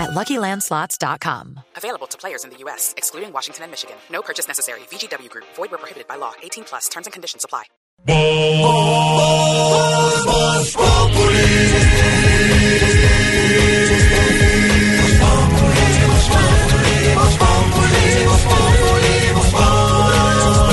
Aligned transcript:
at 0.00 0.10
LuckyLandSlots.com. 0.10 1.60
Available 1.76 2.06
to 2.08 2.18
players 2.18 2.44
in 2.44 2.50
the 2.50 2.56
U.S., 2.64 2.94
excluding 2.96 3.32
Washington 3.32 3.64
and 3.64 3.70
Michigan. 3.70 3.96
No 4.10 4.22
purchase 4.22 4.48
necessary. 4.48 4.80
VGW 4.90 5.28
Group. 5.30 5.44
Void 5.54 5.70
where 5.70 5.78
prohibited 5.78 6.08
by 6.08 6.16
law. 6.16 6.32
18 6.42 6.64
plus. 6.64 6.88
Terms 6.88 7.06
and 7.06 7.12
conditions 7.12 7.44
apply. 7.44 7.64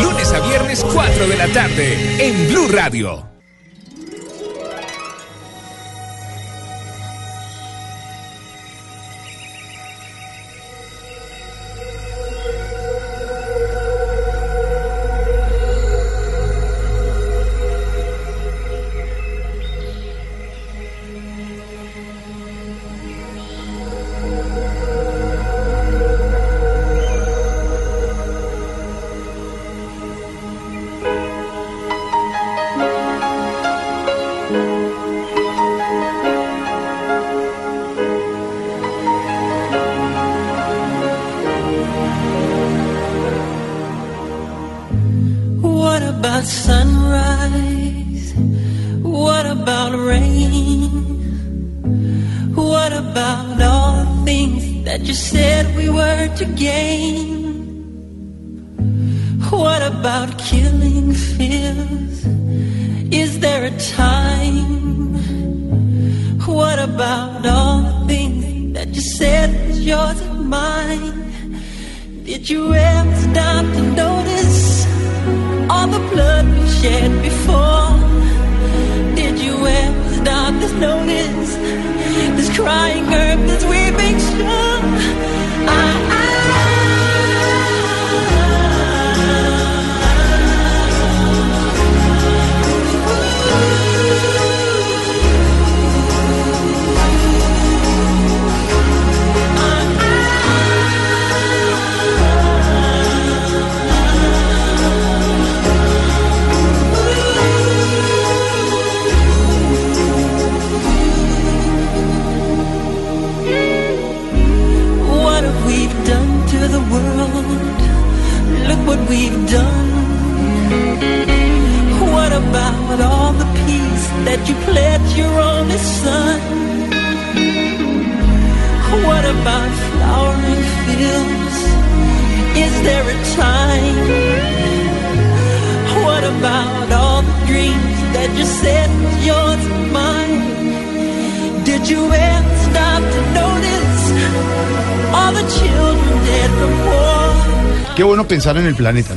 Lunes 0.02 0.32
a 0.32 0.40
viernes 0.48 0.84
4 0.84 1.28
de 1.28 1.38
la 1.38 1.48
tarde 1.48 2.26
en 2.26 2.48
Blue 2.48 2.68
Radio. 2.70 3.37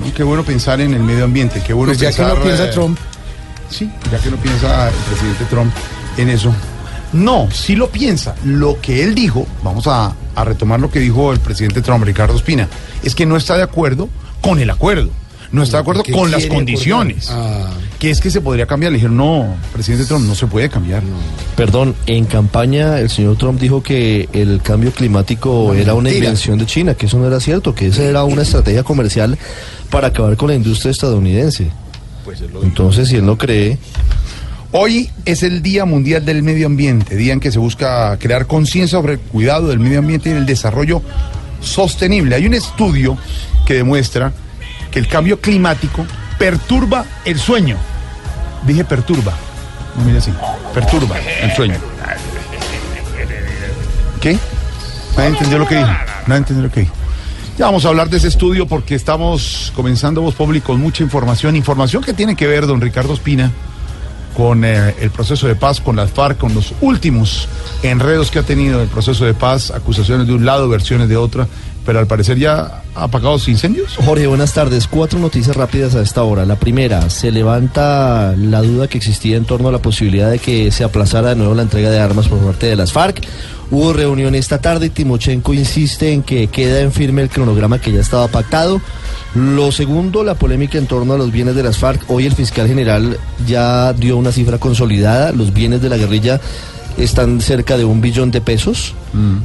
¿No? 0.00 0.12
Qué 0.12 0.22
bueno 0.22 0.42
pensar 0.44 0.80
en 0.80 0.94
el 0.94 1.02
medio 1.02 1.24
ambiente, 1.24 1.62
qué 1.64 1.72
bueno 1.72 1.90
Pues 1.90 2.00
ya 2.00 2.10
que 2.10 2.16
pensar... 2.16 2.38
no 2.38 2.42
piensa 2.42 2.64
eh, 2.64 2.70
Trump. 2.72 2.98
Sí, 3.68 3.90
ya 4.10 4.18
que 4.18 4.30
no 4.30 4.36
piensa 4.36 4.88
el 4.88 4.94
presidente 4.94 5.44
Trump 5.44 5.72
en 6.16 6.28
eso. 6.28 6.52
No, 7.12 7.48
sí 7.52 7.76
lo 7.76 7.88
piensa. 7.88 8.34
Lo 8.44 8.80
que 8.80 9.02
él 9.04 9.14
dijo, 9.14 9.46
vamos 9.62 9.86
a, 9.86 10.14
a 10.34 10.44
retomar 10.44 10.80
lo 10.80 10.90
que 10.90 11.00
dijo 11.00 11.32
el 11.32 11.40
presidente 11.40 11.82
Trump, 11.82 12.04
Ricardo 12.04 12.36
Espina, 12.36 12.68
es 13.02 13.14
que 13.14 13.26
no 13.26 13.36
está 13.36 13.56
de 13.56 13.62
acuerdo 13.62 14.08
con 14.40 14.58
el 14.58 14.70
acuerdo. 14.70 15.10
No 15.52 15.64
está 15.64 15.78
de 15.78 15.80
acuerdo 15.80 16.04
¿Qué 16.04 16.12
con 16.12 16.30
las 16.30 16.46
condiciones. 16.46 17.28
Ah. 17.30 17.70
Que 17.98 18.10
es 18.10 18.20
que 18.20 18.30
se 18.30 18.40
podría 18.40 18.66
cambiar. 18.66 18.92
Le 18.92 18.98
dijeron, 18.98 19.16
no, 19.16 19.56
presidente 19.72 20.06
Trump, 20.06 20.24
no 20.26 20.36
se 20.36 20.46
puede 20.46 20.68
cambiar. 20.68 21.02
Perdón, 21.56 21.96
en 22.06 22.24
campaña 22.24 23.00
el 23.00 23.10
señor 23.10 23.36
Trump 23.36 23.60
dijo 23.60 23.82
que 23.82 24.28
el 24.32 24.62
cambio 24.62 24.92
climático 24.92 25.74
era 25.74 25.94
una 25.94 26.10
invención 26.10 26.56
de 26.56 26.66
China, 26.66 26.94
que 26.94 27.06
eso 27.06 27.18
no 27.18 27.26
era 27.26 27.40
cierto, 27.40 27.74
que 27.74 27.88
esa 27.88 28.04
era 28.04 28.22
una 28.22 28.42
estrategia 28.42 28.84
comercial 28.84 29.36
para 29.90 30.08
acabar 30.08 30.36
con 30.36 30.48
la 30.48 30.54
industria 30.54 30.90
estadounidense. 30.90 31.70
Entonces, 32.62 33.08
si 33.08 33.16
él 33.16 33.26
no 33.26 33.36
cree, 33.36 33.78
Hoy 34.72 35.10
es 35.24 35.42
el 35.42 35.62
Día 35.62 35.84
Mundial 35.84 36.24
del 36.24 36.44
Medio 36.44 36.66
Ambiente, 36.66 37.16
día 37.16 37.32
en 37.32 37.40
que 37.40 37.50
se 37.50 37.58
busca 37.58 38.16
crear 38.18 38.46
conciencia 38.46 38.98
sobre 38.98 39.14
el 39.14 39.18
cuidado 39.18 39.66
del 39.66 39.80
medio 39.80 39.98
ambiente 39.98 40.30
y 40.30 40.32
el 40.32 40.46
desarrollo 40.46 41.02
sostenible. 41.60 42.36
Hay 42.36 42.46
un 42.46 42.54
estudio 42.54 43.18
que 43.66 43.74
demuestra 43.74 44.32
que 44.92 45.00
el 45.00 45.08
cambio 45.08 45.40
climático 45.40 46.06
perturba 46.38 47.04
el 47.24 47.40
sueño. 47.40 47.78
Dije 48.64 48.84
perturba. 48.84 49.34
No 49.96 50.04
mire 50.04 50.18
así. 50.18 50.32
Perturba 50.72 51.16
el 51.18 51.52
sueño. 51.56 51.74
¿Qué? 54.20 54.38
Nadie 55.16 55.30
entendió 55.30 55.58
lo 55.58 55.66
que 55.66 55.78
dije. 55.78 55.96
Nadie 56.28 56.38
entendió 56.38 56.62
lo 56.62 56.70
que 56.70 56.80
dije. 56.80 56.92
Ya 57.58 57.66
vamos 57.66 57.84
a 57.84 57.88
hablar 57.88 58.08
de 58.08 58.16
ese 58.16 58.28
estudio 58.28 58.66
porque 58.66 58.94
estamos 58.94 59.72
comenzando 59.76 60.22
Voz 60.22 60.34
Pública 60.34 60.68
con 60.68 60.80
mucha 60.80 61.02
información. 61.02 61.56
Información 61.56 62.02
que 62.02 62.14
tiene 62.14 62.34
que 62.34 62.46
ver, 62.46 62.66
don 62.66 62.80
Ricardo 62.80 63.12
Espina, 63.12 63.52
con 64.36 64.64
eh, 64.64 64.94
el 65.00 65.10
proceso 65.10 65.46
de 65.46 65.54
paz, 65.56 65.80
con 65.80 65.96
las 65.96 66.10
FARC, 66.10 66.38
con 66.38 66.54
los 66.54 66.72
últimos 66.80 67.48
enredos 67.82 68.30
que 68.30 68.38
ha 68.38 68.42
tenido 68.42 68.80
el 68.80 68.88
proceso 68.88 69.24
de 69.26 69.34
paz, 69.34 69.70
acusaciones 69.70 70.26
de 70.26 70.32
un 70.32 70.46
lado, 70.46 70.68
versiones 70.68 71.08
de 71.08 71.18
otra, 71.18 71.48
pero 71.84 71.98
al 71.98 72.06
parecer 72.06 72.38
ya 72.38 72.82
ha 72.94 73.04
apagado 73.04 73.32
los 73.32 73.48
incendios. 73.48 73.96
Jorge, 73.96 74.26
buenas 74.26 74.54
tardes. 74.54 74.86
Cuatro 74.86 75.18
noticias 75.18 75.56
rápidas 75.56 75.94
a 75.94 76.02
esta 76.02 76.22
hora. 76.22 76.46
La 76.46 76.56
primera, 76.56 77.10
se 77.10 77.30
levanta 77.30 78.34
la 78.36 78.62
duda 78.62 78.88
que 78.88 78.96
existía 78.96 79.36
en 79.36 79.44
torno 79.44 79.68
a 79.68 79.72
la 79.72 79.82
posibilidad 79.82 80.30
de 80.30 80.38
que 80.38 80.70
se 80.70 80.84
aplazara 80.84 81.30
de 81.30 81.36
nuevo 81.36 81.54
la 81.54 81.62
entrega 81.62 81.90
de 81.90 81.98
armas 81.98 82.28
por 82.28 82.38
parte 82.38 82.66
de 82.66 82.76
las 82.76 82.92
FARC. 82.92 83.20
Hubo 83.70 83.92
reunión 83.92 84.34
esta 84.34 84.58
tarde 84.58 84.86
y 84.86 84.90
Timochenko 84.90 85.54
insiste 85.54 86.12
en 86.12 86.22
que 86.22 86.48
queda 86.48 86.80
en 86.80 86.90
firme 86.90 87.22
el 87.22 87.28
cronograma 87.28 87.80
que 87.80 87.92
ya 87.92 88.00
estaba 88.00 88.26
pactado. 88.26 88.80
Lo 89.34 89.70
segundo, 89.70 90.24
la 90.24 90.34
polémica 90.34 90.76
en 90.76 90.86
torno 90.86 91.12
a 91.14 91.18
los 91.18 91.30
bienes 91.30 91.54
de 91.54 91.62
las 91.62 91.78
FARC. 91.78 92.10
Hoy 92.10 92.26
el 92.26 92.34
fiscal 92.34 92.66
general 92.66 93.16
ya 93.46 93.92
dio 93.92 94.16
una 94.16 94.32
cifra 94.32 94.58
consolidada. 94.58 95.32
Los 95.32 95.52
bienes 95.52 95.80
de 95.82 95.88
la 95.88 95.96
guerrilla 95.96 96.40
están 96.98 97.40
cerca 97.40 97.76
de 97.76 97.84
un 97.84 98.00
billón 98.00 98.30
de 98.30 98.40
pesos, 98.40 98.94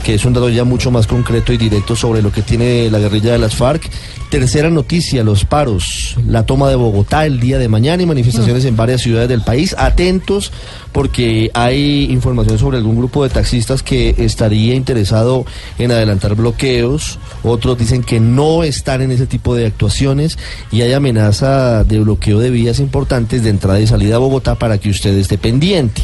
que 0.03 0.13
es 0.13 0.25
un 0.25 0.33
dato 0.33 0.50
ya 0.50 0.63
mucho 0.63 0.92
más 0.92 1.07
concreto 1.07 1.51
y 1.53 1.57
directo 1.57 1.95
sobre 1.95 2.21
lo 2.21 2.31
que 2.31 2.42
tiene 2.42 2.89
la 2.92 3.00
guerrilla 3.00 3.31
de 3.31 3.39
las 3.39 3.56
FARC. 3.56 3.89
Tercera 4.30 4.69
noticia, 4.69 5.24
los 5.24 5.45
paros, 5.45 6.15
la 6.27 6.45
toma 6.45 6.69
de 6.69 6.75
Bogotá 6.75 7.25
el 7.25 7.39
día 7.39 7.57
de 7.57 7.69
mañana 7.69 8.03
y 8.03 8.06
manifestaciones 8.06 8.65
en 8.65 8.75
varias 8.75 9.01
ciudades 9.01 9.30
del 9.30 9.42
país. 9.42 9.75
Atentos 9.77 10.51
porque 10.92 11.51
hay 11.53 12.06
información 12.12 12.57
sobre 12.57 12.77
algún 12.77 12.97
grupo 12.97 13.24
de 13.24 13.30
taxistas 13.30 13.83
que 13.83 14.15
estaría 14.18 14.75
interesado 14.75 15.45
en 15.77 15.92
adelantar 15.92 16.36
bloqueos. 16.36 17.19
Otros 17.44 17.77
dicen 17.77 18.03
que 18.03 18.19
no 18.19 18.63
están 18.63 19.01
en 19.01 19.12
ese 19.12 19.25
tipo 19.25 19.56
de 19.56 19.68
actuaciones 19.68 20.38
y 20.71 20.81
hay 20.81 20.94
amenaza 20.94 21.83
de 21.83 22.00
bloqueo 22.00 22.39
de 22.39 22.50
vías 22.50 22.80
importantes 22.80 23.44
de 23.44 23.50
entrada 23.50 23.80
y 23.80 23.88
salida 23.88 24.15
a 24.15 24.19
Bogotá 24.19 24.56
para 24.56 24.77
que 24.77 24.89
usted 24.89 25.15
esté 25.18 25.38
pendiente. 25.38 26.01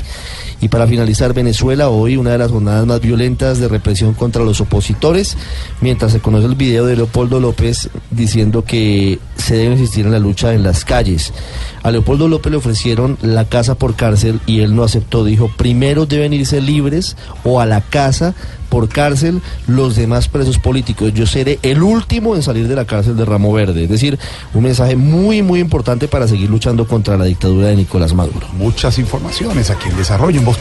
Y 0.62 0.68
para 0.68 0.86
finalizar, 0.86 1.34
Venezuela, 1.34 1.90
hoy 1.90 2.18
una 2.18 2.32
de 2.32 2.38
las 2.38 2.52
jornadas 2.52 2.86
más 2.86 3.02
violentas 3.02 3.60
de 3.60 3.68
represión 3.68 4.14
contra 4.14 4.44
los 4.44 4.62
opositores, 4.62 5.36
mientras 5.82 6.12
se 6.12 6.20
conoce 6.20 6.46
el 6.46 6.54
video 6.54 6.86
de 6.86 6.96
Leopoldo 6.96 7.40
López 7.40 7.90
diciendo 8.12 8.64
que 8.64 9.18
se 9.36 9.56
debe 9.56 9.74
insistir 9.74 10.06
en 10.06 10.12
la 10.12 10.20
lucha 10.20 10.54
en 10.54 10.62
las 10.62 10.86
calles. 10.86 11.34
A 11.82 11.90
Leopoldo 11.90 12.28
López 12.28 12.52
le 12.52 12.58
ofrecieron 12.58 13.18
la 13.24 13.46
casa 13.46 13.74
por 13.74 13.96
cárcel 13.96 14.40
y 14.46 14.60
él 14.60 14.76
no 14.76 14.84
aceptó. 14.84 15.26
Dijo, 15.26 15.50
primero 15.58 16.06
deben 16.06 16.32
irse 16.32 16.62
libres 16.62 17.18
o 17.44 17.60
a 17.60 17.66
la 17.66 17.82
casa 17.82 18.36
por 18.72 18.88
cárcel 18.88 19.42
los 19.68 19.98
demás 19.98 20.30
presos 20.30 20.58
políticos. 20.58 21.14
Yo 21.14 21.28
seré 21.28 21.60
el 21.62 21.84
último 21.84 22.36
en 22.36 22.42
salir 22.42 22.68
de 22.68 22.76
la 22.76 22.86
cárcel 22.86 23.18
de 23.18 23.26
Ramo 23.26 23.52
Verde. 23.52 23.84
Es 23.84 23.90
decir, 23.90 24.18
un 24.54 24.64
mensaje 24.64 24.96
muy, 24.96 25.44
muy 25.44 25.60
importante 25.60 26.08
para 26.08 26.28
seguir 26.28 26.50
luchando 26.50 26.88
contra 26.88 27.18
la 27.18 27.26
dictadura 27.26 27.68
de 27.68 27.76
Nicolás 27.76 28.14
Maduro. 28.14 28.48
Muchas 28.54 28.98
informaciones 28.98 29.70
aquí 29.70 29.90
en 29.90 29.98
Desarrollo 29.98 30.40
en 30.40 30.46
Voz. 30.46 30.58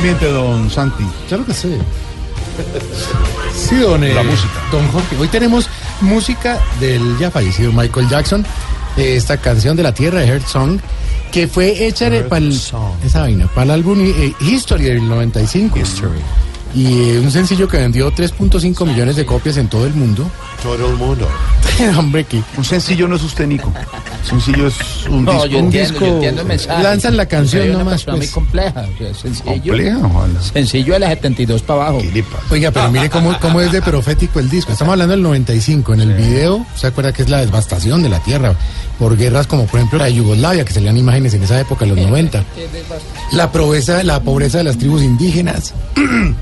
Ambiente, 0.00 0.26
don 0.32 0.70
Santi. 0.70 1.04
Claro 1.28 1.44
que 1.44 1.54
sí. 1.54 1.68
Sí, 3.54 3.76
don, 3.76 4.02
eh, 4.02 4.14
La 4.14 4.22
música. 4.22 4.52
don 4.72 4.86
Jorge. 4.88 5.16
Hoy 5.18 5.28
tenemos 5.28 5.68
música 6.00 6.58
del 6.78 7.18
ya 7.18 7.30
fallecido 7.30 7.72
Michael 7.72 8.08
Jackson. 8.08 8.44
eh, 8.96 9.16
esta 9.16 9.36
canción 9.36 9.76
de 9.76 9.82
la 9.82 9.92
tierra 9.92 10.20
de 10.20 10.26
Heart 10.26 10.46
Song, 10.46 10.78
que 11.30 11.46
fue 11.46 11.86
hecha 11.86 12.10
para 12.28 12.44
el, 12.44 12.52
esa 13.04 13.20
vaina, 13.20 13.46
para 13.48 13.64
el 13.64 13.70
álbum 13.72 13.98
eh, 14.00 14.32
History 14.40 14.84
del 14.84 15.06
95. 15.08 15.78
Y 16.74 17.10
eh, 17.10 17.18
un 17.20 17.30
sencillo 17.32 17.66
que 17.66 17.78
vendió 17.78 18.12
3.5 18.12 18.86
millones 18.86 19.16
de 19.16 19.26
copias 19.26 19.56
en 19.56 19.66
todo 19.68 19.86
el 19.86 19.94
mundo. 19.94 20.30
Todo 20.62 20.88
el 20.90 20.96
mundo. 20.96 21.28
Hombre, 21.98 22.24
que 22.24 22.40
Un 22.56 22.64
sencillo 22.64 23.08
no 23.08 23.16
es 23.16 23.22
usted, 23.24 23.46
Nico. 23.46 23.72
Sencillo 24.22 24.68
es 24.68 24.76
un 25.08 25.24
No, 25.24 25.32
disco. 25.32 25.46
yo 25.46 25.58
un 25.58 25.64
entiendo, 25.64 25.90
disco, 25.92 26.06
yo 26.06 26.12
entiendo 26.14 26.40
el 26.42 26.46
mensaje. 26.46 26.82
lanzan 26.82 27.16
la 27.16 27.26
canción 27.26 27.68
una 27.70 27.78
nomás, 27.78 28.04
pues. 28.04 28.16
muy 28.18 28.28
compleja, 28.28 28.86
o 28.94 28.98
sea, 28.98 29.14
sencillo. 29.14 29.52
Compleja, 29.52 29.98
ojalá. 30.02 30.42
Sencillo 30.42 30.92
de 30.92 30.98
la 31.00 31.08
72 31.08 31.62
para 31.62 31.82
abajo. 31.88 31.98
¿Qué? 32.12 32.24
Oiga, 32.50 32.70
pero 32.70 32.90
mire 32.90 33.10
cómo, 33.10 33.36
cómo 33.40 33.60
es 33.60 33.72
de 33.72 33.82
profético 33.82 34.38
el 34.38 34.48
disco. 34.50 34.70
Estamos 34.72 34.92
hablando 34.92 35.12
del 35.12 35.22
95. 35.22 35.94
En 35.94 36.00
el 36.02 36.12
video, 36.14 36.64
¿se 36.76 36.86
acuerda 36.86 37.12
que 37.12 37.22
es 37.22 37.30
la 37.30 37.38
devastación 37.38 38.02
de 38.02 38.10
la 38.10 38.20
tierra? 38.20 38.54
Por 39.00 39.16
guerras 39.16 39.46
como, 39.48 39.64
por 39.66 39.80
ejemplo, 39.80 39.98
la 39.98 40.04
de 40.04 40.14
Yugoslavia, 40.14 40.64
que 40.64 40.72
salían 40.74 40.96
imágenes 40.96 41.34
en 41.34 41.42
esa 41.42 41.58
época, 41.58 41.84
en 41.86 41.96
los 41.96 42.06
90. 42.06 42.44
La 43.32 43.50
pobreza, 43.50 44.04
la 44.04 44.20
pobreza 44.22 44.58
de 44.58 44.64
las 44.64 44.76
tribus 44.78 45.02
indígenas. 45.02 45.74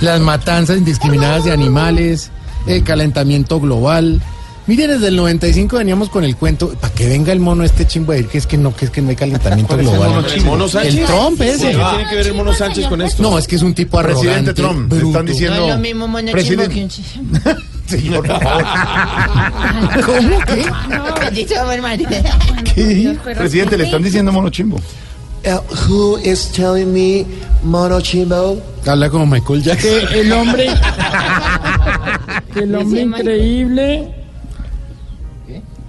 Las 0.00 0.20
matanzas 0.20 0.78
indiscriminadas 0.78 1.44
de 1.44 1.52
animales, 1.52 2.30
el 2.66 2.82
calentamiento 2.84 3.60
global. 3.60 4.20
Miren, 4.66 4.90
desde 4.90 5.08
el 5.08 5.16
95 5.16 5.78
veníamos 5.78 6.10
con 6.10 6.24
el 6.24 6.36
cuento, 6.36 6.70
para 6.80 6.92
que 6.92 7.06
venga 7.08 7.32
el 7.32 7.40
mono 7.40 7.64
este 7.64 7.86
chimbo 7.86 8.12
a 8.12 8.16
decir 8.16 8.30
que 8.30 8.38
es 8.38 8.46
que 8.46 8.58
no, 8.58 8.74
que 8.76 8.84
es 8.86 8.90
que 8.90 9.00
no 9.00 9.08
hay 9.10 9.16
calentamiento 9.16 9.68
¿Cuál 9.74 9.80
es 9.80 9.86
el 9.86 9.92
global. 9.92 10.10
mono 10.44 10.66
El 10.82 11.04
Trump 11.06 11.40
ese. 11.40 11.68
tiene 11.70 12.10
que 12.10 12.16
ver 12.16 12.26
el 12.26 12.34
mono 12.34 12.52
Sánchez 12.52 12.86
con 12.86 13.00
esto? 13.00 13.22
No, 13.22 13.38
es 13.38 13.46
que 13.46 13.56
es 13.56 13.62
un 13.62 13.72
tipo 13.74 13.98
arrogante. 13.98 14.52
Presidente 14.52 14.54
Trump, 14.54 14.92
están 14.92 15.24
diciendo. 15.26 15.56
No 15.56 15.64
es 15.68 15.74
lo 15.74 15.78
mismo 15.80 16.08
mono 16.08 16.32
Presidente- 16.32 16.88
Señor, 17.88 18.26
por 18.26 18.42
favor. 18.42 18.64
¿Cómo? 20.04 20.38
¿Qué? 20.46 20.66
Hermano. 21.72 22.04
Presidente, 23.24 23.76
le 23.78 23.84
están 23.84 24.02
diciendo 24.02 24.30
mono 24.32 24.50
chimbo. 24.50 24.78
Uh, 25.46 25.60
who 25.86 26.16
is 26.18 26.50
telling 26.52 26.92
me 26.92 27.24
Mono 27.62 28.00
Chimbo? 28.00 28.60
Habla 28.84 29.08
como 29.08 29.24
Michael 29.24 29.62
Jackson. 29.62 30.06
que 30.10 30.20
el 30.20 30.32
hombre 30.32 30.66
que 32.52 32.60
el 32.60 32.74
hombre 32.74 33.00
increíble 33.02 34.14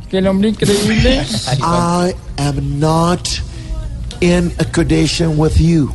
que 0.10 0.18
el 0.20 0.28
hombre 0.28 0.50
increíble 0.50 1.24
I 1.62 2.14
am 2.38 2.80
not 2.80 3.28
in 4.22 4.52
accordation 4.60 5.38
with 5.38 5.58
you. 5.60 5.92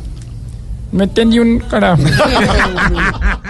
no 0.91 1.03
entendí 1.05 1.39
un 1.39 1.59
carajo 1.59 2.03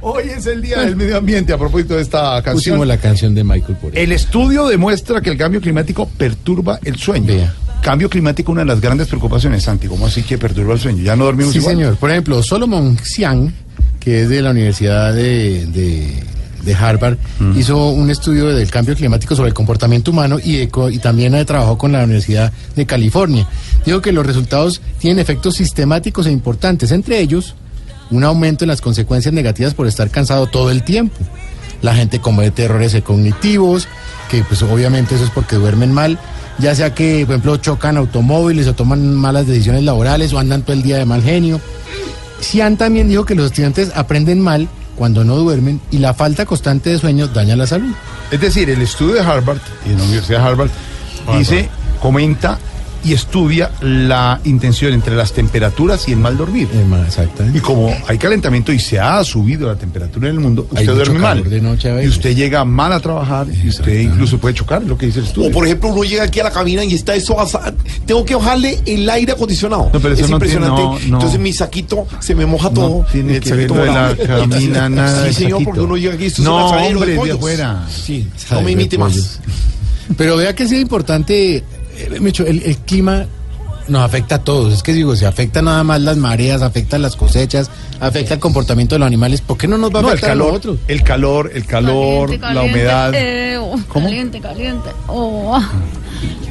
Hoy 0.00 0.24
es 0.36 0.46
el 0.46 0.60
Día 0.62 0.80
del 0.80 0.96
Medio 0.96 1.16
Ambiente 1.16 1.52
a 1.52 1.58
propósito 1.58 1.94
de 1.96 2.02
esta 2.02 2.34
canción. 2.42 2.54
Pusimos 2.54 2.86
la 2.86 2.98
canción 2.98 3.34
de 3.34 3.44
Michael 3.44 3.76
El 3.94 4.12
estudio 4.12 4.66
demuestra 4.66 5.20
que 5.20 5.30
el 5.30 5.36
cambio 5.38 5.60
climático 5.60 6.08
perturba 6.08 6.78
el 6.84 6.96
sueño. 6.96 7.26
Vea. 7.26 7.54
Cambio 7.80 8.08
climático, 8.08 8.52
una 8.52 8.62
de 8.62 8.66
las 8.66 8.80
grandes 8.80 9.08
preocupaciones, 9.08 9.62
Santi. 9.62 9.86
¿Cómo 9.88 10.06
así 10.06 10.22
que 10.22 10.38
perturba 10.38 10.74
el 10.74 10.80
sueño? 10.80 11.02
Ya 11.02 11.16
no 11.16 11.24
dormimos 11.24 11.52
Sí, 11.52 11.58
igual. 11.58 11.74
señor. 11.76 11.96
Por 11.96 12.10
ejemplo, 12.10 12.42
Solomon 12.42 12.96
Xiang, 12.98 13.52
que 14.00 14.22
es 14.22 14.28
de 14.28 14.42
la 14.42 14.50
Universidad 14.50 15.14
de, 15.14 15.66
de- 15.66 16.22
de 16.64 16.74
Harvard, 16.74 17.18
hizo 17.56 17.90
un 17.90 18.08
estudio 18.08 18.46
del 18.46 18.70
cambio 18.70 18.94
climático 18.96 19.36
sobre 19.36 19.48
el 19.48 19.54
comportamiento 19.54 20.10
humano 20.12 20.38
y, 20.42 20.56
de 20.56 20.68
co- 20.70 20.88
y 20.88 20.96
también 20.98 21.34
eh, 21.34 21.44
trabajó 21.44 21.76
con 21.76 21.92
la 21.92 22.02
Universidad 22.04 22.52
de 22.74 22.86
California. 22.86 23.46
Dijo 23.84 24.00
que 24.00 24.12
los 24.12 24.24
resultados 24.24 24.80
tienen 24.98 25.18
efectos 25.18 25.56
sistemáticos 25.56 26.26
e 26.26 26.32
importantes, 26.32 26.90
entre 26.90 27.20
ellos 27.20 27.54
un 28.14 28.24
aumento 28.24 28.64
en 28.64 28.68
las 28.68 28.80
consecuencias 28.80 29.34
negativas 29.34 29.74
por 29.74 29.86
estar 29.86 30.10
cansado 30.10 30.46
todo 30.46 30.70
el 30.70 30.82
tiempo. 30.82 31.16
La 31.82 31.94
gente 31.94 32.20
comete 32.20 32.64
errores 32.64 32.96
cognitivos, 33.02 33.88
que 34.30 34.42
pues 34.44 34.62
obviamente 34.62 35.16
eso 35.16 35.24
es 35.24 35.30
porque 35.30 35.56
duermen 35.56 35.92
mal, 35.92 36.18
ya 36.58 36.74
sea 36.74 36.94
que, 36.94 37.24
por 37.26 37.34
ejemplo, 37.34 37.56
chocan 37.56 37.96
automóviles 37.96 38.66
o 38.68 38.74
toman 38.74 39.14
malas 39.14 39.46
decisiones 39.46 39.82
laborales 39.82 40.32
o 40.32 40.38
andan 40.38 40.62
todo 40.62 40.72
el 40.72 40.82
día 40.82 40.96
de 40.96 41.04
mal 41.04 41.22
genio. 41.22 41.60
Cian 42.40 42.76
también 42.76 43.08
dijo 43.08 43.24
que 43.24 43.34
los 43.34 43.46
estudiantes 43.46 43.90
aprenden 43.94 44.40
mal 44.40 44.68
cuando 44.96 45.24
no 45.24 45.36
duermen 45.36 45.80
y 45.90 45.98
la 45.98 46.14
falta 46.14 46.46
constante 46.46 46.90
de 46.90 46.98
sueño 46.98 47.26
daña 47.28 47.56
la 47.56 47.66
salud. 47.66 47.92
Es 48.30 48.40
decir, 48.40 48.70
el 48.70 48.80
estudio 48.80 49.14
de 49.14 49.20
Harvard, 49.20 49.58
y 49.86 49.90
en 49.90 49.98
la 49.98 50.04
Universidad 50.04 50.38
de 50.38 50.44
Harvard, 50.44 50.70
dice, 51.36 51.68
comenta 52.00 52.58
y 53.04 53.12
estudia 53.12 53.70
la 53.82 54.40
intención 54.44 54.92
entre 54.92 55.14
las 55.14 55.32
temperaturas 55.32 56.08
y 56.08 56.12
el 56.12 56.18
mal 56.18 56.36
dormir. 56.36 56.68
Exactamente. 57.06 57.58
Y 57.58 57.60
como 57.60 57.94
hay 58.08 58.18
calentamiento 58.18 58.72
y 58.72 58.78
se 58.78 58.98
ha 58.98 59.22
subido 59.24 59.68
la 59.68 59.76
temperatura 59.76 60.28
en 60.28 60.34
el 60.36 60.40
mundo, 60.40 60.66
Hay 60.74 60.84
usted 60.88 60.92
mucho 60.92 61.04
duerme 61.12 61.18
mal. 61.18 61.50
de 61.50 61.60
noche 61.60 61.90
a 61.90 62.02
y 62.02 62.08
usted 62.08 62.34
llega 62.34 62.64
mal 62.64 62.92
a 62.92 63.00
trabajar 63.00 63.46
y 63.52 63.68
usted 63.68 64.00
incluso 64.00 64.38
puede 64.38 64.54
chocar, 64.54 64.82
lo 64.82 64.96
que 64.96 65.06
dice 65.06 65.18
el 65.20 65.26
estudio. 65.26 65.48
O 65.48 65.52
por 65.52 65.66
ejemplo, 65.66 65.90
uno 65.90 66.02
llega 66.04 66.24
aquí 66.24 66.40
a 66.40 66.44
la 66.44 66.50
cabina 66.50 66.84
y 66.84 66.94
está 66.94 67.14
eso. 67.14 67.36
Tengo 68.06 68.24
que 68.24 68.34
bajarle 68.34 68.80
el 68.86 69.08
aire 69.10 69.32
acondicionado. 69.32 69.90
No, 69.92 70.00
pero 70.00 70.14
eso 70.14 70.24
es 70.24 70.30
no 70.30 70.38
tiene- 70.38 70.54
impresionante. 70.56 70.82
no, 70.82 71.10
no. 71.10 71.16
Entonces 71.18 71.38
mi 71.40 71.52
saquito 71.52 72.06
se 72.20 72.34
me 72.34 72.46
moja 72.46 72.68
No 72.68 72.74
todo. 72.74 73.06
tiene 73.12 73.36
el 73.36 73.40
que 73.42 73.50
ver 73.54 73.68
saquito 73.68 73.74
lo 73.74 73.80
de 73.84 73.86
la 73.86 74.16
cabina, 74.48 74.88
nada 74.88 75.20
Sí, 75.22 75.26
de 75.26 75.32
señor, 75.34 75.50
saquito. 75.52 75.64
porque 75.70 75.80
uno 75.80 75.96
llega 75.96 76.14
aquí. 76.14 76.24
Esto 76.26 76.42
No, 76.42 76.66
hombre, 76.68 77.06
de 77.12 77.16
pollos. 77.16 77.36
afuera. 77.36 77.86
Sí, 77.94 78.26
no 78.50 78.60
me 78.60 78.66
de 78.66 78.72
imite 78.72 78.96
más. 78.98 79.40
Pero 80.16 80.36
vea 80.36 80.54
que 80.54 80.68
sí 80.68 80.74
es 80.76 80.82
importante, 80.82 81.64
Mecho, 82.20 82.44
el, 82.46 82.62
el 82.62 82.76
clima 82.78 83.26
nos 83.88 84.02
afecta 84.02 84.36
a 84.36 84.38
todos. 84.38 84.72
Es 84.72 84.82
que 84.82 84.92
digo, 84.92 85.14
se 85.16 85.26
afecta 85.26 85.60
nada 85.62 85.84
más 85.84 86.00
las 86.00 86.16
mareas, 86.16 86.62
afecta 86.62 86.96
las 86.98 87.16
cosechas, 87.16 87.70
afecta 88.00 88.34
el 88.34 88.40
comportamiento 88.40 88.94
de 88.94 88.98
los 89.00 89.06
animales. 89.06 89.40
¿Por 89.42 89.58
qué 89.58 89.68
no 89.68 89.76
nos 89.78 89.94
va 89.94 89.98
a 89.98 90.02
No, 90.02 90.08
el 90.08 90.14
afectar 90.14 90.30
a 90.30 90.32
calor, 90.32 90.48
nosotros? 90.48 90.78
el 90.88 91.02
calor, 91.02 91.50
el 91.54 91.66
calor, 91.66 92.26
Caliente, 92.40 92.54
la 92.54 92.62
humedad. 92.62 93.12
eh, 93.14 93.56
oh, 93.58 93.78
¿Cómo? 93.88 94.06
Caliente, 94.06 94.40
caliente. 94.40 94.90
Oh. 95.08 95.60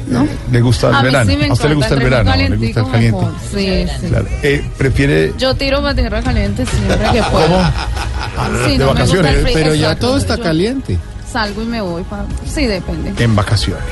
¿No? 0.06 0.28
¿Le 0.52 0.60
gusta 0.60 0.90
el 0.90 0.94
A 0.96 1.02
verano? 1.02 1.30
sí 1.30 1.36
me 1.38 1.46
¿A 1.46 1.52
usted 1.54 1.68
le 1.70 1.74
gusta 1.76 1.94
el 1.94 2.00
verano? 2.00 2.36
¿Le 2.36 2.56
gusta 2.56 2.80
el 2.80 2.90
caliente? 2.90 3.18
mejor. 3.18 3.32
Sí, 3.54 3.86
sí. 4.00 4.06
Claro. 4.08 4.26
Eh, 4.42 4.70
¿Prefiere 4.76 5.32
Yo 5.38 5.54
tiro 5.54 5.80
para 5.80 5.94
tierra 5.94 6.22
caliente 6.22 6.66
siempre 6.66 6.98
que 7.10 7.22
puedo. 7.32 7.46
¿Cómo? 7.48 8.58
Sí, 8.66 8.72
de 8.72 8.78
no 8.78 8.84
me 8.84 8.84
gusta 8.84 8.86
vacaciones, 8.94 9.34
el 9.34 9.40
frío, 9.42 9.54
Pero 9.54 9.74
ya 9.74 9.86
exacto, 9.86 10.06
todo 10.06 10.16
está 10.18 10.38
caliente. 10.38 10.98
Salgo 11.32 11.62
y 11.62 11.64
me 11.64 11.80
voy 11.80 12.02
para... 12.04 12.26
Sí, 12.46 12.66
depende. 12.66 13.12
en 13.24 13.34
vacaciones? 13.34 13.82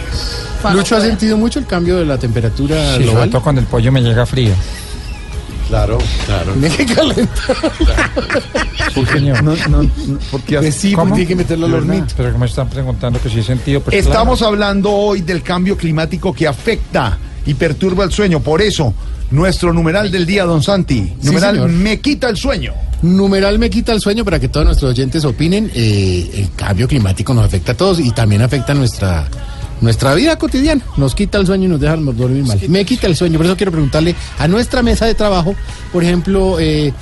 Para 0.62 0.74
Lucho 0.74 0.96
ha 0.96 1.00
sentido 1.00 1.36
mucho 1.36 1.58
el 1.58 1.66
cambio 1.66 1.96
de 1.98 2.06
la 2.06 2.18
temperatura 2.18 2.76
Sí, 2.76 2.92
sobre 2.92 3.04
global. 3.06 3.30
todo 3.30 3.42
cuando 3.42 3.60
el 3.60 3.66
pollo 3.66 3.90
me 3.92 4.00
llega 4.00 4.24
frío 4.26 4.52
Claro, 5.68 5.98
claro. 6.26 6.52
Mira 6.56 6.76
qué 6.76 6.84
calentado. 6.86 7.54
señor. 9.12 9.42
No, 9.42 9.54
no, 9.68 9.82
no, 9.82 9.90
porque 10.30 10.58
Pues 10.58 10.74
sí, 10.74 10.94
hay 11.14 11.26
que 11.26 11.34
meterlo 11.36 11.66
al 11.66 11.74
hornito. 11.74 12.06
Pero 12.16 12.30
que 12.32 12.38
me 12.38 12.46
están 12.46 12.68
preguntando 12.68 13.20
que 13.20 13.30
si 13.30 13.38
he 13.38 13.42
sentido. 13.42 13.80
pues, 13.80 13.96
Estamos 13.96 14.42
hablando 14.42 14.90
hoy 14.90 15.22
del 15.22 15.42
cambio 15.42 15.76
climático 15.76 16.32
que 16.34 16.46
afecta 16.46 17.16
y 17.46 17.54
perturba 17.54 18.04
el 18.04 18.12
sueño. 18.12 18.40
Por 18.40 18.60
eso, 18.60 18.92
nuestro 19.30 19.72
numeral 19.72 20.10
del 20.10 20.26
día, 20.26 20.44
don 20.44 20.62
Santi. 20.62 21.14
Numeral 21.22 21.66
me 21.70 22.00
quita 22.00 22.28
el 22.28 22.36
sueño. 22.36 22.74
Numeral 23.00 23.58
me 23.58 23.70
quita 23.70 23.92
el 23.92 24.00
sueño 24.00 24.24
para 24.26 24.38
que 24.38 24.48
todos 24.48 24.66
nuestros 24.66 24.90
oyentes 24.90 25.24
opinen. 25.24 25.70
Eh, 25.74 26.30
el 26.34 26.50
cambio 26.54 26.86
climático 26.86 27.32
nos 27.32 27.46
afecta 27.46 27.72
a 27.72 27.76
todos 27.76 27.98
y 27.98 28.10
también 28.10 28.42
afecta 28.42 28.74
nuestra 28.74 29.26
nuestra 29.82 30.14
vida 30.14 30.38
cotidiana. 30.38 30.82
Nos 30.96 31.14
quita 31.14 31.36
el 31.38 31.46
sueño 31.46 31.64
y 31.66 31.68
nos 31.68 31.80
deja 31.80 31.96
dormir 31.96 32.44
mal. 32.44 32.58
Me 32.68 32.84
quita 32.86 33.06
el 33.06 33.16
sueño. 33.16 33.36
Por 33.38 33.46
eso 33.46 33.56
quiero 33.56 33.72
preguntarle 33.72 34.14
a 34.38 34.48
nuestra 34.48 34.82
mesa 34.82 35.04
de 35.04 35.14
trabajo, 35.14 35.54
por 35.92 36.02
ejemplo, 36.02 36.58
eh, 36.58 36.92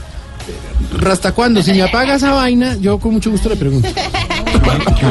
¿hasta 1.09 1.33
cuándo? 1.33 1.63
Si 1.63 1.73
me 1.73 1.83
apaga 1.83 2.17
esa 2.17 2.33
vaina, 2.33 2.77
yo 2.77 2.99
con 2.99 3.13
mucho 3.13 3.31
gusto 3.31 3.49
le 3.49 3.57
pregunto. 3.57 3.89
Qué. 4.99 5.07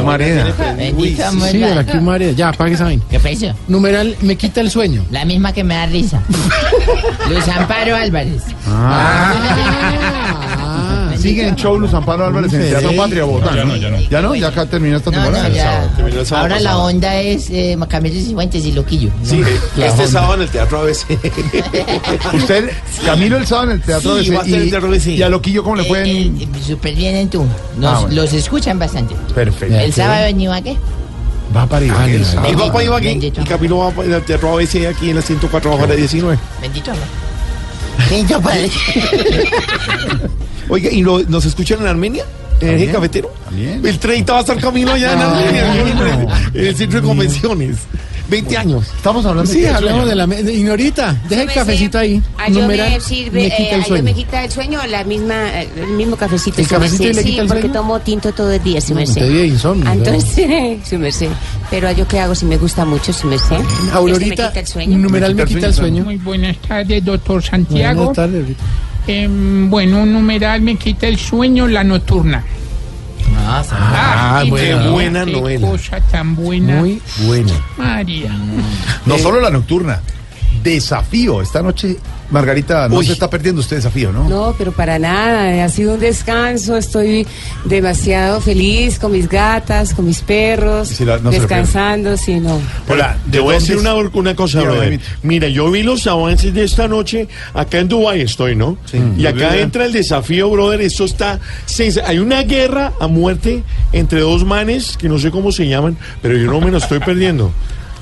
Bendito 0.76 1.26
amor, 1.26 1.48
Sí, 1.48 1.60
va. 1.60 1.80
aquí 1.80 1.98
María, 1.98 2.30
ya 2.32 2.48
apague 2.50 2.74
esa 2.74 2.84
vaina. 2.84 3.02
¿Qué 3.10 3.16
eso? 3.16 3.54
Numeral 3.68 4.16
me 4.20 4.36
quita 4.36 4.60
el 4.60 4.70
sueño. 4.70 5.04
La 5.10 5.24
misma 5.24 5.52
que 5.52 5.64
me 5.64 5.74
da 5.74 5.86
risa. 5.86 6.22
Luz 7.30 7.48
Amparo 7.48 7.96
Álvarez. 7.96 8.42
Ah, 8.66 9.34
Sigue 11.20 11.46
en 11.46 11.56
show 11.56 11.78
Luz 11.78 11.92
Amparo 11.94 12.26
Álvarez 12.26 12.52
en 12.52 12.62
el 12.62 12.70
Teatro 12.70 12.92
Patria, 12.96 13.24
Bogotá. 13.24 13.54
ya 13.54 13.64
no, 13.64 13.76
ya 13.76 13.90
no. 13.90 14.00
¿Ya 14.00 14.22
no? 14.22 14.34
¿Ya 14.34 14.48
acá 14.48 14.66
terminó 14.66 14.96
esta 14.96 15.10
temporada? 15.10 15.48
no, 15.48 15.54
ya. 15.54 15.92
Terminó 15.96 16.20
el 16.20 16.26
sábado 16.26 16.46
Ahora 16.46 16.60
la 16.60 16.78
onda 16.78 17.14
es 17.20 17.50
eh, 17.50 17.76
Camilo 17.88 18.14
Cifuentes 18.20 18.64
y 18.64 18.72
Loquillo. 18.72 19.10
Sí, 19.22 19.42
este 19.76 20.06
sábado 20.08 20.34
en 20.34 20.42
el 20.42 20.48
Teatro 20.48 20.80
ABC. 20.80 21.06
Usted, 22.34 22.70
Camilo 23.04 23.36
el 23.36 23.46
sábado 23.46 23.70
en 23.70 23.76
el 23.76 23.82
Teatro 23.82 24.22
Sí, 24.22 24.34
ABC, 24.34 24.46
en 24.48 25.10
y, 25.12 25.14
y 25.16 25.22
a 25.22 25.28
Loquillo, 25.28 25.62
¿cómo 25.62 25.76
le 25.76 25.84
fue? 25.84 26.02
Eh, 26.02 26.22
en- 26.22 26.40
eh, 26.42 26.48
Súper 26.66 26.94
bien 26.94 27.16
en 27.16 27.28
tú. 27.30 27.44
Nos, 27.76 27.92
Ah, 27.94 28.00
bueno. 28.00 28.14
Los 28.22 28.32
escuchan 28.32 28.78
bastante. 28.78 29.14
Perfecto. 29.34 29.74
El 29.76 29.92
sábado 29.92 30.24
venimos 30.24 30.56
a 30.56 30.62
qué? 30.62 30.76
Va 31.56 31.66
para 31.66 31.84
Ibagué 31.84 32.16
el 32.16 32.24
sábado. 32.24 32.48
Él 32.48 32.60
va 32.60 32.72
para 32.72 32.84
Ibagué 32.84 33.12
y 33.12 33.30
Camilo 33.44 33.78
va 33.78 33.90
para 33.90 34.16
el 34.16 34.22
Teatro 34.22 34.54
ABC 34.54 34.86
aquí 34.86 35.10
en 35.10 35.16
la 35.16 35.22
104 35.22 35.70
bajo 35.70 35.86
la 35.86 35.94
19. 35.96 36.38
Bendito 36.62 36.90
amor. 36.92 37.02
Padre. 38.42 38.70
Oiga, 40.68 40.90
¿y 40.90 41.02
lo- 41.02 41.22
nos 41.24 41.44
escuchan 41.44 41.80
en 41.80 41.86
Armenia? 41.86 42.24
¿En 42.60 42.68
el 42.68 42.82
eje 42.82 42.92
cafetero? 42.92 43.32
También. 43.46 43.84
El 43.84 43.98
30 43.98 44.32
va 44.32 44.38
a 44.38 44.42
estar 44.42 44.58
Camilo 44.60 44.92
allá 44.92 45.12
en 45.14 45.18
Armenia, 45.18 45.74
en 46.54 46.66
el 46.66 46.76
centro 46.76 47.00
de 47.00 47.06
convenciones. 47.06 47.76
20 48.30 48.56
años. 48.56 48.86
Estamos 48.96 49.26
hablando 49.26 49.50
Sí, 49.50 49.60
de 49.60 49.68
hablamos 49.70 50.06
de 50.08 50.14
la... 50.14 50.26
me- 50.26 50.42
de- 50.42 50.54
Ignorita, 50.54 51.20
deja 51.28 51.42
el 51.42 51.48
me 51.48 51.54
cafecito 51.54 51.98
sé- 51.98 52.04
ahí. 52.04 52.22
A 52.38 52.48
yo 52.48 52.60
Numeral 52.62 52.90
me 52.92 53.00
sirve, 53.00 53.42
me 53.42 53.50
quita 53.50 53.62
eh, 53.62 53.68
el 53.74 53.74
a 53.74 53.82
yo 53.82 53.88
sueño. 53.88 54.04
me 54.04 54.14
quita 54.14 54.44
el 54.44 54.50
sueño, 54.50 54.80
la 54.88 55.04
misma, 55.04 55.60
el 55.60 55.86
mismo 55.96 56.16
cafecito. 56.16 56.60
¿El 56.60 56.68
cafecito 56.68 57.02
merced, 57.04 57.16
le 57.16 57.22
sí, 57.22 57.30
quita 57.30 57.42
el 57.42 57.48
porque 57.48 57.60
sueño? 57.62 57.74
tomo 57.74 58.00
tinto 58.00 58.32
todo 58.32 58.52
el 58.52 58.62
día, 58.62 58.80
merced. 58.94 59.20
te 59.20 59.28
dio 59.28 59.44
insomnio. 59.44 59.90
Entonces, 59.92 60.78
su 60.88 60.98
merced. 60.98 61.28
Pero 61.70 61.88
a 61.88 61.92
yo 61.92 62.06
qué 62.08 62.20
hago 62.20 62.34
si 62.34 62.46
me 62.46 62.56
gusta 62.56 62.84
mucho. 62.84 63.10
Este 63.10 63.26
me 63.26 63.92
Aurorita, 63.92 64.48
quita 64.48 64.60
el 64.60 64.66
sueño. 64.66 64.98
numeral 64.98 65.34
me 65.34 65.44
quita 65.44 65.66
el 65.66 65.74
sueño. 65.74 66.04
Muy 66.04 66.16
buenas 66.16 66.56
tardes, 66.58 67.04
doctor 67.04 67.42
Santiago. 67.42 67.98
Buenas 68.06 68.16
tardes, 68.16 68.34
Aurorita. 68.36 68.62
Em, 69.06 69.68
bueno, 69.70 70.02
un 70.02 70.12
numeral 70.12 70.60
me 70.60 70.76
quita 70.76 71.08
el 71.08 71.18
sueño, 71.18 71.66
la 71.66 71.82
nocturna. 71.82 72.44
Ah, 73.52 74.40
qué 74.44 74.50
bueno. 74.50 74.92
buena 74.92 75.24
qué 75.24 75.32
novela. 75.32 75.66
cosa 75.68 76.00
tan 76.00 76.36
buena. 76.36 76.76
Muy 76.76 77.02
bueno. 77.26 77.52
María. 77.76 78.30
No 79.06 79.18
solo 79.18 79.40
la 79.40 79.50
nocturna, 79.50 80.00
desafío. 80.62 81.42
Esta 81.42 81.62
noche, 81.62 81.96
Margarita, 82.30 82.88
no 82.88 82.96
Uy. 82.96 83.06
se 83.06 83.12
está 83.12 83.28
perdiendo 83.28 83.60
usted 83.60 83.76
desafío, 83.76 84.12
¿no? 84.12 84.28
No, 84.28 84.54
pero 84.56 84.72
para 84.72 84.98
nada. 84.98 85.64
Ha 85.64 85.68
sido 85.68 85.94
un 85.94 86.00
descanso. 86.00 86.76
Estoy 86.76 87.26
demasiado 87.64 88.40
feliz 88.40 88.98
con 88.98 89.12
mis 89.12 89.28
gatas, 89.28 89.94
con 89.94 90.06
mis 90.06 90.20
perros, 90.22 91.00
la- 91.00 91.18
no 91.18 91.30
descansando, 91.30 92.16
sí, 92.16 92.40
no. 92.40 92.58
Hola, 92.88 93.16
Te 93.30 93.40
voy 93.40 93.54
a 93.54 93.58
decir 93.58 93.76
una, 93.76 93.94
una 93.94 94.34
cosa, 94.34 94.60
Sí, 94.60 94.66
brother. 94.66 95.00
Mira, 95.22 95.48
yo 95.48 95.70
vi 95.70 95.82
los 95.82 96.06
avances 96.06 96.52
de 96.54 96.64
esta 96.64 96.88
noche. 96.88 97.28
Acá 97.54 97.78
en 97.78 97.88
Dubái 97.88 98.20
estoy, 98.22 98.56
¿no? 98.56 98.76
Y 99.16 99.26
acá 99.26 99.56
entra 99.56 99.84
el 99.84 99.92
desafío, 99.92 100.50
brother. 100.50 100.80
Esto 100.80 101.04
está. 101.04 101.38
Hay 102.06 102.18
una 102.18 102.42
guerra 102.42 102.92
a 103.00 103.06
muerte 103.06 103.62
entre 103.92 104.20
dos 104.20 104.44
manes 104.44 104.96
que 104.96 105.08
no 105.08 105.18
sé 105.18 105.30
cómo 105.30 105.52
se 105.52 105.66
llaman, 105.68 105.96
pero 106.22 106.36
yo 106.36 106.50
no 106.50 106.60
me 106.60 106.70
lo 106.70 106.78
estoy 106.78 106.98
perdiendo. 107.00 107.50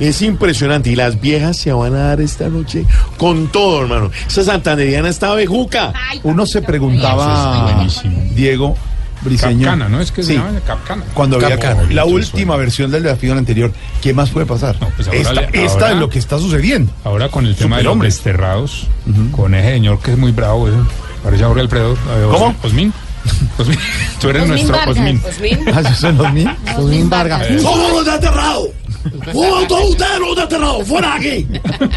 Es 0.01 0.23
impresionante. 0.23 0.91
Y 0.91 0.97
las 0.97 1.21
viejas 1.21 1.57
se 1.57 1.73
van 1.73 1.95
a 1.95 1.99
dar 2.09 2.21
esta 2.21 2.49
noche 2.49 2.85
con 3.17 3.49
todo, 3.49 3.83
hermano. 3.83 4.11
Esa 4.27 4.45
santanderiana 4.45 5.09
está 5.09 5.35
bejuca. 5.35 5.93
Uno 6.23 6.47
se 6.47 6.63
preguntaba, 6.63 7.85
Diego 8.35 8.77
Briseño. 9.23 9.65
Capcana, 9.67 9.89
¿no? 9.89 10.01
Es 10.01 10.13
que 10.13 10.23
Sí. 10.23 10.29
se 10.29 10.35
llama 10.35 10.61
Capcana. 10.65 11.03
Cuando 11.15 11.37
había 11.37 11.59
Capcana, 11.59 11.91
la 11.93 12.05
última 12.05 12.57
versión 12.57 12.91
del 12.93 13.03
desafío 13.03 13.33
anterior, 13.37 13.73
¿qué 14.01 14.15
más 14.15 14.31
puede 14.31 14.47
pasar? 14.47 14.77
No, 14.81 14.89
pues 14.91 15.09
ahora 15.09 15.19
esta 15.21 15.33
le- 15.35 15.65
esta 15.65 15.73
ahora- 15.75 15.91
es 15.93 15.97
lo 15.97 16.09
que 16.09 16.19
está 16.21 16.39
sucediendo. 16.39 16.93
Ahora 17.03 17.29
con 17.29 17.45
el 17.45 17.57
tema 17.57 17.79
de 17.79 17.83
los 17.83 17.91
Superhombre. 17.95 18.09
desterrados, 18.09 18.87
con 19.33 19.55
ese 19.55 19.71
señor 19.73 19.99
que 20.01 20.13
es 20.13 20.19
muy 20.19 20.31
bravo, 20.31 20.69
eso. 20.69 20.87
Parece 21.25 21.43
Jorge 21.45 21.61
Alfredo. 21.63 21.95
eh, 21.95 22.29
¿Cómo? 22.31 22.55
Osmin. 22.63 22.93
Osmin. 23.59 23.79
Tú 24.21 24.29
eres 24.31 24.43
Osmin 24.43 24.55
nuestro 24.55 24.77
Vargas, 24.77 24.97
Osmin. 24.97 25.21
Osmin. 25.29 25.59
Ah, 25.75 25.81
¿esos 25.81 25.99
son 25.99 26.17
los 26.19 26.33
míos? 26.33 26.53
Osmin 26.77 27.11
Vargas. 27.11 27.43
¡Somos 27.61 27.91
los 27.91 28.07
desterrados! 28.07 28.69
¡Somos 29.33 29.69
todos 29.69 29.91
ustedes 29.91 30.19
los 30.21 30.37
desterrados! 30.37 30.87
¡Fuera 30.89 31.19
de 31.19 31.29
aquí! 31.45 31.47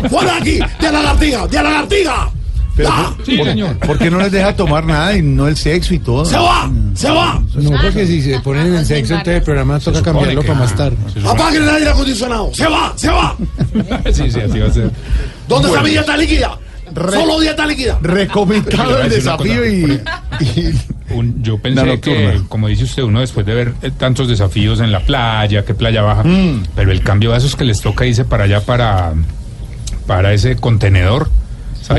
¡Fuera 0.10 0.34
de 0.36 0.40
aquí! 0.40 0.60
¡De 0.80 0.92
la 0.92 1.02
lagartija! 1.02 1.48
¡De 1.48 1.56
la 1.58 1.64
lagartija! 1.64 2.30
Pero, 2.76 2.88
¡Ya! 2.90 3.14
Sí, 3.26 3.38
¿por, 3.38 3.48
señor. 3.48 3.78
¿por 3.80 3.98
qué 4.00 4.10
no 4.10 4.18
les 4.20 4.32
deja 4.32 4.56
tomar 4.56 4.86
nada 4.86 5.14
y 5.16 5.22
no 5.22 5.48
el 5.48 5.58
sexo 5.58 5.94
y 5.94 6.00
todo? 6.00 6.24
¡Se 6.24 6.38
va! 6.38 6.72
¡Se 6.94 7.10
va! 7.10 7.42
No, 7.56 7.72
porque 7.82 8.08
si 8.08 8.22
se 8.22 8.40
ponen 8.40 8.68
en 8.68 8.76
el 8.76 8.86
sexo, 8.86 9.14
entonces 9.14 9.36
el 9.36 9.44
programa 9.44 9.78
toca 9.80 10.02
cambiarlo 10.02 10.42
que- 10.42 10.48
para 10.48 10.60
más 10.60 10.76
tarde. 10.76 10.96
¡Apaguen 11.28 11.64
el 11.64 11.70
aire 11.70 11.90
acondicionado! 11.90 12.50
¡Se 12.54 12.66
va! 12.68 12.94
¡Se 12.96 13.10
va! 13.10 13.36
Sí, 14.14 14.32
sí, 14.32 14.40
así 14.40 14.60
va 14.60 14.68
a 14.68 14.72
ser. 14.72 14.90
¿Dónde 15.48 15.68
está 15.68 15.82
Bueno. 15.82 15.84
mi 15.84 15.90
dieta 15.90 16.18
líquida? 16.18 16.58
Solo 16.94 17.40
dieta 17.40 17.66
líquida. 17.66 17.98
Recomendado 18.02 19.02
el 19.02 19.10
desafío 19.10 19.66
y, 19.68 20.02
y- 20.42 20.82
Un- 21.14 21.44
yo 21.44 21.58
pensé 21.58 21.84
nocturna. 21.86 22.32
que, 22.34 22.42
como 22.48 22.68
dice 22.68 22.86
usted, 22.86 23.04
uno 23.04 23.20
después 23.20 23.46
de 23.46 23.54
ver 23.54 23.74
eh, 23.82 23.92
tantos 23.98 24.28
desafíos 24.30 24.80
en 24.80 24.92
la 24.92 25.02
playa, 25.02 25.66
que 25.66 25.74
playa 25.74 26.02
baja, 26.02 26.24
pero 26.76 26.92
el 26.92 27.02
cambio 27.02 27.32
de 27.32 27.38
esos 27.40 27.56
que 27.56 27.66
les 27.66 27.82
toca 27.82 28.06
irse 28.06 28.24
para 28.26 28.46
allá, 28.46 28.62
para, 28.62 29.12
para 30.08 30.34
ese 30.34 30.56
contenedor. 30.56 31.30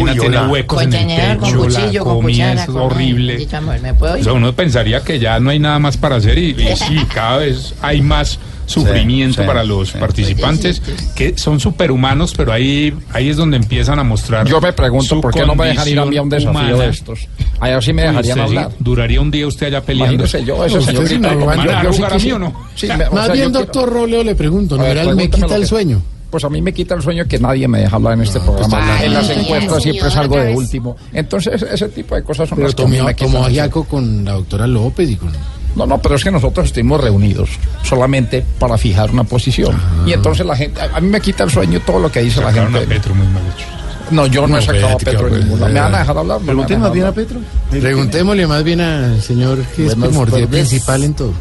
Uy, 0.00 0.10
tiene 0.18 0.40
huecos 0.46 0.80
en 0.82 0.92
el 0.94 0.98
Contenedor 1.00 1.36
con 1.38 1.48
techo, 1.50 1.58
cuchillo, 1.64 1.92
la 1.92 2.04
con 2.04 2.14
comida 2.14 2.44
cuchara. 2.50 2.60
es 2.62 2.66
con- 2.70 2.82
horrible. 2.82 3.32
Bendito 3.34 3.56
amor, 3.58 3.80
¿me 3.82 3.92
puedo 3.94 4.14
O 4.18 4.22
sea, 4.22 4.32
uno 4.32 4.52
pensaría 4.54 5.00
que 5.02 5.18
ya 5.18 5.38
no 5.40 5.50
hay 5.50 5.58
nada 5.58 5.78
más 5.78 5.96
para 5.98 6.16
hacer 6.16 6.38
y, 6.38 6.50
y 6.52 6.76
sí, 6.76 7.04
cada 7.12 7.38
vez 7.38 7.74
hay 7.82 8.00
más 8.00 8.38
sufrimiento 8.66 9.42
sí, 9.42 9.46
para 9.46 9.64
los 9.64 9.90
sí. 9.90 9.98
participantes 9.98 10.80
que 11.14 11.36
son 11.36 11.60
superhumanos, 11.60 12.32
pero 12.36 12.52
ahí 12.52 12.92
ahí 13.12 13.28
es 13.28 13.36
donde 13.36 13.56
empiezan 13.56 13.98
a 13.98 14.04
mostrar. 14.04 14.46
Yo 14.46 14.60
me 14.60 14.72
pregunto 14.72 15.20
por 15.20 15.32
qué 15.32 15.44
no 15.46 15.54
me 15.54 15.68
dejan 15.68 15.88
ir 15.88 15.98
a 15.98 16.04
mí 16.06 16.16
a 16.16 16.22
un 16.22 16.28
desafío 16.28 16.50
humana. 16.50 16.76
de 16.76 16.88
estos. 16.88 17.28
Allá 17.60 17.80
sí 17.80 17.92
me 17.92 18.02
dejarían 18.02 18.40
usted 18.40 18.58
hablar. 18.58 18.72
duraría 18.78 19.20
un 19.20 19.30
día 19.30 19.46
usted 19.46 19.66
allá 19.68 19.82
peleando. 19.82 20.14
Imagínese 20.14 20.44
yo, 20.44 20.64
ese 20.64 20.78
Usted 20.78 21.06
sí 21.06 21.18
no 21.18 21.46
¿Van 21.46 21.60
a 21.60 21.82
yo 21.82 21.92
sí 21.92 22.02
a 22.02 22.08
mí 22.18 22.32
o 22.32 22.38
no? 22.38 22.52
Sí, 22.74 22.86
me- 22.88 23.06
o 23.06 23.12
Más 23.12 23.26
sea, 23.26 23.34
bien, 23.34 23.46
yo 23.46 23.50
quiero- 23.52 23.64
doctor 23.66 23.92
Roleo, 23.92 24.24
le 24.24 24.34
pregunto, 24.34 24.74
A 24.76 24.78
ver, 24.78 24.96
numeral 24.96 25.16
me 25.16 25.30
quita 25.30 25.54
el 25.56 25.62
que- 25.62 25.66
sueño. 25.66 26.02
Pues 26.30 26.44
a 26.44 26.48
mí 26.48 26.62
me 26.62 26.72
quita 26.72 26.94
el 26.94 27.02
sueño 27.02 27.26
que 27.26 27.38
nadie 27.38 27.68
me 27.68 27.80
deja 27.80 27.96
hablar 27.96 28.14
en 28.14 28.22
este 28.22 28.40
programa. 28.40 28.96
Ay, 28.98 29.06
en 29.06 29.12
las 29.14 29.28
encuestas 29.28 29.82
siempre 29.82 30.00
señor, 30.08 30.12
salgo 30.12 30.36
de 30.38 30.54
último. 30.54 30.96
Entonces, 31.12 31.60
ese 31.62 31.88
tipo 31.90 32.14
de 32.14 32.22
cosas 32.22 32.48
son 32.48 32.56
Pero 32.56 32.68
las 32.68 32.74
que 32.74 32.82
tomó, 32.82 32.88
me 33.04 33.14
quitan 33.14 33.70
tomó 33.70 33.84
con 33.84 34.24
la 34.24 34.32
doctora 34.32 34.66
López 34.66 35.10
y 35.10 35.16
con... 35.16 35.30
No, 35.74 35.86
no, 35.86 36.00
pero 36.00 36.16
es 36.16 36.24
que 36.24 36.30
nosotros 36.30 36.66
estuvimos 36.66 37.00
reunidos 37.00 37.50
solamente 37.82 38.44
para 38.58 38.76
fijar 38.76 39.10
una 39.10 39.24
posición. 39.24 39.74
Ah. 39.74 40.04
Y 40.06 40.12
entonces 40.12 40.44
la 40.44 40.56
gente, 40.56 40.80
a 40.80 40.96
a 40.96 41.00
mí 41.00 41.08
me 41.08 41.20
quita 41.20 41.44
el 41.44 41.50
sueño 41.50 41.80
todo 41.80 41.98
lo 41.98 42.12
que 42.12 42.20
dice 42.20 42.40
la 42.40 42.48
a 42.48 42.52
gente. 42.52 42.80
Petro 42.80 43.14
muy 43.14 43.26
mal 43.28 43.42
hecho. 43.54 43.66
No, 44.10 44.26
yo 44.26 44.46
no, 44.46 44.58
he 44.58 44.62
sacado 44.62 44.88
a 44.88 44.98
Petro 44.98 45.30
ninguna. 45.30 45.68
¿Me 45.68 45.80
van 45.80 45.94
a 45.94 45.98
dejar 46.00 46.18
hablar? 46.18 46.40
No 46.42 46.62
a 46.62 46.78
más 46.78 46.92
bien 46.92 47.06
a 47.06 47.12
Petro. 47.12 47.40
Preguntémosle 47.70 48.46
más 48.46 48.62
bien 48.62 48.80
al 48.80 49.22
señor 49.22 49.58
que 49.74 49.86
es 49.86 49.94
primordial, 49.94 50.48
principal 50.48 51.02
en 51.04 51.14
todo. 51.14 51.32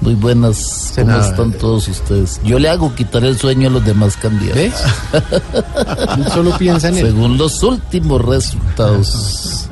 Muy 0.00 0.14
buenas, 0.14 0.92
¿cómo 0.96 1.18
están 1.18 1.52
todos 1.52 1.86
ustedes? 1.88 2.40
Yo 2.42 2.58
le 2.58 2.70
hago 2.70 2.94
quitar 2.94 3.22
el 3.22 3.36
sueño 3.36 3.68
a 3.68 3.70
los 3.70 3.84
demás 3.84 4.16
candidatos. 4.16 4.62
¿Ves? 4.62 6.32
Solo 6.32 6.56
piensa 6.56 6.88
en 6.88 6.96
él. 6.96 7.06
Según 7.06 7.36
los 7.36 7.62
últimos 7.62 8.24
resultados, 8.24 9.68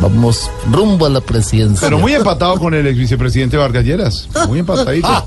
vamos 0.00 0.50
rumbo 0.70 1.06
a 1.06 1.10
la 1.10 1.20
presidencia. 1.20 1.86
Pero 1.86 1.98
muy 1.98 2.12
empatado 2.14 2.56
con 2.58 2.74
el 2.74 2.86
ex 2.86 2.98
vicepresidente 2.98 3.56
Vargas 3.56 3.84
Lleras. 3.84 4.28
Muy 4.48 4.60
empatadito. 4.60 5.08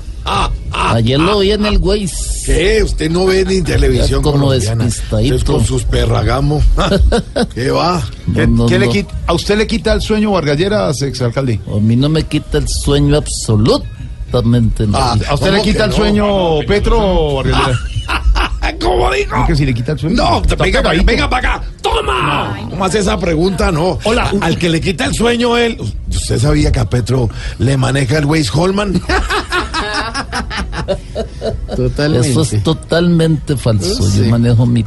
Ayer 0.72 1.20
lo 1.20 1.38
vi 1.38 1.52
en 1.52 1.64
el 1.66 1.78
Waze. 1.78 2.14
¿Qué? 2.44 2.82
Usted 2.82 3.10
no 3.10 3.26
ve 3.26 3.44
ni 3.44 3.62
televisión 3.62 4.22
como. 4.22 4.48
Usted 4.48 5.42
con 5.44 5.64
sus 5.64 5.84
perragamos. 5.84 6.64
¿Qué 7.54 7.70
va? 7.70 8.02
¿Qué, 8.34 8.46
No, 8.46 8.64
no, 8.64 8.66
qué 8.66 8.78
le 8.78 8.86
no. 8.86 8.92
quita- 8.92 9.14
¿A 9.26 9.32
usted 9.34 9.56
le 9.56 9.66
quita 9.66 9.92
el 9.92 10.00
sueño 10.02 10.32
Vargas 10.32 10.58
Lleras, 10.58 11.02
exalcalde? 11.02 11.60
A 11.72 11.78
mí 11.80 11.94
no 11.96 12.08
me 12.08 12.24
quita 12.24 12.58
el 12.58 12.68
sueño 12.68 13.16
absolutamente 13.16 14.86
nada. 14.88 15.16
¿A 15.28 15.34
usted 15.34 15.46
le 15.52 15.58
¿cómo 15.58 15.62
quita 15.64 15.84
el 15.84 15.90
no? 15.90 15.96
sueño 15.96 16.58
Petro 16.66 16.98
o 17.00 17.36
Vargas 17.36 17.66
Lleras? 17.66 17.80
¿Cómo 18.80 19.10
digo? 19.12 19.30
¿Cómo 19.30 19.46
que 19.46 19.56
si 19.56 19.66
le 19.66 19.74
quita 19.74 19.92
el 19.92 19.98
sueño? 19.98 20.16
No, 20.16 20.40
venga, 20.42 20.56
para, 20.56 20.70
pegadito. 20.70 21.04
venga 21.04 21.30
para 21.30 21.54
acá. 21.54 21.66
¡Toma! 21.82 22.56
¿Cómo 22.70 22.84
hace 22.84 22.98
esa 23.00 23.18
pregunta? 23.18 23.70
No. 23.72 23.98
Hola. 24.04 24.32
Al 24.40 24.58
que 24.58 24.68
le 24.68 24.80
quita 24.80 25.06
el 25.06 25.14
sueño 25.14 25.56
él. 25.56 25.78
¿Usted 26.08 26.38
sabía 26.38 26.72
que 26.72 26.80
a 26.80 26.88
Petro 26.88 27.28
le 27.58 27.76
maneja 27.76 28.18
el 28.18 28.24
Waze 28.24 28.50
Holman? 28.52 29.00
Totalmente. 31.76 32.30
Eso 32.30 32.42
es 32.42 32.62
totalmente 32.62 33.56
falso. 33.56 34.02
Sí. 34.10 34.24
Yo 34.24 34.30
manejo 34.30 34.66
mi 34.66 34.82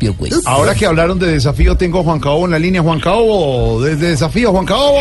propio 0.00 0.14
güey. 0.14 0.32
Ahora 0.46 0.74
que 0.74 0.86
hablaron 0.86 1.18
de 1.18 1.26
desafío, 1.32 1.76
tengo 1.76 2.00
a 2.00 2.02
Juan 2.02 2.20
Caobo 2.20 2.46
en 2.46 2.52
la 2.52 2.58
línea. 2.58 2.82
Juan 2.82 3.00
Caobo, 3.00 3.82
desde 3.82 4.08
desafío, 4.08 4.50
Juan 4.50 4.64
Caobo. 4.66 4.98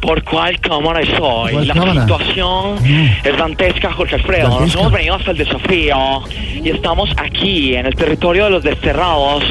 ¿Por 0.00 0.22
cuál 0.24 0.58
cámara 0.60 1.00
estoy? 1.00 1.52
¿Cuál 1.52 1.68
La 1.68 1.74
cámara? 1.74 2.00
situación 2.02 2.76
es 3.24 3.36
dantesca, 3.36 3.92
Jorge 3.92 4.14
Alfredo. 4.14 4.48
Nos 4.48 4.58
¿Dantesca? 4.58 4.80
hemos 4.80 4.92
venido 4.92 5.14
hasta 5.14 5.30
el 5.32 5.38
desafío 5.38 6.22
y 6.64 6.70
estamos 6.70 7.10
aquí, 7.16 7.74
en 7.74 7.86
el 7.86 7.94
territorio 7.94 8.44
de 8.44 8.50
los 8.50 8.62
desterrados, 8.64 9.44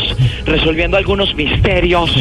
resolviendo 0.46 0.98
algunos 0.98 1.34
misterios. 1.36 2.16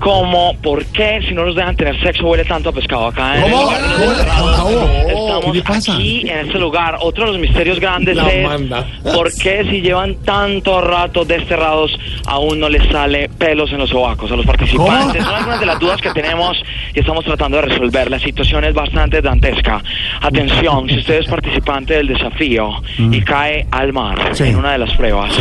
Como, 0.00 0.54
¿por 0.62 0.84
qué 0.86 1.20
si 1.28 1.34
no 1.34 1.44
nos 1.44 1.54
dejan 1.54 1.76
tener 1.76 2.00
sexo 2.02 2.24
huele 2.26 2.44
tanto 2.44 2.70
a 2.70 2.72
pescado 2.72 3.08
acá? 3.08 3.36
en 3.36 3.44
el 3.44 3.50
¿Cómo? 3.52 3.70
los 3.70 4.56
¿Cómo? 4.58 4.80
Estamos 5.08 5.44
¿qué 5.44 5.52
le 5.52 5.62
pasa? 5.62 5.94
aquí 5.94 6.20
en 6.28 6.38
este 6.46 6.58
lugar. 6.58 6.96
Otro 7.00 7.26
de 7.26 7.32
los 7.32 7.40
misterios 7.40 7.78
grandes 7.78 8.16
La 8.16 8.28
es 8.30 8.46
manda. 8.48 8.86
por 9.14 9.30
qué 9.34 9.64
si 9.70 9.82
llevan 9.82 10.14
tanto 10.24 10.80
rato 10.80 11.24
desterrados 11.26 11.92
aún 12.26 12.58
no 12.60 12.68
les 12.70 12.82
sale 12.90 13.28
pelos 13.28 13.70
en 13.72 13.78
los 13.78 13.90
sobacos 13.90 14.32
a 14.32 14.36
los 14.36 14.46
participantes. 14.46 15.22
Son 15.22 15.34
algunas 15.34 15.60
de 15.60 15.66
las 15.66 15.78
dudas 15.78 16.00
que 16.00 16.10
tenemos 16.12 16.56
y 16.94 17.00
estamos 17.00 17.24
tratando 17.24 17.58
de 17.58 17.62
resolver. 17.64 18.10
La 18.10 18.18
situación 18.18 18.64
es 18.64 18.72
bastante 18.74 19.20
dantesca. 19.20 19.82
Atención, 20.22 20.88
si 20.88 20.98
usted 20.98 21.18
es 21.20 21.26
participante 21.26 21.94
del 21.94 22.06
desafío 22.08 22.70
y 22.98 23.20
cae 23.20 23.66
al 23.70 23.92
mar 23.92 24.30
Mm. 24.30 24.34
Sí. 24.34 24.44
en 24.44 24.56
una 24.56 24.72
de 24.72 24.78
las 24.78 24.94
pruebas 24.94 25.32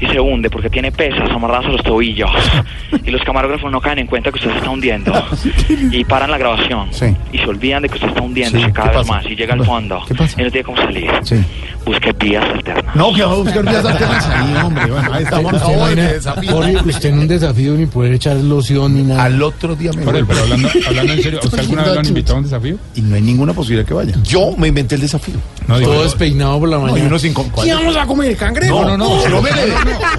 y 0.00 0.06
se 0.06 0.20
hunde 0.20 0.50
porque 0.50 0.68
tiene 0.68 0.92
pesas 0.92 1.30
amarradas 1.30 1.66
a 1.66 1.68
los 1.70 1.82
tobillos 1.82 2.30
y 3.04 3.10
los 3.10 3.22
camarógrafos 3.22 3.70
no 3.70 3.80
caen 3.80 4.00
en 4.02 4.06
cuenta 4.06 4.30
que 4.30 4.36
usted 4.38 4.50
se 4.50 4.56
está 4.58 4.70
hundiendo 4.70 5.12
y 5.90 6.04
paran 6.04 6.30
la 6.30 6.38
grabación 6.38 6.88
Sí. 6.92 7.06
y 7.32 7.38
se 7.38 7.46
olvidan 7.46 7.82
de 7.82 7.88
que 7.88 7.94
usted 7.94 8.08
está 8.08 8.20
hundiéndose 8.22 8.66
Sí, 8.66 8.72
cada 8.72 8.90
¿qué 8.92 8.98
vez 8.98 9.06
más 9.08 9.24
y 9.26 9.34
llega 9.34 9.54
al 9.54 9.64
fondo 9.64 10.00
¿Qué 10.06 10.14
pasa? 10.14 10.40
y 10.40 10.44
no 10.44 10.50
tiene 10.50 10.64
cómo 10.64 10.76
salir. 10.78 11.10
Sí. 11.22 11.36
Busque 11.84 12.12
vías 12.12 12.44
alternas. 12.44 12.94
No, 12.94 13.12
que 13.12 13.24
va 13.24 13.32
a 13.32 13.34
buscar 13.34 13.62
vías 13.64 13.84
alternas 13.84 14.26
ahí, 14.28 14.54
hombre. 14.64 14.86
Bueno, 14.86 15.12
ahí 15.12 15.22
estamos. 15.24 15.52
¿Usted 15.52 15.72
imagina, 15.74 16.02
de 16.02 16.12
desafío. 16.14 16.50
Jorge, 16.52 16.76
usted 16.88 17.08
en 17.08 17.18
un 17.18 17.28
desafío 17.28 17.74
ni 17.74 17.86
poder 17.86 18.12
echar 18.12 18.36
loción 18.36 18.94
ni 18.94 19.02
nada. 19.02 19.24
Al 19.24 19.42
otro 19.42 19.74
día 19.74 19.90
me 19.92 19.98
Pero, 19.98 20.12
vuelvo. 20.12 20.28
pero 20.28 20.40
hablando, 20.42 20.68
hablando 20.86 21.12
en 21.12 21.22
serio, 21.22 21.40
¿a 21.42 21.44
¿usted 21.46 21.58
alguna 21.58 21.82
vez 21.82 21.94
lo 21.94 22.00
han 22.00 22.06
invitado 22.06 22.34
a 22.34 22.38
un 22.38 22.44
desafío? 22.44 22.76
Y 22.94 23.00
no 23.02 23.14
hay 23.16 23.22
ninguna 23.22 23.52
posibilidad 23.52 23.84
que 23.86 23.94
vaya. 23.94 24.14
Yo 24.22 24.52
me 24.56 24.68
inventé 24.68 24.94
el 24.94 25.00
desafío. 25.00 25.34
No, 25.66 25.78
digo, 25.78 25.92
Todo 25.92 26.04
despeinado 26.04 26.60
por 26.60 26.68
la 26.68 26.76
No, 26.78 26.82
y 26.88 26.90
mañana. 26.92 27.08
uno 27.08 27.18
sin 27.18 27.34
con- 27.34 27.50
¿Qué 27.50 27.74
vamos 27.74 27.96
a 27.96 28.06
comer? 28.06 28.36
¿Cangrejo? 28.36 28.84
No, 28.84 28.96
no, 28.96 28.96
no. 28.98 29.28
no 29.28 29.42
me 29.42 29.50
le- 29.50 29.72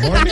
Jorge, 0.03 0.31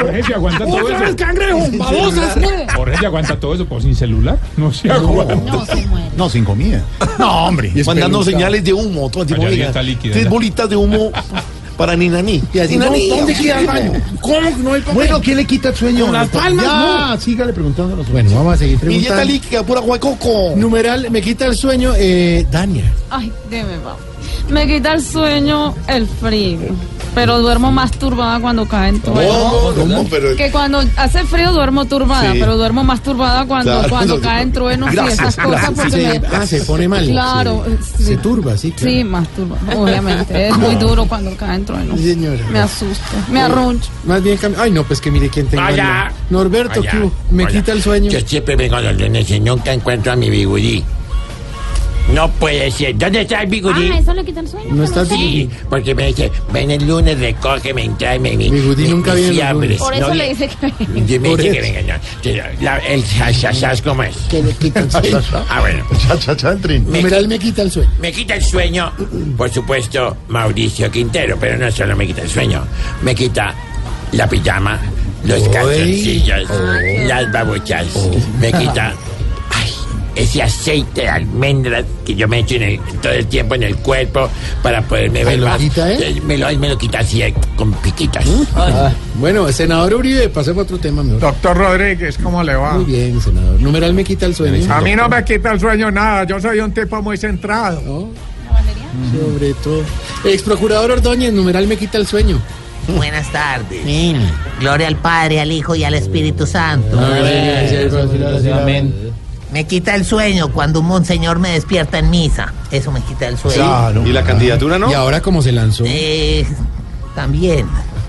Jorge 0.00 0.22
se 0.22 0.34
aguanta 0.34 0.64
todo 0.64 0.76
¡Otra 0.76 0.98
vez 1.00 1.08
eso. 1.08 1.16
cangrejo! 1.16 1.58
¡Babosas! 1.78 2.38
Jorge 2.76 2.96
se 2.98 3.06
aguanta 3.06 3.38
todo 3.38 3.54
eso, 3.54 3.66
pues 3.66 3.84
sin 3.84 3.94
celular. 3.94 4.38
No 4.56 4.72
se 4.72 4.90
aguanta. 4.90 5.34
No, 5.34 5.64
se 5.66 5.86
muere. 5.86 6.06
No, 6.16 6.28
sin 6.30 6.44
comida. 6.44 6.82
No, 7.18 7.46
hombre. 7.46 7.72
Mandando 7.86 8.22
señales 8.24 8.64
de 8.64 8.72
humo. 8.72 9.10
Todo 9.10 9.24
líquida, 9.24 9.72
Tres 10.12 10.28
bolitas 10.28 10.68
de 10.68 10.76
humo 10.76 11.10
para 11.76 11.96
Ninaní. 11.96 12.42
Y 12.52 12.58
así, 12.58 12.72
Ninaní, 12.74 13.08
¿dónde- 13.08 13.32
¿dónde 13.32 13.34
queda 13.42 13.60
el 13.60 13.66
baño? 13.66 13.92
¿Cómo 14.20 14.40
que 14.56 14.62
no 14.62 14.72
hay 14.74 14.80
papel? 14.82 14.94
Bueno, 14.94 15.20
¿quién 15.20 15.36
le 15.38 15.44
quita 15.44 15.68
el 15.70 15.74
sueño? 15.74 16.04
Con 16.04 16.14
las 16.14 16.28
palmas, 16.28 16.64
Ya, 16.64 17.16
sígale 17.20 17.52
preguntando 17.52 17.94
a 17.94 17.96
los 17.96 18.08
Bueno, 18.10 18.30
vamos 18.34 18.54
a 18.54 18.56
seguir 18.58 18.74
Y 18.82 18.86
dieta 18.86 19.14
preguntando. 19.14 19.24
líquida, 19.32 19.62
pura 19.64 19.80
huecoco. 19.80 20.52
Numeral, 20.56 21.10
me 21.10 21.20
quita 21.22 21.46
el 21.46 21.56
sueño, 21.56 21.92
eh, 21.96 22.46
Dania. 22.50 22.92
Ay, 23.10 23.32
dime, 23.50 23.78
va. 23.84 23.96
Me 24.48 24.66
quita 24.66 24.92
el 24.92 25.02
sueño 25.02 25.74
el 25.86 26.06
frío. 26.06 26.58
Pero 27.14 27.40
duermo 27.40 27.70
más 27.70 27.90
turbada 27.90 28.40
cuando 28.40 28.66
cae 28.66 28.88
en 28.88 29.00
trueno. 29.02 29.72
No, 29.76 29.84
no, 29.84 30.04
pero... 30.08 30.34
Que 30.34 30.50
cuando 30.50 30.82
hace 30.96 31.22
frío 31.24 31.52
duermo 31.52 31.84
turbada, 31.84 32.32
Sí. 32.32 32.38
pero 32.40 32.56
duermo 32.56 32.84
más 32.84 33.02
turbada 33.02 33.44
cuando, 33.44 33.70
Claro, 33.70 33.88
cuando 33.90 34.14
no, 34.16 34.20
caen 34.22 34.50
truenos 34.50 34.90
y 34.90 34.96
gracias, 34.96 35.18
esas 35.18 35.36
cosas. 35.36 35.50
gracias. 35.60 35.72
Porque 35.76 35.90
Se, 35.90 36.20
me- 36.20 36.26
ah, 36.34 36.46
se 36.46 36.60
pone 36.62 36.88
mal. 36.88 37.06
Claro, 37.06 37.64
Se, 37.66 37.96
sí. 37.98 38.04
se 38.04 38.16
turba, 38.16 38.56
sí. 38.56 38.72
claro. 38.72 38.90
Sí, 38.96 39.04
más 39.04 39.28
turbada, 39.28 39.76
obviamente. 39.76 40.48
Es 40.48 40.56
muy 40.56 40.74
duro 40.76 41.04
cuando 41.04 41.36
caen 41.36 41.66
truenos. 41.66 42.00
Sí, 42.00 42.14
señora. 42.14 42.46
Me 42.50 42.60
asusta, 42.60 43.04
me 43.30 43.42
arruncho. 43.42 43.90
Más 44.04 44.22
bien, 44.22 44.38
cam- 44.38 44.54
ay, 44.58 44.70
no, 44.70 44.82
pues 44.84 44.98
que 45.02 45.10
mire 45.10 45.28
quién 45.28 45.46
tengo. 45.48 45.62
al 45.64 45.74
Hola. 45.74 45.84
lado. 45.84 46.14
Norberto, 46.30 46.80
Hola. 46.80 46.90
¿qué 46.92 46.96
hubo? 46.96 47.12
me 47.30 47.42
Hola. 47.44 47.52
quita 47.52 47.72
el 47.72 47.82
sueño. 47.82 48.10
Yo 48.10 48.20
siempre 48.20 48.56
vengo 48.56 48.80
los 48.80 48.98
lunes 48.98 49.30
y 49.30 49.38
nunca 49.38 49.70
encuentro 49.74 50.12
a 50.12 50.16
mi 50.16 50.30
bigudí. 50.30 50.82
No 52.12 52.28
puede 52.32 52.70
ser. 52.70 52.96
¿Dónde 52.98 53.22
está 53.22 53.42
el 53.42 53.48
bigudí? 53.48 53.88
Ah, 53.92 53.98
¿eso 53.98 54.12
le 54.12 54.24
quita 54.24 54.40
el 54.40 54.48
sueño? 54.48 54.74
No 54.74 54.84
está 54.84 55.04
Sí, 55.06 55.48
porque 55.70 55.94
me 55.94 56.08
dice, 56.08 56.30
ven 56.52 56.70
el 56.70 56.86
lunes, 56.86 57.18
recógeme, 57.18 57.88
tráeme 57.98 58.36
mi... 58.36 58.50
Bigudí 58.50 58.82
mi- 58.84 58.88
nunca 58.90 59.14
viene 59.14 59.28
los 59.28 59.36
fiambres". 59.38 59.70
lunes. 59.70 59.82
Por 59.82 59.98
No 59.98 60.06
eso 60.06 60.14
le 60.14 60.28
dice 60.30 60.48
que... 60.60 60.66
Yo 61.06 61.20
me 61.20 61.28
dice 61.36 61.50
que 61.52 61.60
venga, 61.60 61.98
no. 62.62 62.72
El 62.88 63.04
chachachas, 63.06 63.80
¿cómo 63.82 64.02
es? 64.02 64.16
Que 64.28 64.42
le 64.42 64.52
quita 64.52 64.80
el 64.80 64.90
sueño. 64.90 65.20
Ah, 65.48 65.60
bueno. 65.60 65.84
Cha, 66.08 66.18
cha, 66.18 66.36
cha, 66.36 66.50
el 66.50 66.60
trin. 66.60 66.90
Me- 66.90 66.98
Numeral 66.98 67.28
me 67.28 67.38
quita 67.38 67.62
el 67.62 67.70
sueño. 67.70 67.90
Me 68.00 68.12
quita 68.12 68.34
el 68.34 68.44
sueño, 68.44 68.92
por 69.36 69.50
supuesto, 69.50 70.16
Mauricio 70.28 70.90
Quintero, 70.90 71.36
pero 71.40 71.56
no 71.56 71.70
solo 71.70 71.96
me 71.96 72.06
quita 72.06 72.22
el 72.22 72.28
sueño, 72.28 72.64
me 73.02 73.14
quita 73.14 73.54
la 74.12 74.28
pijama, 74.28 74.78
los 75.24 75.48
calzoncillos, 75.48 76.48
las 77.06 77.32
babuchas, 77.32 77.86
me 78.40 78.52
quita 78.52 78.92
ese 80.14 80.42
aceite 80.42 81.02
de 81.02 81.08
almendras 81.08 81.84
que 82.04 82.14
yo 82.14 82.28
me 82.28 82.40
echo 82.40 82.56
en 82.56 82.62
el- 82.62 82.80
todo 83.00 83.12
el 83.12 83.26
tiempo 83.26 83.54
en 83.54 83.62
el 83.62 83.76
cuerpo 83.76 84.28
para 84.62 84.82
poderme 84.82 85.20
¿Se 85.20 85.24
ver 85.24 85.38
lo 85.38 85.46
más. 85.48 85.58
quita, 85.58 85.90
eh? 85.92 86.20
Me 86.24 86.36
lo, 86.36 86.46
me 86.58 86.68
lo 86.68 86.76
quita 86.78 86.98
así 87.00 87.22
eh, 87.22 87.34
con 87.56 87.72
piquitas. 87.74 88.24
Ah, 88.54 88.90
bueno, 89.14 89.50
senador 89.52 89.94
Uribe, 89.94 90.28
pasemos 90.28 90.60
a 90.60 90.62
otro 90.64 90.78
tema 90.78 91.02
mejor. 91.02 91.20
Doctor 91.20 91.56
Rodríguez, 91.56 92.18
¿cómo 92.22 92.42
le 92.42 92.54
va? 92.56 92.74
Muy 92.74 92.84
bien, 92.84 93.20
senador. 93.20 93.60
Numeral 93.60 93.94
me 93.94 94.04
quita 94.04 94.26
el 94.26 94.34
sueño. 94.34 94.72
A 94.72 94.80
mí 94.80 94.94
no 94.94 95.08
me 95.08 95.24
quita 95.24 95.52
el 95.52 95.60
sueño 95.60 95.90
nada, 95.90 96.24
yo 96.24 96.38
soy 96.40 96.60
un 96.60 96.72
tipo 96.72 97.00
muy 97.02 97.16
centrado. 97.16 97.80
Sobre 97.80 99.54
todo. 99.54 99.82
Ex 100.24 100.42
procurador 100.42 100.90
Ordóñez, 100.90 101.32
numeral 101.32 101.66
me 101.66 101.76
quita 101.78 101.96
el 101.98 102.06
sueño. 102.06 102.38
Buenas 102.96 103.30
tardes. 103.32 103.80
Gloria 104.60 104.88
al 104.88 104.96
Padre, 104.96 105.40
al 105.40 105.50
Hijo 105.52 105.74
y 105.76 105.84
al 105.84 105.94
Espíritu 105.94 106.46
Santo. 106.46 106.98
Me 109.52 109.66
quita 109.66 109.94
el 109.94 110.04
sueño 110.04 110.50
cuando 110.52 110.80
un 110.80 110.86
monseñor 110.86 111.38
me 111.38 111.50
despierta 111.50 111.98
en 111.98 112.08
misa. 112.10 112.52
Eso 112.70 112.90
me 112.90 113.00
quita 113.02 113.28
el 113.28 113.36
sueño. 113.36 113.56
Claro. 113.56 114.06
¿Y 114.06 114.12
la 114.12 114.24
candidatura 114.24 114.78
no? 114.78 114.90
Y 114.90 114.94
ahora 114.94 115.20
como 115.20 115.42
se 115.42 115.52
lanzó. 115.52 115.84
Eh, 115.86 116.46
también. 117.14 117.66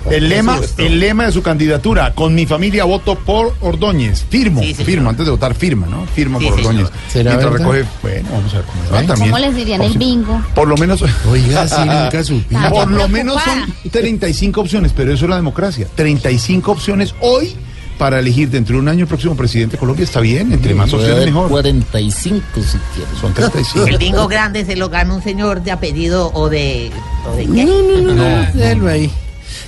El 0.10 0.28
lema, 0.28 0.60
el 0.78 1.00
lema 1.00 1.26
de 1.28 1.32
su 1.32 1.42
candidatura, 1.42 2.14
con 2.14 2.36
mi 2.36 2.46
familia 2.46 2.84
voto 2.84 3.16
por 3.16 3.56
Ordóñez. 3.62 4.26
Firmo, 4.30 4.60
Sí, 4.62 4.74
señor. 4.74 4.86
firmo, 4.86 5.10
antes 5.10 5.26
de 5.26 5.32
votar, 5.32 5.56
firma, 5.56 5.88
¿no? 5.88 6.06
Firma 6.08 6.40
Sí, 6.40 6.46
por. 6.46 6.54
Ordóñez. 6.60 6.88
¿Será 7.10 7.32
Mientras 7.32 7.54
verdad? 7.54 7.72
recoge, 7.72 7.90
bueno, 8.02 8.30
vamos 8.34 8.54
a 8.54 8.58
ver 8.58 8.66
cómo 8.66 8.84
va 8.84 9.04
también. 9.04 9.32
¿Cómo 9.32 9.40
les 9.40 9.56
dirían 9.56 9.82
el 9.82 9.98
bingo? 9.98 10.42
Por 10.54 10.68
lo 10.68 10.76
menos, 10.76 11.02
Oiga, 11.32 11.68
sí, 11.70 11.76
nunca 11.86 12.22
supe. 12.24 12.54
Ah, 12.56 12.70
por 12.70 12.92
lo 12.92 13.08
menos 13.08 13.42
son 13.44 13.92
35 13.92 14.60
opciones, 14.60 14.92
pero 14.94 15.14
eso 15.14 15.24
es 15.24 15.30
la 15.30 15.38
democracia. 15.38 15.88
35 15.96 16.70
opciones 16.72 17.16
hoy 17.22 17.56
para 17.98 18.20
elegir 18.20 18.50
dentro 18.50 18.76
de 18.76 18.82
un 18.82 18.88
año 18.88 19.02
el 19.02 19.08
próximo 19.08 19.36
presidente 19.36 19.74
de 19.74 19.80
Colombia. 19.80 20.04
Está 20.04 20.20
bien, 20.20 20.52
entre 20.52 20.74
más 20.74 20.92
opciones 20.94 21.26
mejor. 21.26 21.50
45 21.50 22.46
si 22.56 22.78
quieres. 22.94 23.18
Son 23.20 23.30
El 23.30 23.52
35. 23.52 23.98
bingo 23.98 24.28
grande 24.28 24.66
se 24.66 24.76
lo 24.76 24.90
gana 24.90 25.14
un 25.14 25.24
señor 25.24 25.62
de 25.64 25.72
apellido 25.72 26.32
o 26.34 26.50
de. 26.50 26.92
¿O 27.26 27.36
de 27.36 27.44
qué? 27.46 27.66
No, 27.66 27.82
no, 27.82 28.14
no, 28.14 28.14
no. 28.14 28.52
Déjalo 28.54 28.88
ahí. 28.88 29.12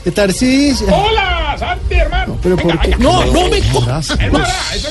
De 0.04 0.12
Tarcisio. 0.12 0.88
Hola, 0.88 1.56
Santi, 1.58 1.96
hermano. 1.96 2.38
Pero 2.42 2.58
¿por 2.58 2.80
qué? 2.80 2.96
No, 2.98 3.26
no 3.26 3.50
me. 3.50 3.58
Hermana, 3.58 4.48
eso 4.74 4.90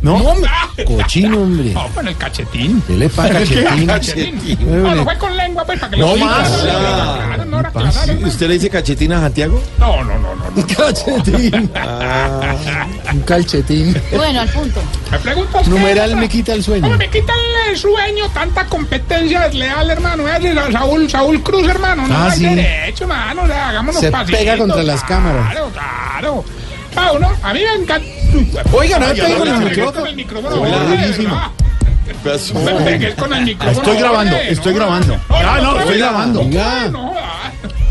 ¿No? 0.00 0.18
No, 0.18 0.30
hombre. 0.30 0.50
Cochino, 0.86 1.42
hombre. 1.42 1.72
No, 1.72 1.88
con 1.88 2.06
el 2.06 2.16
cachetín. 2.16 2.82
¿Qué 2.86 2.96
le 2.96 3.08
pasa, 3.08 3.32
cachetín? 3.32 3.86
Cachetín. 3.86 4.58
No, 4.82 4.94
no 4.94 5.04
fue 5.04 5.18
con 5.18 5.36
lengua, 5.36 5.64
pues, 5.64 5.80
para 5.80 5.90
que 5.90 5.96
No 5.98 6.16
más. 6.16 6.48
Claro, 6.48 7.44
no 7.44 7.60
hermano. 7.60 7.90
¿Usted 8.26 8.48
le 8.48 8.54
dice 8.54 8.70
cachetina 8.70 9.18
a 9.18 9.22
Santiago? 9.22 9.60
No, 9.78 10.04
no, 10.04 10.18
no, 10.18 10.27
no. 10.58 10.64
no. 10.64 10.76
Cachetín. 10.76 11.70
Un 13.12 13.20
calcetín. 13.22 14.02
Bueno, 14.14 14.40
al 14.40 14.48
punto. 14.48 14.80
Me 15.10 15.18
preguntas 15.18 15.62
qué, 15.64 15.70
Numeral 15.70 16.16
me 16.16 16.28
quita 16.28 16.52
el 16.52 16.58
No, 16.58 16.64
sueño. 16.64 16.96
me 16.96 17.08
quita 17.08 17.32
el 17.70 17.76
sueño, 17.78 18.28
tanta 18.34 18.66
competencia 18.66 19.40
desleal, 19.42 19.90
hermano. 19.90 20.24
Saúl, 20.72 21.08
Saúl 21.10 21.42
Cruz, 21.42 21.68
hermano. 21.68 22.06
No 22.06 22.14
Ah, 22.14 22.28
hay 22.30 22.38
sí. 22.38 22.44
derecho, 22.46 23.04
hermano. 23.04 23.42
O 23.42 23.46
sea, 23.46 23.68
hagámonos 23.70 24.00
Se 24.00 24.10
pasitos, 24.10 24.38
pega 24.40 24.56
contra 24.58 24.82
las 24.82 25.02
cámaras. 25.04 25.50
Claro, 25.52 25.70
claro. 25.72 26.44
Ah, 26.96 27.12
uno, 27.14 27.30
a 27.42 27.52
mí 27.54 27.60
me 27.60 27.82
encanta. 27.82 28.08
Oiga, 28.72 28.98
no 28.98 29.06
me 29.08 29.14
pegue 29.14 29.34
con 29.36 29.48
el 29.48 29.58
micrófono. 29.64 29.92
con 30.00 30.06
el 30.08 30.16
micrófono. 30.16 31.52
Estoy 33.70 33.96
grabando, 33.96 34.36
estoy 34.36 34.72
no, 34.72 34.78
grabando. 34.78 35.16
no, 35.16 35.22
Ah, 35.36 35.58
no, 35.62 35.78
estoy 35.80 35.98
grabando. 35.98 36.40
Venga. 36.40 36.90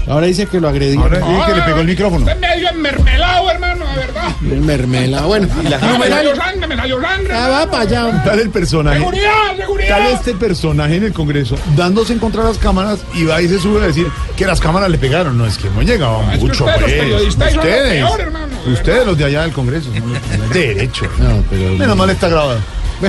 Ah. 0.08 0.14
Ahora 0.14 0.28
dice 0.28 0.46
que 0.46 0.60
lo 0.60 0.70
agredió. 0.70 1.02
Ahora 1.02 1.20
dije 1.20 1.42
que 1.48 1.56
le 1.56 1.62
pegó 1.64 1.80
el 1.82 1.88
micrófono. 1.88 2.26
Usted 2.26 2.40
medio 2.40 2.70
enmermelado, 2.70 3.52
hermano, 3.52 3.86
de 3.88 3.96
verdad. 3.96 4.28
El 4.42 4.62
mermela. 4.62 5.22
Bueno, 5.24 5.48
Ah, 5.82 5.98
me 6.00 6.08
salió 6.08 6.36
sangre, 6.36 6.68
me 6.68 6.76
salió 6.76 7.02
sangre. 7.02 7.34
Ah, 7.34 7.48
va 7.50 7.72
para 7.72 7.84
allá. 7.84 8.24
Tal 8.24 8.40
el 8.40 8.50
personaje. 8.50 9.00
Seguridad, 9.00 9.58
seguridad. 9.58 9.98
Tal 9.98 10.08
este 10.14 10.34
personaje 10.36 10.96
en 10.96 11.04
el 11.06 11.14
Congreso, 11.14 11.56
dándose 11.76 12.14
en 12.14 12.20
contra 12.20 12.44
de 12.44 12.50
las 12.50 12.58
cámaras 12.58 13.00
y 13.16 13.26
va 13.26 13.42
y 13.42 13.48
se 13.50 13.60
sube 13.60 13.84
a 13.84 13.88
decir 13.88 14.08
que 14.36 14.46
las 14.46 14.60
cámaras 14.60 14.90
le 14.90 14.98
pegaron. 14.98 15.38
No, 15.38 15.46
es 15.46 15.58
que 15.58 15.70
no 15.70 15.82
llegaba 15.82 16.22
es 16.34 16.40
que 16.40 16.46
mucho, 16.46 16.66
ustedes, 16.66 17.10
los 17.10 17.36
pues. 17.36 17.56
Ustedes, 17.56 18.06
peor, 18.06 18.22
hermano, 18.22 18.48
de 18.66 18.74
ustedes 18.74 19.06
los 19.06 19.18
de 19.18 19.26
allá 19.26 19.42
del 19.42 19.52
Congreso, 19.54 19.90
no, 19.94 20.06
no 20.06 20.16
es 20.46 20.50
derecho. 20.54 21.06
No, 21.20 21.44
pero. 21.50 21.72
Menos 21.76 21.98
mal 21.98 22.10
está 22.10 22.30
grabado. 22.30 22.60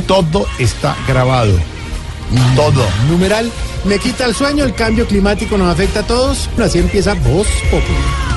Todo 0.07 0.47
está 0.59 0.95
grabado. 1.07 1.53
Todo. 2.55 2.87
Numeral, 3.09 3.51
me 3.85 3.99
quita 3.99 4.27
el 4.27 4.35
sueño, 4.35 4.65
el 4.65 4.75
cambio 4.75 5.07
climático 5.07 5.57
nos 5.57 5.73
afecta 5.73 6.01
a 6.01 6.07
todos. 6.07 6.49
Así 6.59 6.79
empieza 6.79 7.15
Voz 7.15 7.47
Populi. 7.71 8.29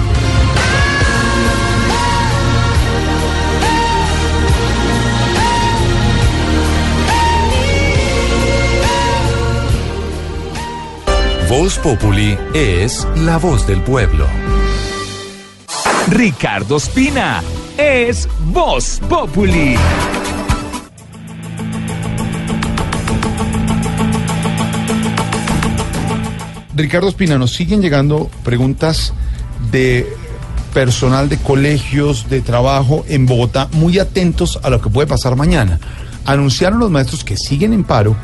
Voz 11.50 11.78
Populi 11.80 12.38
es 12.54 13.06
la 13.18 13.38
voz 13.38 13.68
del 13.68 13.82
pueblo. 13.82 14.26
Ricardo 16.08 16.78
Espina 16.78 17.44
es 17.78 18.30
Voz 18.54 19.02
Populi. 19.10 19.76
Ricardo 26.82 27.10
Espina, 27.10 27.38
nos 27.38 27.54
siguen 27.54 27.82
llegando 27.82 28.30
preguntas 28.44 29.14
de 29.72 30.08
personal 30.74 31.30
de 31.30 31.38
colegios, 31.38 32.30
de 32.30 32.42
trabajo 32.42 33.06
en 33.08 33.26
Bogotá, 33.26 33.70
muy 33.74 34.00
atentos 34.00 34.60
a 34.64 34.70
lo 34.70 34.82
que 34.82 34.90
puede 34.90 35.08
pasar 35.08 35.36
mañana. 35.36 35.80
Anunciaron 36.26 36.80
los 36.80 36.90
maestros 36.92 37.24
que 37.24 37.38
siguen 37.38 37.74
en 37.74 37.84
paro 37.84 38.16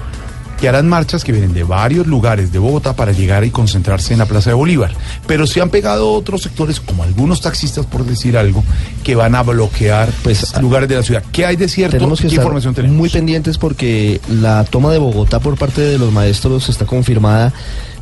que 0.59 0.67
harán 0.67 0.89
marchas 0.89 1.23
que 1.23 1.31
vienen 1.31 1.53
de 1.53 1.63
varios 1.63 2.07
lugares 2.07 2.51
de 2.51 2.59
Bogotá 2.59 2.95
para 2.95 3.11
llegar 3.11 3.43
y 3.45 3.51
concentrarse 3.51 4.13
en 4.13 4.19
la 4.19 4.25
Plaza 4.25 4.49
de 4.49 4.55
Bolívar. 4.55 4.91
Pero 5.27 5.45
se 5.45 5.61
han 5.61 5.69
pegado 5.69 6.11
otros 6.11 6.41
sectores, 6.41 6.79
como 6.79 7.03
algunos 7.03 7.41
taxistas, 7.41 7.85
por 7.85 8.03
decir 8.05 8.37
algo, 8.37 8.63
que 9.03 9.15
van 9.15 9.35
a 9.35 9.43
bloquear 9.43 10.09
pues, 10.23 10.59
lugares 10.59 10.89
de 10.89 10.95
la 10.95 11.03
ciudad. 11.03 11.23
¿Qué 11.31 11.45
hay 11.45 11.55
de 11.55 11.69
cierto? 11.69 11.97
Tenemos 11.97 12.19
que 12.19 12.23
¿Qué 12.23 12.27
estar 12.29 12.43
información 12.43 12.73
tenemos? 12.73 12.97
muy 12.97 13.09
pendientes 13.09 13.57
porque 13.57 14.19
la 14.29 14.63
toma 14.63 14.91
de 14.91 14.97
Bogotá 14.97 15.39
por 15.39 15.57
parte 15.57 15.81
de 15.81 15.99
los 15.99 16.11
maestros 16.11 16.69
está 16.69 16.85
confirmada. 16.85 17.53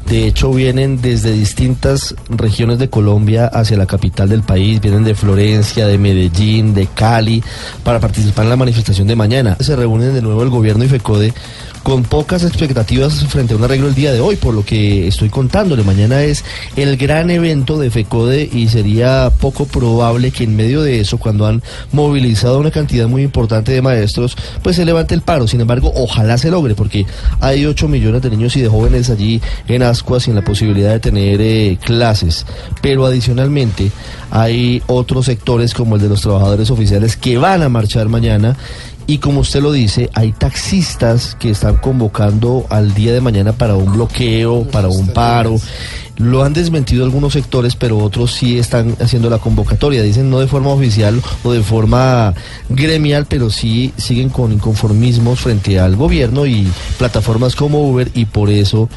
De 0.07 0.27
hecho, 0.27 0.51
vienen 0.51 1.01
desde 1.01 1.31
distintas 1.31 2.15
regiones 2.29 2.77
de 2.77 2.89
Colombia 2.89 3.47
hacia 3.47 3.75
la 3.75 3.87
capital 3.87 4.29
del 4.29 4.43
país, 4.43 4.79
vienen 4.79 5.03
de 5.03 5.15
Florencia, 5.15 5.87
de 5.87 5.97
Medellín, 5.97 6.75
de 6.75 6.85
Cali, 6.85 7.43
para 7.83 7.99
participar 7.99 8.43
en 8.43 8.51
la 8.51 8.55
manifestación 8.55 9.07
de 9.07 9.15
mañana. 9.15 9.57
Se 9.59 9.75
reúnen 9.75 10.13
de 10.13 10.21
nuevo 10.21 10.43
el 10.43 10.49
gobierno 10.49 10.83
y 10.83 10.89
FECODE 10.89 11.33
con 11.85 12.01
pocas 12.01 12.43
expectativas 12.43 13.27
frente 13.27 13.53
a 13.53 13.57
un 13.57 13.63
arreglo 13.63 13.87
el 13.87 13.93
día 13.93 14.11
de 14.11 14.19
hoy, 14.19 14.37
por 14.37 14.55
lo 14.55 14.65
que 14.65 15.07
estoy 15.07 15.29
contándole. 15.29 15.83
Mañana 15.83 16.23
es 16.23 16.43
el 16.75 16.97
gran 16.97 17.29
evento 17.29 17.77
de 17.77 17.91
FECODE 17.91 18.49
y 18.51 18.69
sería 18.69 19.31
poco 19.39 19.65
probable 19.67 20.31
que 20.31 20.45
en 20.45 20.55
medio 20.55 20.81
de 20.81 20.99
eso, 20.99 21.19
cuando 21.19 21.45
han 21.45 21.61
movilizado 21.91 22.59
una 22.59 22.71
cantidad 22.71 23.07
muy 23.07 23.21
importante 23.21 23.71
de 23.71 23.83
maestros, 23.83 24.35
pues 24.63 24.77
se 24.77 24.83
levante 24.83 25.13
el 25.13 25.21
paro. 25.21 25.47
Sin 25.47 25.61
embargo, 25.61 25.93
ojalá 25.95 26.39
se 26.39 26.49
logre, 26.49 26.73
porque 26.73 27.05
hay 27.39 27.67
8 27.67 27.87
millones 27.87 28.23
de 28.23 28.31
niños 28.31 28.57
y 28.57 28.61
de 28.61 28.67
jóvenes 28.67 29.11
allí 29.11 29.39
en 29.67 29.83
Ascuas 29.83 30.23
sin 30.23 30.33
la 30.33 30.43
posibilidad 30.43 30.89
de 30.89 30.99
tener 30.99 31.39
eh, 31.39 31.77
clases. 31.85 32.47
Pero 32.81 33.05
adicionalmente, 33.05 33.91
hay 34.31 34.81
otros 34.87 35.27
sectores 35.27 35.75
como 35.75 35.97
el 35.97 36.01
de 36.01 36.09
los 36.09 36.21
trabajadores 36.21 36.71
oficiales 36.71 37.15
que 37.15 37.37
van 37.37 37.61
a 37.61 37.69
marchar 37.69 38.09
mañana 38.09 38.57
y 39.07 39.19
como 39.19 39.41
usted 39.41 39.61
lo 39.61 39.71
dice, 39.71 40.09
hay 40.13 40.31
taxistas 40.31 41.35
que 41.35 41.51
están 41.51 41.77
convocando 41.77 42.65
al 42.69 42.93
día 42.93 43.13
de 43.13 43.21
mañana 43.21 43.53
para 43.53 43.75
un 43.75 43.93
bloqueo, 43.93 44.63
para 44.63 44.87
un 44.87 45.07
paro. 45.09 45.57
Lo 46.17 46.43
han 46.43 46.53
desmentido 46.53 47.03
algunos 47.03 47.33
sectores, 47.33 47.75
pero 47.75 47.97
otros 47.97 48.31
sí 48.31 48.57
están 48.57 48.95
haciendo 49.01 49.29
la 49.29 49.37
convocatoria. 49.37 50.01
Dicen 50.01 50.29
no 50.29 50.39
de 50.39 50.47
forma 50.47 50.69
oficial 50.69 51.21
o 51.43 51.51
de 51.51 51.61
forma 51.61 52.33
gremial, 52.69 53.25
pero 53.27 53.49
sí 53.49 53.93
siguen 53.97 54.29
con 54.29 54.53
inconformismos 54.53 55.39
frente 55.39 55.79
al 55.79 55.95
gobierno 55.95 56.45
y 56.45 56.67
plataformas 56.97 57.55
como 57.55 57.89
Uber 57.89 58.09
y 58.13 58.25
por 58.25 58.49
eso 58.49 58.89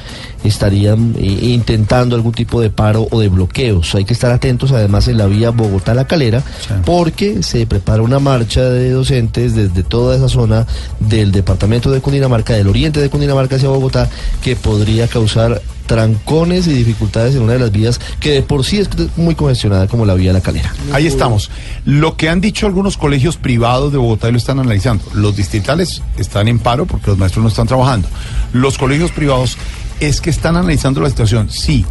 estarían 0.44 1.14
eh, 1.18 1.38
intentando 1.42 2.14
algún 2.14 2.32
tipo 2.32 2.60
de 2.60 2.70
paro 2.70 3.08
o 3.10 3.20
de 3.20 3.28
bloqueos. 3.28 3.94
Hay 3.94 4.04
que 4.04 4.12
estar 4.12 4.30
atentos 4.30 4.72
además 4.72 5.08
en 5.08 5.18
la 5.18 5.26
vía 5.26 5.50
Bogotá-La 5.50 6.06
Calera 6.06 6.42
porque 6.84 7.42
se 7.42 7.66
prepara 7.66 8.02
una 8.02 8.20
marcha 8.20 8.62
de 8.62 8.90
docentes 8.90 9.54
desde 9.54 9.82
toda 9.82 10.16
esa 10.16 10.28
zona 10.28 10.66
del 11.00 11.32
departamento 11.32 11.90
de 11.90 12.00
Cundinamarca, 12.00 12.54
del 12.54 12.68
oriente 12.68 13.00
de 13.00 13.10
Cundinamarca 13.10 13.56
hacia 13.56 13.68
Bogotá, 13.68 14.08
que 14.42 14.56
podría 14.56 15.08
causar 15.08 15.60
trancones 15.88 16.68
y 16.68 16.74
dificultades 16.74 17.34
en 17.34 17.42
una 17.42 17.54
de 17.54 17.58
las 17.58 17.72
vías 17.72 17.98
que 18.20 18.30
de 18.30 18.42
por 18.42 18.64
sí 18.64 18.78
es 18.78 18.88
muy 19.16 19.34
congestionada 19.34 19.88
como 19.88 20.04
la 20.06 20.14
vía 20.14 20.32
La 20.32 20.42
Calera. 20.42 20.72
Ahí 20.92 21.06
estamos. 21.06 21.50
Lo 21.84 22.16
que 22.16 22.28
han 22.28 22.40
dicho 22.40 22.66
algunos 22.66 22.96
colegios 22.96 23.38
privados 23.38 23.90
de 23.90 23.98
Bogotá 23.98 24.28
y 24.28 24.32
lo 24.32 24.38
están 24.38 24.60
analizando. 24.60 25.02
Los 25.14 25.34
distritales 25.34 26.02
están 26.18 26.46
en 26.46 26.58
paro 26.58 26.86
porque 26.86 27.08
los 27.08 27.18
maestros 27.18 27.42
no 27.42 27.48
están 27.48 27.66
trabajando. 27.66 28.06
Los 28.52 28.78
colegios 28.78 29.10
privados 29.10 29.56
es 29.98 30.20
que 30.20 30.30
están 30.30 30.56
analizando 30.56 31.00
la 31.00 31.08
situación. 31.08 31.50
Sí, 31.50 31.86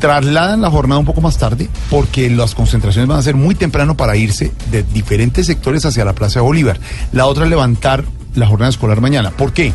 trasladan 0.00 0.60
la 0.60 0.70
jornada 0.70 0.98
un 0.98 1.06
poco 1.06 1.22
más 1.22 1.38
tarde 1.38 1.70
porque 1.88 2.28
las 2.28 2.54
concentraciones 2.54 3.08
van 3.08 3.18
a 3.18 3.22
ser 3.22 3.36
muy 3.36 3.54
temprano 3.54 3.96
para 3.96 4.16
irse 4.16 4.52
de 4.70 4.82
diferentes 4.82 5.46
sectores 5.46 5.86
hacia 5.86 6.04
la 6.04 6.12
Plaza 6.12 6.40
de 6.40 6.44
Bolívar. 6.44 6.78
La 7.10 7.24
otra 7.24 7.44
es 7.44 7.50
levantar 7.50 8.04
la 8.34 8.46
jornada 8.46 8.68
escolar 8.68 9.00
mañana. 9.00 9.30
¿Por 9.30 9.54
qué? 9.54 9.72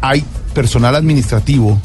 Hay 0.00 0.24
personal 0.52 0.96
administrativo, 0.96 1.80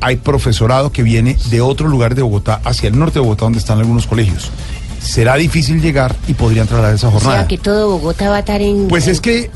hay 0.00 0.16
profesorado 0.16 0.92
que 0.92 1.02
viene 1.02 1.36
de 1.50 1.60
otro 1.60 1.88
lugar 1.88 2.14
de 2.14 2.22
Bogotá 2.22 2.60
hacia 2.64 2.88
el 2.88 2.98
norte 2.98 3.14
de 3.14 3.20
Bogotá 3.20 3.44
donde 3.46 3.58
están 3.58 3.78
algunos 3.78 4.06
colegios. 4.06 4.50
Será 5.00 5.36
difícil 5.36 5.80
llegar 5.80 6.14
y 6.26 6.34
podrían 6.34 6.66
trasladar 6.66 6.94
esa 6.96 7.08
O 7.08 7.12
jornada. 7.12 7.36
sea, 7.38 7.46
que 7.48 7.58
todo 7.58 7.90
Bogotá 7.90 8.30
va 8.30 8.36
a 8.36 8.40
estar 8.40 8.60
en... 8.60 8.88
Pues 8.88 9.06
es 9.06 9.20
que, 9.20 9.50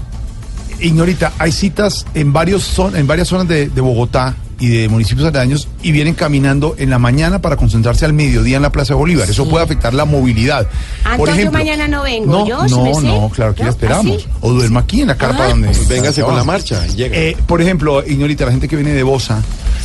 Ignorita, 0.81 1.33
hay 1.39 1.53
citas 1.53 2.07
en, 2.15 2.33
varios 2.33 2.77
zon- 2.77 2.97
en 2.97 3.07
varias 3.07 3.29
zonas 3.29 3.47
de, 3.49 3.69
de 3.69 3.81
Bogotá 3.81 4.35
y 4.59 4.69
de 4.69 4.89
municipios 4.89 5.27
aledaños 5.27 5.69
y 5.83 5.91
vienen 5.93 6.15
caminando 6.15 6.75
en 6.79 6.91
la 6.91 6.99
mañana 6.99 7.41
para 7.41 7.57
concentrarse 7.57 8.05
al 8.05 8.13
mediodía 8.13 8.57
en 8.57 8.63
la 8.63 8.71
Plaza 8.71 8.95
de 8.95 8.99
Bolívar. 8.99 9.29
Eso 9.29 9.49
puede 9.49 9.65
afectar 9.65 9.93
la 9.95 10.05
movilidad. 10.05 10.69
Ah, 11.05 11.17
Por 11.17 11.29
yo 11.29 11.35
ejemplo, 11.35 11.59
mañana 11.59 11.89
no 11.89 12.03
vengo. 12.03 12.33
no, 12.33 12.47
yo, 12.47 12.69
¿sí 12.69 12.75
me 12.77 12.91
no, 12.93 13.01
no, 13.01 13.29
claro, 13.31 13.55
ya 13.57 13.69
esperamos. 13.69 14.17
¿Ah, 14.19 14.21
sí? 14.21 14.29
O 14.41 14.53
duerma 14.53 14.81
aquí 14.81 15.01
en 15.03 15.09
la 15.09 15.17
carpa 15.17 15.47
Ah. 15.47 15.49
donde. 15.51 15.71
Véngase 15.89 16.23
con 16.23 16.37
la 16.37 16.45
marcha. 16.45 16.85
llega. 16.87 17.17
Eh, 17.17 17.37
por 17.47 17.61
ejemplo, 17.61 18.05
Ignorita, 18.07 18.45
la 18.45 18.53
gente 18.53 18.69
que 18.69 18.77
viene 18.77 18.93
de 18.93 19.03
Bosa, 19.03 19.43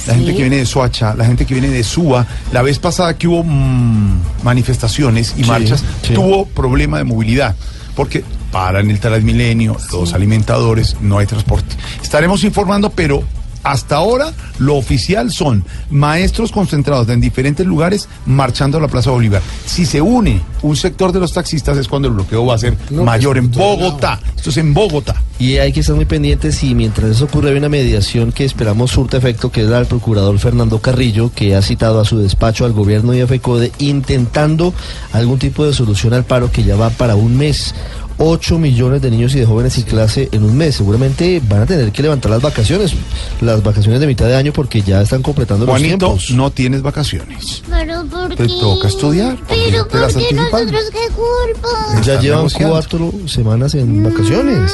la 0.08 0.16
gente 0.16 0.34
que 0.34 0.42
viene 0.42 0.58
de 0.58 0.66
Soacha, 0.66 1.14
la 1.16 1.26
gente 1.26 1.46
que 1.46 1.54
viene 1.54 1.70
de 1.70 1.84
Suba, 1.84 2.26
la 2.52 2.62
vez 2.62 2.80
pasada 2.80 3.18
que 3.18 3.28
hubo 3.28 3.44
mm, 3.44 4.44
manifestaciones 4.44 5.36
y 5.38 5.44
marchas, 5.44 5.84
tuvo 6.14 6.46
problema 6.46 6.98
de 6.98 7.04
movilidad. 7.04 7.56
Porque 7.96 8.24
paran 8.52 8.90
el 8.90 9.00
Transmilenio, 9.00 9.76
los 9.92 10.14
alimentadores, 10.14 10.96
no 11.02 11.18
hay 11.18 11.26
transporte. 11.26 11.76
Estaremos 12.02 12.44
informando, 12.44 12.90
pero 12.90 13.24
hasta 13.68 13.98
ahora 13.98 14.34
lo 14.60 14.76
oficial 14.76 15.32
son 15.32 15.64
maestros 15.90 16.54
concentrados 16.54 17.10
en 17.10 17.20
diferentes 17.20 17.66
lugares 17.66 18.08
marchando 18.26 18.78
a 18.78 18.82
la 18.82 18.88
Plaza 18.88 19.12
Bolívar. 19.12 19.42
Si 19.66 19.86
se 19.86 20.02
une 20.02 20.42
un 20.62 20.76
sector 20.76 21.12
de 21.12 21.20
los 21.20 21.34
taxistas 21.34 21.78
es 21.78 21.88
cuando 21.88 22.08
el 22.08 22.14
bloqueo 22.14 22.46
va 22.46 22.56
a 22.56 22.58
ser 22.58 22.78
mayor 22.90 23.38
en 23.38 23.52
Bogotá. 23.52 24.20
Esto 24.36 24.52
es 24.52 24.58
en 24.58 24.74
Bogotá. 24.74 25.22
Y 25.38 25.58
hay 25.58 25.72
que 25.72 25.82
estar 25.82 25.96
muy 25.96 26.06
pendientes 26.06 26.64
y 26.64 26.74
mientras 26.74 27.12
eso 27.12 27.26
ocurre 27.26 27.52
hay 27.52 27.58
una 27.58 27.70
mediación 27.70 28.32
que 28.32 28.46
esperamos 28.46 28.92
surte 28.92 29.18
efecto, 29.18 29.52
que 29.52 29.62
es 29.62 29.68
la 29.68 29.78
del 29.78 29.86
procurador 29.86 30.40
Fernando 30.40 30.80
Carrillo, 30.80 31.32
que 31.36 31.56
ha 31.56 31.62
citado 31.62 32.00
a 32.00 32.06
su 32.06 32.18
despacho 32.18 32.66
al 32.66 32.72
gobierno 32.72 33.14
y 33.14 33.22
a 33.22 33.28
FECODE 33.28 33.72
intentando 33.80 34.74
algún 35.12 35.40
tipo 35.40 35.66
de 35.66 35.74
solución 35.74 36.14
al 36.14 36.24
paro 36.24 36.52
que 36.52 36.64
ya 36.64 36.76
va 36.76 36.90
para 36.90 37.16
un 37.16 37.38
mes. 37.38 37.76
8 38.20 38.58
millones 38.58 39.02
de 39.02 39.12
niños 39.12 39.36
y 39.36 39.40
de 39.40 39.46
jóvenes 39.46 39.74
sin 39.74 39.84
clase 39.84 40.30
en 40.32 40.44
un 40.44 40.58
mes. 40.58 40.76
Seguramente 40.76 41.42
van 41.48 41.62
a 41.62 41.66
tener 41.66 41.92
que 41.92 42.02
levantar 42.02 42.32
las 42.32 42.42
vacaciones, 42.42 42.94
las 43.42 43.62
vacaciones 43.64 44.00
de 44.00 44.08
mitad 44.08 44.26
de 44.26 44.36
año 44.36 44.52
porque 44.54 44.82
ya 44.82 45.02
están 45.02 45.22
completando 45.22 45.66
los 45.66 45.74
Juanito, 45.74 46.08
tiempos. 46.08 46.32
no 46.32 46.50
tienes 46.52 46.82
vacaciones. 46.82 47.64
Pero 47.70 48.06
¿por 48.06 48.36
Te 48.36 48.48
toca 48.48 48.88
estudiar. 48.88 49.38
Pero 49.48 49.86
te 49.86 49.98
las 50.00 50.14
¿por 50.14 50.22
qué 50.22 50.28
anticipan. 50.30 50.52
nosotros 50.66 50.84
qué 50.92 51.14
culpa? 51.14 51.70
Ya 51.94 52.00
Están 52.00 52.22
llevan 52.22 52.38
negociando. 52.40 52.70
cuatro 52.74 53.14
semanas 53.28 53.76
en 53.76 54.04
vacaciones. 54.04 54.72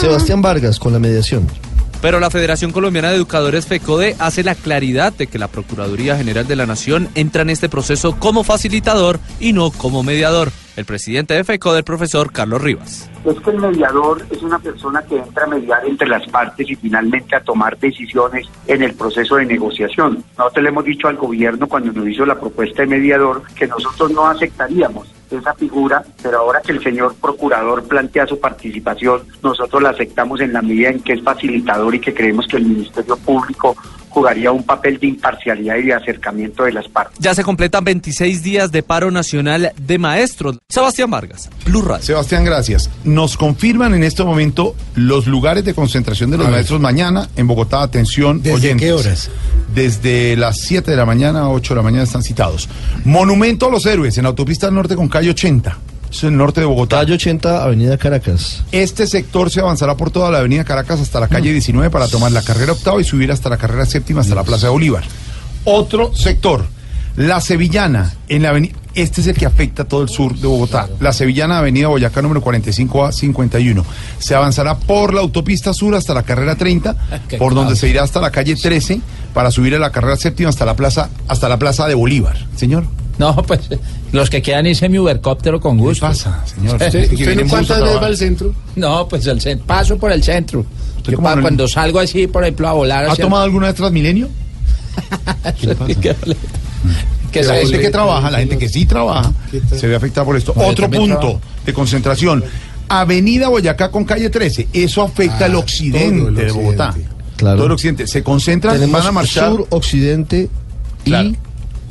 Sebastián 0.00 0.42
Vargas 0.42 0.78
con 0.78 0.92
la 0.92 0.98
mediación. 0.98 1.46
Pero 2.02 2.20
la 2.20 2.30
Federación 2.30 2.72
Colombiana 2.72 3.10
de 3.10 3.16
Educadores 3.16 3.66
FECODE 3.66 4.16
hace 4.18 4.44
la 4.44 4.54
claridad 4.54 5.12
de 5.12 5.26
que 5.26 5.38
la 5.38 5.48
Procuraduría 5.48 6.16
General 6.16 6.46
de 6.46 6.56
la 6.56 6.66
Nación 6.66 7.08
entra 7.14 7.42
en 7.42 7.50
este 7.50 7.68
proceso 7.68 8.16
como 8.18 8.44
facilitador 8.44 9.18
y 9.40 9.52
no 9.52 9.70
como 9.70 10.02
mediador. 10.02 10.50
El 10.76 10.84
presidente 10.84 11.32
de 11.32 11.42
FECODE, 11.42 11.78
el 11.78 11.84
profesor 11.84 12.32
Carlos 12.32 12.60
Rivas. 12.60 13.10
es 13.24 13.40
que 13.40 13.50
el 13.50 13.58
mediador 13.58 14.24
es 14.30 14.42
una 14.42 14.58
persona 14.58 15.02
que 15.02 15.16
entra 15.16 15.44
a 15.44 15.46
mediar 15.48 15.86
entre 15.86 16.06
las 16.06 16.26
partes 16.28 16.68
y 16.68 16.76
finalmente 16.76 17.34
a 17.34 17.40
tomar 17.40 17.78
decisiones 17.78 18.46
en 18.66 18.82
el 18.82 18.94
proceso 18.94 19.36
de 19.36 19.46
negociación. 19.46 20.22
Nosotros 20.36 20.62
le 20.62 20.68
hemos 20.68 20.84
dicho 20.84 21.08
al 21.08 21.16
gobierno 21.16 21.66
cuando 21.66 21.92
nos 21.92 22.06
hizo 22.06 22.26
la 22.26 22.38
propuesta 22.38 22.82
de 22.82 22.88
mediador 22.88 23.42
que 23.54 23.66
nosotros 23.66 24.10
no 24.10 24.26
aceptaríamos 24.26 25.15
esa 25.30 25.54
figura, 25.54 26.04
pero 26.22 26.38
ahora 26.38 26.60
que 26.60 26.72
el 26.72 26.82
señor 26.82 27.14
procurador 27.16 27.82
plantea 27.84 28.26
su 28.26 28.38
participación, 28.38 29.22
nosotros 29.42 29.82
la 29.82 29.90
aceptamos 29.90 30.40
en 30.40 30.52
la 30.52 30.62
medida 30.62 30.90
en 30.90 31.00
que 31.00 31.14
es 31.14 31.22
facilitador 31.22 31.94
y 31.94 32.00
que 32.00 32.14
creemos 32.14 32.46
que 32.46 32.56
el 32.56 32.66
Ministerio 32.66 33.16
Público 33.16 33.76
jugaría 34.16 34.50
un 34.50 34.62
papel 34.62 34.98
de 34.98 35.08
imparcialidad 35.08 35.76
y 35.76 35.82
de 35.82 35.92
acercamiento 35.92 36.64
de 36.64 36.72
las 36.72 36.88
partes. 36.88 37.18
Ya 37.20 37.34
se 37.34 37.44
completan 37.44 37.84
26 37.84 38.42
días 38.42 38.72
de 38.72 38.82
paro 38.82 39.10
nacional 39.10 39.74
de 39.78 39.98
maestros. 39.98 40.56
Sebastián 40.70 41.10
Vargas, 41.10 41.50
Blue 41.66 41.82
Radio. 41.82 42.02
Sebastián, 42.02 42.42
gracias. 42.42 42.88
Nos 43.04 43.36
confirman 43.36 43.92
en 43.92 44.02
este 44.04 44.24
momento 44.24 44.74
los 44.94 45.26
lugares 45.26 45.66
de 45.66 45.74
concentración 45.74 46.30
de 46.30 46.38
los 46.38 46.48
maestros 46.48 46.80
mañana 46.80 47.28
en 47.36 47.46
Bogotá. 47.46 47.82
Atención, 47.82 48.40
¿Desde 48.40 48.56
oyentes. 48.56 48.86
qué 48.86 48.92
horas? 48.94 49.30
Desde 49.74 50.34
las 50.36 50.60
7 50.60 50.90
de 50.90 50.96
la 50.96 51.04
mañana 51.04 51.40
a 51.40 51.50
8 51.50 51.74
de 51.74 51.76
la 51.76 51.82
mañana 51.82 52.04
están 52.04 52.22
citados. 52.22 52.70
Monumento 53.04 53.66
a 53.66 53.70
los 53.70 53.84
Héroes 53.84 54.16
en 54.16 54.24
autopista 54.24 54.70
norte 54.70 54.96
con 54.96 55.10
calle 55.10 55.28
80. 55.28 55.76
Es 56.10 56.24
el 56.24 56.36
norte 56.36 56.60
de 56.60 56.66
Bogotá. 56.66 56.98
Calle 56.98 57.14
80, 57.14 57.62
Avenida 57.62 57.98
Caracas. 57.98 58.62
Este 58.72 59.06
sector 59.06 59.50
se 59.50 59.60
avanzará 59.60 59.96
por 59.96 60.10
toda 60.10 60.30
la 60.30 60.38
avenida 60.38 60.64
Caracas 60.64 61.00
hasta 61.00 61.20
la 61.20 61.28
calle 61.28 61.52
19 61.52 61.90
para 61.90 62.08
tomar 62.08 62.32
la 62.32 62.42
carrera 62.42 62.72
octava 62.72 63.00
y 63.00 63.04
subir 63.04 63.30
hasta 63.32 63.48
la 63.48 63.56
carrera 63.56 63.86
séptima 63.86 64.20
hasta 64.20 64.34
la 64.34 64.44
Plaza 64.44 64.66
de 64.66 64.72
Bolívar. 64.72 65.04
Otro 65.64 66.14
sector, 66.14 66.64
la 67.16 67.40
Sevillana, 67.40 68.14
en 68.28 68.42
la 68.42 68.50
avenida, 68.50 68.76
este 68.94 69.20
es 69.20 69.26
el 69.26 69.36
que 69.36 69.44
afecta 69.44 69.82
a 69.82 69.84
todo 69.84 70.02
el 70.02 70.08
sur 70.08 70.34
de 70.38 70.46
Bogotá. 70.46 70.88
La 71.00 71.12
Sevillana, 71.12 71.58
avenida 71.58 71.88
Boyacá 71.88 72.22
número 72.22 72.42
45A 72.42 73.12
51. 73.12 73.84
Se 74.18 74.34
avanzará 74.34 74.78
por 74.78 75.12
la 75.12 75.20
autopista 75.20 75.74
sur 75.74 75.94
hasta 75.94 76.14
la 76.14 76.22
carrera 76.22 76.56
30, 76.56 76.96
Qué 77.28 77.36
por 77.36 77.54
donde 77.54 77.76
se 77.76 77.88
irá 77.88 78.02
hasta 78.04 78.20
la 78.20 78.30
calle 78.30 78.56
13 78.56 79.00
para 79.34 79.50
subir 79.50 79.74
a 79.74 79.78
la 79.78 79.92
carrera 79.92 80.16
séptima 80.16 80.48
hasta 80.48 80.64
la 80.64 80.76
plaza, 80.76 81.10
hasta 81.28 81.48
la 81.48 81.58
plaza 81.58 81.86
de 81.86 81.94
Bolívar. 81.94 82.38
Señor. 82.56 82.86
No, 83.18 83.34
pues 83.34 83.60
los 84.12 84.28
que 84.28 84.42
quedan 84.42 84.66
hice 84.66 84.88
mi 84.90 84.98
ubercóptero 84.98 85.58
con 85.60 85.78
gusto. 85.78 86.06
¿Qué 86.06 86.12
pasa, 86.12 86.44
señor? 86.46 86.74
¿Usted, 86.82 86.86
Usted 86.86 87.08
que 87.10 87.16
viene 87.16 87.42
en 87.42 87.48
bus 87.48 87.70
a 87.70 87.76
trabajar. 87.76 88.04
al 88.04 88.16
centro? 88.16 88.54
No, 88.76 89.08
pues 89.08 89.26
el 89.26 89.40
cen- 89.40 89.58
paso 89.60 89.96
por 89.96 90.12
el 90.12 90.22
centro. 90.22 90.66
Yo 91.06 91.16
cómo 91.16 91.22
pa- 91.28 91.30
no 91.30 91.36
le- 91.36 91.42
cuando 91.42 91.66
salgo 91.68 91.98
así, 92.00 92.26
por 92.26 92.42
ejemplo, 92.44 92.68
a 92.68 92.72
volar 92.72 93.04
¿Ha 93.06 93.12
hacia- 93.12 93.24
tomado 93.24 93.44
alguna 93.44 93.66
vez 93.68 93.76
Transmilenio? 93.76 94.28
¿Qué 95.60 96.16
Que 97.32 97.42
la 97.42 97.54
gente 97.56 97.78
que 97.78 97.90
trabaja, 97.90 98.30
la 98.30 98.38
gente 98.38 98.58
que 98.58 98.68
sí 98.68 98.86
trabaja, 98.86 99.32
se 99.78 99.86
ve 99.86 99.96
afectada 99.96 100.24
por 100.24 100.36
esto. 100.36 100.52
No, 100.56 100.62
Otro 100.66 100.84
también 100.84 101.02
punto 101.04 101.18
trabajo. 101.20 101.40
de 101.64 101.72
concentración. 101.72 102.44
Avenida 102.88 103.48
Boyacá 103.48 103.90
con 103.90 104.04
calle 104.04 104.30
13. 104.30 104.68
Eso 104.72 105.02
afecta 105.02 105.46
al 105.46 105.54
occidente 105.56 106.30
de 106.44 106.52
Bogotá. 106.52 106.94
Claro. 107.36 107.56
Todo 107.56 107.66
el 107.66 107.72
occidente. 107.72 108.06
Se 108.06 108.22
concentran, 108.22 108.74
Tenemos 108.74 108.98
van 109.00 109.08
a 109.08 109.12
marchar. 109.12 109.50
sur, 109.50 109.66
occidente 109.70 110.48
Claro. 111.04 111.32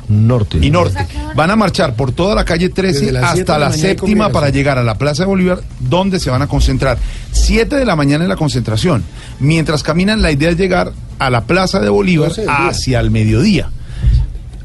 Y 0.08 0.12
norte. 0.12 0.58
y 0.60 0.70
norte. 0.70 1.06
Van 1.34 1.50
a 1.50 1.56
marchar 1.56 1.94
por 1.94 2.12
toda 2.12 2.34
la 2.34 2.44
calle 2.44 2.68
13 2.68 3.00
Desde 3.00 3.12
las 3.12 3.32
siete 3.32 3.52
hasta 3.52 3.58
la 3.58 3.72
séptima 3.72 4.30
para 4.30 4.50
llegar 4.50 4.78
a 4.78 4.84
la 4.84 4.96
Plaza 4.96 5.24
de 5.24 5.28
Bolívar, 5.28 5.60
donde 5.80 6.20
se 6.20 6.30
van 6.30 6.42
a 6.42 6.46
concentrar. 6.46 6.98
7 7.32 7.76
de 7.76 7.84
la 7.84 7.96
mañana 7.96 8.24
en 8.24 8.28
la 8.28 8.36
concentración. 8.36 9.04
Mientras 9.40 9.82
caminan, 9.82 10.22
la 10.22 10.30
idea 10.30 10.50
es 10.50 10.56
llegar 10.56 10.92
a 11.18 11.30
la 11.30 11.44
Plaza 11.44 11.80
de 11.80 11.88
Bolívar 11.88 12.32
hacia 12.48 13.00
el 13.00 13.10
mediodía. 13.10 13.70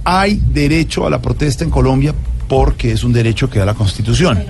Hay 0.04 0.42
derecho 0.48 1.06
a 1.06 1.10
la 1.10 1.22
protesta 1.22 1.64
en 1.64 1.70
Colombia 1.70 2.14
porque 2.48 2.92
es 2.92 3.04
un 3.04 3.14
derecho 3.14 3.50
que 3.50 3.60
da 3.60 3.66
la 3.66 3.76
Constitución. 3.76 4.44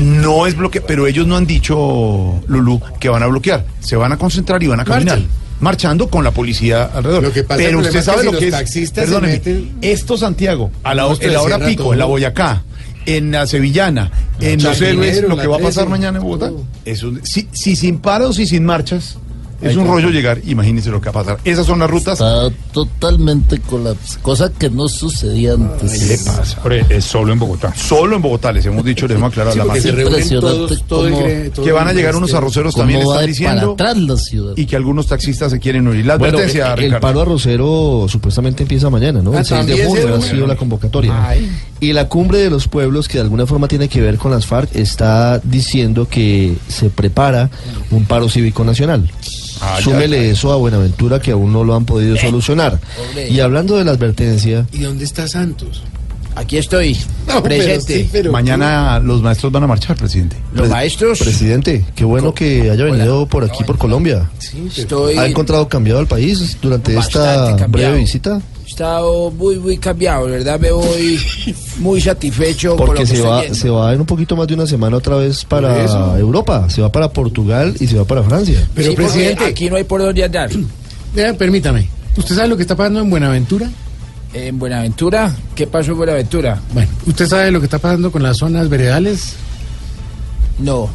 No 0.00 0.46
es 0.46 0.56
bloqueo, 0.56 0.82
pero 0.86 1.06
ellos 1.06 1.26
no 1.26 1.36
han 1.36 1.46
dicho, 1.46 2.42
Lulú, 2.48 2.80
que 2.98 3.08
van 3.08 3.22
a 3.22 3.26
bloquear. 3.26 3.64
Se 3.78 3.96
van 3.96 4.12
a 4.12 4.16
concentrar 4.16 4.62
y 4.62 4.66
van 4.66 4.80
a 4.80 4.84
caminar. 4.84 5.20
Marchando 5.60 6.08
con 6.08 6.24
la 6.24 6.30
policía 6.30 6.84
alrededor. 6.84 7.22
Lo 7.22 7.32
que 7.32 7.44
pasa, 7.44 7.62
pero 7.62 7.78
usted 7.78 7.90
es 7.90 7.96
que 7.96 8.02
sabe 8.02 8.18
si 8.20 8.24
lo 8.26 8.32
los 8.32 8.40
que 8.40 8.46
es. 8.48 8.52
taxistas 8.52 9.04
se 9.04 9.10
Perdóneme, 9.12 9.40
meten- 9.42 9.68
esto 9.82 10.16
Santiago, 10.16 10.70
a 10.82 10.94
la, 10.94 11.02
No, 11.02 11.16
en 11.20 11.32
la 11.32 11.42
hora 11.42 11.58
pico, 11.58 11.82
todo. 11.84 11.92
en 11.92 11.98
la 11.98 12.04
Boyacá, 12.06 12.62
en 13.06 13.30
la 13.30 13.46
Sevillana, 13.46 14.10
en 14.40 14.62
los 14.62 14.80
héroes, 14.80 15.22
lo 15.22 15.36
que 15.36 15.46
va 15.46 15.56
a 15.56 15.58
pasar 15.58 15.84
13. 15.84 15.90
mañana 15.90 16.18
en 16.18 16.24
Bogotá. 16.24 16.48
Todo. 16.48 16.64
Es 16.84 17.02
un- 17.02 17.24
si, 17.24 17.48
si 17.52 17.76
sin 17.76 17.98
paros 17.98 18.38
y 18.38 18.46
sin 18.46 18.64
marchas, 18.64 19.18
es 19.62 19.76
un 19.76 19.86
rollo 19.86 20.08
llegar. 20.10 20.40
Imagínense 20.46 20.90
lo 20.90 21.00
que 21.00 21.10
va 21.10 21.20
a 21.20 21.24
pasar. 21.24 21.38
Esas 21.44 21.66
son 21.66 21.78
las 21.78 21.90
rutas. 21.90 22.14
Está 22.20 22.50
totalmente 22.72 23.58
colapsado, 23.60 24.22
cosa 24.22 24.50
que 24.52 24.70
no 24.70 24.88
sucedía 24.88 25.54
antes. 25.54 25.92
¿Qué 25.92 26.06
le 26.06 26.18
pasa? 26.18 26.58
Hombre, 26.58 26.84
es 26.88 27.04
solo 27.04 27.32
en 27.32 27.38
Bogotá. 27.38 27.74
Solo 27.74 28.16
en 28.16 28.22
Bogotá, 28.22 28.52
les 28.52 28.64
hemos 28.66 28.84
dicho, 28.84 29.06
les 29.06 29.16
hemos 29.16 29.30
aclarado 29.32 29.52
Sí, 29.54 29.58
la 29.58 29.64
Impresionante 29.76 30.40
todos, 30.40 30.82
todo 30.84 31.06
el 31.08 31.50
todo 31.50 31.64
Que 31.64 31.72
van 31.72 31.88
a 31.88 31.90
el 31.90 31.96
llegar 31.96 32.16
unos 32.16 32.30
este- 32.30 32.38
arroceros 32.38 32.74
¿Cómo 32.74 32.82
también 32.82 33.00
va 33.00 33.12
están 33.12 33.20
de 33.22 33.26
diciendo. 33.26 33.76
para 33.76 33.90
atrás 33.90 34.02
la 34.04 34.16
ciudad? 34.16 34.52
Y 34.56 34.66
que 34.66 34.76
algunos 34.76 35.06
taxistas 35.06 35.50
se 35.52 35.58
quieren 35.58 35.86
unir. 35.88 36.06
La 36.06 36.16
Bueno, 36.16 36.38
advertencia, 36.38 36.72
el 36.72 36.78
Ricardo. 36.78 37.00
paro 37.00 37.20
arrocero 37.22 38.06
supuestamente 38.08 38.62
empieza 38.62 38.88
mañana, 38.90 39.20
¿no? 39.22 39.32
Ah, 39.34 39.40
el 39.40 39.44
6 39.44 39.66
de 39.66 39.86
junio 39.86 40.14
ha 40.14 40.20
sido 40.20 40.46
la 40.46 40.56
convocatoria. 40.56 41.12
Y 41.80 41.94
la 41.94 42.08
cumbre 42.08 42.38
de 42.38 42.50
los 42.50 42.68
pueblos, 42.68 43.08
que 43.08 43.14
de 43.14 43.22
alguna 43.22 43.46
forma 43.46 43.66
tiene 43.66 43.88
que 43.88 44.00
ver 44.02 44.18
con 44.18 44.30
las 44.30 44.44
FARC, 44.46 44.76
está 44.76 45.38
diciendo 45.42 46.06
que 46.08 46.54
se 46.68 46.90
prepara 46.90 47.48
un 47.90 48.04
paro 48.04 48.28
cívico 48.28 48.64
nacional. 48.64 49.10
Ah, 49.62 49.78
Súmele 49.82 50.26
ya. 50.26 50.32
eso 50.32 50.52
a 50.52 50.56
Buenaventura 50.56 51.20
que 51.20 51.30
aún 51.32 51.52
no 51.52 51.64
lo 51.64 51.74
han 51.74 51.84
podido 51.86 52.16
solucionar. 52.16 52.78
hombre. 53.08 53.28
Y 53.30 53.40
hablando 53.40 53.76
de 53.76 53.84
la 53.84 53.92
advertencia, 53.92 54.66
¿Y 54.72 54.80
dónde 54.80 55.04
está 55.04 55.26
Santos? 55.26 55.82
Aquí 56.36 56.58
estoy, 56.58 56.94
No, 57.26 57.42
pero 57.42 57.56
presente. 57.56 58.02
sí, 58.04 58.08
pero- 58.12 58.30
Mañana 58.30 58.98
los 59.00 59.20
maestros 59.20 59.50
van 59.50 59.64
a 59.64 59.66
marchar, 59.66 59.96
presidente. 59.96 60.36
Los 60.54 60.68
maestros, 60.68 61.18
presidente, 61.18 61.84
qué 61.94 62.04
bueno 62.04 62.32
que 62.32 62.70
haya 62.70 62.84
venido 62.84 63.26
por 63.26 63.42
aquí, 63.44 63.64
por 63.64 63.76
Colombia. 63.78 64.30
estoy... 64.76 65.16
¿Ha 65.18 65.26
encontrado 65.26 65.68
cambiado 65.68 66.00
el 66.00 66.06
país 66.06 66.56
durante 66.62 66.96
esta 66.96 67.56
cambiado. 67.56 67.68
breve 67.70 67.98
visita? 67.98 68.40
Estado 68.70 69.30
muy, 69.32 69.58
muy 69.58 69.76
cambiado, 69.78 70.26
de 70.26 70.32
¿verdad? 70.32 70.58
Me 70.60 70.70
voy 70.70 71.18
muy 71.78 72.00
satisfecho 72.00 72.70
con 72.76 72.80
lo 72.80 72.86
Porque 72.86 73.02
que 73.02 73.06
se 73.08 73.14
estoy 73.14 73.30
va, 73.30 73.40
viendo. 73.40 73.58
se 73.58 73.68
va 73.68 73.92
en 73.92 74.00
un 74.00 74.06
poquito 74.06 74.36
más 74.36 74.46
de 74.46 74.54
una 74.54 74.66
semana 74.66 74.96
otra 74.96 75.16
vez 75.16 75.44
para 75.44 75.84
eso. 75.84 76.16
Europa, 76.16 76.70
se 76.70 76.80
va 76.80 76.90
para 76.90 77.12
Portugal 77.12 77.74
y 77.80 77.86
se 77.86 77.96
va 77.96 78.04
para 78.04 78.22
Francia. 78.22 78.66
Pero, 78.74 78.90
Sí, 78.90 78.96
porque 78.96 79.10
presidente, 79.10 79.44
aquí 79.44 79.68
no 79.68 79.76
hay 79.76 79.84
por 79.84 80.00
dónde 80.00 80.24
andar. 80.24 80.50
vea, 81.14 81.34
permítame. 81.36 81.88
¿Usted 82.16 82.34
sabe 82.36 82.48
lo 82.48 82.56
que 82.56 82.62
está 82.62 82.76
pasando 82.76 83.00
en 83.00 83.10
Buenaventura? 83.10 83.68
En 84.32 84.58
Buenaventura, 84.58 85.34
¿qué 85.56 85.66
pasó 85.66 85.90
en 85.92 85.96
Buenaventura? 85.98 86.60
Bueno, 86.72 86.90
¿usted 87.06 87.26
sabe 87.26 87.50
lo 87.50 87.58
que 87.60 87.66
está 87.66 87.78
pasando 87.78 88.12
con 88.12 88.22
las 88.22 88.36
zonas 88.36 88.68
veredales? 88.68 89.34
No, 90.58 90.88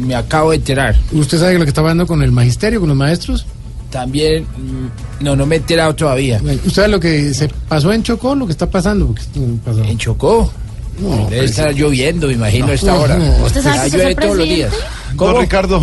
me 0.00 0.14
acabo 0.14 0.50
de 0.50 0.56
enterar. 0.56 0.96
¿Usted 1.12 1.38
sabe 1.38 1.54
lo 1.58 1.64
que 1.64 1.68
está 1.68 1.82
pasando 1.82 2.06
con 2.06 2.22
el 2.22 2.32
magisterio, 2.32 2.80
con 2.80 2.88
los 2.88 2.96
maestros? 2.96 3.44
También, 3.92 4.44
mm, 4.44 5.22
no, 5.24 5.36
no 5.36 5.44
me 5.44 5.56
he 5.56 5.58
enterado 5.58 5.94
todavía. 5.94 6.40
¿Usted 6.42 6.70
sabe 6.70 6.88
lo 6.88 6.98
que 6.98 7.34
se 7.34 7.46
pasó 7.68 7.92
en 7.92 8.02
Chocó, 8.02 8.34
lo 8.34 8.46
que 8.46 8.52
está 8.52 8.68
pasando? 8.68 9.06
Porque 9.06 9.22
pasó. 9.62 9.84
¿En 9.84 9.98
Chocó? 9.98 10.50
No, 10.98 11.28
Debe 11.28 11.44
estar 11.44 11.74
lloviendo, 11.74 12.26
me 12.26 12.32
imagino, 12.32 12.68
a 12.68 12.72
esta 12.72 12.94
hora. 12.94 13.16
no. 13.18 13.44
¿Usted 13.44 13.62
sabe 13.62 13.76
Ya 13.76 13.84
que 13.84 13.90
llueve 13.90 14.14
todos 14.14 14.36
los 14.38 14.48
días. 14.48 14.72
Don 15.08 15.16
¿Cómo? 15.18 15.40
Ricardo, 15.40 15.82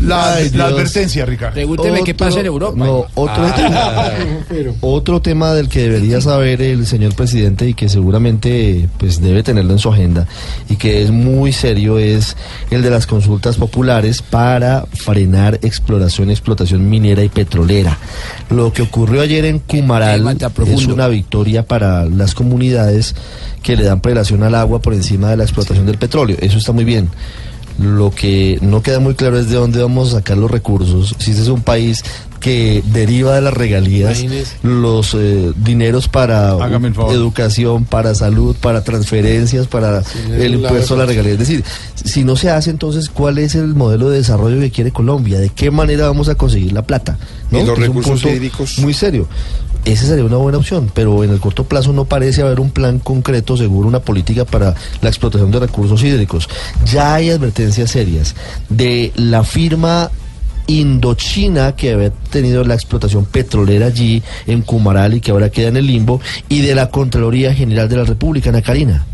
la, 0.00 0.34
Ay, 0.34 0.50
la 0.50 0.66
advertencia, 0.66 1.24
Ricardo. 1.26 1.54
Pregúnteme 1.54 2.02
qué 2.04 2.12
Otro- 2.12 2.26
pasa 2.26 2.40
en 2.40 2.46
Europa. 2.46 2.76
No, 2.84 3.06
otro, 3.14 3.44
pero- 4.48 4.74
otro 4.80 5.20
tema 5.22 5.52
del 5.54 5.68
que 5.68 5.82
debería 5.82 6.20
saber 6.20 6.62
el 6.62 6.86
señor 6.86 7.14
presidente 7.14 7.68
y 7.68 7.74
que 7.74 7.88
seguramente 7.88 8.88
pues 8.98 9.20
debe 9.20 9.42
tenerlo 9.42 9.72
en 9.72 9.78
su 9.78 9.90
agenda 9.90 10.26
y 10.68 10.76
que 10.76 11.02
es 11.02 11.10
muy 11.10 11.52
serio 11.52 11.98
es 11.98 12.36
el 12.70 12.82
de 12.82 12.90
las 12.90 13.06
consultas 13.06 13.56
populares 13.56 14.22
para 14.22 14.86
frenar 14.92 15.58
exploración, 15.62 16.30
explotación 16.30 16.88
minera 16.88 17.22
y 17.22 17.28
petrolera. 17.28 17.98
Lo 18.50 18.72
que 18.72 18.82
ocurrió 18.82 19.22
ayer 19.22 19.44
en 19.44 19.58
Cumaral 19.60 20.36
tema 20.38 20.50
es 20.66 20.86
una 20.86 21.08
victoria 21.08 21.66
para 21.66 22.04
las 22.06 22.34
comunidades 22.34 23.14
que 23.62 23.76
le 23.76 23.84
dan 23.84 24.00
prelación 24.00 24.42
al 24.42 24.54
agua 24.54 24.80
por 24.80 24.94
encima 24.94 25.30
de 25.30 25.36
la 25.36 25.44
explotación 25.44 25.86
del 25.86 25.98
petróleo. 25.98 26.36
Eso 26.40 26.58
está 26.58 26.72
muy 26.72 26.84
bien. 26.84 27.08
Lo 27.78 28.10
que 28.10 28.58
no 28.62 28.82
queda 28.82 29.00
muy 29.00 29.14
claro 29.14 29.38
es 29.38 29.48
de 29.50 29.56
dónde 29.56 29.82
vamos 29.82 30.08
a 30.08 30.18
sacar 30.18 30.38
los 30.38 30.50
recursos. 30.50 31.14
Si 31.18 31.30
este 31.30 31.42
es 31.42 31.48
un 31.48 31.62
país 31.62 32.02
que 32.40 32.82
deriva 32.92 33.34
de 33.34 33.40
las 33.40 33.54
regalías 33.54 34.20
Imagínese. 34.20 34.56
los 34.62 35.14
eh, 35.14 35.52
dineros 35.56 36.08
para 36.08 36.56
educación, 37.10 37.84
para 37.84 38.14
salud, 38.14 38.54
para 38.60 38.84
transferencias, 38.84 39.66
para 39.66 40.02
el 40.30 40.54
impuesto 40.54 40.94
a 40.94 40.98
la 40.98 41.06
regalía. 41.06 41.32
Es 41.32 41.38
decir, 41.38 41.64
si 41.94 42.24
no 42.24 42.36
se 42.36 42.50
hace, 42.50 42.70
entonces, 42.70 43.08
¿cuál 43.08 43.38
es 43.38 43.54
el 43.54 43.74
modelo 43.74 44.10
de 44.10 44.18
desarrollo 44.18 44.60
que 44.60 44.70
quiere 44.70 44.92
Colombia? 44.92 45.38
¿De 45.38 45.48
qué 45.48 45.70
manera 45.70 46.06
vamos 46.06 46.28
a 46.28 46.34
conseguir 46.34 46.72
la 46.72 46.82
plata? 46.82 47.18
Y 47.50 47.56
los 47.56 47.64
Que 47.64 47.72
es 47.72 47.78
un 47.78 47.84
recursos 47.84 48.12
punto 48.12 48.28
hídricos. 48.28 48.78
Muy 48.78 48.94
serio. 48.94 49.28
Esa 49.86 50.06
sería 50.06 50.24
una 50.24 50.36
buena 50.36 50.58
opción, 50.58 50.90
pero 50.92 51.22
en 51.22 51.30
el 51.30 51.38
corto 51.38 51.62
plazo 51.62 51.92
no 51.92 52.06
parece 52.06 52.42
haber 52.42 52.58
un 52.58 52.70
plan 52.70 52.98
concreto, 52.98 53.56
seguro, 53.56 53.86
una 53.86 54.00
política 54.00 54.44
para 54.44 54.74
la 55.00 55.08
explotación 55.08 55.52
de 55.52 55.60
recursos 55.60 56.02
hídricos. 56.02 56.48
Ya 56.84 57.14
hay 57.14 57.30
advertencias 57.30 57.92
serias 57.92 58.34
de 58.68 59.12
la 59.14 59.44
firma 59.44 60.10
Indochina 60.66 61.76
que 61.76 61.92
había 61.92 62.10
tenido 62.10 62.64
la 62.64 62.74
explotación 62.74 63.26
petrolera 63.26 63.86
allí 63.86 64.24
en 64.48 64.62
Cumaral 64.62 65.14
y 65.14 65.20
que 65.20 65.30
ahora 65.30 65.50
queda 65.50 65.68
en 65.68 65.76
el 65.76 65.86
limbo 65.86 66.20
y 66.48 66.62
de 66.62 66.74
la 66.74 66.90
Contraloría 66.90 67.54
General 67.54 67.88
de 67.88 67.96
la 67.96 68.04
República, 68.04 68.50
Ana 68.50 68.62
Karina. 68.62 69.06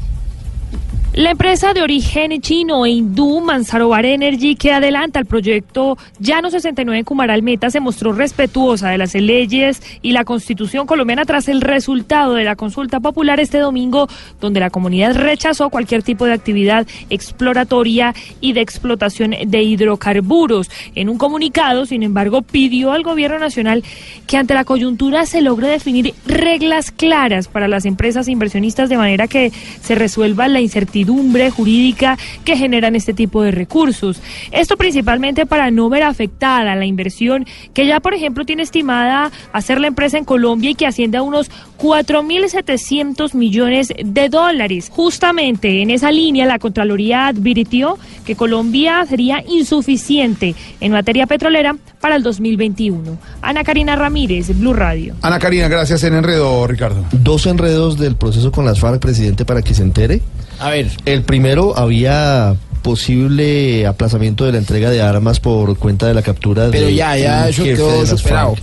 La 1.14 1.32
empresa 1.32 1.74
de 1.74 1.82
origen 1.82 2.40
chino 2.40 2.86
e 2.86 2.90
hindú 2.90 3.42
Mansarovar 3.42 4.06
Energy 4.06 4.56
que 4.56 4.72
adelanta 4.72 5.18
el 5.18 5.26
proyecto 5.26 5.98
Llano 6.18 6.50
69 6.50 7.00
en 7.00 7.04
Cumaral 7.04 7.42
Meta 7.42 7.68
se 7.68 7.80
mostró 7.80 8.14
respetuosa 8.14 8.88
de 8.88 8.96
las 8.96 9.14
leyes 9.14 9.82
y 10.00 10.12
la 10.12 10.24
constitución 10.24 10.86
colombiana 10.86 11.26
tras 11.26 11.48
el 11.48 11.60
resultado 11.60 12.32
de 12.32 12.44
la 12.44 12.56
consulta 12.56 12.98
popular 12.98 13.40
este 13.40 13.58
domingo 13.58 14.08
donde 14.40 14.60
la 14.60 14.70
comunidad 14.70 15.14
rechazó 15.14 15.68
cualquier 15.68 16.02
tipo 16.02 16.24
de 16.24 16.32
actividad 16.32 16.86
exploratoria 17.10 18.14
y 18.40 18.54
de 18.54 18.62
explotación 18.62 19.34
de 19.46 19.62
hidrocarburos. 19.62 20.70
En 20.94 21.10
un 21.10 21.18
comunicado, 21.18 21.84
sin 21.84 22.04
embargo, 22.04 22.40
pidió 22.40 22.90
al 22.90 23.02
gobierno 23.02 23.38
nacional 23.38 23.84
que 24.26 24.38
ante 24.38 24.54
la 24.54 24.64
coyuntura 24.64 25.26
se 25.26 25.42
logre 25.42 25.68
definir 25.68 26.14
reglas 26.24 26.90
claras 26.90 27.48
para 27.48 27.68
las 27.68 27.84
empresas 27.84 28.28
inversionistas 28.28 28.88
de 28.88 28.96
manera 28.96 29.28
que 29.28 29.52
se 29.82 29.94
resuelva 29.94 30.48
la 30.48 30.62
incertidumbre 30.62 31.01
jurídica 31.04 32.18
que 32.44 32.56
generan 32.56 32.96
este 32.96 33.14
tipo 33.14 33.42
de 33.42 33.50
recursos. 33.50 34.20
Esto 34.50 34.76
principalmente 34.76 35.46
para 35.46 35.70
no 35.70 35.88
ver 35.88 36.02
afectada 36.02 36.74
la 36.74 36.86
inversión 36.86 37.46
que 37.74 37.86
ya, 37.86 38.00
por 38.00 38.14
ejemplo, 38.14 38.44
tiene 38.44 38.62
estimada 38.62 39.30
hacer 39.52 39.80
la 39.80 39.86
empresa 39.86 40.18
en 40.18 40.24
Colombia 40.24 40.70
y 40.70 40.74
que 40.74 40.86
asciende 40.86 41.18
a 41.18 41.22
unos 41.22 41.50
4.700 41.78 43.34
millones 43.34 43.92
de 44.02 44.28
dólares. 44.28 44.88
Justamente 44.90 45.82
en 45.82 45.90
esa 45.90 46.10
línea, 46.10 46.46
la 46.46 46.58
Contraloría 46.58 47.26
advirtió 47.26 47.98
que 48.24 48.36
Colombia 48.36 49.04
sería 49.06 49.42
insuficiente 49.46 50.54
en 50.80 50.92
materia 50.92 51.26
petrolera 51.26 51.76
para 52.00 52.16
el 52.16 52.22
2021. 52.22 53.18
Ana 53.40 53.64
Karina 53.64 53.96
Ramírez, 53.96 54.56
Blue 54.58 54.72
Radio. 54.72 55.14
Ana 55.22 55.38
Karina, 55.38 55.68
gracias 55.68 56.02
en 56.04 56.14
enredo, 56.14 56.66
Ricardo. 56.66 57.04
Dos 57.12 57.46
enredos 57.46 57.98
del 57.98 58.16
proceso 58.16 58.52
con 58.52 58.64
las 58.64 58.80
FARC, 58.80 59.00
presidente, 59.00 59.44
para 59.44 59.62
que 59.62 59.74
se 59.74 59.82
entere. 59.82 60.20
A 60.62 60.70
ver. 60.70 60.88
El 61.04 61.22
primero 61.22 61.76
había 61.76 62.54
posible 62.82 63.86
aplazamiento 63.86 64.44
de 64.44 64.52
la 64.52 64.58
entrega 64.58 64.90
de 64.90 65.02
armas 65.02 65.40
por 65.40 65.76
cuenta 65.76 66.06
de 66.06 66.14
la 66.14 66.22
captura 66.22 66.68
Pero 66.70 66.86
de 66.86 66.94
ya, 66.94 67.16
ya, 67.16 67.48
eso 67.48 67.64
quedó 67.64 68.06
superado. 68.06 68.54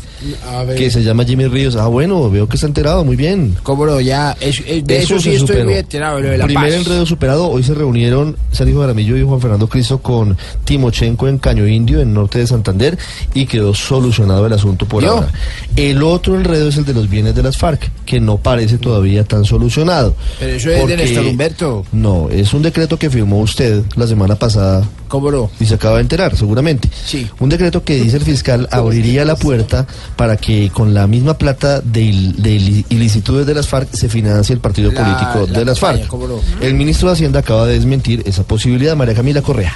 A 0.52 0.64
ver. 0.64 0.78
que 0.78 0.92
se 0.92 1.02
llama 1.04 1.24
Jimmy 1.24 1.48
Ríos. 1.48 1.76
Ah, 1.76 1.88
bueno, 1.88 2.30
veo 2.30 2.48
que 2.48 2.56
está 2.56 2.68
enterado, 2.68 3.04
muy 3.06 3.16
bien. 3.16 3.56
¿Cómo 3.64 3.86
no? 3.86 4.00
Ya, 4.02 4.36
es- 4.40 4.62
es- 4.68 4.84
de 4.86 4.98
eso, 4.98 5.20
sí 5.20 5.32
estoy 5.32 5.64
muy 5.64 5.76
enterado, 5.76 6.20
lo 6.20 6.30
de 6.30 6.38
la 6.38 6.46
Primer 6.46 6.70
paz. 6.72 6.74
enredo 6.74 7.06
superado. 7.06 7.48
Hoy 7.50 7.64
se 7.64 7.74
reunieron 7.74 8.36
Sergio 8.52 8.82
Jaramillo 8.82 9.18
y 9.18 9.24
Juan 9.24 9.40
Fernando 9.40 9.68
Cristo 9.68 10.00
con 10.02 10.38
Timochenko 10.66 11.28
en 11.28 11.38
Caño 11.38 11.68
Indio, 11.68 12.02
en 12.02 12.14
norte 12.14 12.40
de 12.40 12.48
Santander, 12.48 12.98
y 13.34 13.46
quedó 13.46 13.74
solucionado 13.74 14.46
el 14.46 14.54
asunto 14.54 14.86
por 14.86 15.04
¿Yo? 15.04 15.12
ahora. 15.12 15.32
El 15.76 16.04
otro 16.04 16.36
enredo 16.36 16.68
es 16.70 16.78
el 16.78 16.86
de 16.86 16.94
los 16.94 17.10
bienes 17.10 17.36
de 17.36 17.44
las 17.44 17.58
FARC, 17.58 17.90
que 18.06 18.20
no 18.20 18.38
parece 18.38 18.78
todavía 18.78 19.24
tan 19.24 19.46
solucionado. 19.46 20.16
Pero 20.40 20.52
eso 20.54 20.70
es 20.70 20.88
de 20.88 20.98
Néstor 20.98 21.26
Humberto. 21.26 21.86
No, 21.92 22.30
es 22.30 22.54
un 22.54 22.62
decreto 22.62 22.98
que 22.98 23.10
firmó 23.10 23.40
usted 23.40 23.84
la 23.96 24.06
semana 24.08 24.36
pasada. 24.36 24.84
¿Cómo 25.10 25.30
no? 25.32 25.50
Y 25.60 25.66
se 25.66 25.74
acaba 25.74 25.96
de 25.96 26.04
enterar, 26.04 26.38
seguramente. 26.38 26.90
Sí. 27.06 27.28
Un 27.40 27.50
decreto 27.50 27.84
que 27.84 27.96
dice 27.96 28.16
el 28.18 28.24
fiscal 28.24 28.70
abriría 28.72 29.26
la 29.26 29.36
puerta 29.36 29.86
para 30.16 30.38
que 30.38 30.70
con 30.74 30.94
la 30.94 31.06
misma 31.08 31.38
plata 31.38 31.82
de, 31.82 32.02
il- 32.04 32.36
de 32.36 32.56
il- 32.56 32.86
ilicitudes 32.90 33.46
de 33.46 33.54
las 33.56 33.68
FARC 33.68 33.92
se 33.94 34.08
financie 34.08 34.54
el 34.54 34.62
partido 34.62 34.92
La- 34.92 35.04
político 35.04 35.52
la 35.52 35.60
de 35.60 35.66
las 35.66 35.80
campaña, 35.80 36.06
FARC. 36.08 36.62
El 36.62 36.76
ministro 36.76 37.10
de 37.10 37.14
Hacienda 37.14 37.40
acaba 37.42 37.66
de 37.66 37.74
desmentir 37.74 38.24
esa 38.26 38.44
posibilidad, 38.44 38.96
María 38.96 39.16
Camila 39.16 39.42
Correa. 39.42 39.74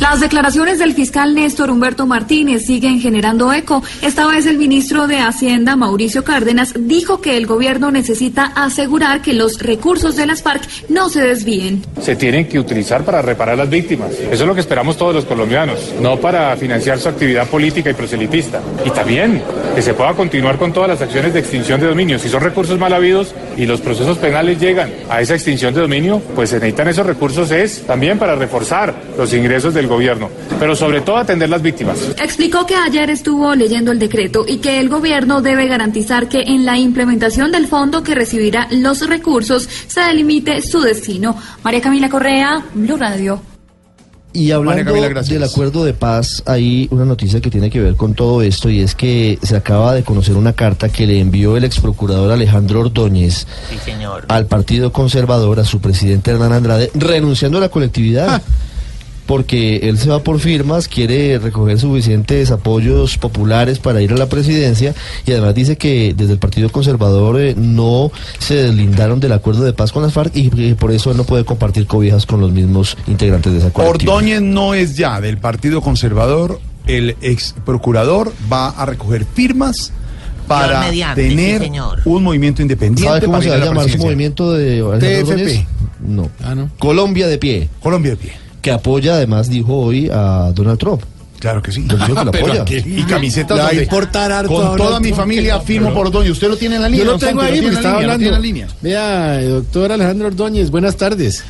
Las 0.00 0.20
declaraciones 0.20 0.78
del 0.78 0.94
fiscal 0.94 1.34
Néstor 1.34 1.70
Humberto 1.70 2.06
Martínez 2.06 2.64
siguen 2.64 3.00
generando 3.00 3.52
eco. 3.52 3.82
Esta 4.00 4.28
vez 4.28 4.46
el 4.46 4.56
ministro 4.56 5.08
de 5.08 5.18
Hacienda, 5.18 5.74
Mauricio 5.74 6.22
Cárdenas, 6.22 6.72
dijo 6.78 7.20
que 7.20 7.36
el 7.36 7.46
gobierno 7.46 7.90
necesita 7.90 8.44
asegurar 8.54 9.22
que 9.22 9.32
los 9.32 9.58
recursos 9.58 10.14
de 10.14 10.26
las 10.26 10.42
FARC 10.42 10.62
no 10.88 11.08
se 11.08 11.22
desvíen. 11.22 11.84
se 12.00 12.14
tienen 12.14 12.46
que 12.46 12.60
utilizar 12.60 13.04
para 13.04 13.22
reparar 13.22 13.58
las 13.58 13.68
víctimas. 13.68 14.12
Eso 14.12 14.30
es 14.30 14.46
lo 14.46 14.54
que 14.54 14.60
esperamos 14.60 14.96
todos 14.96 15.14
los 15.14 15.24
colombianos, 15.24 15.92
no 16.00 16.16
para 16.16 16.56
financiar 16.56 17.00
su 17.00 17.08
actividad 17.08 17.48
política 17.48 17.90
y 17.90 17.94
proselitista. 17.94 18.60
Y 18.84 18.90
también 18.90 19.42
que 19.74 19.82
se 19.82 19.94
pueda 19.94 20.14
continuar 20.14 20.58
con 20.58 20.72
todas 20.72 20.88
las 20.88 21.02
acciones 21.02 21.34
de 21.34 21.40
extinción 21.40 21.80
de 21.80 21.88
dominio. 21.88 22.18
Si 22.20 22.28
son 22.28 22.42
recursos 22.42 22.78
mal 22.78 22.92
habidos 22.92 23.34
y 23.56 23.66
los 23.66 23.80
procesos 23.80 24.16
penales 24.18 24.60
llegan 24.60 24.90
a 25.10 25.20
esa 25.20 25.34
extinción 25.34 25.74
de 25.74 25.80
dominio, 25.80 26.22
pues 26.36 26.50
se 26.50 26.56
necesitan 26.56 26.88
esos 26.88 27.06
recursos 27.06 27.50
es 27.50 27.82
también 27.84 28.16
para 28.18 28.36
reforzar 28.36 28.94
los 29.16 29.34
ingresos 29.34 29.74
del 29.74 29.87
gobierno, 29.88 30.28
pero 30.60 30.76
sobre 30.76 31.00
todo 31.00 31.16
atender 31.16 31.48
las 31.48 31.62
víctimas. 31.62 31.98
Explicó 32.22 32.66
que 32.66 32.74
ayer 32.76 33.10
estuvo 33.10 33.54
leyendo 33.54 33.90
el 33.92 33.98
decreto 33.98 34.44
y 34.46 34.58
que 34.58 34.78
el 34.80 34.88
gobierno 34.88 35.40
debe 35.42 35.66
garantizar 35.66 36.28
que 36.28 36.42
en 36.42 36.64
la 36.64 36.78
implementación 36.78 37.50
del 37.52 37.66
fondo 37.66 38.02
que 38.02 38.14
recibirá 38.14 38.68
los 38.70 39.06
recursos 39.08 39.68
se 39.86 40.00
delimite 40.00 40.62
su 40.62 40.80
destino. 40.80 41.36
María 41.62 41.80
Camila 41.80 42.08
Correa, 42.08 42.64
Blue 42.74 42.96
Radio. 42.96 43.40
Y 44.30 44.50
hablando 44.50 44.84
Camila, 44.92 45.22
del 45.22 45.42
acuerdo 45.42 45.84
de 45.84 45.94
paz, 45.94 46.42
hay 46.46 46.86
una 46.90 47.06
noticia 47.06 47.40
que 47.40 47.50
tiene 47.50 47.70
que 47.70 47.80
ver 47.80 47.96
con 47.96 48.12
todo 48.14 48.42
esto 48.42 48.68
y 48.68 48.80
es 48.82 48.94
que 48.94 49.38
se 49.42 49.56
acaba 49.56 49.94
de 49.94 50.04
conocer 50.04 50.36
una 50.36 50.52
carta 50.52 50.90
que 50.90 51.06
le 51.06 51.18
envió 51.18 51.56
el 51.56 51.64
ex 51.64 51.80
procurador 51.80 52.30
Alejandro 52.30 52.80
Ordóñez 52.80 53.46
Sí, 53.70 53.78
señor. 53.84 54.26
al 54.28 54.46
Partido 54.46 54.92
Conservador, 54.92 55.58
a 55.60 55.64
su 55.64 55.80
presidente 55.80 56.30
Hernán 56.30 56.52
Andrade, 56.52 56.90
renunciando 56.94 57.56
a 57.58 57.62
la 57.62 57.68
colectividad. 57.70 58.42
Porque 59.28 59.76
él 59.82 59.98
se 59.98 60.08
va 60.08 60.20
por 60.20 60.40
firmas, 60.40 60.88
quiere 60.88 61.38
recoger 61.38 61.78
suficientes 61.78 62.50
apoyos 62.50 63.18
populares 63.18 63.78
para 63.78 64.00
ir 64.00 64.10
a 64.14 64.16
la 64.16 64.26
presidencia 64.30 64.94
y 65.26 65.32
además 65.32 65.54
dice 65.54 65.76
que 65.76 66.14
desde 66.16 66.32
el 66.32 66.38
Partido 66.38 66.70
Conservador 66.70 67.38
eh, 67.38 67.54
no 67.54 68.10
se 68.38 68.54
deslindaron 68.54 69.20
del 69.20 69.32
acuerdo 69.32 69.64
de 69.64 69.74
paz 69.74 69.92
con 69.92 70.02
las 70.02 70.14
FARC 70.14 70.34
y 70.34 70.48
que 70.48 70.74
por 70.76 70.92
eso 70.92 71.10
él 71.10 71.18
no 71.18 71.24
puede 71.24 71.44
compartir 71.44 71.86
cobijas 71.86 72.24
con 72.24 72.40
los 72.40 72.52
mismos 72.52 72.96
integrantes 73.06 73.52
de 73.52 73.58
esa 73.58 73.70
colectiva. 73.70 74.14
Ordóñez 74.14 74.40
no 74.40 74.72
es 74.72 74.96
ya 74.96 75.20
del 75.20 75.36
Partido 75.36 75.82
Conservador. 75.82 76.58
El 76.86 77.14
ex 77.20 77.54
procurador 77.66 78.32
va 78.50 78.70
a 78.70 78.86
recoger 78.86 79.26
firmas 79.26 79.92
para 80.46 80.80
mediante, 80.80 81.28
tener 81.28 81.60
señor. 81.60 82.00
un 82.06 82.22
movimiento 82.22 82.62
independiente. 82.62 83.04
¿Sabe 83.04 83.20
cómo 83.20 83.32
para 83.32 83.42
se 83.42 83.50
va 83.50 83.56
a 83.56 83.58
la 83.58 83.64
llamar 83.66 83.90
su 83.90 83.98
movimiento 83.98 84.54
de 84.54 84.78
TFP. 84.78 85.30
Ordóñez? 85.30 85.66
No. 86.00 86.30
Ah, 86.42 86.54
no. 86.54 86.70
Colombia 86.78 87.26
de 87.26 87.36
pie. 87.36 87.68
Colombia 87.82 88.12
de 88.12 88.16
pie. 88.16 88.47
Que 88.68 88.74
apoya, 88.74 89.14
además, 89.14 89.48
dijo 89.48 89.74
hoy 89.76 90.08
a 90.12 90.52
Donald 90.54 90.78
Trump. 90.78 91.02
Claro 91.38 91.62
que 91.62 91.70
sí. 91.70 91.86
Yo 91.88 91.96
que 91.96 92.12
lo 92.12 92.20
apoya. 92.30 92.62
aquí- 92.62 92.82
y 92.84 93.02
camisetas 93.04 93.56
Le 93.56 93.62
va 93.62 93.68
a 93.68 93.70
donde- 93.70 93.82
importar 93.84 94.32
harto 94.32 94.52
con 94.52 94.76
toda 94.76 94.98
mi 95.00 95.12
familia 95.12 95.60
firmo 95.60 95.94
por 95.94 96.06
Ordóñez. 96.08 96.32
¿Usted 96.32 96.48
lo 96.48 96.56
tiene 96.56 96.76
en 96.76 96.82
la 96.82 96.88
línea? 96.88 97.04
Yo 97.06 97.12
lo 97.12 97.18
tengo 97.18 97.40
ahí, 97.42 97.60
la 97.60 97.72
estaba 97.72 97.96
hablando. 97.98 98.26
en 98.26 98.32
la 98.32 98.38
línea? 98.40 98.66
Vea, 98.82 99.40
doctor 99.42 99.92
Alejandro 99.92 100.26
Ordóñez, 100.28 100.70
buenas 100.70 100.96
tardes. 100.96 101.44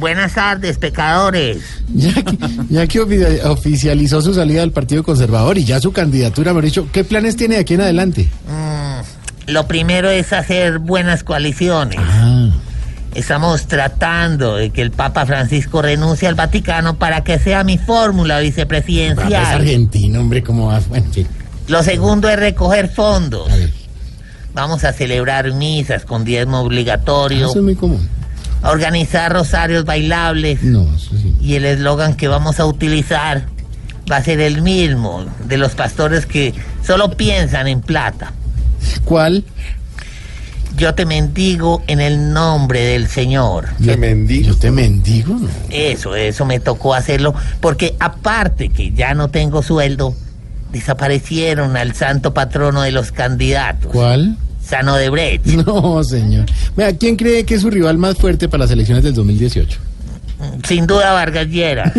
Buenas 0.00 0.34
tardes, 0.34 0.76
pecadores. 0.78 1.58
Ya 1.94 2.12
que, 2.12 2.38
ya 2.68 2.86
que 2.88 3.00
ofi- 3.00 3.44
oficializó 3.46 4.20
su 4.20 4.34
salida 4.34 4.60
del 4.60 4.72
Partido 4.72 5.02
Conservador 5.04 5.56
y 5.56 5.64
ya 5.64 5.80
su 5.80 5.92
candidatura, 5.92 6.52
me 6.52 6.60
dicho, 6.60 6.88
¿qué 6.92 7.04
planes 7.04 7.36
tiene 7.36 7.54
de 7.54 7.60
aquí 7.60 7.74
en 7.74 7.80
adelante? 7.82 8.28
Mm, 8.48 9.50
lo 9.52 9.66
primero 9.68 10.10
es 10.10 10.32
hacer 10.32 10.80
buenas 10.80 11.22
coaliciones. 11.22 11.98
Ah. 12.00 12.50
Estamos 13.16 13.66
tratando 13.66 14.56
de 14.56 14.70
que 14.70 14.82
el 14.82 14.90
Papa 14.90 15.24
Francisco 15.26 15.80
renuncie 15.80 16.28
al 16.28 16.34
Vaticano 16.34 16.96
para 16.98 17.24
que 17.24 17.38
sea 17.38 17.64
mi 17.64 17.78
fórmula 17.78 18.38
Es 18.40 18.44
vicepresidencial. 18.54 19.44
argentino, 19.60 20.20
hombre, 20.20 20.42
¿cómo 20.42 20.66
va? 20.66 20.80
Bueno, 20.88 21.06
en 21.06 21.12
fin. 21.12 21.26
Lo 21.68 21.82
segundo 21.82 22.28
es 22.28 22.38
recoger 22.38 22.88
fondos. 22.88 23.48
Vamos 24.54 24.84
a 24.84 24.92
celebrar 24.92 25.52
misas 25.52 26.04
con 26.04 26.24
diezmo 26.24 26.60
obligatorio, 26.60 27.46
Eso 27.48 27.58
es 27.58 27.64
muy 27.64 27.74
común. 27.74 28.06
a 28.62 28.70
organizar 28.70 29.32
rosarios 29.32 29.84
bailables 29.84 30.62
No, 30.62 30.82
eso 30.94 31.10
sí. 31.16 31.34
y 31.40 31.54
el 31.54 31.64
eslogan 31.64 32.14
que 32.14 32.28
vamos 32.28 32.58
a 32.60 32.66
utilizar 32.66 33.44
va 34.10 34.16
a 34.18 34.22
ser 34.22 34.40
el 34.40 34.62
mismo 34.62 35.26
de 35.46 35.56
los 35.56 35.74
pastores 35.74 36.26
que 36.26 36.54
solo 36.86 37.16
piensan 37.16 37.66
en 37.68 37.80
plata. 37.80 38.32
¿Cuál? 39.04 39.44
Yo 40.76 40.94
te 40.94 41.06
mendigo 41.06 41.82
en 41.86 42.00
el 42.00 42.32
nombre 42.32 42.80
del 42.80 43.08
Señor. 43.08 43.68
Yo, 43.78 43.96
mendigo. 43.96 44.48
Yo 44.48 44.56
te 44.56 44.70
mendigo, 44.70 45.34
¿no? 45.34 45.48
Eso, 45.70 46.14
eso 46.14 46.44
me 46.44 46.60
tocó 46.60 46.94
hacerlo 46.94 47.34
porque 47.60 47.96
aparte 47.98 48.68
que 48.68 48.92
ya 48.92 49.14
no 49.14 49.28
tengo 49.28 49.62
sueldo, 49.62 50.14
desaparecieron 50.72 51.76
al 51.76 51.94
santo 51.94 52.34
patrono 52.34 52.82
de 52.82 52.92
los 52.92 53.12
candidatos, 53.12 53.90
¿Cuál? 53.90 54.36
Sano 54.62 54.96
de 54.96 55.08
Brecht. 55.08 55.46
No, 55.66 56.02
señor. 56.04 56.46
Vea, 56.76 56.94
¿quién 56.96 57.16
cree 57.16 57.44
que 57.44 57.54
es 57.54 57.62
su 57.62 57.70
rival 57.70 57.98
más 57.98 58.16
fuerte 58.18 58.48
para 58.48 58.64
las 58.64 58.70
elecciones 58.70 59.04
del 59.04 59.14
2018? 59.14 59.78
Sin 60.66 60.86
duda 60.86 61.12
Vargas 61.12 61.48
Lleras. 61.48 61.92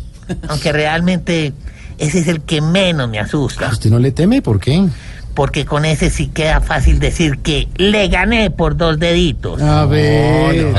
Aunque 0.48 0.72
realmente 0.72 1.52
ese 1.98 2.20
es 2.20 2.28
el 2.28 2.40
que 2.40 2.60
menos 2.60 3.08
me 3.08 3.20
asusta. 3.20 3.68
¿Usted 3.70 3.90
no 3.90 3.98
le 3.98 4.10
teme? 4.10 4.42
¿Por 4.42 4.58
qué? 4.58 4.88
Porque 5.34 5.64
con 5.64 5.84
ese 5.84 6.10
sí 6.10 6.28
queda 6.28 6.60
fácil 6.60 6.98
decir 7.00 7.38
que 7.38 7.68
le 7.76 8.08
gané 8.08 8.50
por 8.50 8.76
dos 8.76 8.98
deditos. 8.98 9.60
A 9.60 9.84
ver. 9.86 10.72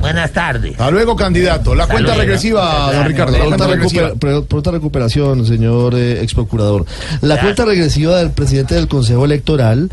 Buenas 0.00 0.32
tardes. 0.32 0.72
Hasta 0.72 0.90
luego, 0.90 1.14
candidato. 1.16 1.74
La 1.74 1.86
cuenta 1.86 2.08
luego. 2.08 2.20
regresiva, 2.22 2.92
don 2.92 3.06
Ricardo. 3.06 3.32
La 3.32 3.38
Pronta, 3.38 3.56
cuenta 3.56 3.74
regresiva. 3.74 4.44
pronta 4.48 4.70
recuperación, 4.72 5.46
señor 5.46 5.94
eh, 5.94 6.22
ex 6.22 6.34
procurador. 6.34 6.84
La 7.20 7.40
cuenta 7.40 7.64
regresiva 7.64 8.18
del 8.18 8.30
presidente 8.30 8.74
del 8.74 8.88
Consejo 8.88 9.24
Electoral 9.24 9.90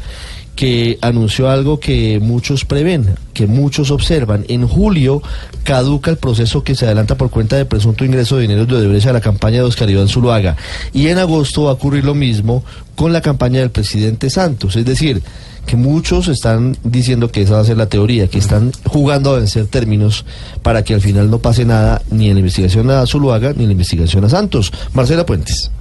que 0.56 1.00
anunció 1.02 1.50
algo 1.50 1.80
que 1.80 2.20
muchos 2.22 2.66
prevén, 2.66 3.16
que 3.34 3.48
muchos 3.48 3.92
observan. 3.92 4.46
En 4.48 4.68
julio 4.68 5.22
caduca 5.64 6.12
el 6.12 6.18
proceso 6.18 6.64
que 6.64 6.76
se 6.76 6.86
adelanta 6.86 7.16
por 7.16 7.30
cuenta 7.30 7.56
de 7.56 7.66
presunto 7.66 8.06
ingreso 8.06 8.36
de 8.36 8.44
dinero 8.44 8.66
de 8.66 8.76
Odebrecht 8.76 9.08
a 9.08 9.14
la 9.14 9.22
campaña 9.22 9.58
de 9.58 9.64
Oscar 9.64 9.90
Iván 9.90 10.10
Zuluaga. 10.10 10.56
Y 10.94 11.08
en 11.08 11.18
agosto 11.18 11.64
va 11.64 11.72
a 11.72 11.74
ocurrir 11.74 12.06
lo 12.06 12.14
mismo 12.14 12.64
con 12.96 13.12
la 13.14 13.22
campaña 13.22 13.60
del 13.60 13.72
presidente 13.72 14.30
Santos. 14.30 14.76
Es 14.76 14.86
decir, 14.86 15.24
que 15.66 15.76
muchos 15.76 16.28
están 16.28 16.78
diciendo 16.84 17.32
que 17.32 17.42
esa 17.42 17.56
va 17.56 17.62
a 17.62 17.66
ser 17.66 17.78
la 17.78 17.88
teoría, 17.88 18.28
que 18.28 18.38
están 18.38 18.72
jugando 18.86 19.32
a 19.32 19.38
vencer 19.38 19.66
términos 19.68 20.26
para 20.62 20.84
que 20.84 20.94
al 20.94 21.02
final 21.02 21.32
no 21.32 21.40
pase 21.40 21.66
nada 21.66 22.02
ni 22.12 22.28
en 22.28 22.34
la 22.34 22.40
investigación 22.40 22.92
a 22.92 23.06
Zuluaga 23.06 23.54
ni 23.54 23.64
en 23.64 23.70
la 23.70 23.74
investigación 23.74 24.26
a 24.26 24.30
Santos. 24.30 24.72
Marcela 24.94 25.26
Puentes. 25.26 25.72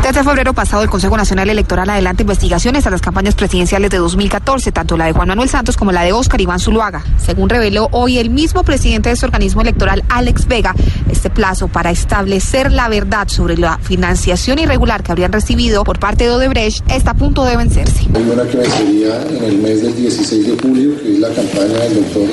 Desde 0.00 0.24
febrero 0.24 0.52
pasado, 0.52 0.82
el 0.82 0.90
Consejo 0.90 1.16
Nacional 1.16 1.48
Electoral 1.48 1.88
adelanta 1.88 2.22
investigaciones 2.22 2.86
a 2.86 2.90
las 2.90 3.00
campañas 3.00 3.34
presidenciales 3.36 3.90
de 3.90 3.98
2014, 3.98 4.72
tanto 4.72 4.96
la 4.96 5.06
de 5.06 5.12
Juan 5.12 5.28
Manuel 5.28 5.48
Santos 5.48 5.76
como 5.76 5.92
la 5.92 6.02
de 6.02 6.12
Óscar 6.12 6.40
Iván 6.40 6.58
Zuluaga. 6.58 7.04
Según 7.18 7.48
reveló 7.48 7.88
hoy 7.92 8.18
el 8.18 8.30
mismo 8.30 8.64
presidente 8.64 9.10
de 9.10 9.14
este 9.14 9.26
organismo 9.26 9.62
electoral, 9.62 10.02
Alex 10.08 10.48
Vega, 10.48 10.74
este 11.10 11.30
plazo 11.30 11.68
para 11.68 11.90
establecer 11.92 12.72
la 12.72 12.88
verdad 12.88 13.28
sobre 13.28 13.56
la 13.56 13.78
financiación 13.78 14.58
irregular 14.58 15.04
que 15.04 15.12
habrían 15.12 15.32
recibido 15.32 15.84
por 15.84 16.00
parte 16.00 16.24
de 16.24 16.30
Odebrecht 16.30 16.84
está 16.90 17.12
a 17.12 17.14
punto 17.14 17.44
de 17.44 17.56
vencerse. 17.56 18.06
Hay 18.14 18.22
una 18.22 18.42
que 18.42 18.56
vencería 18.56 19.22
en 19.28 19.44
el 19.44 19.58
mes 19.58 19.82
del 19.82 19.94
16 19.94 20.46
de 20.46 20.62
julio, 20.62 21.00
que 21.00 21.12
es 21.12 21.20
la 21.20 21.28
campaña 21.28 21.78
del 21.78 21.94
doctor 22.02 22.28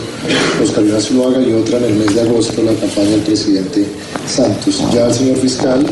Oscar 0.63 0.83
Iván 0.83 1.01
Zuluaga, 1.01 1.39
y 1.39 1.53
otra 1.53 1.77
en 1.77 1.83
el 1.85 1.93
mes 1.93 2.15
de 2.15 2.21
agosto, 2.21 2.63
la 2.63 2.73
campaña 2.73 3.11
del 3.11 3.21
presidente 3.21 3.85
Santos. 4.25 4.83
Ya 4.91 5.05
el 5.05 5.13
señor 5.13 5.37
fiscal, 5.37 5.85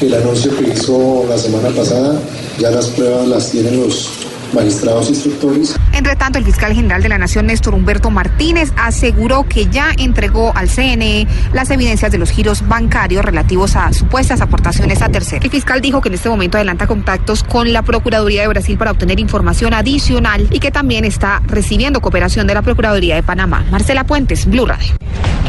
el 0.00 0.14
anuncio 0.14 0.54
que 0.56 0.70
hizo 0.70 1.24
la 1.28 1.38
semana 1.38 1.68
pasada, 1.70 2.20
ya 2.58 2.70
las 2.70 2.88
pruebas 2.88 3.28
las 3.28 3.50
tienen 3.50 3.80
los 3.80 4.26
magistrados 4.52 5.08
instructores. 5.08 5.76
Entre 5.92 6.14
tanto, 6.16 6.38
el 6.38 6.44
fiscal 6.44 6.72
general 6.72 7.02
de 7.02 7.08
la 7.08 7.18
Nación, 7.18 7.46
Néstor 7.46 7.74
Humberto 7.74 8.10
Martínez, 8.10 8.72
aseguró 8.76 9.44
que 9.48 9.66
ya 9.66 9.90
entregó 9.96 10.52
al 10.54 10.68
CNE 10.68 11.26
las 11.52 11.70
evidencias 11.70 12.12
de 12.12 12.18
los 12.18 12.30
giros 12.30 12.66
bancarios 12.66 13.24
relativos 13.24 13.76
a 13.76 13.92
supuestas 13.92 14.40
aportaciones 14.40 15.02
a 15.02 15.08
terceros. 15.08 15.44
El 15.44 15.50
fiscal 15.50 15.80
dijo 15.80 16.00
que 16.00 16.08
en 16.08 16.14
este 16.14 16.28
momento 16.28 16.58
adelanta 16.58 16.86
contactos 16.86 17.42
con 17.42 17.72
la 17.72 17.82
Procuraduría 17.82 18.42
de 18.42 18.48
Brasil 18.48 18.78
para 18.78 18.90
obtener 18.90 19.20
información 19.20 19.74
adicional 19.74 20.46
y 20.50 20.60
que 20.60 20.70
también 20.70 21.04
está 21.04 21.42
recibiendo 21.46 22.00
cooperación 22.00 22.46
de 22.46 22.54
la 22.54 22.62
Procuraduría 22.62 23.14
de 23.14 23.22
Panamá. 23.22 23.64
Marcela 23.70 24.04
Puentes, 24.04 24.46
Blue 24.46 24.66
Radio. 24.66 24.94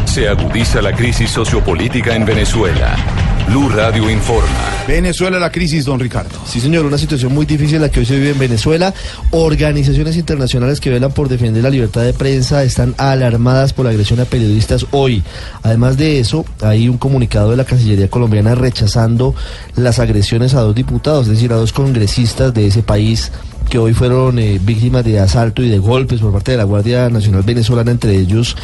Se 0.05 0.27
agudiza 0.27 0.81
la 0.81 0.93
crisis 0.93 1.29
sociopolítica 1.29 2.15
en 2.15 2.25
Venezuela. 2.25 2.95
Blue 3.47 3.69
Radio 3.69 4.09
informa. 4.09 4.49
Venezuela 4.87 5.39
la 5.39 5.51
crisis, 5.51 5.85
don 5.85 5.99
Ricardo. 5.99 6.37
Sí, 6.45 6.59
señor, 6.59 6.85
una 6.85 6.97
situación 6.97 7.33
muy 7.33 7.45
difícil 7.45 7.81
la 7.81 7.89
que 7.89 8.01
hoy 8.01 8.05
se 8.05 8.15
vive 8.15 8.31
en 8.31 8.39
Venezuela. 8.39 8.93
Organizaciones 9.31 10.17
internacionales 10.17 10.79
que 10.79 10.89
velan 10.89 11.11
por 11.11 11.29
defender 11.29 11.63
la 11.63 11.69
libertad 11.69 12.03
de 12.03 12.13
prensa 12.13 12.63
están 12.63 12.93
alarmadas 12.97 13.73
por 13.73 13.85
la 13.85 13.91
agresión 13.91 14.19
a 14.19 14.25
periodistas 14.25 14.85
hoy. 14.91 15.23
Además 15.63 15.97
de 15.97 16.19
eso, 16.19 16.45
hay 16.61 16.89
un 16.89 16.97
comunicado 16.97 17.51
de 17.51 17.57
la 17.57 17.65
Cancillería 17.65 18.09
colombiana 18.09 18.53
rechazando 18.53 19.33
las 19.75 19.99
agresiones 19.99 20.53
a 20.53 20.61
dos 20.61 20.75
diputados, 20.75 21.27
es 21.27 21.33
decir, 21.33 21.53
a 21.53 21.55
dos 21.55 21.71
congresistas 21.71 22.53
de 22.53 22.67
ese 22.67 22.83
país 22.83 23.31
que 23.69 23.77
hoy 23.77 23.93
fueron 23.93 24.39
eh, 24.39 24.59
víctimas 24.61 25.03
de 25.03 25.19
asalto 25.19 25.61
y 25.61 25.69
de 25.69 25.77
golpes 25.77 26.21
por 26.21 26.31
parte 26.31 26.51
de 26.51 26.57
la 26.57 26.63
Guardia 26.63 27.09
Nacional 27.09 27.43
Venezolana, 27.43 27.91
entre 27.91 28.15
ellos 28.15 28.55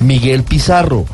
Miguel 0.00 0.44
Pizarro. 0.44 1.04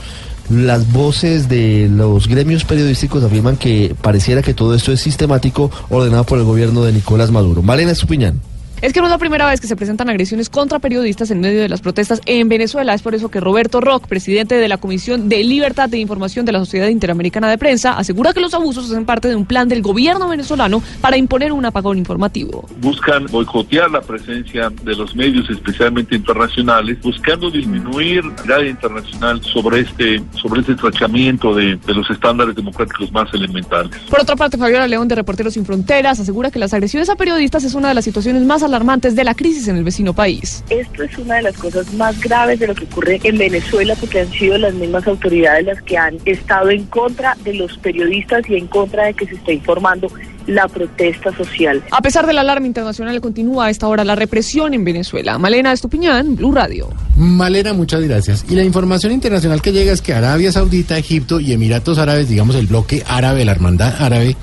Las 0.51 0.91
voces 0.93 1.49
de 1.49 1.89
los 1.91 2.27
gremios 2.27 2.65
periodísticos 2.65 3.23
afirman 3.23 3.57
que 3.57 3.95
pareciera 4.01 4.43
que 4.43 4.55
todo 4.55 4.75
esto 4.75 4.93
es 4.93 5.01
sistemático 5.01 5.71
ordenado 5.91 6.25
por 6.25 6.39
el 6.39 6.45
gobierno 6.45 6.83
de 6.83 6.93
Nicolás 6.93 7.31
Maduro. 7.31 7.63
Malena 7.63 7.93
Estupiñán. 7.93 8.41
Es 8.81 8.93
que 8.93 9.01
no 9.01 9.07
es 9.07 9.11
la 9.11 9.19
primera 9.19 9.45
vez 9.49 9.61
que 9.61 9.67
se 9.67 9.75
presentan 9.75 10.09
agresiones 10.09 10.49
contra 10.49 10.79
periodistas 10.79 11.33
en 11.33 11.41
medio 11.41 11.61
de 11.61 11.69
las 11.69 11.81
protestas 11.81 12.21
en 12.27 12.49
Venezuela. 12.49 12.95
Es 12.95 13.03
por 13.03 13.13
eso 13.13 13.29
que 13.29 13.41
Roberto 13.41 13.81
Rock, 13.81 14.07
presidente 14.07 14.55
de 14.55 14.69
la 14.69 14.79
Comisión 14.79 15.29
de 15.29 15.43
Libertad 15.43 15.89
de 15.89 15.99
Información 15.99 16.47
de 16.47 16.53
la 16.53 16.61
Sociedad 16.61 16.87
Interamericana 16.87 17.51
de 17.51 17.59
Prensa, 17.59 17.99
asegura 17.99 18.33
que 18.33 18.39
los 18.39 18.55
abusos 18.55 18.89
hacen 18.89 19.05
parte 19.05 19.27
de 19.27 19.35
un 19.35 19.47
plan 19.47 19.69
del 19.69 19.83
gobierno 19.83 20.29
venezolano 20.29 20.81
para 21.01 21.17
imponer 21.17 21.51
un 21.51 21.65
apagón 21.65 21.99
informativo. 21.99 22.69
Buscan 22.81 23.27
boicotear 23.27 23.91
la 23.91 24.01
presencia 24.01 24.71
de 24.85 24.95
los 24.95 25.17
medios, 25.17 25.51
especialmente 25.51 26.15
internacionales, 26.15 26.99
buscando 27.03 27.51
disminuir 27.51 28.25
la 28.25 28.43
mirada 28.43 28.67
internacional 28.67 29.43
sobre 29.43 29.81
este, 29.81 30.23
sobre 30.41 30.61
este 30.61 30.77
tratamiento 30.77 31.53
de, 31.53 31.75
de 31.85 31.95
los 31.95 32.09
estándares 32.11 32.55
democráticos 32.55 33.11
más 33.11 33.33
elementales. 33.35 33.99
Por 34.09 34.21
otra 34.21 34.37
parte, 34.37 34.57
Fabiola 34.57 34.87
León 34.87 35.09
de 35.09 35.17
Reporteros 35.17 35.55
Sin 35.55 35.65
Fronteras 35.65 36.21
asegura 36.21 36.53
que 36.53 36.61
las 36.61 36.73
agresiones 36.75 37.11
a 37.11 37.17
periodistas 37.17 37.65
es 37.65 37.75
una 37.75 37.89
de 37.89 37.95
las 37.95 38.05
situaciones 38.05 38.45
más 38.45 38.63
alarmantes 38.69 39.17
de 39.17 39.25
la 39.25 39.35
crisis 39.35 39.69
en 39.69 39.77
el 39.77 39.85
vecino 39.85 40.13
país. 40.13 40.65
Esto 40.71 41.03
es 41.03 41.19
una 41.19 41.37
de 41.37 41.43
las 41.43 41.57
cosas 41.57 41.93
más 41.95 42.21
graves 42.21 42.61
de 42.61 42.69
lo 42.69 42.75
que 42.75 42.85
ocurre 42.85 43.21
en 43.25 43.39
Venezuela 43.39 43.95
porque 43.99 44.21
han 44.21 44.31
sido 44.31 44.59
las 44.59 44.75
mismas 44.75 45.07
autoridades 45.07 45.67
las 45.67 45.83
que 45.83 45.97
han 45.97 46.19
estado 46.25 46.71
en 46.71 46.85
contra 46.87 47.37
de 47.45 47.55
los 47.55 47.77
periodistas 47.79 48.49
y 48.49 48.57
en 48.57 48.67
contra 48.67 49.07
de 49.07 49.15
que 49.15 49.27
se 49.27 49.35
esté 49.35 49.55
informando 49.55 50.09
la 50.47 50.67
protesta 50.67 51.35
social. 51.37 51.83
A 51.91 52.01
pesar 52.01 52.27
de 52.27 52.33
la 52.33 52.41
alarma 52.41 52.67
internacional, 52.67 53.21
continúa 53.21 53.67
a 53.67 53.71
esta 53.71 53.87
hora 53.87 54.05
la 54.05 54.15
represión 54.15 54.75
en 54.75 54.85
Venezuela. 54.85 55.39
Malena 55.39 55.73
Estupiñán, 55.73 56.37
Blue 56.37 56.53
Radio. 56.53 56.89
Malena, 57.17 57.75
muchas 57.75 58.01
gracias. 58.03 58.45
Y 58.49 58.55
la 58.55 58.65
información 58.65 59.13
internacional 59.13 59.61
que 59.61 59.73
llega 59.73 59.93
es 59.93 60.01
que 60.01 60.15
Arabia 60.15 60.51
Saudita, 60.51 60.97
Egipto 60.97 61.39
y 61.39 61.53
Emiratos 61.53 61.99
Árabes, 61.99 62.29
digamos 62.29 62.57
el 62.57 62.67
bloque 62.67 63.05
árabe, 63.07 63.45
la 63.45 63.53
hermandad 63.53 63.95
árabe, 64.01 64.37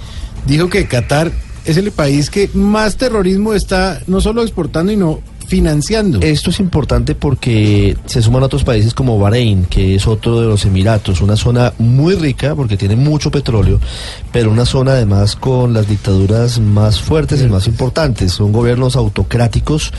dijo 0.45 0.69
que 0.69 0.88
Qatar 0.88 1.32
es 1.66 1.78
el 1.78 1.91
país 1.91 2.30
que 2.30 2.49
más 2.53 2.97
terrorismo 2.97 3.53
está 3.53 4.01
no 4.07 4.22
solo 4.22 4.43
exportando, 4.43 4.91
sino 4.91 5.20
financiando. 5.47 6.19
Esto 6.21 6.49
es 6.49 6.59
importante 6.59 7.15
porque 7.15 7.97
se 8.05 8.21
suman 8.21 8.43
otros 8.43 8.63
países 8.63 8.93
como 8.93 9.19
Bahrein, 9.19 9.65
que 9.65 9.95
es 9.95 10.07
otro 10.07 10.41
de 10.41 10.47
los 10.47 10.65
Emiratos, 10.65 11.21
una 11.21 11.35
zona 11.35 11.73
muy 11.77 12.15
rica 12.15 12.55
porque 12.55 12.77
tiene 12.77 12.95
mucho 12.95 13.31
petróleo, 13.31 13.79
pero 14.31 14.51
una 14.51 14.65
zona 14.65 14.91
además 14.91 15.35
con 15.35 15.73
las 15.73 15.87
dictaduras 15.87 16.59
más 16.59 16.99
fuertes 16.99 17.41
y 17.41 17.47
más 17.47 17.67
importantes. 17.67 18.33
Son 18.33 18.51
gobiernos 18.51 18.95
autocráticos 18.95 19.93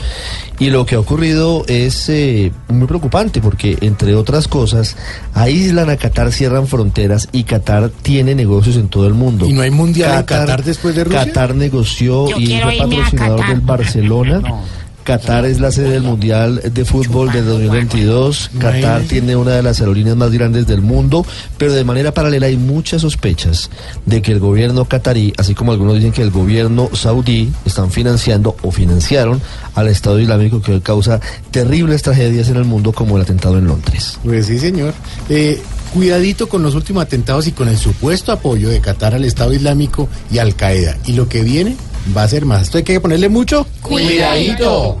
y 0.59 0.69
lo 0.69 0.85
que 0.85 0.95
ha 0.95 0.99
ocurrido 0.99 1.63
es 1.67 2.09
eh, 2.09 2.51
muy 2.67 2.87
preocupante 2.87 3.41
porque, 3.41 3.77
entre 3.81 4.15
otras 4.15 4.47
cosas, 4.47 4.95
aíslan 5.33 5.89
a 5.89 5.97
Qatar, 5.97 6.31
cierran 6.31 6.67
fronteras 6.67 7.29
y 7.31 7.43
Qatar 7.43 7.89
tiene 7.89 8.35
negocios 8.35 8.75
en 8.77 8.87
todo 8.87 9.07
el 9.07 9.13
mundo. 9.13 9.47
¿Y 9.47 9.53
no 9.53 9.61
hay 9.61 9.71
mundial 9.71 10.19
en 10.19 10.25
Qatar 10.25 10.63
después 10.63 10.95
de 10.95 11.03
Rusia? 11.03 11.25
Qatar 11.25 11.55
negoció 11.55 12.29
Yo 12.29 12.37
y 12.37 12.59
fue 12.59 12.77
patrocinador 12.77 13.47
del 13.47 13.61
Barcelona. 13.61 14.41
Qatar 15.07 15.45
es 15.45 15.61
la 15.61 15.71
sede 15.71 15.91
del 15.91 16.03
Mundial 16.03 16.61
de 16.69 16.83
Fútbol 16.83 17.31
de 17.31 17.41
2022. 17.41 18.51
Qatar 18.59 19.03
tiene 19.03 19.37
una 19.37 19.51
de 19.51 19.63
las 19.63 19.79
aerolíneas 19.79 20.17
más 20.17 20.31
grandes 20.33 20.67
del 20.67 20.81
mundo, 20.81 21.25
pero 21.57 21.71
de 21.71 21.85
manera 21.85 22.13
paralela 22.13 22.47
hay 22.47 22.57
muchas 22.57 23.03
sospechas 23.03 23.69
de 24.05 24.21
que 24.21 24.33
el 24.33 24.39
gobierno 24.39 24.83
qatarí, 24.83 25.31
así 25.37 25.55
como 25.55 25.71
algunos 25.71 25.95
dicen 25.95 26.11
que 26.11 26.23
el 26.23 26.29
gobierno 26.29 26.89
saudí, 26.91 27.49
están 27.63 27.89
financiando 27.89 28.57
o 28.63 28.71
financiaron 28.71 29.41
al 29.75 29.87
Estado 29.87 30.19
Islámico 30.19 30.61
que 30.61 30.73
hoy 30.73 30.81
causa 30.81 31.21
terribles 31.51 32.01
tragedias 32.01 32.49
en 32.49 32.57
el 32.57 32.65
mundo 32.65 32.91
como 32.91 33.15
el 33.15 33.23
atentado 33.23 33.57
en 33.59 33.65
Londres. 33.65 34.19
Pues 34.25 34.47
sí, 34.47 34.59
señor. 34.59 34.93
Eh, 35.29 35.61
cuidadito 35.93 36.49
con 36.49 36.63
los 36.63 36.75
últimos 36.75 37.01
atentados 37.01 37.47
y 37.47 37.53
con 37.53 37.69
el 37.69 37.77
supuesto 37.77 38.33
apoyo 38.33 38.67
de 38.67 38.81
Qatar 38.81 39.15
al 39.15 39.23
Estado 39.23 39.53
Islámico 39.53 40.09
y 40.29 40.39
Al 40.39 40.57
Qaeda. 40.57 40.97
Y 41.05 41.13
lo 41.13 41.29
que 41.29 41.43
viene 41.43 41.77
va 42.15 42.23
a 42.23 42.27
ser 42.27 42.45
más. 42.45 42.63
Esto 42.63 42.77
hay 42.77 42.83
que 42.83 42.99
ponerle 42.99 43.29
mucho 43.29 43.65
Cuidadito. 43.81 44.99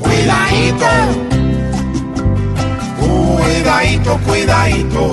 Cuidadito. 0.00 0.86
Cuidadito, 3.00 4.18
cuidadito. 4.26 5.12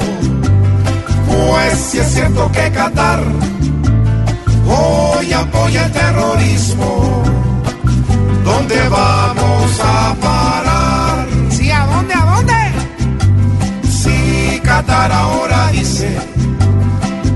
Pues 1.28 1.78
si 1.80 2.00
es 2.00 2.08
cierto 2.08 2.52
que 2.52 2.72
Qatar 2.72 3.22
hoy 4.68 5.34
apoya 5.34 5.86
el 5.86 5.92
terrorismo, 5.92 7.24
¿dónde 8.44 8.90
vamos 8.90 9.80
a 9.84 10.16
parar? 10.22 11.28
¿Sí? 11.50 11.70
¿A 11.72 11.86
dónde? 11.86 12.14
¿A 12.14 12.26
dónde? 12.36 12.54
Si 13.90 14.60
Qatar 14.60 15.12
ahora 15.12 15.70
dice, 15.72 16.18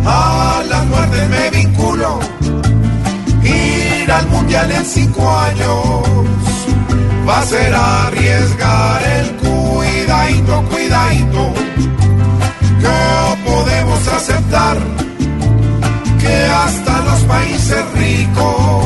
a 0.05 0.64
las 0.68 0.86
muertes 0.86 1.30
me 1.30 1.49
mundial 4.54 4.72
en 4.72 4.86
cinco 4.86 5.30
años 5.30 6.04
va 7.28 7.39
a 7.39 7.45
ser 7.45 7.74
arriesgar 7.74 9.01
el 9.04 9.32
cuidadito, 9.38 10.64
cuidadito, 10.70 11.54
que 12.82 13.49
podemos 13.49 14.08
aceptar 14.10 14.78
que 16.20 16.36
hasta 16.66 17.01
los 17.01 17.20
países 17.22 17.84
ricos 17.95 18.86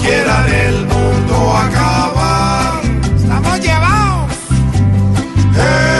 quieran 0.00 0.52
el 0.52 0.86
mundo 0.86 1.56
acabar. 1.56 2.80
Estamos 3.16 3.60
llevados. 3.60 4.32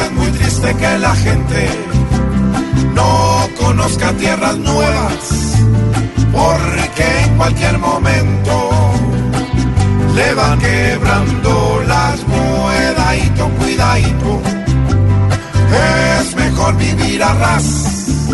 Es 0.02 0.12
muy 0.12 0.30
triste 0.38 0.74
que 0.74 0.98
la 0.98 1.14
gente 1.14 1.68
no 2.94 3.48
conozca 3.60 4.12
tierras 4.14 4.58
nuevas, 4.58 5.49
porque 6.32 7.22
en 7.24 7.36
cualquier 7.36 7.78
momento 7.78 8.70
le 10.14 10.34
van 10.34 10.58
quebrando 10.58 11.82
las 11.86 12.20
cuidadito, 12.20 13.48
cuidadito. 13.58 14.40
Es 16.20 16.36
mejor 16.36 16.76
vivir 16.76 17.22
a 17.22 17.34
ras, 17.34 18.28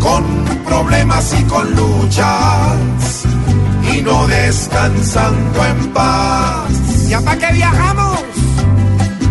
con 0.00 0.24
problemas 0.64 1.34
y 1.38 1.42
con 1.44 1.70
luchas, 1.74 3.24
y 3.92 4.02
no 4.02 4.26
descansando 4.26 5.64
en 5.64 5.92
paz. 5.92 7.08
¿Ya 7.08 7.20
para 7.20 7.38
qué 7.38 7.52
viajamos? 7.54 8.18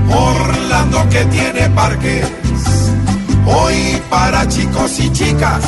Orlando 0.09 1.09
que 1.09 1.25
tiene 1.25 1.69
parques, 1.69 2.27
hoy 3.45 4.01
para 4.09 4.47
chicos 4.47 4.99
y 4.99 5.11
chicas, 5.11 5.63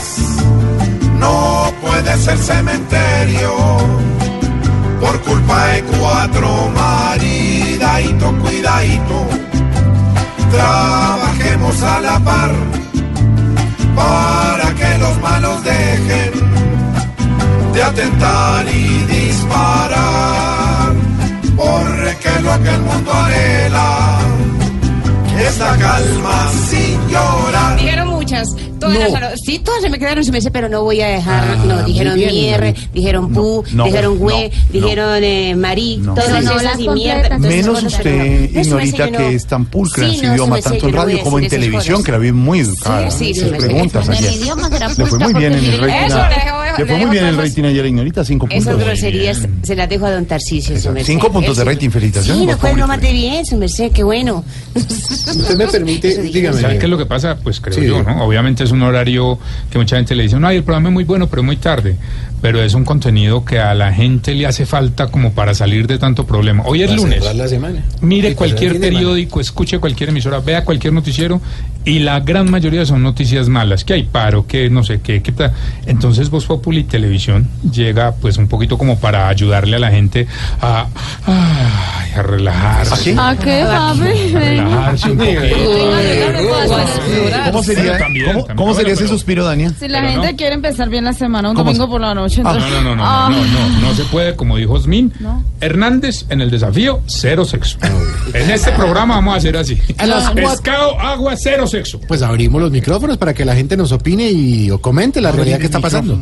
no 1.24 1.74
puede 1.82 2.17
ser 2.17 2.38
cementerio 2.38 3.53
por 4.99 5.15
culpa 5.21 5.57
de 5.67 5.84
cuatro 5.84 6.47
maridadito, 6.80 8.28
cuidadito. 8.41 9.17
Trabajemos 10.51 11.84
a 11.84 11.99
la 12.07 12.19
par 12.19 12.51
para 13.95 14.67
que 14.80 14.97
los 15.03 15.15
malos 15.21 15.63
dejen 15.63 16.32
de 17.74 17.84
atentar 17.84 18.65
y 18.67 18.86
disparar. 19.15 20.93
Porque 21.55 22.32
lo 22.45 22.53
que 22.63 22.69
el 22.78 22.82
mundo 22.89 23.11
anhela 23.26 24.19
es 25.47 25.57
la 25.57 25.78
calma 25.78 26.38
sin 26.69 26.97
llorar. 27.09 27.78
Dijeron 27.78 28.07
muchas. 28.09 28.72
Todas 28.84 29.11
No. 29.11 29.19
las- 29.19 29.41
sí, 29.41 29.59
todas 29.59 29.81
se 29.81 29.89
me 29.89 29.99
quedaron 29.99 30.23
sin 30.23 30.36
ese, 30.36 30.51
pero 30.51 30.69
no 30.69 30.84
voy 30.84 31.01
a 31.01 31.07
dejar. 31.07 31.43
Ah, 31.43 31.63
no, 31.65 31.84
dijeron 31.84 32.15
bien, 32.15 32.31
mierre, 32.31 32.75
dijeron 32.93 33.31
pu, 33.34 33.63
no, 33.73 33.86
dijeron 33.86 34.17
güey, 34.17 34.49
no, 34.49 34.55
no. 34.55 34.71
dijeron 34.71 35.23
eh, 35.23 35.55
marí, 35.55 35.97
No. 35.97 36.13
todas 36.13 36.43
Sí. 36.43 36.49
esas 36.59 36.79
y 36.79 36.89
mierda. 36.89 37.27
esas 37.27 37.39
Menos 37.39 37.84
usted, 37.84 38.49
ignorita, 38.53 39.11
que 39.11 39.36
es 39.36 39.45
tan 39.45 39.65
pulcra 39.65 40.05
en 40.05 40.13
su 40.13 40.19
su 40.19 40.25
idioma, 40.25 40.59
tanto 40.61 40.88
en 40.88 40.93
radio 40.93 41.19
como 41.23 41.39
en 41.39 41.45
esas 41.45 41.59
televisión, 41.59 42.03
que 42.03 42.11
la 42.11 42.17
vi 42.17 42.31
muy 42.31 42.59
educada. 42.59 43.09
Sí, 43.11 43.34
sí, 43.34 43.45
preguntas 43.57 44.07
Le 44.97 45.05
fue 45.05 45.19
muy 45.19 45.34
bien 45.34 45.53
en 45.53 45.65
el 45.65 45.79
rating. 45.79 46.15
Le 46.77 46.86
fue 46.86 46.97
muy 46.97 47.09
bien 47.11 47.25
el 47.25 47.38
rating 47.38 47.63
ayer, 47.65 47.86
ignorita, 47.86 48.25
cinco 48.25 48.47
Esas 48.49 48.73
puntos. 48.73 48.84
groserías 48.88 49.41
se 49.63 49.75
las 49.75 49.88
dejo 49.89 50.05
a 50.07 50.11
don 50.11 50.25
Tarcisio, 50.25 50.79
su 50.79 50.89
merced. 50.91 51.07
Cinco 51.13 51.31
puntos 51.31 51.57
de 51.57 51.63
rating, 51.63 51.89
felicitaciones. 51.89 52.41
Sí, 52.41 52.45
no 52.47 52.57
fue 52.57 52.73
bien, 53.13 53.45
su 53.45 53.57
merced, 53.57 53.91
qué 53.91 54.03
bueno. 54.03 54.43
Usted 54.75 55.55
me 55.57 55.67
permite, 55.67 56.21
dígame. 56.21 56.59
¿Sabe 56.61 56.77
qué 56.79 56.86
es 56.86 56.89
lo 56.89 56.97
que 56.97 57.05
pasa? 57.05 57.38
Pues 57.41 57.59
creo 57.59 57.77
Sí. 57.77 57.86
yo, 57.86 58.03
¿no? 58.03 58.25
Obviamente 58.25 58.63
es 58.63 58.71
un 58.74 58.82
horario 58.82 59.39
que 59.69 59.78
mucha 59.78 59.97
gente 59.97 60.15
le 60.15 60.24
dice, 60.24 60.39
no, 60.39 60.49
el 60.49 60.63
programa 60.63 60.89
es 60.89 60.93
muy 60.93 61.03
bueno, 61.03 61.28
pero 61.28 61.41
es 61.41 61.45
muy 61.45 61.57
tarde. 61.57 61.95
Pero 62.43 62.61
es 62.61 62.73
un 62.73 62.83
contenido 62.83 63.45
que 63.45 63.59
a 63.59 63.73
la 63.73 63.93
gente 63.93 64.35
le 64.35 64.45
hace 64.45 64.65
falta 64.65 65.07
como 65.07 65.31
para 65.31 65.53
salir 65.53 65.87
de 65.87 65.97
tanto 65.97 66.25
problema. 66.25 66.63
Hoy 66.65 66.83
es 66.83 66.89
Para 66.89 67.01
lunes. 67.01 67.19
cerrar 67.19 67.35
la 67.37 67.47
semana. 67.47 67.85
Mire 68.01 68.35
cualquier 68.35 68.81
periódico, 68.81 69.39
escuche 69.39 69.79
cualquier 69.79 70.09
emisora, 70.09 70.39
vea 70.39 70.65
cualquier 70.65 70.91
noticiero 70.91 71.39
y 71.85 71.99
la 71.99 72.19
gran 72.19 72.51
mayoría 72.51 72.85
son 72.85 73.01
noticias 73.01 73.47
malas, 73.47 73.85
que 73.85 73.93
hay 73.93 74.03
paro, 74.03 74.45
que 74.45 74.69
no 74.69 74.83
sé 74.83 74.99
qué, 75.01 75.21
que 75.21 75.33
entonces 75.85 76.29
Voz 76.29 76.45
Populi 76.45 76.83
Televisión 76.83 77.47
llega 77.71 78.13
pues 78.13 78.37
un 78.37 78.47
poquito 78.47 78.77
como 78.77 78.99
para 78.99 79.29
ayudarle 79.29 79.77
a 79.77 79.79
la 79.79 79.91
gente 79.91 80.27
a, 80.61 80.87
ay, 81.25 82.11
a 82.13 82.23
relajarse. 82.23 83.15
¿A 83.17 83.37
qué, 83.37 83.63
papi? 83.65 84.33
Relajarse 84.33 85.11
un 85.11 85.17
poquito. 85.17 85.55
¿Cómo 87.45 87.63
sería, 87.63 87.99
cómo, 87.99 88.47
cómo 88.55 88.79
ese 88.79 89.07
suspiro, 89.07 89.45
Dania? 89.45 89.71
Si 89.77 89.87
la 89.87 90.01
gente 90.09 90.35
quiere 90.35 90.55
empezar 90.55 90.89
bien 90.89 91.03
la 91.03 91.13
semana, 91.13 91.49
un 91.49 91.55
¿Cómo 91.55 91.69
domingo 91.69 91.89
por 91.89 92.01
la 92.01 92.13
noche. 92.13 92.32
Ah, 92.38 92.53
entonces- 92.53 92.71
no, 92.71 92.81
no, 92.81 92.95
no, 92.95 93.03
Ah. 93.05 93.29
no, 93.31 93.38
no, 93.38 93.69
no, 93.69 93.88
no 93.89 93.93
se 93.95 94.03
puede, 94.05 94.36
como 94.36 94.57
dijo 94.57 94.73
Osmin. 94.73 95.11
No. 95.19 95.43
Hernández 95.61 96.25
en 96.29 96.41
el 96.41 96.49
desafío, 96.51 97.01
cero 97.07 97.45
sexo. 97.45 97.77
En 98.34 98.49
este 98.49 98.71
programa 98.71 99.15
vamos 99.15 99.36
a 99.36 99.38
hacer 99.38 99.55
así. 99.57 99.77
A 99.97 100.05
las 100.05 100.23
cuatro- 100.29 100.49
Pescado, 100.49 100.99
agua, 100.99 101.34
cero 101.38 101.67
sexo. 101.67 101.99
Pues 102.07 102.21
abrimos 102.21 102.61
los 102.61 102.71
micrófonos 102.71 103.17
para 103.17 103.34
que 103.34 103.45
la 103.45 103.55
gente 103.55 103.77
nos 103.77 103.91
opine 103.91 104.31
y 104.31 104.69
o 104.71 104.79
comente 104.81 105.21
la 105.21 105.31
realidad 105.31 105.59
que 105.59 105.65
está 105.65 105.79
pasando. 105.79 106.19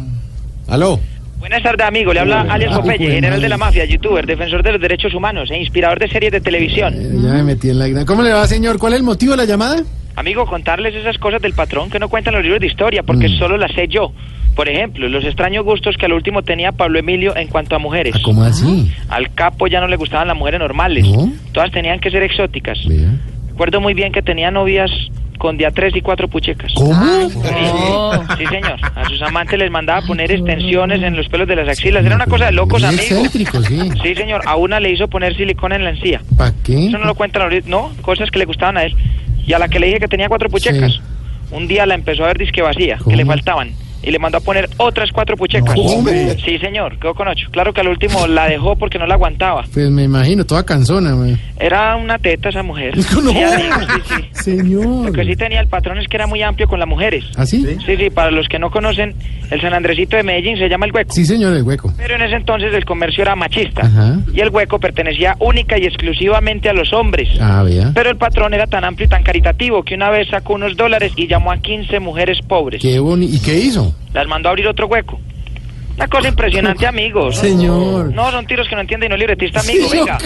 Aló. 0.68 0.99
Buenas 1.39 1.64
tardes, 1.64 1.88
amigo. 1.88 2.14
Le 2.14 2.20
habla 2.20 2.41
alias 2.41 2.72
Ah, 2.72 2.82
Popeye, 2.82 3.14
general 3.16 3.41
de 3.41 3.49
la 3.49 3.57
mafia, 3.57 3.84
youtuber, 3.86 4.28
defensor 4.28 4.62
de 4.62 4.74
los 4.74 4.82
derechos 4.82 5.14
humanos 5.16 5.49
e 5.49 5.57
inspirador 5.59 5.97
de 5.97 6.07
series 6.07 6.32
de 6.32 6.39
televisión. 6.39 6.93
Ya 6.95 7.30
me 7.34 7.43
metí 7.43 7.70
en 7.70 7.80
la 7.80 7.88
gran- 7.88 8.05
¿Cómo 8.05 8.22
le 8.22 8.32
va, 8.32 8.45
señor? 8.47 8.78
¿Cuál 8.78 8.93
es 8.93 8.99
el 8.99 9.03
motivo 9.03 9.32
de 9.32 9.38
la 9.38 9.45
llamada? 9.45 9.82
Amigo, 10.16 10.45
contarles 10.45 10.93
esas 10.93 11.18
cosas 11.18 11.41
del 11.41 11.53
patrón 11.53 11.89
que 11.89 11.97
no 11.97 12.09
cuentan 12.09 12.36
los 12.36 12.43
libros 12.43 12.59
de 12.62 12.68
historia, 12.68 13.01
porque 13.01 13.28
Mm. 13.28 13.39
solo 13.39 13.57
las 13.57 13.72
sé 13.72 13.88
yo. 13.88 14.12
Por 14.56 14.68
ejemplo, 14.68 15.08
los 15.08 15.24
extraños 15.24 15.64
gustos 15.64 15.95
que 15.97 16.06
al 16.06 16.14
último 16.14 16.41
tenía 16.43 16.72
Pablo 16.72 16.99
Emilio 16.99 17.36
en 17.36 17.47
cuanto 17.47 17.76
a 17.76 17.80
mujeres. 17.80 18.16
¿Cómo 18.24 18.43
así? 18.43 18.91
Al 19.10 19.34
capo 19.34 19.68
ya 19.68 19.80
no 19.80 19.88
le 19.88 19.95
gustaban 19.95 20.28
las 20.28 20.38
mujeres 20.38 20.60
normales. 20.60 21.06
Todas 21.54 21.72
tenían 21.72 21.99
que 21.99 22.12
ser 22.12 22.24
exóticas. 22.24 22.78
Recuerdo 23.49 23.80
muy 23.82 23.93
bien 23.93 24.12
que 24.12 24.22
tenía 24.22 24.52
novias 24.52 24.91
con 25.38 25.58
día 25.58 25.72
tres 25.72 25.95
y 25.95 26.02
cuatro 26.02 26.28
puchecas. 26.28 26.72
¿Cómo? 26.76 27.30
Sí, 27.30 27.38
sí, 28.38 28.45
señor. 28.45 28.76
A 28.95 29.06
sus 29.08 29.22
amantes 29.24 29.58
les 29.58 29.72
mandaba 29.72 30.02
poner 30.06 30.32
extensiones 30.32 31.02
en 31.02 31.16
los 31.16 31.28
pelos 31.30 31.47
de 31.47 31.56
las 31.56 31.68
axilas. 31.68 32.06
Era 32.06 32.16
una 32.16 32.28
cosa 32.28 32.45
de 32.45 32.52
locos, 32.52 32.82
Muy 32.82 32.89
amigo. 32.89 33.02
excéntrico, 33.04 33.62
sí. 33.64 33.80
Sí, 34.04 34.16
señor. 34.16 34.41
A 34.45 34.56
una 34.56 34.80
le 34.80 34.91
hizo 34.91 35.08
poner 35.08 35.36
silicona 35.36 35.78
en 35.78 35.84
la 35.84 35.89
encía. 35.91 36.22
¿Para 36.38 36.54
qué? 36.64 36.88
Eso 36.88 36.97
no 36.99 37.06
lo 37.06 37.16
cuentan 37.16 37.41
ahorita. 37.43 37.68
No, 37.70 37.91
cosas 38.04 38.30
que 38.30 38.38
le 38.38 38.45
gustaban 38.45 38.78
a 38.78 38.84
él. 38.84 38.95
Y 39.47 39.54
a 39.54 39.60
la 39.60 39.68
que 39.68 39.80
le 39.80 39.88
dije 39.88 39.99
que 39.99 40.08
tenía 40.08 40.28
cuatro 40.30 40.47
puchecas. 40.49 40.91
Sí. 40.93 40.99
Un 41.52 41.68
día 41.68 41.86
la 41.88 41.95
empezó 41.95 42.24
a 42.24 42.28
ver 42.28 42.38
disque 42.38 42.62
vacía, 42.62 42.99
que 43.08 43.16
le 43.16 43.26
faltaban. 43.26 43.72
Y 44.04 44.12
le 44.12 44.20
mandó 44.20 44.38
a 44.39 44.41
poner 44.41 44.68
otras 44.78 45.12
cuatro 45.12 45.38
puchecas. 45.38 45.76
No. 45.76 46.04
Sí, 46.43 46.58
señor. 46.60 46.97
Quedó 46.99 47.14
con 47.14 47.28
ocho. 47.28 47.47
Claro 47.52 47.72
que 47.74 47.82
al 47.82 47.88
último 47.89 48.26
la 48.28 48.47
dejó 48.47 48.76
porque 48.76 48.97
no 48.97 49.06
la 49.06 49.14
aguantaba. 49.16 49.64
Pues 49.74 49.89
me 49.89 50.04
imagino, 50.04 50.43
toda 50.45 50.64
cansona. 50.66 51.16
me- 51.16 51.38
Era 51.60 51.95
una 51.95 52.18
teta 52.18 52.49
esa 52.49 52.64
mujer. 52.64 52.93
No. 53.22 53.32
Sí, 53.32 53.38
sí, 53.38 54.02
sí. 54.16 54.43
Señor. 54.43 55.06
Lo 55.08 55.12
que 55.12 55.24
sí 55.26 55.36
tenía 55.36 55.60
el 55.60 55.68
patrón 55.68 55.99
es 55.99 56.08
que 56.08 56.18
era 56.18 56.26
muy 56.26 56.41
amplio 56.41 56.68
con 56.68 56.80
las 56.80 56.88
mujeres. 56.88 57.24
¿Ah, 57.36 57.45
sí? 57.45 57.64
Sí, 57.86 57.95
sí, 57.97 58.10
para 58.10 58.32
los 58.32 58.47
que 58.47 58.58
no 58.58 58.72
conocen, 58.72 59.14
el 59.52 59.62
San 59.62 59.74
Andresito 59.74 60.18
de 60.18 60.24
Medellín 60.24 60.58
se 60.58 60.68
llama 60.68 60.86
El 60.88 60.91
Hueco. 60.93 61.14
Sí, 61.14 61.26
señor, 61.26 61.54
el 61.56 61.62
hueco. 61.64 61.93
Pero 61.97 62.16
en 62.16 62.22
ese 62.24 62.36
entonces 62.38 62.74
el 62.74 62.84
comercio 62.86 63.22
era 63.22 63.36
machista. 63.36 63.84
Ajá. 63.86 64.18
Y 64.34 64.39
el 64.39 64.49
Hueco 64.49 64.80
pertenecía 64.80 65.36
única 65.39 65.78
y 65.78 65.86
exclusivamente 65.86 66.70
a 66.70 66.74
los 66.74 66.91
hombres. 66.93 67.30
Ah, 67.39 67.62
vea. 67.64 67.91
Pero 67.93 68.10
el 68.10 68.18
patrón 68.18 68.54
era 68.56 68.66
tan 68.66 68.84
amplio 68.84 69.06
y 69.06 69.10
tan 69.10 69.22
caritativo 69.24 69.84
que 69.84 69.93
una 69.95 70.10
vez 70.10 70.28
sacó 70.30 70.54
unos 70.54 70.76
dólares 70.76 71.12
y 71.16 71.28
llamó 71.28 71.52
a 71.52 71.58
15 71.58 71.99
mujeres 71.99 72.39
pobres. 72.47 72.82
Qué 72.82 72.97
bonito. 72.99 73.36
¿Y 73.36 73.39
qué 73.39 73.60
hizo? 73.60 73.91
Las 74.14 74.28
mandó 74.28 74.50
a 74.50 74.52
abrir 74.52 74.68
otro 74.68 74.88
hueco. 74.88 75.20
Una 75.96 76.08
cosa 76.08 76.30
impresionante, 76.30 76.88
amigos. 76.88 77.38
Señor. 77.38 78.12
No, 78.14 78.32
son 78.32 78.48
tiros 78.48 78.68
que 78.68 78.76
no 78.76 78.82
entiende 78.82 79.06
y 79.06 79.10
no 79.10 79.18
libretista, 79.18 79.60
amigo. 79.60 79.88
Sí, 79.89 79.98
venga. 79.98 80.18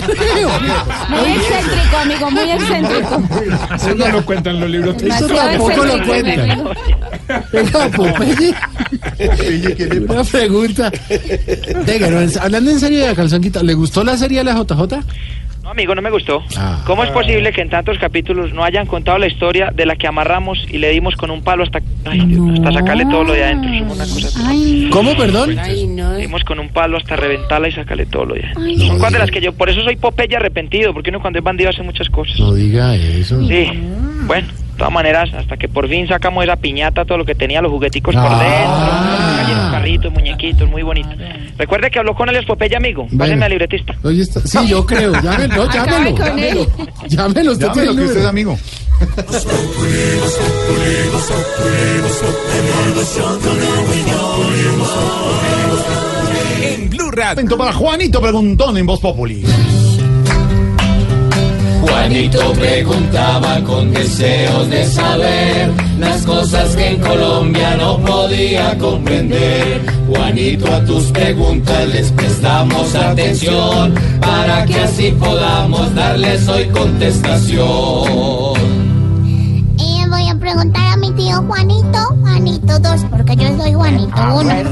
Muy 1.10 1.32
excéntrico, 1.32 1.98
amigo, 1.98 2.32
muy 2.32 2.52
excéntrico. 2.52 3.24
Eso 3.76 3.96
no 3.96 4.08
lo 4.08 4.26
cuentan 4.26 4.60
los 4.60 4.70
libros. 4.70 5.04
Eso 5.04 5.28
tampoco 5.28 5.84
lo 5.84 6.06
cuenta. 6.06 6.76
Venga, 7.52 7.90
Popeye. 7.90 8.56
Una 10.08 10.24
pregunta. 10.24 10.92
Venga, 11.86 12.26
hablando 12.42 12.72
en 12.72 12.80
serio 12.80 13.08
de 13.08 13.16
calzón 13.16 13.42
quitado, 13.42 13.66
¿le 13.66 13.74
gustó 13.74 14.04
la 14.04 14.18
serie 14.18 14.38
de 14.40 14.44
la 14.46 14.54
JJ? 14.54 15.00
No, 15.66 15.72
amigo, 15.72 15.96
no 15.96 16.02
me 16.04 16.12
gustó. 16.12 16.44
Ah. 16.58 16.84
¿Cómo 16.86 17.04
es 17.04 17.10
posible 17.10 17.52
que 17.52 17.60
en 17.62 17.72
tantos 17.72 17.98
capítulos 17.98 18.54
no 18.54 18.64
hayan 18.64 18.86
contado 18.86 19.18
la 19.18 19.26
historia 19.26 19.72
de 19.74 19.88
la 19.88 19.96
que 19.96 20.06
amarramos 20.06 20.64
y 20.70 20.78
le 20.78 20.92
dimos 20.92 21.16
con 21.16 21.32
un 21.32 21.42
palo 21.42 21.64
hasta, 21.64 21.82
ay, 22.06 22.20
Dios, 22.28 22.60
hasta 22.60 22.72
sacarle 22.72 23.04
todo 23.08 23.24
lo 23.24 23.34
de 23.34 23.44
adentro? 23.46 23.72
Una 23.72 24.04
cosa 24.04 24.30
¿Cómo, 24.92 25.18
perdón? 25.18 25.58
Ay, 25.58 25.88
no. 25.88 26.14
Le 26.14 26.20
dimos 26.20 26.44
con 26.44 26.60
un 26.60 26.70
palo 26.70 26.98
hasta 26.98 27.16
reventarla 27.16 27.68
y 27.68 27.72
sacarle 27.72 28.06
todo 28.06 28.26
lo 28.26 28.36
de 28.36 28.42
adentro. 28.42 28.62
Ay, 28.64 28.78
Son 28.78 28.88
no 28.90 28.94
cosas 28.94 29.02
de 29.14 29.18
diga. 29.18 29.20
las 29.26 29.32
que 29.32 29.42
yo, 29.42 29.54
por 29.54 29.68
eso 29.70 29.82
soy 29.82 29.96
Popeye 29.96 30.36
arrepentido, 30.36 30.94
porque 30.94 31.10
uno 31.10 31.20
cuando 31.20 31.40
es 31.40 31.44
bandido 31.46 31.72
hace 31.72 31.82
muchas 31.82 32.10
cosas. 32.10 32.40
No 32.40 32.54
diga 32.54 32.96
eso. 32.96 33.42
Sí, 33.48 33.66
bueno, 34.28 34.48
de 34.76 34.80
todas 34.80 34.94
maneras, 34.94 35.30
hasta 35.34 35.56
que 35.56 35.70
por 35.70 35.88
fin 35.88 36.06
sacamos 36.06 36.44
esa 36.44 36.58
piñata, 36.58 37.06
todo 37.06 37.18
lo 37.18 37.26
que 37.26 37.34
tenía, 37.34 37.62
los 37.62 37.72
jugueticos 37.72 38.14
por 38.14 38.26
Ah. 38.26 39.38
dentro, 39.38 39.44
cayeron 39.44 39.72
carritos, 39.72 40.12
muñequitos, 40.14 40.70
muy 40.70 40.84
bonito. 40.84 41.10
Recuerde 41.58 41.90
que 41.90 42.00
habló 42.00 42.14
con 42.14 42.28
el 42.28 42.46
Popeye, 42.46 42.76
amigo. 42.76 43.04
Pásenme 43.06 43.26
Bueno. 43.28 43.46
al 43.46 43.52
libretista. 43.52 43.96
Oye, 44.04 44.22
está- 44.22 44.42
sí, 44.42 44.68
yo 44.68 44.86
creo. 44.86 45.14
Llámelo, 45.14 45.72
llámelo. 45.72 46.18
Llámelo, 46.18 46.62
llámelo. 47.08 47.52
Usted 47.54 47.68
Llámelo, 47.68 47.92
el 47.92 47.98
que 47.98 48.04
usted 48.04 48.20
es 48.20 48.26
amigo. 48.26 48.58
En 56.62 56.90
Blue 56.90 57.12
Radio. 57.12 57.58
Para 57.58 57.74
Juanito 57.74 58.22
Preguntón 58.22 58.78
en 58.78 58.86
Voz 58.86 59.00
Populi. 59.00 59.44
Juanito 61.86 62.54
preguntaba 62.54 63.62
con 63.62 63.94
deseos 63.94 64.70
de 64.70 64.86
saber 64.86 65.72
las 66.00 66.26
cosas 66.26 66.76
que 66.76 66.90
en 66.90 67.00
Colombia 67.00 67.78
no 67.78 68.00
podía 68.00 68.78
comprender. 68.78 69.86
Juanito, 70.08 70.74
a 70.74 70.84
tus 70.84 71.06
preguntas 71.12 71.88
les 71.90 72.12
prestamos 72.12 72.96
atención 72.96 73.94
para 74.20 74.66
que 74.66 74.80
así 74.80 75.12
podamos 75.12 75.94
darles 75.94 76.48
hoy 76.48 76.66
contestación. 76.70 77.64
Eh, 79.78 80.06
voy 80.10 80.28
a 80.28 80.36
preguntar 80.40 80.94
a 80.94 80.98
mi 80.98 81.12
tío 81.12 81.42
Juanito, 81.44 82.00
Juanito 82.22 82.80
2, 82.80 83.06
porque 83.12 83.36
yo 83.36 83.48
soy 83.58 83.74
Juanito 83.74 84.16
1. 84.36 84.50
¿Será 84.50 84.64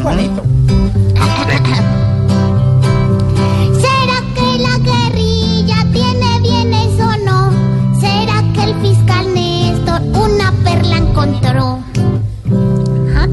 encontró? 11.14 11.84
Ah, 13.16 13.28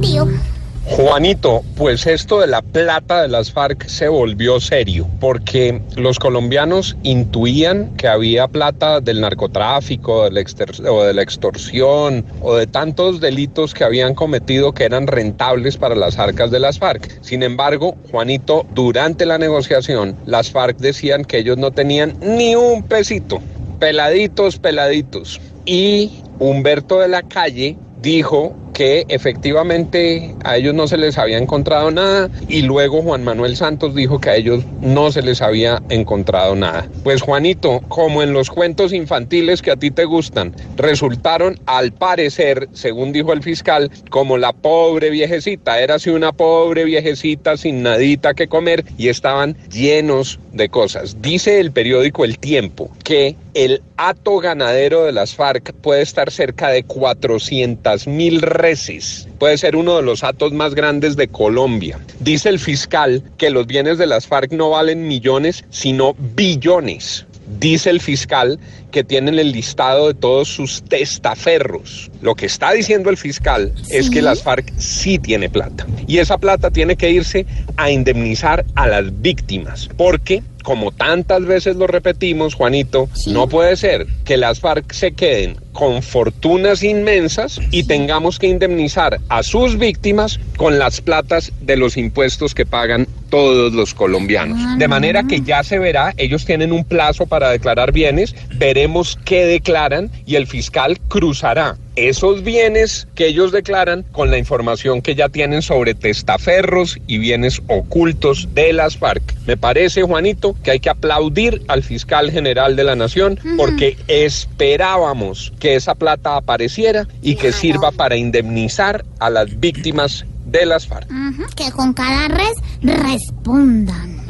Juanito, 0.85 1.63
pues 1.77 2.07
esto 2.07 2.41
de 2.41 2.47
la 2.47 2.61
plata 2.61 3.23
de 3.23 3.29
las 3.29 3.53
FARC 3.53 3.87
se 3.87 4.09
volvió 4.09 4.61
serio, 4.61 5.07
porque 5.19 5.81
los 5.97 6.19
colombianos 6.19 6.97
intuían 7.05 7.97
que 7.97 8.09
había 8.09 8.49
plata 8.49 9.01
del 9.01 9.21
narcotráfico, 9.21 10.25
o 10.25 11.05
de 11.05 11.15
la 11.15 11.23
extorsión, 11.23 12.27
o 12.43 12.55
de 12.55 12.67
tantos 12.67 13.21
delitos 13.21 13.73
que 13.73 13.85
habían 13.85 14.15
cometido 14.15 14.73
que 14.73 14.85
eran 14.85 15.07
rentables 15.07 15.77
para 15.77 15.95
las 15.95 16.19
arcas 16.19 16.51
de 16.51 16.59
las 16.59 16.79
FARC. 16.79 17.23
Sin 17.23 17.43
embargo, 17.43 17.97
Juanito, 18.11 18.67
durante 18.75 19.25
la 19.25 19.39
negociación, 19.39 20.17
las 20.27 20.51
FARC 20.51 20.77
decían 20.79 21.25
que 21.25 21.39
ellos 21.39 21.57
no 21.57 21.71
tenían 21.71 22.15
ni 22.21 22.57
un 22.57 22.83
pesito, 22.83 23.41
peladitos, 23.79 24.59
peladitos. 24.59 25.41
Y 25.73 26.11
Humberto 26.41 26.99
de 26.99 27.07
la 27.07 27.23
Calle 27.23 27.77
dijo 28.03 28.57
que 28.73 29.05
efectivamente 29.07 30.35
a 30.43 30.57
ellos 30.57 30.75
no 30.75 30.89
se 30.89 30.97
les 30.97 31.17
había 31.17 31.39
encontrado 31.39 31.93
nada 31.93 32.29
y 32.49 32.63
luego 32.63 33.03
Juan 33.03 33.23
Manuel 33.23 33.55
Santos 33.55 33.95
dijo 33.95 34.21
que 34.21 34.31
a 34.31 34.37
ellos 34.37 34.65
no 34.81 35.13
se 35.13 35.23
les 35.23 35.41
había 35.43 35.81
encontrado 35.91 36.57
nada. 36.57 36.89
Pues 37.05 37.23
Juanito, 37.23 37.83
como 37.87 38.23
en 38.25 38.33
los 38.33 38.51
cuentos 38.51 38.93
infantiles 38.93 39.63
que 39.63 39.71
a 39.71 39.77
ti 39.77 39.93
te 39.93 40.07
gustan, 40.07 40.57
resultaron 40.77 41.61
al 41.67 41.93
parecer, 41.93 42.69
según 42.73 43.13
dijo 43.13 43.33
el 43.33 43.43
fiscal, 43.45 43.93
como 44.09 44.39
la 44.39 44.53
pobre 44.53 45.11
viejecita, 45.11 45.81
era 45.81 45.97
así 45.97 46.11
una 46.11 46.33
pobre 46.33 46.85
viejecita 46.85 47.57
sin 47.57 47.85
nadita 47.85 48.35
que 48.35 48.49
comer 48.49 48.85
y 48.99 49.07
estaban 49.07 49.57
llenos 49.71 50.41
de 50.53 50.69
cosas. 50.69 51.21
Dice 51.21 51.61
el 51.61 51.71
periódico 51.71 52.25
El 52.25 52.39
Tiempo 52.41 52.91
que 53.05 53.37
el 53.55 53.83
hato 53.97 54.39
ganadero 54.39 55.05
de 55.05 55.13
las 55.13 55.35
FARC 55.35 55.73
puede 55.75 56.03
estar 56.03 56.31
cerca 56.31 56.69
de 56.69 56.85
400 56.85 58.07
mil 58.07 58.41
reses. 58.43 59.29
Puede 59.39 59.59
ser 59.59 59.77
uno 59.77 59.97
de 59.97 60.03
los 60.03 60.23
hatos 60.23 60.53
más 60.53 60.75
grandes 60.75 61.17
de 61.17 61.29
Colombia. 61.29 61.99
Dice 62.21 62.49
el 62.49 62.59
fiscal 62.59 63.23
que 63.39 63.51
los 63.51 63.67
bienes 63.67 63.99
de 63.99 64.07
las 64.07 64.27
FARC 64.27 64.53
no 64.53 64.71
valen 64.71 65.09
millones, 65.09 65.65
sino 65.71 66.15
billones. 66.35 67.27
Dice 67.59 67.91
el 67.91 68.01
fiscal 68.01 68.61
que 68.91 69.05
tienen 69.05 69.39
el 69.39 69.53
listado 69.53 70.09
de 70.09 70.15
todos 70.15 70.49
sus 70.49 70.83
testaferros. 70.83 72.11
Lo 72.21 72.35
que 72.35 72.47
está 72.47 72.73
diciendo 72.73 73.11
el 73.11 73.17
fiscal 73.17 73.73
es 73.89 74.11
que 74.11 74.23
las 74.23 74.43
FARC 74.43 74.73
sí 74.79 75.19
tiene 75.19 75.49
plata. 75.49 75.87
Y 76.07 76.19
esa 76.19 76.39
plata 76.39 76.71
tiene 76.71 76.97
que 76.97 77.11
irse 77.11 77.47
a 77.77 77.91
indemnizar 77.91 78.65
a 78.75 78.87
las 78.87 79.23
víctimas. 79.23 79.89
Porque, 79.97 80.43
como 80.63 80.93
tantas 80.93 81.45
veces 81.45 81.77
lo 81.77 81.87
repetimos, 81.87 82.55
Juanito, 82.55 83.09
no 83.27 83.49
puede 83.49 83.77
ser 83.77 84.07
que 84.25 84.37
las 84.37 84.61
FARC 84.61 84.93
se 84.93 85.13
queden 85.13 85.57
con 85.73 86.03
fortunas 86.03 86.83
inmensas 86.83 87.61
y 87.71 87.85
tengamos 87.85 88.39
que 88.39 88.49
indemnizar 88.49 89.21
a 89.29 89.43
sus 89.43 89.79
víctimas 89.79 90.41
con 90.57 90.79
las 90.79 91.01
platas 91.01 91.53
de 91.61 91.77
los 91.77 91.97
impuestos 91.97 92.55
que 92.55 92.67
pagan 92.67 93.07
todos 93.31 93.73
los 93.73 93.95
colombianos. 93.95 94.79
De 94.79 94.89
manera 94.89 95.23
que 95.23 95.41
ya 95.41 95.63
se 95.63 95.79
verá, 95.79 96.13
ellos 96.17 96.45
tienen 96.45 96.73
un 96.73 96.85
plazo 96.85 97.27
para 97.27 97.51
declarar 97.51 97.93
bienes, 97.93 98.35
veremos 98.57 98.80
qué 99.25 99.47
declaran 99.47 100.11
y 100.27 100.37
el 100.37 100.47
fiscal 100.47 100.99
cruzará 101.09 101.77
esos 101.97 102.43
bienes 102.43 103.09
que 103.15 103.27
ellos 103.27 103.53
declaran 103.53 104.05
con 104.13 104.31
la 104.31 104.39
información 104.39 105.03
que 105.03 105.15
ya 105.15 105.29
tienen 105.29 105.61
sobre 105.61 105.95
testaferros 105.95 106.99
y 107.07 107.19
bienes 107.19 107.61
ocultos 107.67 108.49
de 108.55 108.73
las 108.73 108.97
FARC. 108.97 109.23
Me 109.47 109.57
parece, 109.57 110.03
Juanito, 110.03 110.57
que 110.63 110.71
hay 110.71 110.81
que 110.81 110.91
aplaudir 110.91 111.63
al 111.69 111.83
fiscal 111.83 112.31
general 112.31 112.77
de 112.77 112.85
la 112.85 112.97
Nación 112.97 113.39
porque 113.57 113.99
esperábamos 114.09 115.53
que 115.59 115.75
esa 115.75 115.95
plata 115.95 116.37
apareciera 116.37 117.07
y 117.23 117.37
que 117.37 117.53
sirva 117.53 117.91
para 117.91 118.17
indemnizar 118.17 119.05
a 119.19 119.29
las 119.29 119.61
víctimas 119.61 120.25
de 120.47 120.67
las 120.67 120.87
FARC. 120.87 121.09
Que 121.55 121.71
con 121.71 121.93
cada 121.93 122.29
res 122.29 122.55
respondan. 122.83 124.21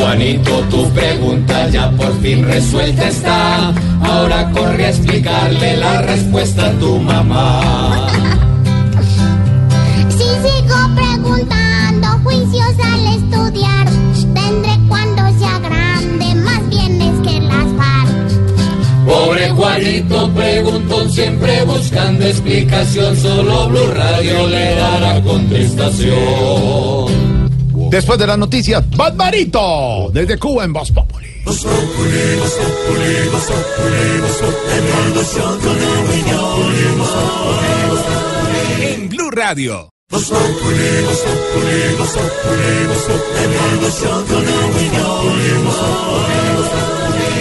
Juanito, 0.00 0.64
tu 0.70 0.88
pregunta 0.94 1.68
ya 1.68 1.90
por 1.90 2.18
fin 2.22 2.42
resuelta 2.42 3.08
está. 3.08 3.74
Ahora 4.02 4.50
corre 4.50 4.86
a 4.86 4.88
explicarle 4.88 5.76
la 5.76 6.00
respuesta 6.00 6.68
a 6.68 6.72
tu 6.78 6.98
mamá. 6.98 8.08
Si 10.08 10.24
sigo 10.24 10.88
preguntando 10.94 12.08
juicios 12.24 12.74
al 12.82 13.06
estudiar, 13.14 13.86
tendré 14.32 14.78
cuando 14.88 15.38
sea 15.38 15.58
grande 15.58 16.34
más 16.34 16.66
bienes 16.70 17.20
que 17.20 17.38
las 17.42 17.66
FARC. 17.76 18.08
Pobre 19.06 19.50
Juanito, 19.50 20.30
preguntó 20.30 21.10
siempre 21.10 21.62
buscando 21.64 22.24
explicación. 22.24 23.14
Solo 23.18 23.68
Blue 23.68 23.92
Radio 23.94 24.48
le 24.48 24.76
dará 24.76 25.20
contestación. 25.20 27.39
Después 27.90 28.18
de 28.20 28.26
las 28.26 28.38
noticias, 28.38 28.88
Batmarito, 28.96 30.10
desde 30.12 30.38
Cuba 30.38 30.64
en 30.64 30.72
Voz 30.72 30.92
Populi. 30.92 31.26
En 38.80 39.08
Blue 39.08 39.30
Radio. 39.32 39.90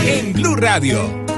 En 0.07 0.33
Blue 0.33 0.55
Radio. 0.55 1.28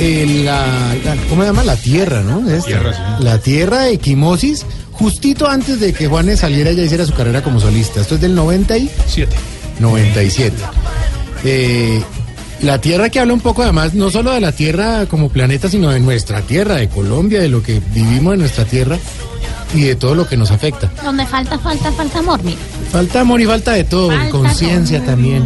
Eh, 0.00 0.42
la, 0.44 0.94
la- 1.04 1.16
¿Cómo 1.28 1.42
se 1.42 1.48
llama? 1.48 1.64
La 1.64 1.76
tierra, 1.76 2.22
¿no? 2.22 2.48
Esta. 2.50 2.66
Tierra, 2.68 2.92
sí. 3.18 3.24
La 3.24 3.38
tierra 3.38 3.82
de 3.82 3.92
Equimosis, 3.94 4.64
justito 4.92 5.48
antes 5.48 5.80
de 5.80 5.92
que 5.92 6.06
Juanes 6.06 6.40
saliera 6.40 6.70
ya 6.72 6.82
hiciera 6.82 7.04
su 7.04 7.12
carrera 7.14 7.42
como 7.42 7.58
solista. 7.60 8.00
Esto 8.00 8.14
es 8.14 8.20
del 8.20 8.34
97. 8.34 9.34
97. 9.80 10.56
Eh, 11.44 12.02
la 12.62 12.80
tierra 12.80 13.08
que 13.08 13.20
habla 13.20 13.32
un 13.34 13.40
poco 13.40 13.62
además, 13.62 13.94
no 13.94 14.10
solo 14.10 14.32
de 14.32 14.40
la 14.40 14.52
tierra 14.52 15.06
como 15.06 15.28
planeta, 15.28 15.68
sino 15.68 15.90
de 15.90 16.00
nuestra 16.00 16.42
tierra, 16.42 16.74
de 16.76 16.88
Colombia, 16.88 17.40
de 17.40 17.48
lo 17.48 17.62
que 17.62 17.80
vivimos 17.92 18.34
en 18.34 18.40
nuestra 18.40 18.64
tierra 18.64 18.98
y 19.74 19.82
de 19.82 19.94
todo 19.96 20.14
lo 20.14 20.26
que 20.28 20.36
nos 20.36 20.50
afecta. 20.50 20.90
Donde 21.04 21.24
falta, 21.26 21.58
falta, 21.58 21.92
falta 21.92 22.18
amor, 22.18 22.42
mira. 22.42 22.58
Falta 22.90 23.20
amor 23.20 23.40
y 23.40 23.46
falta 23.46 23.72
de 23.72 23.84
todo, 23.84 24.10
conciencia 24.30 25.04
también. 25.04 25.44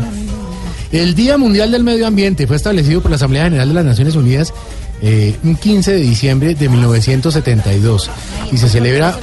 El 0.92 1.14
Día 1.14 1.38
Mundial 1.38 1.72
del 1.72 1.84
Medio 1.84 2.06
Ambiente 2.06 2.46
fue 2.46 2.56
establecido 2.56 3.00
por 3.00 3.10
la 3.10 3.16
Asamblea 3.16 3.44
General 3.44 3.66
de 3.66 3.74
las 3.74 3.84
Naciones 3.84 4.14
Unidas 4.14 4.52
eh, 5.00 5.34
un 5.42 5.56
15 5.56 5.90
de 5.90 6.00
diciembre 6.00 6.54
de 6.54 6.68
1972 6.68 8.10
y 8.52 8.58
se 8.58 8.68
celebra 8.68 9.18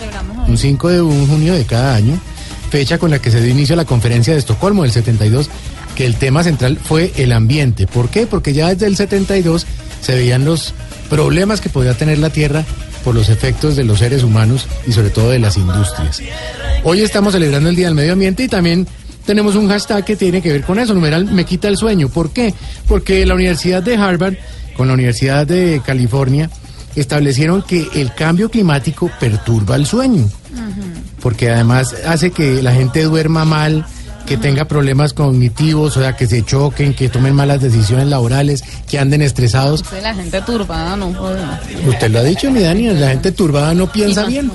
un 0.48 0.58
5 0.58 0.90
de 0.90 1.00
junio 1.00 1.54
de 1.54 1.66
cada 1.66 1.96
año, 1.96 2.20
fecha 2.70 2.98
con 2.98 3.12
la 3.12 3.20
que 3.20 3.32
se 3.32 3.40
dio 3.40 3.52
inicio 3.52 3.76
a 3.76 3.78
la 3.78 3.86
conferencia 3.86 4.34
de 4.34 4.40
Estocolmo 4.40 4.82
del 4.84 4.92
72, 4.92 5.50
que 5.96 6.06
el 6.06 6.16
tema 6.16 6.44
central 6.44 6.78
fue 6.84 7.14
el 7.18 7.32
ambiente. 7.32 7.86
¿Por 7.88 8.10
qué? 8.10 8.26
Porque 8.26 8.52
ya 8.52 8.70
desde 8.70 8.88
el 8.88 8.98
72 8.98 9.68
se 10.02 10.16
veían 10.16 10.44
los 10.44 10.74
problemas 11.10 11.62
que 11.62 11.70
podía 11.70 11.94
tener 11.94 12.18
la 12.18 12.32
Tierra 12.32 12.66
por 13.06 13.16
los 13.16 13.30
efectos 13.30 13.76
de 13.76 13.84
los 13.84 14.00
seres 14.00 14.24
humanos 14.24 14.68
y 14.88 14.92
sobre 14.92 15.12
todo 15.12 15.30
de 15.30 15.40
las 15.40 15.56
industrias. 15.56 16.22
Hoy 16.84 17.02
estamos 17.02 17.34
celebrando 17.34 17.70
el 17.70 17.76
Día 17.76 17.86
del 17.86 17.96
Medio 17.96 18.14
Ambiente 18.14 18.44
y 18.44 18.48
también 18.48 18.88
tenemos 19.30 19.56
un 19.56 19.70
hashtag 19.70 20.04
que 20.04 20.16
tiene 20.16 20.42
que 20.42 20.52
ver 20.52 20.64
con 20.64 20.80
eso, 20.80 20.96
numeral 20.96 21.26
me 21.26 21.46
quita 21.46 21.68
el 21.68 21.78
sueño. 21.78 22.10
¿Por 22.10 22.32
qué? 22.32 22.52
Porque 22.88 23.28
la 23.28 23.36
Universidad 23.36 23.84
de 23.84 23.96
Harvard 23.96 24.34
con 24.76 24.88
la 24.88 24.96
Universidad 24.96 25.46
de 25.46 25.84
California 25.86 26.50
establecieron 26.96 27.62
que 27.62 27.88
el 27.94 28.12
cambio 28.16 28.50
climático 28.50 29.12
perturba 29.20 29.76
el 29.76 29.86
sueño, 29.86 30.28
porque 31.22 31.52
además 31.52 31.96
hace 32.08 32.32
que 32.32 32.64
la 32.64 32.74
gente 32.74 33.04
duerma 33.04 33.46
mal, 33.46 33.86
que 34.26 34.36
tenga 34.36 34.66
problemas 34.66 35.14
cognitivos, 35.14 35.96
o 35.96 36.02
sea, 36.02 36.18
que 36.18 36.26
se 36.26 36.44
choquen, 36.44 36.96
que 36.96 37.08
tomen 37.08 37.36
malas 37.36 37.62
decisiones 37.62 38.08
laborales, 38.08 38.64
que 38.90 38.98
anden 38.98 39.22
estresados. 39.22 39.86
La 40.02 40.16
gente 40.16 40.42
turbada 40.42 40.98
no 40.98 41.12
puede. 41.12 41.40
Usted 41.88 42.10
lo 42.10 42.18
ha 42.18 42.24
dicho, 42.24 42.50
mi 42.50 42.62
Dani, 42.62 42.88
la 42.96 43.10
gente 43.10 43.32
turbada 43.32 43.76
no 43.76 43.92
piensa 43.92 44.26
bien, 44.26 44.50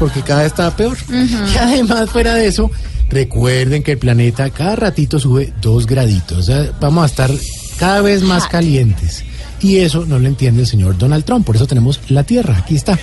porque 0.00 0.20
cada 0.22 0.42
vez 0.42 0.48
está 0.48 0.74
peor. 0.74 0.98
Y 1.08 1.56
además, 1.56 2.10
fuera 2.10 2.34
de 2.34 2.48
eso, 2.48 2.72
recuerden 3.14 3.82
que 3.82 3.92
el 3.92 3.98
planeta 3.98 4.50
cada 4.50 4.76
ratito 4.76 5.18
sube 5.18 5.52
dos 5.62 5.86
graditos. 5.86 6.38
O 6.38 6.42
sea, 6.42 6.70
vamos 6.80 7.04
a 7.04 7.06
estar 7.06 7.30
cada 7.78 8.02
vez 8.02 8.22
más 8.22 8.46
calientes. 8.46 9.24
Y 9.60 9.78
eso 9.78 10.04
no 10.04 10.18
lo 10.18 10.26
entiende 10.28 10.62
el 10.62 10.66
señor 10.66 10.98
Donald 10.98 11.24
Trump. 11.24 11.46
Por 11.46 11.56
eso 11.56 11.66
tenemos 11.66 12.00
la 12.08 12.24
Tierra. 12.24 12.58
Aquí 12.58 12.76
está. 12.76 12.98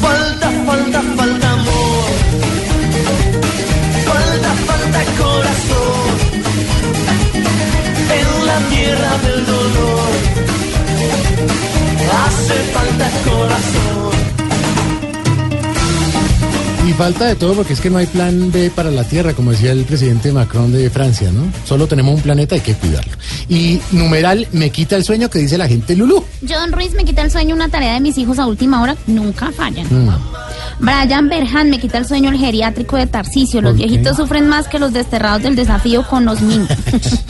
Falta, 0.00 0.50
falta, 0.66 1.02
falta 1.16 1.52
amor. 1.52 2.04
Falta, 4.06 4.54
falta 4.66 5.04
corazón. 5.18 6.16
En 8.18 8.46
la 8.46 8.58
tierra 8.68 9.18
del 9.18 9.46
dolor. 9.46 10.10
Hace 12.24 12.54
falta 12.72 13.10
corazón. 13.24 13.99
Y 16.86 16.92
falta 16.94 17.26
de 17.26 17.36
todo 17.36 17.54
porque 17.54 17.74
es 17.74 17.80
que 17.80 17.90
no 17.90 17.98
hay 17.98 18.06
plan 18.06 18.50
B 18.50 18.70
para 18.74 18.90
la 18.90 19.04
Tierra, 19.04 19.34
como 19.34 19.50
decía 19.50 19.72
el 19.72 19.84
presidente 19.84 20.32
Macron 20.32 20.72
de 20.72 20.88
Francia, 20.90 21.30
¿no? 21.30 21.42
Solo 21.64 21.86
tenemos 21.86 22.14
un 22.14 22.22
planeta, 22.22 22.54
hay 22.54 22.62
que 22.62 22.74
cuidarlo. 22.74 23.12
Y 23.48 23.80
numeral, 23.92 24.48
me 24.52 24.70
quita 24.70 24.96
el 24.96 25.04
sueño 25.04 25.28
que 25.28 25.38
dice 25.38 25.58
la 25.58 25.68
gente 25.68 25.94
Lulú. 25.94 26.24
John 26.48 26.72
Ruiz 26.72 26.94
me 26.94 27.04
quita 27.04 27.22
el 27.22 27.30
sueño 27.30 27.54
una 27.54 27.68
tarea 27.68 27.94
de 27.94 28.00
mis 28.00 28.16
hijos 28.18 28.38
a 28.38 28.46
última 28.46 28.82
hora, 28.82 28.96
nunca 29.06 29.52
fallan. 29.52 29.86
Mm. 29.86 30.10
Brian 30.80 31.28
Berhan 31.28 31.68
me 31.68 31.78
quita 31.78 31.98
el 31.98 32.06
sueño 32.06 32.30
el 32.30 32.38
geriátrico 32.38 32.96
de 32.96 33.06
Tarcisio. 33.06 33.60
Los 33.60 33.76
viejitos 33.76 34.16
sufren 34.16 34.48
más 34.48 34.66
que 34.66 34.78
los 34.78 34.92
desterrados 34.92 35.42
del 35.42 35.56
desafío 35.56 36.06
con 36.08 36.24
los 36.24 36.40
niños. 36.40 36.68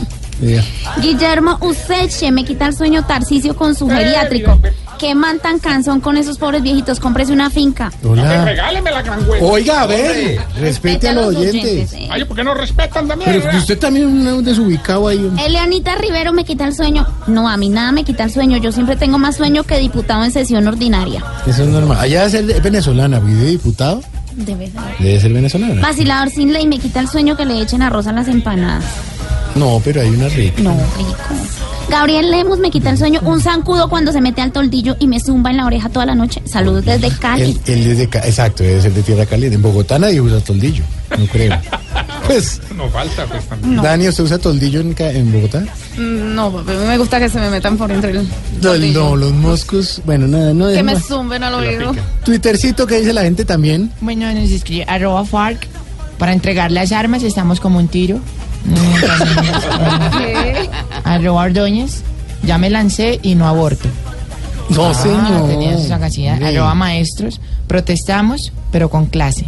Guillermo 1.01 1.59
Useche 1.61 2.31
me 2.33 2.45
quita 2.45 2.67
el 2.67 2.75
sueño 2.77 3.05
Tarcisio 3.05 3.55
con 3.57 3.75
su 3.75 3.89
geriátrico. 3.89 4.59
Qué 4.99 5.15
man 5.15 5.39
tan 5.41 5.59
cansón 5.59 6.01
con 6.01 6.19
esos 6.19 6.37
pobres 6.37 6.63
viejitos. 6.63 7.01
Cómprese 7.01 7.33
una 7.33 7.49
finca. 7.49 7.91
Hola. 8.05 8.45
Regáleme 8.45 8.91
la 8.91 9.01
gran. 9.01 9.21
Oiga, 9.41 9.83
a 9.83 9.87
ver, 9.87 10.39
respete 10.61 11.09
a 11.09 11.13
los 11.15 11.35
oyentes. 11.35 11.93
eh. 11.95 12.09
Ay, 12.11 12.25
¿por 12.27 12.37
qué 12.37 12.45
no 12.45 12.53
respetan 12.53 13.09
también? 13.09 13.31
Pero 13.33 13.51
que 13.51 13.57
usted 13.57 13.79
también 13.79 14.27
es 14.27 14.33
un 14.35 14.45
desubicado 14.45 15.09
ahí. 15.09 15.31
Elianita 15.43 15.95
Rivero 15.95 16.35
me 16.35 16.45
quita 16.45 16.67
el 16.67 16.75
sueño. 16.75 17.07
No, 17.29 17.49
a 17.49 17.57
mí 17.57 17.71
nada 17.71 17.93
me 17.93 18.05
quita 18.05 18.25
el 18.25 18.31
sueño. 18.31 18.59
Yo 18.59 18.73
siempre 18.73 18.97
tengo 18.97 19.17
más 19.17 19.37
sueño 19.37 19.63
que 19.65 19.79
diputado 19.79 20.23
en 20.23 20.33
sesión 20.33 20.67
ordinaria. 20.69 21.25
Eso 21.47 21.63
es 21.63 21.69
normal. 21.71 21.97
Allá 21.99 22.27
es 22.27 22.35
el- 22.35 22.51
es 22.51 22.63
venezolana, 22.63 23.21
¿vive 23.21 23.47
diputado? 23.47 24.03
De 24.35 24.55
verdad. 24.55 24.83
Debe 24.99 25.19
ser 25.19 25.33
venezolana. 25.33 25.81
Vacilador 25.81 26.29
sin 26.29 26.53
ley 26.53 26.67
me 26.67 26.79
quita 26.79 27.01
el 27.01 27.09
sueño 27.09 27.39
que 27.39 27.47
le 27.47 27.59
echen 27.63 27.81
arroz 27.81 28.07
a 28.07 28.13
las 28.13 28.29
empanadas. 28.29 28.85
No, 29.55 29.81
pero 29.85 30.01
hay 30.03 30.09
una 30.09 30.29
rica. 30.29 30.63
No, 30.63 30.73
rico. 30.97 31.17
Gabriel 31.89 32.31
Lemus 32.31 32.59
me 32.61 32.71
quita 32.71 32.91
el 32.91 32.99
sueño. 32.99 33.21
Un 33.25 33.41
zancudo 33.41 33.89
cuando 33.89 34.13
se 34.13 34.21
mete 34.21 34.41
al 34.41 34.53
toldillo 34.53 34.95
y 35.01 35.09
me 35.09 35.19
zumba 35.19 35.51
en 35.51 35.57
la 35.57 35.67
oreja 35.67 35.89
toda 35.89 36.07
la 36.07 36.15
noche. 36.15 36.41
Saludos 36.47 36.85
desde 36.85 37.11
Cali. 37.11 37.43
Él, 37.43 37.61
él 37.67 37.87
es 37.91 37.99
de 37.99 38.09
Ca- 38.09 38.21
exacto, 38.25 38.63
debe 38.63 38.81
ser 38.81 38.93
de 38.95 39.03
Tierra 39.03 39.27
Caliente. 39.27 39.57
En 39.57 39.63
Bogotá 39.63 39.99
nadie 39.99 40.21
usa 40.21 40.39
toldillo, 40.41 40.85
no 41.19 41.27
creo. 41.27 41.57
Pues, 42.27 42.61
No 42.77 42.89
falta, 42.91 43.27
pues 43.27 43.45
también. 43.47 43.75
No. 43.75 43.83
Dani, 43.83 44.07
¿usted 44.09 44.23
usa 44.23 44.39
toldillo 44.39 44.81
en, 44.81 44.95
Ca- 44.95 45.11
en 45.11 45.33
Bogotá? 45.33 45.63
Mm, 45.97 46.35
No, 46.37 46.51
me 46.63 46.97
gusta 46.97 47.19
que 47.19 47.29
se 47.29 47.41
me 47.41 47.51
metan 47.51 47.77
por 47.77 47.91
entre 47.91 48.13
el. 48.13 48.29
No, 48.63 48.77
no, 48.77 49.17
los 49.17 49.33
moscos, 49.33 50.01
bueno, 50.07 50.29
nada, 50.29 50.55
no 50.55 50.69
Que 50.69 50.81
me 50.85 50.93
dejemos- 50.95 51.09
zumben 51.09 51.43
al 51.43 51.55
oído. 51.55 51.93
Twittercito 52.25 52.87
que 52.87 53.01
dice 53.01 53.13
la 53.13 53.23
gente 53.23 53.45
también. 53.45 53.91
Bueno, 54.01 54.33
nos 54.33 54.49
escribe 54.49 54.85
arroba 54.87 55.25
FARC. 55.25 55.67
Para 56.19 56.33
entregar 56.35 56.71
las 56.71 56.93
armas 56.93 57.23
estamos 57.25 57.59
como 57.59 57.79
un 57.81 57.89
tiro. 57.89 58.21
Arroba 61.05 61.43
Ordóñez. 61.45 62.03
Ya 62.43 62.57
me 62.59 62.71
lancé 62.71 63.19
y 63.23 63.35
no 63.35 63.47
aborto. 63.47 63.89
No, 64.71 64.87
Ah, 64.87 64.95
señor. 64.95 65.49
Tenía 65.49 65.77
su 65.79 65.89
sagacidad. 65.89 66.35
Hombre. 66.35 66.49
Arroba 66.57 66.75
maestros. 66.75 67.41
Protestamos, 67.67 68.53
pero 68.71 68.89
con 68.89 69.07
clase. 69.07 69.47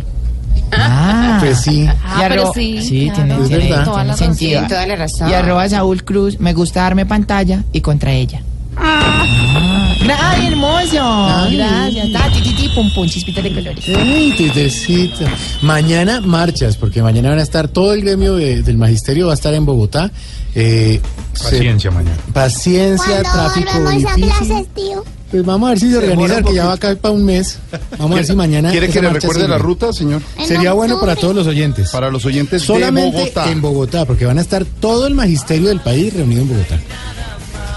Ah, 0.73 1.39
Pues 1.41 1.61
sí. 1.61 1.87
Ah, 2.05 2.25
pero 2.29 2.53
sí, 2.55 2.83
Sí, 2.83 3.11
claro. 3.15 3.45
tiene, 3.47 3.67
tiene-. 3.69 3.85
Toda 3.85 4.05
la 4.05 4.15
tiene 4.15 4.35
sentido. 4.35 4.61
razón. 4.63 4.69
Toda 4.69 4.87
la 4.87 4.97
razón. 4.97 5.31
Y 5.31 5.33
arroba 5.35 5.69
Saúl 5.69 6.05
Cruz. 6.05 6.41
Me 6.41 6.53
gusta 6.55 6.83
darme 6.83 7.07
pantalla 7.07 7.63
y 7.73 7.81
contra 7.81 8.13
ella. 8.13 8.43
Ah, 8.77 9.82
¡Ay, 10.19 10.47
hermoso! 10.49 10.99
Ay. 11.01 11.57
Gracias. 11.57 12.13
Ta, 12.13 12.31
ti, 12.33 12.41
ti, 12.43 12.55
ti, 12.55 12.69
pum, 12.75 12.93
pum, 12.95 13.07
chispitas 13.09 13.45
de 13.45 13.53
colores. 13.55 13.85
Ay, 13.97 14.35
Twittercito. 14.37 15.25
Mañana 15.63 16.21
marchas, 16.21 16.77
porque 16.77 17.03
mañana 17.03 17.31
van 17.31 17.39
a 17.39 17.43
estar 17.43 17.69
todo 17.69 17.93
el 17.95 18.03
gremio 18.03 18.35
de- 18.35 18.63
del 18.63 18.77
magisterio 18.79 19.27
va 19.27 19.33
a 19.33 19.35
estar 19.35 19.55
en 19.55 19.65
Bogotá. 19.65 20.11
Eh, 20.55 21.01
se- 21.33 21.45
Paciencia 21.45 21.91
mañana. 21.91 22.17
paciencia, 22.33 23.23
tráfico 23.23 23.71
volvemos 23.75 24.13
a 24.13 24.17
difícil. 24.17 24.47
clases, 24.47 24.67
tío? 24.75 25.05
Pues 25.31 25.45
vamos 25.47 25.67
a 25.67 25.71
ver 25.71 25.81
si 25.81 25.91
se 25.91 25.97
organiza, 25.97 26.43
que 26.43 26.55
ya 26.55 26.67
va 26.67 26.73
acá 26.75 26.95
para 27.01 27.15
un 27.15 27.25
mes. 27.25 27.59
Vamos 27.97 28.13
a 28.13 28.15
ver 28.17 28.27
si 28.27 28.35
mañana. 28.35 28.71
¿Quiere 28.71 28.89
que 28.91 29.01
le 29.01 29.09
recuerde 29.09 29.41
sigue. 29.41 29.49
la 29.49 29.57
ruta, 29.57 29.91
señor? 29.95 30.21
En 30.39 30.47
Sería 30.47 30.75
bueno 30.75 31.01
para 31.01 31.17
todos 31.17 31.35
los 31.35 31.47
oyentes. 31.47 31.89
Para 31.89 32.11
los 32.11 32.27
oyentes 32.27 32.61
Solamente 32.63 33.17
de 33.17 33.23
Bogotá. 33.25 33.51
en 33.51 33.63
Bogotá, 33.63 34.05
porque 34.05 34.27
van 34.27 34.37
a 34.37 34.43
estar 34.43 34.67
todo 34.67 35.07
el 35.07 35.15
magisterio 35.15 35.69
del 35.69 35.81
país 35.81 36.13
reunido 36.13 36.43
en 36.43 36.49
Bogotá. 36.51 36.79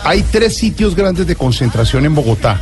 Hay 0.05 0.21
tres 0.21 0.55
sitios 0.55 0.95
grandes 0.95 1.25
de 1.25 1.35
concentración 1.35 2.05
en 2.05 2.13
Bogotá 2.13 2.61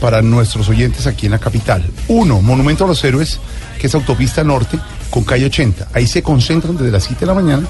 para 0.00 0.22
nuestros 0.22 0.68
oyentes 0.68 1.08
aquí 1.08 1.26
en 1.26 1.32
la 1.32 1.40
capital. 1.40 1.84
Uno, 2.06 2.40
Monumento 2.40 2.84
a 2.84 2.86
los 2.86 3.02
Héroes, 3.02 3.40
que 3.80 3.88
es 3.88 3.94
autopista 3.96 4.44
norte 4.44 4.78
con 5.10 5.24
calle 5.24 5.46
80. 5.46 5.88
Ahí 5.92 6.06
se 6.06 6.22
concentran 6.22 6.76
desde 6.76 6.92
las 6.92 7.02
7 7.02 7.20
de 7.20 7.26
la 7.26 7.34
mañana. 7.34 7.66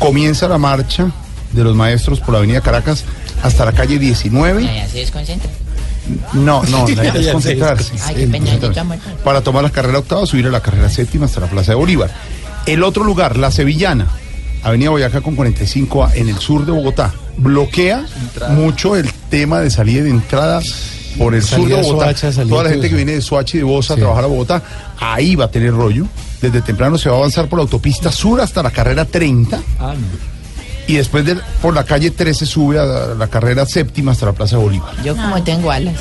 Comienza 0.00 0.48
la 0.48 0.58
marcha 0.58 1.10
de 1.52 1.62
los 1.62 1.76
maestros 1.76 2.18
por 2.18 2.32
la 2.32 2.38
avenida 2.38 2.60
Caracas 2.60 3.04
hasta 3.44 3.64
la 3.64 3.72
calle 3.72 3.96
19. 3.96 4.64
Ya 4.64 4.88
se 4.88 4.98
desconcentra. 4.98 5.50
No, 6.32 6.64
no, 6.64 6.88
la 6.96 7.04
idea 7.04 7.14
es 7.14 7.28
concentrarse. 7.28 7.92
Ay, 8.06 8.28
qué. 8.28 8.68
Para 9.22 9.40
tomar 9.40 9.62
la 9.62 9.70
carrera 9.70 10.00
octava, 10.00 10.26
subir 10.26 10.46
a 10.46 10.50
la 10.50 10.62
carrera 10.62 10.88
séptima 10.88 11.26
hasta 11.26 11.38
la 11.38 11.46
Plaza 11.46 11.72
de 11.72 11.76
Bolívar. 11.76 12.10
El 12.66 12.82
otro 12.82 13.04
lugar, 13.04 13.36
la 13.36 13.52
Sevillana, 13.52 14.08
Avenida 14.62 14.90
Boyacá 14.90 15.20
con 15.20 15.36
45A, 15.36 16.12
en 16.14 16.28
el 16.28 16.38
sur 16.38 16.64
de 16.66 16.72
Bogotá, 16.72 17.12
bloquea 17.36 18.04
mucho 18.50 18.96
el 18.96 19.10
tema 19.30 19.60
de 19.60 19.70
salida 19.70 20.00
y 20.00 20.04
de 20.04 20.10
entrada 20.10 20.60
por 21.16 21.34
el 21.34 21.42
sur 21.42 21.60
Salida 21.60 21.76
de 21.76 21.82
de 21.82 21.88
Bogotá. 21.88 22.16
Soacha, 22.16 22.44
Toda 22.48 22.64
la 22.64 22.70
gente 22.70 22.88
que 22.88 22.96
viene 22.96 23.12
de 23.12 23.22
Soacha 23.22 23.56
y 23.56 23.60
de 23.60 23.64
Bosa 23.64 23.94
Sí. 23.94 24.00
a 24.00 24.02
trabajar 24.02 24.24
a 24.24 24.26
Bogotá, 24.28 24.62
ahí 24.98 25.36
va 25.36 25.46
a 25.46 25.50
tener 25.50 25.72
rollo. 25.72 26.06
Desde 26.40 26.60
temprano 26.62 26.98
se 26.98 27.08
va 27.08 27.16
a 27.16 27.18
avanzar 27.18 27.48
por 27.48 27.58
la 27.58 27.62
autopista 27.64 28.12
sur 28.12 28.40
hasta 28.40 28.62
la 28.62 28.70
carrera 28.70 29.04
30. 29.04 29.60
Y 30.86 30.94
después 30.94 31.24
de, 31.24 31.36
por 31.60 31.74
la 31.74 31.84
calle 31.84 32.10
13 32.10 32.46
sube 32.46 32.78
a 32.78 32.84
la, 32.84 33.14
la 33.14 33.26
carrera 33.28 33.66
séptima 33.66 34.12
hasta 34.12 34.26
la 34.26 34.32
Plaza 34.32 34.56
Bolívar. 34.56 34.90
Yo 35.04 35.14
como 35.16 35.42
tengo 35.42 35.70
alas. 35.70 35.94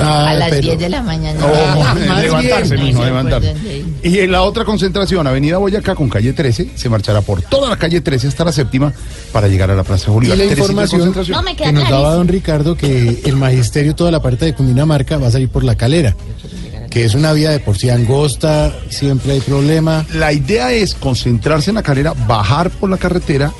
Ah, 0.00 0.30
a 0.30 0.34
las 0.34 0.50
pero- 0.50 0.62
10 0.62 0.78
de 0.78 0.88
la 0.88 1.02
mañana. 1.02 1.40
Oh, 1.44 1.82
Más 2.08 2.22
levantarse, 2.22 2.74
bien. 2.74 2.86
mijo, 2.86 2.98
No 2.98 3.04
se 3.04 3.10
levantarse. 3.10 3.54
de- 3.54 3.84
Y 4.08 4.18
en 4.20 4.32
la 4.32 4.42
otra 4.42 4.64
concentración, 4.64 5.26
Avenida 5.26 5.58
Boyacá 5.58 5.94
con 5.94 6.08
calle 6.08 6.32
13, 6.32 6.70
se 6.74 6.88
marchará 6.88 7.20
por 7.20 7.42
toda 7.42 7.68
la 7.68 7.76
calle 7.76 8.00
13 8.00 8.28
hasta 8.28 8.44
la 8.44 8.52
séptima 8.52 8.92
para 9.32 9.48
llegar 9.48 9.70
a 9.70 9.74
la 9.74 9.84
Plaza 9.84 10.06
de 10.06 10.10
Y 10.10 10.14
Bolívar. 10.14 10.38
la 10.38 10.44
información 10.44 11.00
concentración. 11.00 11.36
No, 11.36 11.42
me 11.42 11.56
queda 11.56 11.66
que 11.68 11.72
nos 11.72 11.88
daba 11.90 12.14
don 12.14 12.28
Ricardo 12.28 12.76
que 12.76 13.22
el 13.24 13.36
magisterio, 13.36 13.94
toda 13.94 14.10
la 14.10 14.20
parte 14.22 14.44
de 14.46 14.54
Cundinamarca, 14.54 15.16
va 15.18 15.28
a 15.28 15.30
salir 15.30 15.48
por 15.48 15.64
la 15.64 15.74
calera, 15.76 16.14
que 16.90 17.04
es 17.04 17.14
una 17.14 17.32
vía 17.32 17.50
de 17.50 17.60
por 17.60 17.76
sí 17.76 17.90
angosta, 17.90 18.72
siempre 18.88 19.32
hay 19.32 19.40
problema. 19.40 20.06
La 20.14 20.32
idea 20.32 20.72
es 20.72 20.94
concentrarse 20.94 21.70
en 21.70 21.74
la 21.76 21.82
calera, 21.82 22.14
bajar 22.26 22.70
por 22.70 22.88
la 22.90 22.96
carretera 22.96 23.52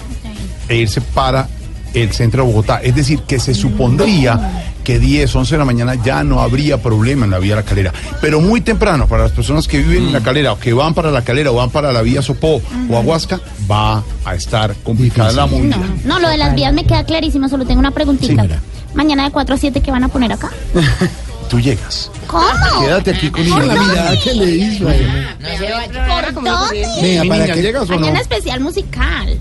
e 0.68 0.76
irse 0.76 1.00
para 1.00 1.48
el 1.94 2.12
centro 2.12 2.42
de 2.44 2.48
Bogotá. 2.50 2.80
Es 2.82 2.94
decir, 2.94 3.20
que 3.22 3.38
se 3.38 3.54
supondría 3.54 4.64
que 4.84 4.98
10, 4.98 5.34
11 5.36 5.54
de 5.54 5.58
la 5.58 5.64
mañana 5.64 5.94
ya 5.96 6.24
no 6.24 6.40
habría 6.40 6.80
problema 6.80 7.24
en 7.26 7.30
la 7.30 7.38
vía 7.38 7.56
La 7.56 7.62
Calera. 7.62 7.92
Pero 8.20 8.40
muy 8.40 8.60
temprano, 8.62 9.06
para 9.06 9.24
las 9.24 9.32
personas 9.32 9.68
que 9.68 9.78
viven 9.78 10.06
en 10.06 10.12
La 10.12 10.20
Calera 10.20 10.52
o 10.52 10.58
que 10.58 10.72
van 10.72 10.94
para 10.94 11.10
La 11.10 11.22
Calera 11.22 11.50
o 11.50 11.54
van 11.56 11.70
para 11.70 11.92
la 11.92 12.00
vía 12.02 12.22
Sopó 12.22 12.62
o 12.88 12.96
Aguasca, 12.96 13.40
va 13.70 14.02
a 14.24 14.34
estar 14.34 14.74
complicada 14.82 15.32
la 15.32 15.46
movilidad. 15.46 15.76
No, 16.04 16.18
lo 16.20 16.28
de 16.28 16.38
las 16.38 16.54
vías 16.54 16.72
me 16.72 16.84
queda 16.84 17.04
clarísimo, 17.04 17.48
solo 17.48 17.66
tengo 17.66 17.80
una 17.80 17.90
preguntita. 17.90 18.44
Sí. 18.44 18.50
Mañana 18.94 19.24
de 19.24 19.30
4 19.30 19.54
a 19.54 19.58
7, 19.58 19.80
¿qué 19.82 19.90
van 19.90 20.04
a 20.04 20.08
poner 20.08 20.32
acá? 20.32 20.50
Tú 21.50 21.60
llegas. 21.60 22.10
¿Cómo? 22.26 22.44
Quédate 22.80 23.10
aquí 23.12 23.30
con 23.30 23.42
¿Por 23.48 23.64
la 23.64 23.74
mirada 23.74 24.14
que 24.22 24.34
le 24.34 24.50
hizo. 24.50 24.84
¿Por 24.84 26.34
dónde? 26.44 26.86
Venga, 27.02 27.22
Mi 27.22 27.28
para 27.28 27.42
niña, 27.42 27.54
que- 27.54 27.62
¿llegas 27.62 27.82
o 27.88 27.92
no? 27.92 28.00
Mañana 28.00 28.20
especial 28.20 28.60
musical. 28.60 29.38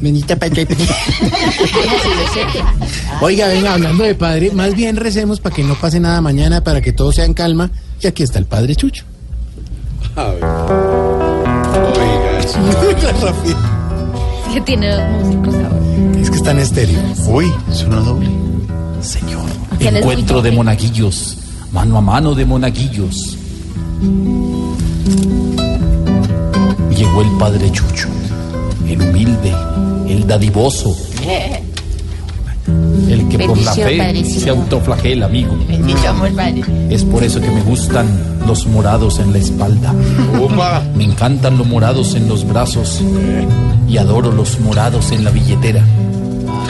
Benita 0.00 0.36
pa- 0.36 0.46
pa- 0.48 0.54
Oiga, 3.20 3.48
venga, 3.48 3.74
hablando 3.74 4.04
de 4.04 4.14
padre, 4.14 4.52
más 4.52 4.74
bien 4.74 4.96
recemos 4.96 5.40
para 5.40 5.54
que 5.56 5.64
no 5.64 5.74
pase 5.74 5.98
nada 5.98 6.20
mañana, 6.20 6.62
para 6.62 6.80
que 6.80 6.92
todo 6.92 7.10
sea 7.12 7.24
en 7.24 7.34
calma. 7.34 7.70
Y 8.00 8.06
aquí 8.06 8.22
está 8.22 8.38
el 8.38 8.44
padre 8.46 8.76
Chucho. 8.76 9.04
Que 14.52 14.60
tiene 14.62 14.96
músicos 15.10 15.54
ahora. 15.54 16.20
Es 16.20 16.30
que 16.30 16.36
está 16.36 16.50
en 16.52 16.58
estéreo. 16.58 17.00
Uy, 17.28 17.52
suena 17.72 17.96
doble. 18.00 18.28
Señor, 19.00 19.44
encuentro 19.80 20.42
de 20.42 20.52
monaguillos, 20.52 21.38
mano 21.72 21.98
a 21.98 22.00
mano 22.00 22.34
de 22.34 22.44
monaguillos. 22.46 23.36
Llegó 26.96 27.22
el 27.22 27.30
padre 27.38 27.70
Chucho, 27.70 28.08
el 28.88 29.02
humilde, 29.02 29.52
el 30.08 30.26
dadivoso, 30.26 30.96
el 33.08 33.28
que 33.28 33.38
por 33.38 33.56
la 33.58 33.74
Bendición, 33.74 33.88
fe 33.88 33.98
padrecito. 33.98 34.40
se 34.40 34.50
autoflagela, 34.50 35.26
amigo. 35.26 35.56
Bendito 35.68 36.08
amor, 36.08 36.30
padre. 36.32 36.62
Es 36.90 37.04
por 37.04 37.22
eso 37.22 37.40
que 37.40 37.50
me 37.50 37.62
gustan 37.62 38.06
los 38.46 38.66
morados 38.66 39.18
en 39.18 39.32
la 39.32 39.38
espalda. 39.38 39.94
Me 40.94 41.04
encantan 41.04 41.58
los 41.58 41.66
morados 41.66 42.14
en 42.14 42.28
los 42.28 42.46
brazos 42.46 43.02
y 43.88 43.96
adoro 43.96 44.32
los 44.32 44.58
morados 44.60 45.12
en 45.12 45.24
la 45.24 45.30
billetera. 45.30 45.84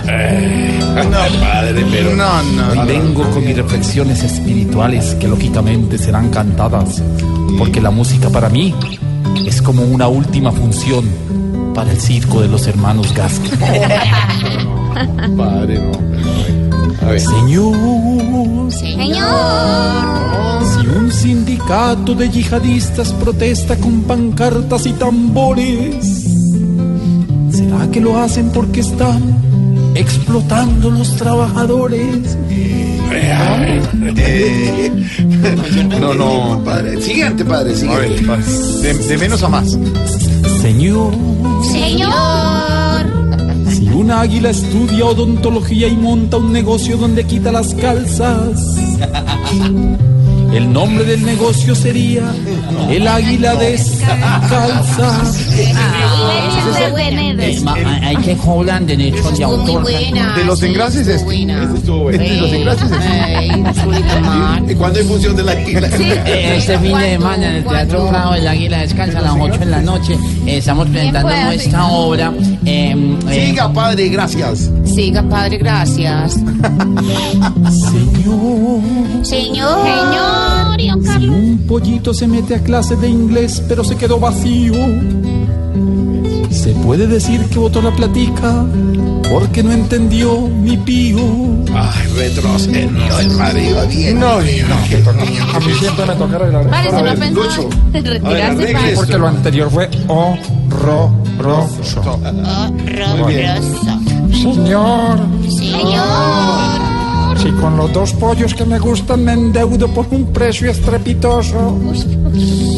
No, 0.05 1.41
padre, 1.41 1.85
pero. 1.91 2.15
No, 2.15 2.43
no. 2.43 2.71
Hoy 2.71 2.89
vengo 2.89 3.29
con 3.31 3.45
mis 3.45 3.57
reflexiones 3.57 4.23
espirituales 4.23 5.15
que 5.17 5.29
lógicamente 5.29 5.99
serán 5.99 6.31
cantadas, 6.31 7.03
porque 7.59 7.81
la 7.81 7.91
música 7.91 8.31
para 8.31 8.49
mí 8.49 8.75
es 9.47 9.63
como 9.63 9.83
una 9.83 10.09
última 10.09 10.51
función 10.53 11.05
para 11.79 11.93
el 11.93 12.01
circo 12.01 12.41
de 12.41 12.49
los 12.49 12.67
hermanos 12.67 13.15
Gasca. 13.15 13.57
Padre, 15.37 15.79
no. 15.79 15.93
A 17.07 17.11
ver. 17.11 17.21
Señor, 17.21 18.73
Señor. 18.73 20.65
si 20.65 20.87
un 20.89 21.13
sindicato 21.13 22.17
de 22.17 22.31
yihadistas 22.31 23.13
protesta 23.13 23.77
con 23.77 24.03
pancartas 24.03 24.87
y 24.87 24.93
tambores, 24.95 26.05
¿será 27.53 27.89
que 27.93 28.01
lo 28.01 28.19
hacen 28.19 28.51
porque 28.51 28.81
están 28.81 29.23
explotando 29.95 30.91
los 30.91 31.15
trabajadores? 31.15 32.37
No, 36.01 36.15
no, 36.15 36.63
padre. 36.65 37.01
Siguiente, 37.03 37.45
padre, 37.45 37.71
A 37.89 37.97
ver, 37.99 38.09
siguiente. 38.19 38.23
padre, 38.27 38.45
de, 38.83 38.95
de 38.95 39.19
menos 39.19 39.43
a 39.43 39.49
más. 39.49 39.79
Señor, 40.61 41.13
Señor. 41.71 43.07
si 43.71 43.89
un 43.89 44.11
águila 44.11 44.51
estudia 44.51 45.05
odontología 45.07 45.89
y 45.89 45.97
monta 45.97 46.37
un 46.37 46.53
negocio 46.53 46.97
donde 46.97 47.25
quita 47.25 47.53
las 47.53 47.75
calzas, 47.75 48.77
el 50.53 50.73
nombre 50.73 51.05
del 51.05 51.25
negocio 51.25 51.75
sería 51.75 52.33
el 52.91 53.07
águila 53.07 53.55
descalza. 53.57 55.23
Es 57.41 57.63
buena. 57.63 58.01
Hay 58.07 58.17
que 58.17 58.37
cobrar 58.37 58.83
derecho 58.83 59.31
de 59.31 59.45
autor. 59.45 59.85
De 59.87 60.45
los 60.45 60.63
engrases 60.63 61.07
este. 61.07 61.15
Este 61.43 61.75
estuvo 61.77 62.03
bueno. 62.05 62.23
Este 62.23 62.35
de 62.35 62.41
los 62.41 62.53
engrases 62.53 62.91
este. 62.91 63.59
¿Y 64.73 64.75
cuándo 64.75 64.99
hay 64.99 65.05
función 65.07 65.37
de 65.37 65.43
la 65.45 65.53
águila? 65.53 65.89
Este 66.59 66.79
fin 66.79 66.99
de 66.99 67.11
semana 67.11 67.49
en 67.49 67.55
el 67.57 67.65
Teatro 67.65 68.09
Prado 68.09 68.33
del 68.33 68.49
Águila 68.49 68.79
Descansa 68.79 69.19
a 69.19 69.23
las 69.23 69.35
8 69.39 69.59
de 69.59 69.67
la 69.67 69.81
noche 69.81 70.15
eh, 70.47 70.59
estamos 70.59 70.89
presentando 70.89 71.31
nuestra 71.31 71.87
obra. 71.87 72.33
eh, 72.65 72.95
eh, 73.31 73.47
Siga, 73.49 73.73
padre, 73.73 74.09
gracias. 74.09 74.71
Siga, 74.89 75.23
padre, 75.23 75.59
gracias. 75.59 76.35
Señor, 77.71 78.81
Señor. 79.23 79.85
Señor. 79.85 80.79
Don 80.79 81.03
si 81.03 81.07
Carlos. 81.07 81.37
un 81.37 81.59
pollito 81.67 82.15
se 82.15 82.27
mete 82.27 82.55
a 82.55 82.63
clase 82.63 82.97
de 82.97 83.09
inglés 83.09 83.63
pero 83.69 83.85
se 83.85 83.97
quedó 83.97 84.19
vacío, 84.19 84.73
se 86.51 86.71
puede 86.71 87.07
decir 87.07 87.41
que 87.51 87.59
botó 87.59 87.83
la 87.83 87.91
platica 87.91 88.65
porque 89.31 89.63
no 89.63 89.73
entendió 89.73 90.41
mi 90.49 90.77
pío. 90.77 91.19
Ay, 91.75 92.07
retrocedió, 92.17 93.19
el 93.19 93.63
iba 93.63 93.85
bien. 93.85 94.19
No, 94.19 94.41
no, 94.41 95.05
tornillo. 95.05 95.43
A 95.55 95.61
mí 95.61 95.73
siempre 95.79 96.07
me 96.07 96.15
toca 96.15 96.37
arreglar 96.37 96.71
Parece 96.71 96.97
A 96.97 96.99
no 96.99 97.05
ver, 97.05 97.19
pensar 97.19 97.45
Lucho. 97.45 97.69
en 97.93 98.07
A 98.07 98.11
ver, 98.11 98.23
retirarse 98.23 98.73
para... 98.73 98.95
porque 98.95 99.19
lo 99.19 99.29
anterior 99.29 99.71
fue 99.71 99.91
horroroso. 100.07 102.01
Horroroso. 102.01 104.08
Señor, 104.43 105.19
Señor. 105.49 107.39
si 107.43 107.51
con 107.61 107.77
los 107.77 107.93
dos 107.93 108.13
pollos 108.13 108.55
que 108.55 108.65
me 108.65 108.79
gustan 108.79 109.25
me 109.25 109.33
endeudo 109.33 109.89
por 109.89 110.07
un 110.11 110.33
precio 110.33 110.71
estrepitoso, 110.71 111.77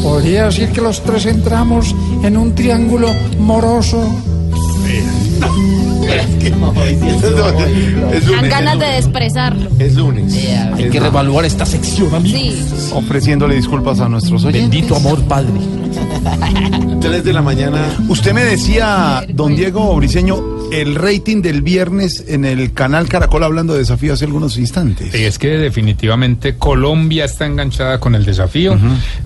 podría 0.01 0.45
decir 0.45 0.69
que 0.69 0.81
los 0.81 1.01
tres 1.03 1.27
entramos 1.27 1.95
en 2.23 2.37
un 2.37 2.55
triángulo 2.55 3.09
moroso. 3.39 4.03
Es 7.21 7.21
Dan 7.21 8.25
lunes. 8.25 8.49
ganas 8.49 8.79
de 8.79 8.85
desprezarlo. 8.87 9.69
Es 9.79 9.95
lunes. 9.95 10.33
Hay 10.73 10.89
que 10.89 10.99
revaluar 10.99 11.45
esta 11.45 11.65
sección, 11.65 12.13
amigo. 12.13 12.37
Sí. 12.37 12.91
Ofreciéndole 12.93 13.55
disculpas 13.55 13.99
a 13.99 14.09
nuestros 14.09 14.43
oyentes. 14.45 14.71
Bendito 14.71 14.95
amor, 14.95 15.21
Padre. 15.23 15.53
Tres 16.99 17.23
de 17.23 17.33
la 17.33 17.41
mañana. 17.41 17.97
Usted 18.09 18.33
me 18.33 18.43
decía, 18.43 19.23
don 19.33 19.55
Diego 19.55 19.95
Briseño, 19.95 20.50
el 20.71 20.95
rating 20.95 21.41
del 21.41 21.61
viernes 21.61 22.23
en 22.27 22.45
el 22.45 22.73
canal 22.73 23.07
Caracol 23.09 23.43
hablando 23.43 23.73
de 23.73 23.79
desafío 23.79 24.13
hace 24.13 24.25
algunos 24.25 24.57
instantes. 24.57 25.13
Es 25.13 25.37
que 25.37 25.49
definitivamente 25.49 26.57
Colombia 26.57 27.25
está 27.25 27.45
enganchada 27.45 27.99
con 27.99 28.15
el 28.15 28.25
desafío. 28.25 28.77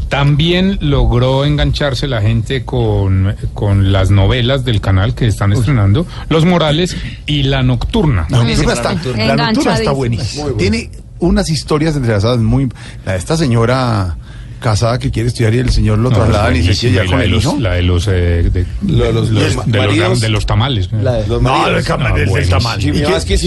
También 0.10 0.78
logró 0.82 1.46
engancharse 1.46 2.08
la 2.08 2.22
gente 2.22 2.66
con, 2.66 3.36
con 3.54 3.92
las 3.92 4.12
novelas 4.12 4.66
del 4.66 4.82
canal 4.82 5.14
que 5.16 5.28
están 5.28 5.54
estrenando, 5.54 6.06
Los 6.30 6.46
Morales 6.46 6.98
y 7.26 7.44
La 7.44 7.64
Nocturna. 7.64 8.28
La 8.30 8.44
nocturna 8.44 8.74
está, 8.74 8.94
la 9.16 9.36
nocturna 9.36 9.78
está 9.78 9.92
buenísima. 9.92 10.46
Tiene 10.58 10.90
unas 11.20 11.50
historias 11.50 11.96
entrelazadas 11.96 12.40
muy... 12.40 12.70
La 13.06 13.14
de 13.14 13.18
esta 13.18 13.38
señora 13.38 14.18
casada 14.60 14.98
que 15.00 15.12
quiere 15.12 15.30
estudiar 15.30 15.54
y 15.54 15.60
el 15.60 15.70
señor 15.70 16.00
lo 16.00 16.10
No, 16.10 16.16
traslada 16.18 16.56
y 16.56 16.68
es 16.68 16.78
se 16.78 16.90
y 16.90 16.94
con 16.96 17.06
la 17.12 17.18
de 17.20 17.26
el 17.26 17.32
los, 17.32 17.44
hijo. 17.44 17.58
la 17.60 17.74
de 17.74 17.82
los, 17.84 18.08
eh, 18.08 18.12
de, 18.52 18.66
Lo 18.88 19.04
de 19.06 19.14
los- 19.14 19.30
los- 19.30 19.56
los 19.56 19.66
de, 19.66 19.78
los, 19.78 19.88
maridos. 19.88 20.20
de 20.22 20.30
los 20.30 20.46
tamales. 20.46 20.90
Los 20.92 21.04
No, 21.42 21.68
el 21.68 21.84
No, 21.84 22.30
buenísimo. 22.30 22.58
tamal. 22.58 22.82
¿Y 22.84 22.90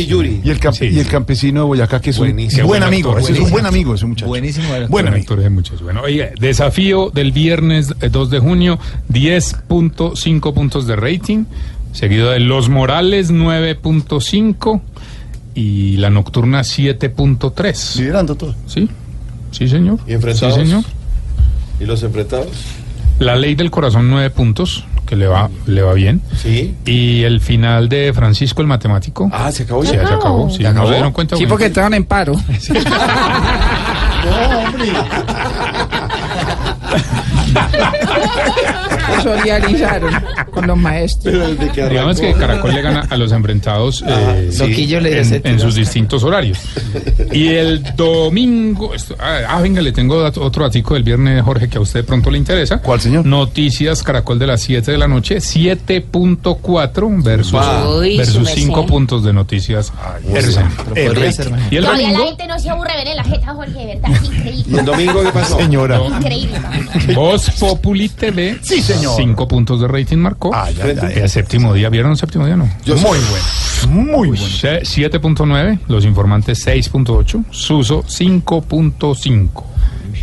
y 0.01 0.07
Yuri. 0.07 0.41
Y 0.45 0.51
el, 0.51 0.61
camp- 0.61 0.77
Sí, 0.77 0.85
y 0.87 0.99
el 0.99 1.05
sí. 1.05 1.11
campesino 1.11 1.61
de 1.63 1.67
Boyacá, 1.67 2.01
que 2.01 2.11
es 2.11 2.19
un 2.19 2.27
Buenísimo. 2.29 2.67
buen 2.69 2.83
amigo, 2.83 3.11
actor, 3.17 3.31
es 3.33 3.41
un 3.41 3.51
buen 3.51 3.67
amigo 3.67 3.95
ese 3.95 4.07
muchacho. 4.07 4.27
Buenísimo. 4.27 4.69
Buen 4.69 4.89
Buen 4.89 5.07
amigo. 5.09 5.23
actor 5.23 5.41
de 5.41 5.51
muchos. 5.51 5.83
Bueno, 5.83 6.03
oiga, 6.03 6.31
desafío 6.39 7.11
del 7.11 7.33
viernes 7.33 7.95
eh, 8.01 8.09
2 8.11 8.31
de 8.31 8.39
junio, 8.39 8.79
10.5 9.13 10.53
puntos 10.55 10.87
de 10.87 10.97
rating, 10.97 11.45
seguido 11.93 12.31
de 12.31 12.41
Los 12.41 12.69
Morales 12.69 13.31
9.5 13.33 14.81
y 15.55 15.97
la 15.97 16.11
Nocturna 16.11 16.61
7.3. 16.63 17.97
Liderando 17.97 18.35
todo. 18.37 18.55
Sí, 18.67 18.89
sí 19.51 19.69
señor. 19.69 19.99
¿Y 20.07 20.13
enfrentados? 20.13 20.55
Sí 20.55 20.61
señor. 20.61 20.85
¿Y 21.81 21.85
los 21.87 22.03
enfrentados? 22.03 22.49
La 23.18 23.37
Ley 23.37 23.55
del 23.55 23.70
Corazón 23.70 24.09
9 24.11 24.31
puntos, 24.31 24.85
que 25.07 25.16
le 25.16 25.26
va, 25.26 25.51
le 25.66 25.83
va 25.83 25.93
bien. 25.95 26.20
Sí. 26.37 26.74
Y 26.85 27.22
el 27.24 27.41
final 27.41 27.89
de 27.89 28.12
Francisco 28.12 28.61
el 28.62 28.68
Matemático. 28.68 29.29
Ah, 29.33 29.51
se 29.51 29.64
acabó 29.64 29.85
Sí, 29.85 29.93
ya. 29.93 30.03
ya 30.03 30.09
se 30.09 30.14
acabó. 30.14 30.51
Sí, 30.51 30.59
¿Ya 30.62 30.68
¿No 30.72 30.81
acabó? 30.81 30.89
se 30.89 30.95
dieron 30.95 31.12
cuenta? 31.12 31.37
Sí, 31.37 31.47
porque 31.47 31.66
estaban 31.66 31.95
en 31.95 32.05
paro. 32.05 32.35
No, 34.24 34.59
hombre. 34.59 34.93
Se 39.17 39.23
solidarizaron 39.23 40.13
con 40.51 40.67
los 40.67 40.77
maestros. 40.77 41.35
Digamos 41.75 42.21
que 42.21 42.33
Caracol 42.35 42.75
le 42.75 42.83
gana 42.83 43.07
a 43.09 43.17
los 43.17 43.33
enfrentados 43.33 44.05
eh, 44.07 44.51
Loquillo 44.59 45.01
le 45.01 45.21
en, 45.21 45.41
en 45.45 45.61
sus 45.61 45.75
distintos 45.75 46.23
horarios. 46.25 46.59
Y 47.33 47.49
el 47.49 47.83
domingo, 47.97 48.95
esto- 48.95 49.17
ah, 49.19 49.39
ah, 49.49 49.61
venga, 49.63 49.81
le 49.81 49.93
tengo 49.93 50.17
otro 50.25 50.65
datico 50.65 50.95
del 50.95 51.03
viernes, 51.05 51.43
Jorge, 51.43 51.69
que 51.69 51.79
a 51.79 51.81
usted 51.81 52.01
de 52.01 52.05
pronto 52.05 52.31
le 52.31 52.39
interesa. 52.39 52.79
¿Cuál, 52.79 53.01
señor? 53.01 53.25
Noticias 53.25 54.03
Caracol 54.03 54.39
de 54.39 54.47
las 54.47 54.61
7 54.61 54.91
de 54.93 54.99
la 54.99 55.09
noche, 55.09 55.37
7.4 55.39 57.23
versus, 57.23 57.53
versus 58.17 58.37
merced. 58.43 58.55
5 58.63 58.87
puntos 58.87 59.25
de 59.25 59.33
noticias. 59.33 59.93
RCN. 60.33 60.69
Pero 60.95 61.13
podría 61.15 61.33
ser. 61.33 61.51
Y 61.71 61.77
el 61.77 61.85
Todavía 61.85 62.07
la 62.09 62.19
domingo, 62.19 62.27
gente 62.29 62.47
no 62.47 62.59
se 62.59 62.71
aburre 62.71 62.93
ver 62.97 63.09
en 63.09 63.17
la 63.17 63.25
jeta, 63.25 63.55
Jorge, 63.55 63.73
de 63.73 63.87
verdad, 63.87 64.11
increíble. 64.25 64.65
¿Y 64.69 64.79
el 64.79 64.85
domingo 64.85 65.23
qué 65.23 65.31
pasó? 65.31 65.59
Señora. 65.59 66.01
Increíble. 66.05 66.59
Voz 67.39 67.51
Populi 67.61 68.09
TV. 68.09 68.59
Sí, 68.62 68.82
señor. 68.82 69.14
5 69.16 69.47
puntos 69.49 69.80
de 69.80 69.86
rating 69.89 70.16
marcó. 70.18 70.51
Ay, 70.55 70.76
ay, 70.82 70.95
ay, 71.01 71.12
El 71.22 71.28
séptimo 71.28 71.72
día, 71.72 71.89
¿vieron 71.89 72.11
el 72.12 72.16
séptimo 72.16 72.45
día? 72.47 72.57
No. 72.57 72.64
Muy 72.86 72.97
bueno. 72.99 73.22
Muy 73.89 74.28
bueno. 74.28 74.45
Se- 74.47 74.80
7.9, 74.82 75.80
Los 75.89 76.05
Informantes 76.05 76.66
6.8, 76.66 77.45
Suso 77.51 78.03
5.5. 78.03 79.64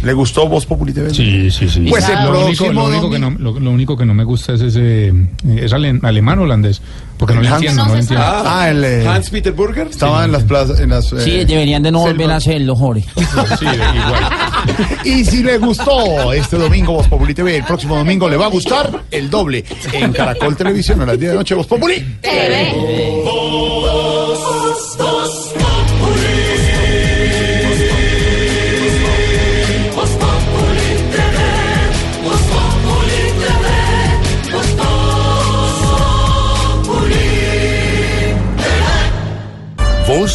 ¿Le 0.06 0.14
gustó 0.14 0.48
Voz 0.48 0.68
Populi 0.68 0.94
TV? 0.94 1.10
Sí, 1.12 1.50
sí, 1.50 1.68
sí. 1.68 1.88
Pues 1.90 2.08
el 2.08 2.14
lo, 2.24 2.30
único, 2.46 2.66
próximo 2.66 2.72
lo, 2.74 2.86
único 2.90 3.10
que 3.10 3.18
no, 3.18 3.32
lo, 3.32 3.60
lo 3.60 3.72
único 3.72 3.98
que 3.98 4.06
no 4.06 4.14
me 4.14 4.24
gusta 4.24 4.54
es 4.54 4.62
ese. 4.62 5.08
eh, 5.08 5.14
¿Es 5.58 5.74
ale- 5.74 6.00
alemán 6.04 6.38
o 6.38 6.44
holandés? 6.44 6.80
Porque 7.18 7.34
no 7.34 7.42
Hans- 7.42 7.56
entiendo, 7.56 7.86
no 7.86 7.94
lo 7.94 8.00
entiendo. 8.00 8.24
Ah, 8.28 8.70
el, 8.70 8.84
eh, 8.84 9.08
Hans 9.08 9.32
Peter 9.32 9.52
Burger. 9.54 9.88
estaba 9.88 10.24
en 10.26 10.32
las 10.32 10.44
plazas, 10.44 10.80
en 10.80 10.90
las... 10.92 11.06
Sí, 11.08 11.32
eh, 11.32 11.46
deberían 11.46 11.82
de 11.82 11.92
no 11.92 12.02
volver 12.02 12.30
a 12.30 12.36
hacerlo, 12.36 12.76
Jorge. 12.76 13.04
Sí, 13.60 13.66
igual. 13.66 14.24
Y 15.06 15.24
si 15.26 15.42
le 15.44 15.58
gustó 15.60 16.34
este 16.34 16.58
domingo 16.58 16.94
Voz 16.94 17.08
Populi 17.08 17.34
TV, 17.34 17.58
el 17.58 17.64
próximo 17.64 17.96
domingo 17.98 18.28
le 18.30 18.36
va 18.38 18.46
a 18.46 18.50
gustar 18.50 19.04
el 19.12 19.30
doble 19.30 19.64
en 19.94 20.12
Caracol 20.12 20.56
Televisión 20.56 21.02
a 21.02 21.06
las 21.06 21.20
10 21.20 21.30
de 21.30 21.36
la 21.36 21.40
noche 21.42 21.56
Voz 21.56 21.68
Populi. 21.68 22.04
Voz 24.98 25.54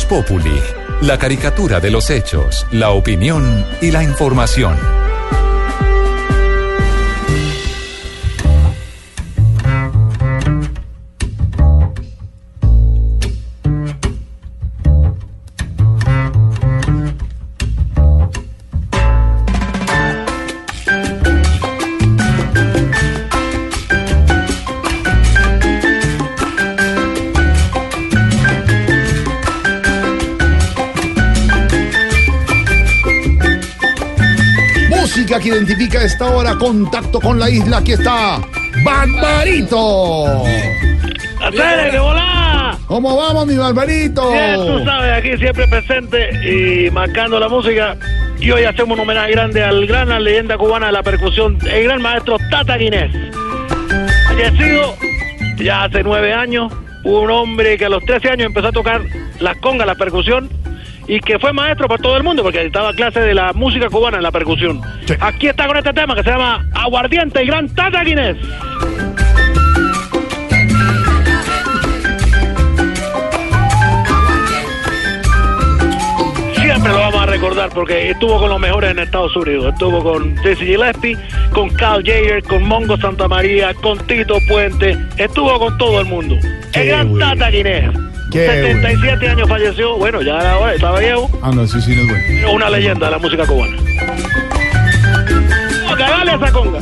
Populi, 0.08 0.60
la 1.00 1.16
caricatura 1.16 1.78
de 1.78 1.92
los 1.92 2.10
hechos, 2.10 2.66
la 2.72 2.90
opinión 2.90 3.64
y 3.80 3.92
la 3.92 4.02
información. 4.02 4.99
Identifica 35.51 35.98
a 35.98 36.05
esta 36.05 36.30
hora 36.30 36.57
contacto 36.57 37.20
con 37.20 37.38
la 37.38 37.51
isla. 37.51 37.78
Aquí 37.78 37.92
está 37.92 38.40
Barbarito. 38.84 40.44
¡Hacer, 41.42 41.90
que 41.90 41.98
volá! 41.98 42.78
¿Cómo 42.86 43.16
vamos, 43.16 43.46
mi 43.46 43.57
Barbarito? 43.57 44.32
Bien, 44.32 44.57
tú 44.57 44.84
sabes, 44.84 45.12
aquí 45.12 45.36
siempre 45.36 45.66
presente 45.68 46.30
y 46.48 46.90
marcando 46.90 47.38
la 47.38 47.48
música. 47.48 47.96
Y 48.38 48.51
hoy 48.51 48.64
hacemos 48.64 48.96
un 48.96 49.01
homenaje 49.01 49.32
grande 49.32 49.62
al 49.62 49.86
gran 49.86 50.09
leyenda 50.24 50.57
cubana 50.57 50.86
de 50.86 50.92
la 50.92 51.03
percusión, 51.03 51.59
el 51.70 51.84
gran 51.84 52.03
maestro 52.03 52.36
Tata 52.51 52.76
Guinés. 52.76 53.12
Fallecido 54.26 54.96
ya 55.59 55.84
hace 55.84 56.03
nueve 56.03 56.32
años, 56.32 56.72
un 57.05 57.30
hombre 57.30 57.76
que 57.76 57.84
a 57.84 57.88
los 57.88 58.05
13 58.05 58.30
años 58.30 58.46
empezó 58.46 58.68
a 58.68 58.72
tocar 58.72 59.03
las 59.40 59.57
congas, 59.59 59.86
la 59.86 59.94
percusión, 59.94 60.48
y 61.11 61.18
que 61.18 61.40
fue 61.40 61.52
maestro 61.52 61.88
para 61.88 62.00
todo 62.00 62.16
el 62.16 62.22
mundo, 62.22 62.44
porque 62.44 62.64
estaba 62.64 62.94
clase 62.94 63.18
de 63.18 63.34
la 63.34 63.52
música 63.52 63.88
cubana 63.90 64.18
en 64.18 64.22
la 64.22 64.30
percusión. 64.30 64.80
Aquí 65.18 65.48
está 65.48 65.66
con 65.66 65.76
este 65.76 65.92
tema 65.92 66.14
que 66.14 66.22
se 66.22 66.30
llama 66.30 66.64
Aguardiente, 66.72 67.40
el 67.40 67.48
gran 67.48 67.68
Tata 67.74 68.04
Guinés. 68.04 68.36
Siempre 76.54 76.92
lo 76.92 76.98
vamos 77.00 77.22
a 77.22 77.26
recordar 77.26 77.70
porque 77.70 78.11
estuvo 78.11 78.38
con 78.38 78.48
los 78.48 78.61
mejores 78.61 78.92
en 78.92 79.00
Estados 79.00 79.34
Unidos. 79.34 79.72
Estuvo 79.72 80.04
con 80.04 80.36
Dizzy 80.36 80.64
Gillespie, 80.64 81.18
con 81.52 81.70
Carl 81.70 82.04
Jager, 82.04 82.40
con 82.44 82.62
Mongo 82.62 82.96
Santa 82.98 83.26
María, 83.26 83.74
con 83.74 83.98
Tito 84.06 84.38
Puente. 84.46 84.96
Estuvo 85.16 85.58
con 85.58 85.76
todo 85.76 86.02
el 86.02 86.06
mundo. 86.06 86.36
Qué 86.72 86.82
el 86.82 86.86
gran. 86.86 87.18
Tata 87.18 87.50
Guinea. 87.50 88.09
Qué 88.30 88.46
77 88.46 89.28
años 89.28 89.48
falleció. 89.48 89.96
Bueno, 89.98 90.22
ya 90.22 90.38
era 90.38 90.58
hora, 90.58 90.74
estaba 90.74 91.00
viejo. 91.00 91.30
Ah, 91.42 91.50
no, 91.54 91.66
sí, 91.66 91.80
sí, 91.80 91.94
no 91.96 92.02
es 92.02 92.08
bueno. 92.08 92.52
Una 92.52 92.70
leyenda 92.70 93.06
de 93.06 93.12
la 93.12 93.18
música 93.18 93.46
cubana. 93.46 93.76
Dale 95.98 96.34
esa 96.34 96.52
conga. 96.52 96.80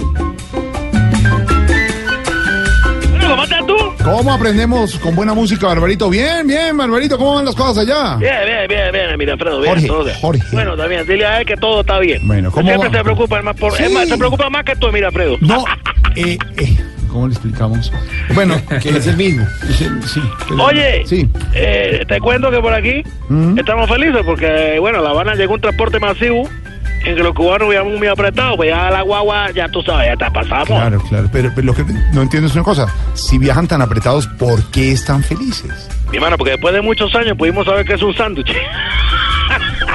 Bueno, 3.11 3.29
¿cómo 3.31 3.43
estás 3.45 3.67
tú? 3.67 3.77
¿Cómo 4.05 4.33
aprendemos 4.33 4.99
con 5.01 5.15
buena 5.17 5.35
música, 5.35 5.67
Barbarito? 5.67 6.09
Bien, 6.09 6.47
bien, 6.47 6.77
Barbarito, 6.77 7.19
¿cómo 7.19 7.35
van 7.35 7.45
las 7.45 7.55
cosas 7.55 7.79
allá? 7.79 8.17
Bien, 8.17 8.37
bien, 8.47 8.69
bien, 8.69 8.93
bien, 8.93 9.19
mira, 9.19 9.33
Alfredo, 9.33 9.61
bien, 9.61 9.73
Jorge, 9.75 9.87
todo 9.89 10.05
bien. 10.05 10.17
Jorge. 10.21 10.43
Bueno, 10.53 10.77
también, 10.77 11.07
dile 11.07 11.27
a 11.27 11.41
él 11.41 11.47
que 11.47 11.57
todo 11.57 11.81
está 11.81 11.99
bien. 11.99 12.27
Bueno, 12.27 12.51
¿cómo 12.53 12.67
Siempre 12.69 12.89
va? 12.89 12.97
se 12.97 13.03
preocupa 13.05 13.43
más 13.43 13.57
por, 13.57 13.81
es 13.81 13.91
más, 13.93 14.09
se 14.09 14.17
preocupa 14.17 14.49
más 14.51 14.65
que 14.65 14.77
tú, 14.77 14.91
mira, 14.93 15.09
Alfredo. 15.09 15.37
No, 15.41 15.65
eh, 16.15 16.39
eh, 16.57 16.77
¿cómo 17.09 17.27
le 17.29 17.33
explicamos? 17.35 17.93
Bueno, 18.35 18.55
que 18.83 18.91
es 18.91 19.07
el 19.07 19.17
mismo. 19.17 19.47
Sí, 20.07 20.21
Oye, 20.61 21.03
Sí. 21.07 21.29
eh, 21.55 22.05
te 22.07 22.21
cuento 22.21 22.51
que 22.51 22.61
por 22.61 22.73
aquí 22.73 23.03
Mm. 23.29 23.59
estamos 23.59 23.89
felices 23.89 24.23
porque, 24.25 24.79
bueno, 24.81 25.03
La 25.03 25.11
Habana 25.11 25.35
llegó 25.35 25.55
un 25.55 25.61
transporte 25.61 25.99
masivo 25.99 26.49
en 27.05 27.15
que 27.17 27.23
los 27.23 27.33
cubanos 27.35 27.69
vivíamos 27.69 27.97
muy 27.99 28.09
apretados, 28.09 28.57
pues 28.57 28.71
ya 28.71 28.91
la 28.91 29.03
guagua, 29.03 29.51
ya 29.53 29.69
tú 29.69 29.83
sabes, 29.83 30.09
ya 30.09 30.17
te 30.27 30.31
pasamos. 30.33 30.67
Claro, 30.67 31.01
claro, 31.09 31.29
pero, 31.33 31.53
pero 31.55 31.67
lo 31.67 31.75
que 31.75 31.85
no 32.13 32.23
entiendo 32.23 32.49
es 32.49 32.55
una 32.55 32.65
cosa. 32.65 32.87
Si 33.15 33.39
viajan 33.39 33.69
tan 33.69 33.81
apretados, 33.83 34.27
¿por 34.27 34.63
qué 34.71 34.93
están 34.93 35.23
felices? 35.23 35.89
Mi 36.11 36.17
hermano, 36.17 36.37
porque 36.37 36.53
después 36.53 36.75
de 36.75 36.81
muchos 36.83 37.15
años 37.15 37.37
pudimos 37.37 37.67
saber 37.67 37.85
que 37.87 37.95
es 37.95 38.03
un 38.03 38.15
sándwich. 38.15 38.53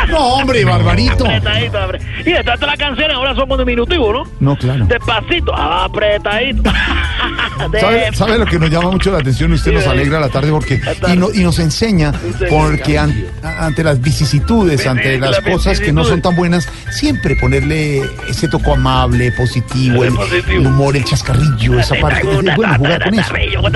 No, 0.10 0.18
hombre, 0.36 0.64
Barbarito. 0.66 1.26
apretadito, 1.26 1.78
apre- 1.78 2.02
Y 2.26 2.32
detrás 2.32 2.60
de 2.60 2.66
las 2.68 2.78
canciones 2.78 3.16
ahora 3.16 3.36
somos 3.36 3.58
diminutivos, 3.58 4.14
¿no? 4.14 4.24
No, 4.40 4.56
claro. 4.58 4.86
Despacito, 4.86 5.54
apretadito. 5.56 6.64
¿Sabe, 7.80 8.10
sabe 8.14 8.38
lo 8.40 8.46
que 8.46 8.60
nos 8.60 8.70
llama 8.70 8.92
mucho 8.92 9.12
la 9.12 9.20
atención? 9.20 9.52
Usted 9.54 9.72
nos 9.74 9.88
alegra 9.88 10.20
la 10.20 10.30
tarde 10.30 10.52
porque 10.52 10.82
y, 11.08 11.16
no- 11.18 11.30
y 11.34 11.40
nos 11.44 11.60
enseña 11.60 12.12
porque 12.50 12.98
an- 12.98 13.26
ante 13.60 13.84
las 13.84 14.02
vicisitudes, 14.02 14.86
ante 14.88 15.18
las 15.20 15.40
cosas 15.42 15.80
que 15.80 15.92
no 15.94 16.04
son 16.04 16.22
tan 16.22 16.36
buenas, 16.36 16.68
siempre 16.92 17.36
ponerle 17.38 18.02
ese 18.28 18.48
toco 18.48 18.74
amable, 18.74 19.32
positivo, 19.32 20.04
el, 20.04 20.14
el 20.50 20.68
humor, 20.68 20.98
el 20.98 21.04
chascarrillo, 21.06 21.80
esa 21.80 21.96
parte. 22.02 22.22
Es 22.30 22.56
bueno 22.56 22.76
jugar 22.78 23.04
con 23.04 23.14
eso. 23.20 23.34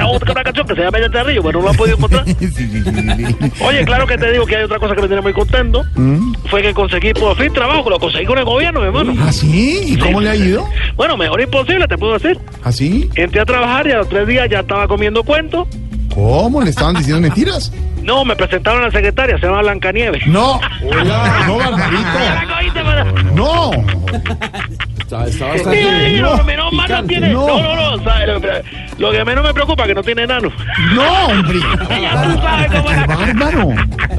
Otra 0.10 0.44
canción 0.44 0.68
que 0.68 0.76
se 0.76 0.82
llama 0.82 0.98
El 0.98 1.12
Tarrillo, 1.12 1.44
pero 1.44 1.60
no 1.60 1.66
lo 1.66 1.72
han 1.72 1.78
podido 1.78 1.98
encontrar. 1.98 2.26
Oye, 3.62 3.86
claro 3.86 4.08
que 4.08 4.18
te 4.18 4.32
digo 4.32 4.46
que 4.46 4.56
hay 4.58 4.64
otra 4.64 4.80
cosa 4.80 4.96
que 4.96 5.02
me 5.02 5.08
tiene 5.08 5.22
muy 5.22 5.34
contento. 5.34 5.86
¿Mm? 5.98 6.34
Fue 6.50 6.62
que 6.62 6.74
conseguí 6.74 7.14
por 7.14 7.36
fin 7.38 7.52
trabajo, 7.54 7.90
lo 7.90 8.00
conseguí 8.00 8.26
con 8.26 8.38
el 8.38 8.46
gobierno, 8.46 8.80
mi 8.80 8.86
hermano. 8.88 9.14
¿Ah, 9.20 9.32
sí? 9.32 9.82
¿Y 9.94 9.98
cómo 9.98 10.22
le 10.22 10.30
ha 10.30 10.36
ido? 10.36 10.66
Bueno, 10.96 11.18
mejor 11.18 11.42
imposible, 11.42 11.88
te 11.88 11.98
puedo 11.98 12.14
decir. 12.14 12.40
¿Así? 12.64 13.10
Entré 13.16 13.42
a 13.42 13.46
trabajar 13.46 13.88
y 13.88 13.92
a 13.92 13.98
los 13.98 14.10
tres 14.10 14.28
días 14.28 14.48
ya 14.50 14.60
estaba 14.60 14.88
comiendo 14.88 15.24
cuentos. 15.24 15.68
¿Cómo? 16.14 16.62
¿Le 16.62 16.70
estaban 16.70 16.96
diciendo 16.96 17.22
mentiras? 17.28 17.72
No, 18.04 18.24
me 18.24 18.36
presentaron 18.36 18.84
a 18.84 18.86
la 18.86 18.92
secretaria, 18.92 19.38
se 19.38 19.46
llama 19.46 19.62
Blancanieves. 19.62 20.26
No, 20.28 20.60
hola, 20.84 21.44
no, 21.48 21.58
Barbarito. 21.58 23.34
No. 23.34 23.72
Está, 25.08 25.26
está 25.26 25.54
Sí, 25.54 25.64
bastante. 25.64 26.18
lo 26.20 26.36
que 26.38 26.44
menos 26.44 26.74
mal 26.74 26.90
no 26.92 27.04
tiene. 27.06 27.30
No, 27.30 27.48
no, 27.48 27.98
no. 27.98 28.04
¿sabes? 28.04 28.28
Lo, 28.28 29.08
lo 29.08 29.12
que 29.14 29.24
menos 29.24 29.46
me 29.46 29.54
preocupa 29.54 29.84
es 29.84 29.88
que 29.88 29.96
no 29.96 30.04
tiene 30.04 30.24
enano. 30.24 30.50
No, 30.94 31.28
hombre. 31.28 31.60
ya 32.02 32.24
tú 32.24 32.42
sabes 32.42 32.68
cómo 32.68 32.84
cosa. 32.84 33.06
Bárbaro. 33.08 33.70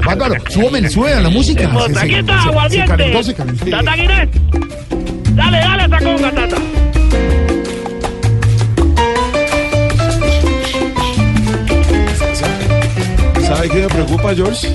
Bárbaro. 0.03 0.35
Súbeme, 0.49 0.89
súbeme 0.89 1.17
a 1.17 1.21
la 1.21 1.29
música. 1.29 1.61
Se- 1.69 1.99
Aquí 1.99 2.13
se- 2.13 2.19
está, 2.21 2.37
se- 2.37 2.41
se 2.43 2.49
aguardiente. 2.49 2.87
calentó, 2.89 3.23
se 3.23 3.35
calentó. 3.35 3.65
Tata 3.69 3.93
Guinness. 3.95 4.29
Dale, 5.35 5.59
dale 5.59 5.83
esa 5.85 5.97
conga, 5.99 6.31
Tata. 6.31 6.57
¿Sabe 13.47 13.69
qué 13.69 13.81
me 13.81 13.87
preocupa, 13.87 14.35
George? 14.35 14.67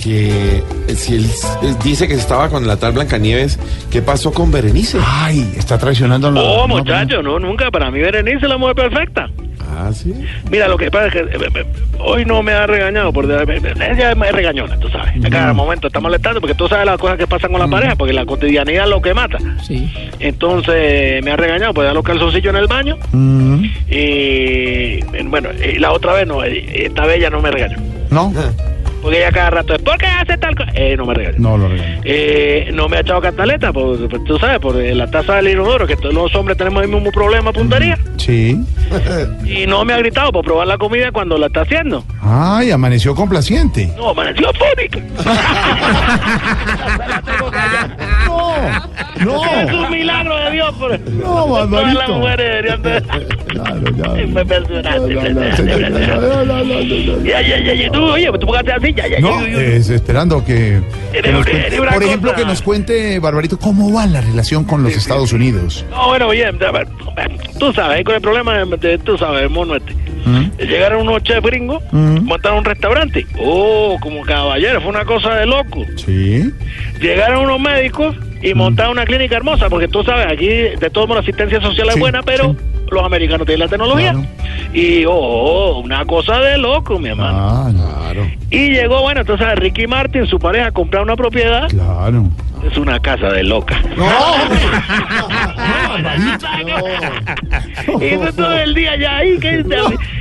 Que 0.00 0.62
eh, 0.88 0.94
si 0.96 1.14
él 1.16 1.26
eh, 1.62 1.74
dice 1.84 2.08
que 2.08 2.14
estaba 2.14 2.48
con 2.48 2.66
la 2.66 2.76
tal 2.76 2.92
Blancanieves, 2.92 3.58
¿qué 3.90 4.00
pasó 4.00 4.32
con 4.32 4.50
Berenice? 4.50 4.98
Ay, 5.04 5.52
está 5.56 5.76
traicionando 5.78 6.28
a 6.28 6.30
la... 6.30 6.40
Oh, 6.40 6.66
no, 6.66 6.78
muchacho, 6.78 7.22
no, 7.22 7.38
nunca. 7.38 7.70
Para 7.70 7.90
mí 7.90 8.00
Berenice 8.00 8.38
es 8.38 8.48
la 8.48 8.56
mujer 8.56 8.76
perfecta. 8.76 9.28
Ah, 9.76 9.90
sí. 9.92 10.14
Mira, 10.50 10.68
lo 10.68 10.76
que 10.78 10.90
pasa 10.90 11.06
es 11.08 11.12
que 11.12 11.18
eh, 11.20 11.48
eh, 11.54 11.66
hoy 11.98 12.24
no 12.24 12.42
me 12.42 12.52
ha 12.52 12.66
regañado, 12.66 13.12
por 13.12 13.26
ella 13.26 14.14
me 14.14 14.32
regañona, 14.32 14.78
tú 14.78 14.88
sabes. 14.88 15.22
A 15.24 15.28
cada 15.28 15.52
momento 15.52 15.86
está 15.86 16.00
molestando 16.00 16.40
porque 16.40 16.54
tú 16.54 16.66
sabes 16.66 16.86
las 16.86 16.98
cosas 16.98 17.18
que 17.18 17.26
pasan 17.26 17.52
con 17.52 17.60
la 17.60 17.68
pareja, 17.68 17.94
porque 17.94 18.12
la 18.14 18.24
cotidianidad 18.24 18.84
es 18.84 18.90
lo 18.90 19.02
que 19.02 19.12
mata. 19.14 19.38
Sí. 19.62 19.92
Entonces 20.18 21.22
me 21.22 21.30
ha 21.30 21.36
regañado 21.36 21.74
por 21.74 21.84
dejar 21.84 21.94
los 21.94 22.04
calzoncillos 22.04 22.54
en 22.54 22.56
el 22.56 22.66
baño. 22.66 22.96
Mm, 23.12 23.64
Y 23.90 25.00
bueno, 25.24 25.50
y 25.52 25.78
la 25.78 25.92
otra 25.92 26.14
vez 26.14 26.26
no, 26.26 26.42
esta 26.42 27.04
vez 27.06 27.18
ella 27.18 27.30
no 27.30 27.40
me 27.40 27.50
regañó. 27.50 27.76
No, 28.10 28.32
Porque 29.02 29.18
ella 29.18 29.32
cada 29.32 29.50
rato 29.50 29.74
es, 29.74 29.82
¿por 29.82 29.96
qué 29.98 30.06
hace 30.06 30.36
tal 30.38 30.54
cosa? 30.54 30.70
Eh, 30.74 30.96
no 30.96 31.06
me 31.06 31.14
regañó. 31.14 31.38
no 31.38 31.56
lo 31.56 31.68
regaño. 31.68 32.00
Eh, 32.04 32.70
no 32.74 32.88
me 32.88 32.98
ha 32.98 33.00
echado 33.00 33.20
cantaleta, 33.20 33.72
por, 33.72 34.08
por- 34.08 34.24
tú 34.24 34.38
sabes, 34.38 34.58
por 34.58 34.76
eh, 34.80 34.94
la 34.94 35.10
taza 35.10 35.36
del 35.36 35.48
inodoro, 35.48 35.86
que 35.86 35.96
todos 35.96 36.14
los 36.14 36.34
hombres 36.34 36.56
tenemos 36.58 36.82
el 36.82 36.88
mismo 36.90 37.10
problema, 37.10 37.52
puntería. 37.52 37.98
Sí. 38.16 38.58
Y 39.44 39.66
no 39.66 39.84
me 39.84 39.92
ha 39.92 39.98
gritado 39.98 40.32
por 40.32 40.44
probar 40.44 40.66
la 40.66 40.78
comida 40.78 41.10
cuando 41.12 41.38
la 41.38 41.46
está 41.46 41.62
haciendo. 41.62 42.04
Ay, 42.22 42.70
amaneció 42.70 43.14
complaciente. 43.14 43.90
No, 43.96 44.10
amaneció 44.10 44.50
fónica. 44.52 44.98
No, 49.24 49.44
Es 49.44 49.72
un 49.72 49.90
milagro 49.90 50.36
de 50.36 50.50
Dios. 50.52 50.72
Por... 50.76 50.98
No, 51.10 51.22
Todas 51.44 51.70
las 51.70 51.70
Barbarito. 51.70 52.18
mujeres 52.18 52.46
deberían 52.64 52.82
de... 52.82 53.00
Me 54.32 54.40
impresionaste, 54.42 55.14
no, 56.44 57.22
Ya, 57.24 57.40
ya, 57.42 57.58
ya, 57.60 57.74
ya, 57.74 57.90
tú, 57.92 58.02
oye, 58.04 58.30
tú 58.38 58.46
póngate 58.46 58.72
así, 58.72 58.94
ya, 58.94 59.06
ya, 59.08 59.20
No, 59.20 59.40
es 59.44 59.90
esperando 59.90 60.44
que, 60.44 60.80
que 61.12 61.32
nos 61.32 61.44
cuente- 61.46 61.76
por 61.92 62.02
ejemplo, 62.02 62.34
que 62.34 62.44
nos 62.44 62.62
cuente, 62.62 63.18
Barbarito, 63.18 63.58
cómo 63.58 63.92
va 63.92 64.06
la 64.06 64.20
relación 64.20 64.64
con 64.64 64.82
los 64.82 64.96
Estados 64.96 65.32
Unidos. 65.32 65.84
No, 65.90 66.08
bueno, 66.08 66.28
ver, 66.72 66.88
tú 67.58 67.72
sabes, 67.72 68.04
con 68.04 68.14
el 68.14 68.20
problema, 68.20 68.54
de, 68.64 68.98
tú 68.98 69.18
sabes, 69.18 69.50
mono 69.50 69.76
este. 69.76 69.94
Llegaron 70.58 71.02
unos 71.08 71.22
chefs 71.22 71.42
gringos, 71.42 71.82
Mm. 71.92 72.24
montaron 72.24 72.58
un 72.58 72.64
restaurante. 72.64 73.26
Oh, 73.38 73.96
como 74.00 74.22
caballero, 74.22 74.80
fue 74.80 74.90
una 74.90 75.04
cosa 75.04 75.34
de 75.36 75.46
loco. 75.46 75.84
Sí. 75.96 76.50
Llegaron 77.00 77.44
unos 77.44 77.60
médicos 77.60 78.16
y 78.42 78.54
montaron 78.54 78.92
una 78.92 79.04
clínica 79.04 79.36
hermosa, 79.36 79.68
porque 79.68 79.88
tú 79.88 80.02
sabes, 80.04 80.26
aquí 80.26 80.46
de 80.48 80.90
todos 80.90 81.08
modos 81.08 81.24
la 81.24 81.28
asistencia 81.28 81.60
social 81.60 81.88
es 81.90 81.98
buena, 81.98 82.22
pero 82.22 82.56
los 82.90 83.04
americanos 83.04 83.46
tienen 83.46 83.60
la 83.60 83.68
tecnología. 83.68 84.14
Y, 84.72 85.04
oh, 85.06 85.80
una 85.84 86.04
cosa 86.04 86.38
de 86.38 86.58
loco, 86.58 86.98
mi 86.98 87.08
hermano. 87.08 87.38
Ah, 87.38 87.70
claro, 87.72 88.26
Y 88.50 88.70
llegó, 88.70 89.02
bueno, 89.02 89.20
entonces 89.22 89.46
Ricky 89.56 89.86
Martin, 89.86 90.26
su 90.26 90.38
pareja, 90.38 90.66
a 90.66 90.72
comprar 90.72 91.02
una 91.02 91.16
propiedad. 91.16 91.68
claro. 91.68 92.24
Es 92.68 92.76
una 92.76 93.00
casa 93.00 93.28
de 93.28 93.42
loca. 93.42 93.80
Y 98.00 98.04
eso 98.04 98.32
todo 98.34 98.54
el 98.54 98.74
día 98.74 98.96
ya 98.96 99.16
ahí, 99.16 99.38
que, 99.38 99.64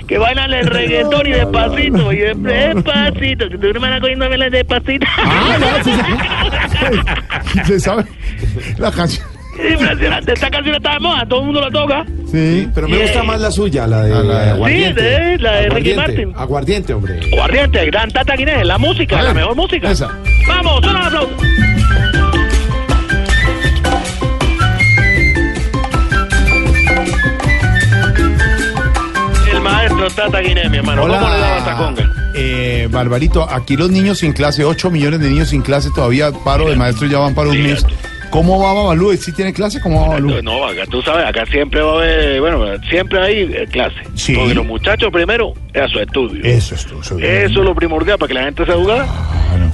que 0.07 0.17
bailan 0.17 0.53
el 0.53 0.67
reggaetón 0.67 1.27
y 1.27 1.31
despacito, 1.31 2.11
y 2.11 2.17
despacito, 2.17 3.49
que 3.49 3.57
tu 3.57 3.67
hermana 3.67 3.99
cogiéndome 3.99 4.37
la 4.37 4.49
despacito. 4.49 5.05
Se 7.65 7.79
sabe 7.79 8.05
la 8.77 8.91
canción. 8.91 9.27
Impresionante, 9.71 10.33
esta 10.33 10.49
canción 10.49 10.75
está 10.75 10.93
de 10.93 10.99
moda, 10.99 11.25
todo 11.27 11.39
el 11.41 11.45
mundo 11.47 11.61
la 11.61 11.69
toca. 11.71 12.05
Sí. 12.31 12.67
Pero 12.73 12.87
me 12.87 12.97
gusta 12.99 13.23
más 13.23 13.41
la 13.41 13.51
suya, 13.51 13.87
la 13.87 14.03
de, 14.03 14.13
Ah, 14.13 14.23
la 14.23 14.39
de- 14.45 14.49
Aguardiente. 14.51 15.01
Sí, 15.01 15.07
de- 15.07 15.37
la 15.39 15.51
de 15.53 15.69
Ricky 15.69 15.91
Aguardiente, 15.91 15.95
Martin. 16.25 16.33
Aguardiente, 16.37 16.93
hombre. 16.93 17.19
Guardiente, 17.31 17.85
gran 17.87 18.11
Tata 18.11 18.35
Guinés, 18.35 18.65
la 18.65 18.77
música, 18.77 19.21
la 19.21 19.33
mejor 19.33 19.55
música. 19.55 19.91
Esa. 19.91 20.09
Vamos, 20.47 20.79
suena 20.83 20.99
el 21.01 21.05
aplauso. 21.07 21.35
El 29.51 29.61
maestro 29.61 30.09
Tata 30.11 30.39
Guinés, 30.39 30.69
mi 30.69 30.77
hermano. 30.77 31.01
¿Cómo 31.01 31.13
le 31.13 31.19
daba 31.39 31.57
esta 31.57 31.77
conga? 31.77 32.13
Eh, 32.35 32.87
Barbarito, 32.91 33.49
aquí 33.49 33.75
los 33.75 33.89
niños 33.89 34.19
sin 34.19 34.33
clase, 34.33 34.63
8 34.63 34.91
millones 34.91 35.19
de 35.19 35.29
niños 35.29 35.49
sin 35.49 35.61
clase, 35.61 35.89
todavía 35.93 36.31
paro 36.31 36.69
de 36.69 36.75
maestros, 36.75 37.09
ya 37.09 37.17
van 37.19 37.33
para 37.33 37.49
un 37.49 37.61
mes. 37.61 37.85
¿Cómo 38.29 38.59
va 38.59 38.73
Babalú? 38.73 39.15
¿Sí 39.17 39.31
tiene 39.31 39.53
clase? 39.53 39.81
¿Cómo 39.81 40.01
va 40.01 40.07
Babalú? 40.09 40.41
No, 40.41 40.65
acá 40.65 40.85
tú 40.89 41.01
sabes, 41.01 41.25
acá 41.25 41.45
siempre 41.47 41.81
va 41.81 41.91
a 41.91 41.95
haber, 41.95 42.41
bueno, 42.41 42.65
siempre 42.89 43.19
hay 43.19 43.51
eh, 43.53 43.67
clase. 43.71 43.95
Sí. 44.15 44.35
Porque 44.35 44.53
los 44.53 44.65
muchachos 44.65 45.11
primero 45.11 45.53
es 45.73 45.81
a 45.81 45.87
su 45.87 45.99
estudio. 45.99 46.43
Eso 46.43 46.75
es 46.75 46.85
todo. 46.85 46.99
Eso 47.19 47.19
es 47.19 47.65
lo 47.65 47.75
primordial 47.75 48.17
para 48.17 48.27
que 48.27 48.33
la 48.33 48.43
gente 48.43 48.65
se 48.65 48.71
eduque. 48.71 49.01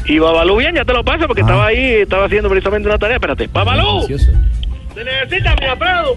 Y 0.05 0.19
Babalú 0.19 0.57
bien, 0.57 0.75
ya 0.75 0.85
te 0.85 0.93
lo 0.93 1.03
paso 1.03 1.27
porque 1.27 1.41
estaba 1.41 1.67
ahí, 1.67 2.01
estaba 2.01 2.25
haciendo 2.25 2.49
precisamente 2.49 2.87
una 2.87 2.97
tarea. 2.97 3.17
Espérate, 3.17 3.47
Babalú, 3.47 4.07
te 4.95 5.03
necesita 5.03 5.55
mi 5.59 5.65
Alfredo. 5.65 6.15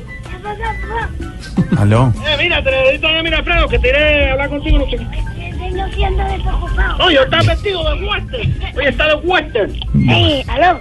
Aló. 1.76 2.12
Eh, 2.24 2.36
mira, 2.38 2.62
te 2.62 2.70
necesito 2.70 3.08
a 3.08 3.22
mi 3.22 3.28
Alfredo 3.30 3.68
que 3.68 3.78
te 3.78 3.88
iré 3.88 4.28
a 4.28 4.32
hablar 4.32 4.48
contigo. 4.50 4.78
No 4.78 4.86
sé. 4.86 4.96
Estoy 4.96 5.92
siendo 5.94 6.24
desocupado. 6.24 7.04
Oye, 7.04 7.20
está 7.20 7.42
vestido 7.42 7.94
de 7.94 8.06
western. 8.06 8.54
Oye, 8.76 8.88
está 8.88 9.08
de 9.08 9.14
western. 9.16 9.74
Ey, 10.08 10.44
aló. 10.48 10.80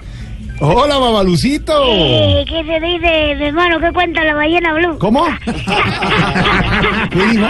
Hola, 0.60 0.98
Babalucito. 0.98 1.72
Eh, 1.86 2.44
¿Qué 2.48 2.64
se 2.64 2.80
dice, 2.80 3.34
mi 3.36 3.44
hermano? 3.46 3.78
¿Qué 3.80 3.92
cuenta 3.92 4.24
la 4.24 4.34
ballena 4.34 4.72
blue? 4.74 4.98
¿Cómo? 4.98 5.24
¿Qué 7.10 7.26
dijo? 7.26 7.46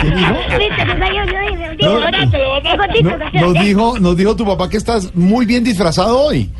¿Qué 0.00 0.10
dijo? 0.10 0.34
Viste, 0.58 0.86
cayó 0.98 1.24
yo. 1.24 1.32
No, 1.34 2.00
Digo, 2.94 3.10
No- 3.10 3.40
nos 3.40 3.52
dijo, 3.54 3.98
nos 3.98 4.16
dijo 4.16 4.36
tu 4.36 4.46
papá 4.46 4.70
que 4.70 4.76
estás 4.78 5.14
muy 5.14 5.44
bien 5.44 5.64
disfrazado 5.64 6.18
hoy. 6.18 6.50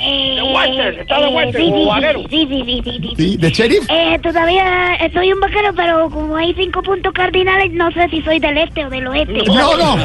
Eh, 0.00 0.34
De 0.36 0.42
western, 0.42 1.00
está 1.00 1.20
de 1.20 1.28
eh, 1.28 1.34
western, 1.34 1.64
sí, 1.64 1.70
como 1.70 1.86
vaquero. 1.86 2.20
Sí, 2.28 2.46
sí, 2.50 2.62
sí, 2.66 2.80
sí, 2.84 2.98
sí. 3.00 3.14
¿Sí? 3.16 3.36
¿De 3.36 3.50
sheriff? 3.50 3.86
Eh, 3.88 4.18
todavía 4.22 4.98
soy 5.12 5.32
un 5.32 5.40
vaquero, 5.40 5.72
pero 5.74 6.10
como 6.10 6.36
hay 6.36 6.52
cinco 6.54 6.82
puntos 6.82 7.12
cardinales, 7.12 7.72
no 7.72 7.90
sé 7.92 8.08
si 8.08 8.20
soy 8.22 8.38
del 8.40 8.58
este 8.58 8.84
o 8.84 8.90
del 8.90 9.06
oeste. 9.06 9.42
No, 9.46 9.76
no, 9.76 9.96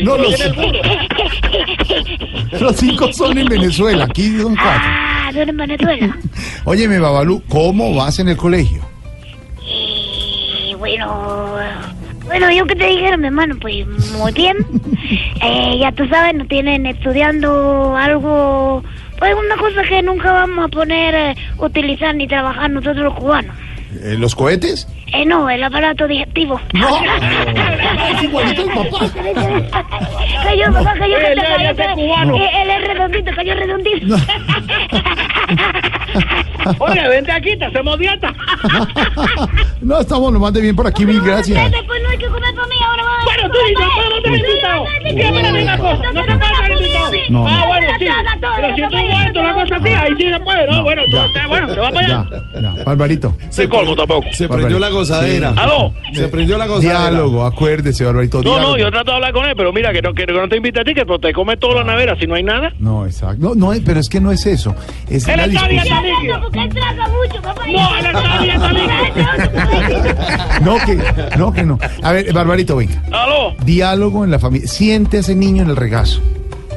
no, 0.00 0.18
los, 0.18 0.38
los 2.60 2.76
cinco 2.76 3.10
son 3.12 3.38
en 3.38 3.46
Venezuela, 3.46 4.04
aquí 4.04 4.38
son 4.38 4.54
cuatro. 4.54 4.82
Ah, 4.84 5.30
son 5.32 5.48
en 5.48 5.56
Venezuela. 5.56 6.16
Óyeme, 6.64 6.98
Babalú, 6.98 7.42
¿cómo 7.48 7.94
vas 7.94 8.18
en 8.18 8.28
el 8.28 8.36
colegio? 8.36 8.82
Y 9.64 10.74
bueno, 10.74 11.56
bueno, 12.26 12.50
yo 12.52 12.66
que 12.66 12.76
te 12.76 12.86
dijeron, 12.86 13.20
mi 13.22 13.28
hermano, 13.28 13.56
pues 13.60 13.86
muy 14.18 14.32
bien. 14.32 14.56
Eh, 15.40 15.78
ya 15.80 15.92
tú 15.92 16.06
sabes, 16.08 16.34
nos 16.34 16.48
tienen 16.48 16.84
estudiando 16.84 17.96
algo, 17.96 18.82
pues 19.18 19.34
una 19.34 19.56
cosa 19.56 19.82
que 19.82 20.02
nunca 20.02 20.32
vamos 20.32 20.64
a 20.64 20.68
poner, 20.68 21.14
eh, 21.14 21.34
utilizar 21.58 22.14
ni 22.14 22.26
trabajar 22.26 22.70
nosotros 22.70 23.04
los 23.04 23.14
cubanos. 23.14 23.56
Eh, 24.02 24.16
¿Los 24.18 24.34
cohetes? 24.34 24.86
Eh, 25.14 25.24
no, 25.24 25.48
el 25.48 25.64
aparato 25.64 26.06
digestivo. 26.06 26.60
No, 26.74 26.98
es 26.98 28.22
igualito 28.22 28.62
el 28.62 28.68
papá. 28.68 29.06
Cayó, 30.44 30.72
papá, 30.72 30.94
cayó, 30.98 31.16
Eh, 31.16 31.34
ya, 31.34 31.74
cayó, 31.74 31.94
cubano. 31.94 32.36
eh, 32.36 32.50
Él 32.62 32.70
es 32.70 32.88
redondito, 32.88 33.30
cayó 33.34 33.54
redondito. 33.54 34.16
Oye, 36.78 37.08
vente 37.08 37.32
aquí, 37.32 37.56
te 37.56 37.64
hacemos 37.64 37.98
dieta. 37.98 38.34
No, 39.80 40.00
estamos 40.00 40.32
lo 40.32 40.40
más 40.40 40.52
de 40.52 40.60
bien 40.60 40.76
por 40.76 40.86
aquí, 40.86 41.06
mil 41.06 41.20
gracias. 41.22 41.70
Después 41.70 42.02
no 42.02 42.10
hay 42.10 42.18
que 42.18 42.26
comer 42.26 42.54
para 42.54 42.66
mí, 42.68 42.74
ahora 42.84 43.02
va. 43.04 43.24
Bueno, 43.24 43.50
tú 43.50 43.58
dices, 43.68 43.86
pero 43.96 44.10
no 44.10 44.22
te 44.22 44.28
he 44.28 44.36
invitado. 44.38 44.84
Dígame 45.04 45.62
una 45.62 45.78
cosa, 45.78 46.12
no 46.12 46.24
te 46.24 46.36
puedes 46.36 46.58
haber 46.58 46.72
invitado. 46.72 47.10
No, 47.30 47.46
Ah, 47.48 47.50
no. 47.60 47.66
bueno, 47.68 47.86
sí. 47.98 48.06
Pero 48.40 48.74
si 48.76 48.82
tú 48.82 48.96
sí 50.18 50.30
se 50.30 50.40
puede, 50.40 50.66
¿no? 50.70 50.82
Bueno, 50.82 51.02
tú, 51.10 51.16
ya. 51.16 51.26
te- 51.32 51.46
bueno, 51.48 51.68
te 51.74 51.80
vas 51.80 51.92
para 51.92 52.06
allá. 52.06 52.26
Ya, 52.54 52.60
ya, 52.60 52.84
Barbarito. 52.84 53.34
Se 53.50 53.68
colmo 53.68 53.94
tampoco. 53.96 54.26
Se 54.32 54.48
prendió 54.48 54.78
la 54.78 54.88
gozadera. 54.90 55.54
¿Aló? 55.56 55.92
Se 56.12 56.28
prendió 56.28 56.58
la 56.58 56.66
gozadera. 56.66 57.00
Diálogo, 57.10 57.44
acuérdese, 57.46 58.04
Barbarito. 58.04 58.38
No, 58.38 58.50
diálogo. 58.50 58.72
no, 58.72 58.78
yo 58.78 58.90
trato 58.90 59.10
de 59.12 59.14
hablar 59.16 59.32
con 59.32 59.46
él, 59.46 59.54
pero 59.56 59.72
mira, 59.72 59.92
que 59.92 60.02
no, 60.02 60.12
que 60.14 60.26
no 60.26 60.48
te 60.48 60.56
invita 60.56 60.80
a 60.80 60.84
ti, 60.84 60.94
que 60.94 61.04
pero 61.06 61.18
te 61.18 61.32
come 61.32 61.56
toda 61.56 61.82
la 61.84 61.92
nevera 61.92 62.16
si 62.18 62.26
no 62.26 62.34
hay 62.34 62.42
nada. 62.42 62.72
No, 62.78 63.06
exacto. 63.06 63.36
No, 63.40 63.54
no, 63.54 63.72
pero 63.84 64.00
es 64.00 64.08
que 64.08 64.20
no 64.20 64.30
es 64.32 64.44
eso. 64.46 64.74
Es 65.08 65.26
Él 65.28 65.36
la 65.36 65.44
está 65.46 65.68
bien, 65.68 65.82
discusión. 65.82 66.06
está 66.06 66.20
líquido. 66.20 66.40
Porque 66.42 66.58
él 66.60 66.68
traga 66.70 67.08
mucho, 67.08 67.42
papá. 67.42 67.62
No, 67.66 67.96
él 67.96 68.06
está 68.06 68.38
bien, 68.40 68.56
está 68.56 68.72
líquido. 68.72 70.18
No, 70.62 70.76
que 70.84 70.98
no, 71.38 71.52
que 71.52 71.62
no. 71.62 71.78
A 72.02 72.12
ver, 72.12 72.32
Barbarito, 72.32 72.76
venga. 72.76 73.02
Aló, 73.12 73.54
Diálogo 73.64 74.24
en 74.24 74.30
la 74.30 74.38
familia. 74.38 74.66
Siente 74.68 75.18
a 75.18 75.20
ese 75.20 75.34
niño 75.34 75.62
en 75.62 75.70
el 75.70 75.76
regazo. 75.76 76.20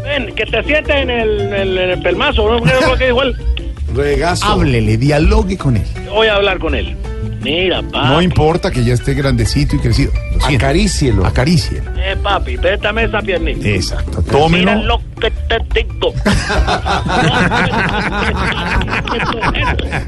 Ven, 0.04 0.34
que 0.36 0.46
te 0.46 0.64
sientes 0.64 0.96
en 0.96 1.10
el, 1.10 1.40
en 1.42 1.54
el, 1.54 1.78
en 1.78 1.90
el 1.92 2.02
pelmazo, 2.02 2.50
¿no? 2.50 2.62
¿Qué 2.64 2.72
es 2.72 2.88
lo 2.88 2.98
que 2.98 3.06
dijo 3.06 3.24
él? 3.24 3.36
Regazo. 3.96 4.46
Háblele, 4.46 4.98
dialogue 4.98 5.58
con 5.58 5.78
él. 5.78 5.86
Voy 6.10 6.28
a 6.28 6.36
hablar 6.36 6.60
con 6.60 6.76
él. 6.76 6.96
Mira, 7.44 7.82
papi. 7.82 8.08
No 8.08 8.22
importa 8.22 8.70
que 8.72 8.84
ya 8.84 8.94
esté 8.94 9.14
grandecito 9.16 9.76
y 9.76 9.80
crecido. 9.80 10.12
Acarícielo. 10.44 11.26
Acarícielo. 11.26 11.90
Eh, 11.98 12.16
papi, 12.22 12.58
préstame 12.58 13.06
esa 13.06 13.20
piernita. 13.22 13.68
Exacto. 13.68 14.22
Mira 14.22 14.32
Tómelo. 14.32 14.76
lo 14.84 15.02
que 15.20 15.32
te 15.32 15.58
digo. 15.74 16.14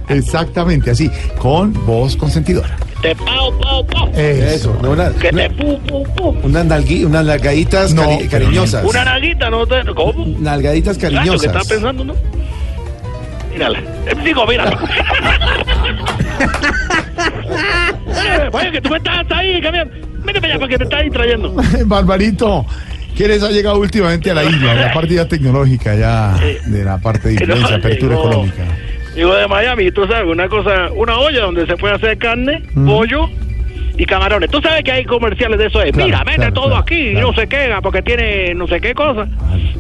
Exactamente, 0.10 0.92
así. 0.92 1.10
Con 1.38 1.74
voz 1.86 2.16
consentidora. 2.16 2.76
te 3.02 3.16
pao, 3.16 3.52
pao, 3.60 3.86
pao. 3.86 4.10
Eso, 4.16 4.76
no, 4.82 4.92
una, 4.92 5.10
Que 5.12 5.30
una- 5.30 5.44
te 5.44 5.50
pu, 5.52 5.78
pu, 5.80 6.04
pu. 6.16 6.30
unas, 6.44 6.66
nalgui- 6.66 7.06
unas 7.06 7.26
nalgaditas 7.26 7.94
No, 7.94 8.04
cari- 8.04 8.28
cariñosas. 8.30 8.86
Una 8.86 9.04
naguita, 9.06 9.50
¿no? 9.50 9.66
te- 9.68 9.84
¿Cómo? 9.94 10.26
Nalgaditas 10.40 10.98
Nacho, 10.98 11.10
¿qué 11.10 11.16
cariñosas. 11.16 11.46
estás 11.48 11.68
pensando, 11.68 12.04
no? 12.06 12.16
Mírala. 13.52 13.80
Eh, 13.80 14.16
Digo, 14.24 14.48
mírala. 14.48 14.80
Oye, 18.24 18.50
Oye, 18.52 18.72
que 18.72 18.82
tú 18.82 18.90
me 18.90 18.98
estás 18.98 19.26
ahí, 19.32 19.62
camión. 19.62 19.90
Vete 20.26 20.40
para 20.40 20.54
allá 20.54 20.60
para 20.60 20.70
que 20.70 20.78
te 20.78 20.84
estás 20.86 21.04
distrayendo. 21.04 21.54
Barbarito, 21.86 22.66
¿qué 23.18 23.28
les 23.28 23.44
ha 23.44 23.50
llegado 23.52 23.80
últimamente 23.80 24.32
a 24.32 24.34
la 24.36 24.44
isla? 24.44 24.74
La 24.74 24.94
partida 24.94 25.28
tecnológica 25.28 25.96
ya, 25.96 26.36
de 26.66 26.84
la 26.84 26.98
parte 26.98 27.30
de 27.30 27.34
influencia, 27.40 27.76
apertura 27.76 28.16
llegó. 28.16 28.28
económica. 28.30 28.64
Digo 29.16 29.36
de 29.36 29.48
Miami, 29.48 29.92
tú 29.92 30.08
sabes, 30.08 30.26
una 30.32 30.48
cosa, 30.50 30.90
una 30.96 31.18
olla 31.20 31.42
donde 31.42 31.66
se 31.68 31.78
puede 31.78 31.94
hacer 31.96 32.18
carne, 32.18 32.64
pollo 32.86 33.30
y 33.96 34.06
camarones. 34.06 34.50
Tú 34.50 34.60
sabes 34.60 34.84
que 34.84 34.92
hay 34.92 35.06
comerciales 35.06 35.60
de 35.60 35.68
eso. 35.68 35.78
De, 35.80 35.92
Claro, 35.92 36.06
Mira, 36.08 36.24
mete 36.24 36.38
claro, 36.38 36.54
todo 36.54 36.66
claro, 36.70 36.82
aquí, 36.82 37.12
claro. 37.12 37.28
no 37.28 37.34
sé 37.36 37.48
qué, 37.48 37.76
porque 37.84 38.02
tiene 38.02 38.56
no 38.56 38.68
sé 38.68 38.82
qué 38.82 38.96
cosa. 38.96 39.28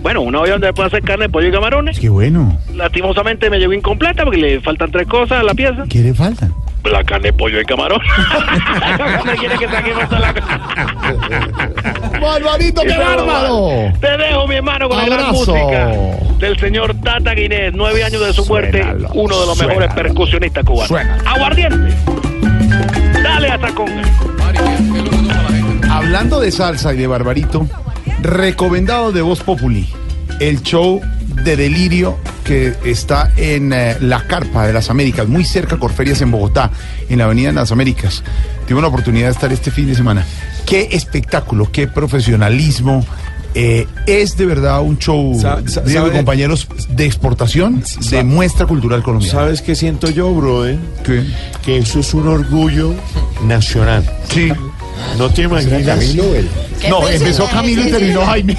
Bueno, 0.04 0.22
una 0.22 0.40
olla 0.42 0.52
donde 0.52 0.68
se 0.68 0.74
puede 0.74 0.88
hacer 0.88 1.02
carne, 1.02 1.30
pollo 1.30 1.48
y 1.48 1.52
camarones. 1.52 2.00
Qué 2.00 2.10
bueno. 2.10 2.60
Lastimosamente 2.76 3.50
me 3.50 3.58
llegó 3.58 3.74
incompleta 3.74 4.24
porque 4.24 4.38
le 4.38 4.62
faltan 4.62 4.92
tres 4.92 5.08
cosas 5.08 5.40
a 5.40 5.44
la 5.44 5.56
pieza. 5.56 5.86
¿Qué 5.90 6.00
le 6.04 6.14
falta? 6.14 6.50
La 6.92 7.04
carne, 7.04 7.32
pollo 7.34 7.60
y 7.62 7.66
camarón. 7.66 8.00
¿Dónde 9.18 9.38
quiere 9.38 9.58
que 9.58 9.68
saquemos 9.68 10.10
toda 10.10 10.20
la 10.20 10.34
Barbarito, 12.20 12.82
qué 12.82 12.98
bárbaro. 12.98 13.94
Te 14.00 14.18
dejo, 14.18 14.48
mi 14.48 14.56
hermano, 14.56 14.90
con 14.90 14.98
la 14.98 15.06
gran 15.06 15.20
Abrazo. 15.22 15.54
música 15.56 15.92
del 16.40 16.60
señor 16.60 16.94
Tata 17.02 17.34
Guinés. 17.34 17.74
Nueve 17.74 18.04
años 18.04 18.26
de 18.26 18.34
su 18.34 18.46
muerte, 18.46 18.84
Suénalo, 18.84 19.10
uno 19.14 19.40
de 19.40 19.46
los 19.46 19.58
mejores 19.66 19.94
percusionistas 19.94 20.64
cubanos. 20.66 20.88
Suénalo. 20.88 21.30
Aguardiente. 21.30 21.96
Dale 23.24 23.48
hasta 23.50 23.74
conga. 23.74 24.04
Hablando 25.90 26.40
de 26.40 26.52
salsa 26.52 26.94
y 26.94 26.98
de 26.98 27.08
Barbarito, 27.08 27.68
recomendado 28.22 29.12
de 29.12 29.22
Voz 29.22 29.42
Populi, 29.42 29.88
el 30.40 30.62
show 30.64 31.02
de 31.44 31.56
delirio 31.56 32.18
que 32.44 32.74
está 32.86 33.32
en 33.38 33.74
eh, 33.74 33.98
la 34.02 34.28
Carpa 34.28 34.68
de 34.68 34.74
las 34.74 34.90
Américas, 34.90 35.28
muy 35.28 35.46
cerca 35.46 35.78
Corferias 35.78 36.22
en 36.22 36.32
Bogotá, 36.32 36.72
en 37.10 37.20
la 37.20 37.26
Avenida 37.26 37.48
de 37.50 37.54
las 37.54 37.72
Américas. 37.72 38.24
Tuve 38.68 38.82
la 38.82 38.88
oportunidad 38.88 39.28
de 39.28 39.32
estar 39.32 39.52
este 39.52 39.72
fin 39.72 39.88
de 39.88 39.96
semana. 39.96 40.26
Qué 40.66 40.90
espectáculo, 40.92 41.72
qué 41.72 41.88
profesionalismo. 41.88 43.06
Eh, 43.56 43.86
es 44.08 44.36
de 44.36 44.48
verdad 44.48 44.82
un 44.82 44.98
show, 44.98 45.40
compañeros, 46.12 46.68
de 46.90 47.06
exportación 47.06 47.84
de 48.10 48.24
muestra 48.24 48.66
cultural 48.66 49.04
colombiana. 49.04 49.40
¿Sabes 49.40 49.62
qué 49.62 49.76
siento 49.76 50.10
yo, 50.10 50.34
brother? 50.34 50.80
¿Qué? 51.04 51.24
Que 51.64 51.78
eso 51.78 52.00
es 52.00 52.14
un 52.16 52.28
orgullo 52.28 52.96
nacional. 53.46 54.04
Sí. 54.30 54.52
¿No 55.18 55.30
te 55.30 55.44
imaginas? 55.44 56.00
No, 56.90 57.08
empezó 57.08 57.46
Camilo 57.48 57.88
y 57.88 57.92
terminó 57.92 58.26
Jaime. 58.26 58.58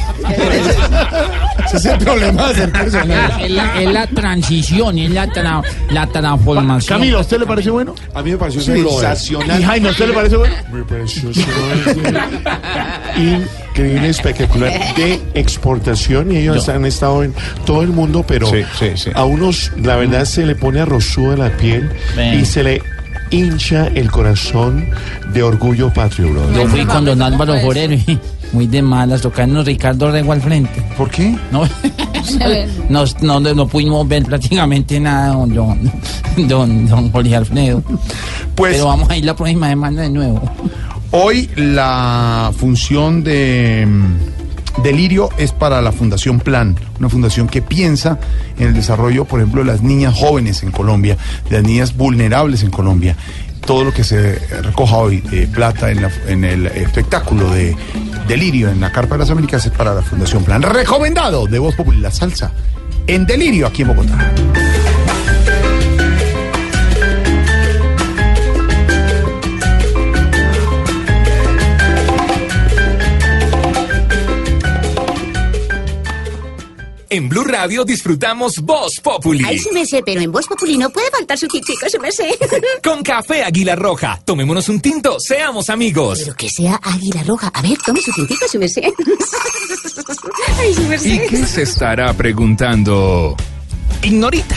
Ese 1.67 1.77
es 1.77 1.85
el 1.87 1.99
problema 1.99 2.49
de 2.49 2.55
ser 2.55 2.73
personal. 2.73 3.41
Es 3.43 3.51
la, 3.51 3.83
es 3.83 3.93
la 3.93 4.07
transición, 4.07 4.99
es 4.99 5.11
la, 5.11 5.27
tra- 5.29 5.63
la 5.91 6.07
transformación. 6.07 6.99
Camilo, 6.99 7.19
¿a 7.19 7.21
usted 7.23 7.39
le 7.41 7.47
parece 7.47 7.71
bueno? 7.71 7.95
A 8.15 8.23
mí 8.23 8.31
me 8.33 8.37
pareció 8.39 8.61
Sí, 8.61 8.73
sensacional. 8.83 9.61
¿Y 9.61 9.65
Jaime, 9.65 9.89
a 9.89 9.91
usted 9.93 10.09
le 10.09 10.15
parece 10.15 10.37
bueno? 10.37 10.55
Me 10.73 10.83
pareció 10.85 11.31
increíble, 13.17 14.09
espectacular 14.09 14.73
de 14.97 15.21
exportación 15.35 16.33
y 16.33 16.39
ellos 16.39 16.69
han 16.69 16.85
estado 16.87 17.25
en 17.25 17.35
todo 17.67 17.83
el 17.83 17.89
mundo, 17.89 18.25
pero 18.27 18.47
Sí, 18.47 18.63
sí, 18.79 18.91
sí. 18.97 19.11
a 19.15 19.25
unos 19.25 19.73
la 19.83 19.97
verdad 19.97 20.25
se 20.25 20.47
le 20.47 20.55
pone 20.55 20.81
arrozuda 20.81 21.37
la 21.37 21.51
piel 21.57 21.91
Ven. 22.17 22.41
y 22.41 22.45
se 22.45 22.63
le 22.63 22.83
hincha 23.35 23.89
el 23.89 24.11
corazón 24.11 24.87
de 25.33 25.43
orgullo 25.43 25.93
patrio, 25.93 26.31
brother. 26.31 26.55
Yo 26.57 26.69
fui 26.69 26.85
con 26.85 27.05
don 27.05 27.21
Álvaro 27.21 27.59
Forero 27.61 27.95
y 27.95 28.19
muy 28.53 28.67
de 28.67 28.81
malas, 28.83 29.21
tocando 29.21 29.63
Ricardo 29.65 30.11
Rego 30.11 30.33
al 30.33 30.41
frente. 30.41 30.83
¿Por 30.97 31.11
qué? 31.11 31.37
No, 32.89 33.05
no, 33.21 33.41
no, 33.41 33.55
no 33.55 33.69
pudimos 33.69 34.09
ver 34.09 34.25
prácticamente 34.25 34.99
nada, 34.99 35.35
don, 35.35 35.55
don, 35.55 35.93
don, 36.49 36.87
don 36.87 37.13
Jorge 37.13 37.37
Alfredo. 37.37 37.83
Pues 38.55 38.75
Pero 38.77 38.87
vamos 38.87 39.11
a 39.11 39.17
ir 39.19 39.27
la 39.27 39.37
próxima 39.37 39.69
semana 39.69 40.03
de 40.03 40.11
nuevo. 40.11 40.41
hoy 41.11 41.51
la 41.57 42.51
función 42.57 43.23
de 43.23 43.87
Delirio 44.83 45.31
es 45.39 45.53
para 45.53 45.81
la 45.81 45.93
Fundación 45.93 46.41
Plan, 46.41 46.77
una 46.99 47.09
fundación 47.09 47.49
que 47.49 47.63
piensa 47.63 48.19
en 48.59 48.69
el 48.69 48.75
desarrollo, 48.75 49.25
por 49.25 49.41
ejemplo, 49.41 49.63
de 49.63 49.69
las 49.69 49.83
niñas 49.83 50.15
jóvenes 50.15 50.63
en 50.63 50.71
Colombia, 50.71 51.17
de 51.49 51.57
las 51.57 51.65
niñas 51.65 51.97
vulnerables 51.97 52.63
en 52.63 52.71
Colombia. 52.71 53.17
Todo 53.65 53.85
lo 53.85 53.93
que 53.95 54.05
se 54.05 54.35
recoja 54.63 54.97
hoy 54.97 55.21
de 55.21 55.47
plata 55.47 55.91
en, 55.91 56.07
en 56.29 56.45
el 56.45 56.67
espectáculo 56.67 57.51
de 57.51 57.75
Delirio 58.29 58.69
en 58.71 58.81
la 58.81 58.93
Carpa 58.93 59.15
de 59.15 59.21
las 59.21 59.31
Américas 59.31 59.65
es 59.65 59.73
para 59.73 59.95
la 59.95 60.03
Fundación 60.03 60.45
Plan. 60.45 60.61
Recomendado 60.61 61.47
de 61.47 61.59
Voz 61.59 61.75
Popular, 61.75 62.01
la 62.01 62.11
salsa 62.11 62.53
en 63.07 63.27
Delirio 63.27 63.67
aquí 63.67 63.83
en 63.83 63.89
Bogotá. 63.89 64.33
En 77.15 77.29
Blue 77.29 77.45
Radio 77.45 77.85
disfrutamos 77.85 78.59
Voz 78.59 78.99
Populi. 79.01 79.45
Ay, 79.47 79.57
sí 79.57 79.69
me 79.73 79.87
sé, 79.87 80.03
pero 80.05 80.21
en 80.21 80.33
Voz 80.33 80.49
Populi 80.49 80.77
no 80.77 80.91
puede 80.91 81.09
faltar 81.13 81.39
su 81.39 81.47
tintico, 81.47 81.89
sí 81.89 81.97
me 82.01 82.11
sé. 82.11 82.37
Con 82.83 83.05
café 83.05 83.45
Águila 83.45 83.77
Roja. 83.77 84.21
Tomémonos 84.25 84.69
un 84.69 84.81
tinto, 84.81 85.21
seamos 85.21 85.71
amigos. 85.71 86.19
Pero 86.25 86.35
que 86.35 86.51
sea 86.51 86.75
águila 86.83 87.23
roja. 87.23 87.53
A 87.55 87.63
ver, 87.63 87.79
tome 87.87 88.01
su 88.01 88.11
tintico, 88.11 88.49
sí 88.49 88.59
me 88.59 88.69
sé. 88.69 88.93
Ay, 90.59 90.75
sí 90.75 90.81
me 90.89 90.97
¿Y 90.97 90.99
sé. 90.99 91.27
qué 91.31 91.47
se 91.47 91.63
estará 91.63 92.13
preguntando? 92.15 93.37
Ignorita. 94.05 94.57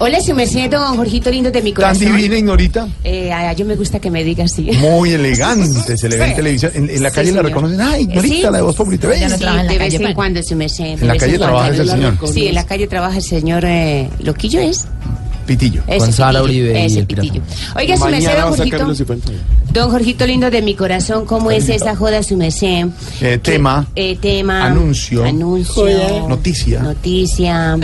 Hola, 0.00 0.20
su 0.20 0.32
merced, 0.34 0.70
don 0.70 0.96
Jorgito 0.96 1.30
lindo 1.30 1.50
de 1.50 1.60
mi 1.60 1.72
Tan 1.72 1.82
corazón. 1.96 2.16
divina, 2.16 2.36
Ignorita. 2.38 2.86
Eh, 3.02 3.32
a- 3.32 3.52
yo 3.52 3.64
me 3.66 3.74
gusta 3.74 3.98
que 3.98 4.10
me 4.10 4.22
diga 4.22 4.44
así. 4.44 4.62
Muy 4.78 5.10
elegante, 5.12 5.96
se 5.96 6.08
le 6.08 6.16
ve 6.16 6.26
en 6.26 6.36
televisión. 6.36 6.70
En, 6.74 6.88
en 6.88 7.02
la 7.02 7.10
Sí, 7.10 7.14
calle 7.16 7.32
la 7.32 7.38
señor. 7.38 7.44
reconocen. 7.46 7.80
¡Ay, 7.80 8.04
Sí. 8.04 8.10
Ignorita, 8.10 8.50
la 8.52 8.56
de 8.58 8.62
Voz 8.62 8.76
Populi 8.76 8.98
TV! 8.98 9.14
Sí, 9.16 9.20
la 9.20 9.28
de 9.28 9.38
calle, 9.66 9.78
vez 9.78 9.94
en 10.00 10.14
cuando, 10.14 10.42
su 10.42 10.54
merced. 10.54 10.84
En 11.02 11.06
la 11.08 11.16
calle 11.16 11.38
trabaja 11.38 11.68
ese 11.70 11.86
señor. 11.86 12.18
Sí, 12.32 12.46
en 12.46 12.54
la 12.54 12.64
calle 12.66 12.86
trabaja 12.86 13.16
el 13.16 13.22
señor 13.24 13.64
eh, 13.64 14.08
Loquillo, 14.20 14.60
¿es? 14.60 14.86
Pitillo. 15.48 15.82
Ese 15.88 15.98
Con 15.98 16.12
Sara 16.12 16.40
Pitillo, 16.42 16.44
Uribe 16.64 16.80
y 16.82 16.84
Ese 16.86 16.98
el 17.00 17.06
pirata. 17.06 17.22
Pitillo. 17.32 17.44
Oiga, 17.74 17.96
su 17.96 18.04
merced, 18.04 18.38
don 18.40 18.54
Jorgito. 18.56 18.94
Don 19.72 19.90
Jorgito 19.90 20.26
lindo 20.26 20.50
de 20.50 20.62
mi 20.62 20.74
corazón, 20.74 21.26
¿cómo 21.26 21.50
es 21.50 21.68
esa 21.68 21.96
joda, 21.96 22.22
su 22.22 22.36
merced? 22.36 22.86
Eh, 23.20 23.38
tema, 23.42 23.86
Eh, 23.96 24.16
tema. 24.20 24.66
Anuncio. 24.66 25.24
Anuncio. 25.24 26.28
Noticia. 26.28 26.82
Noticia. 26.82 27.76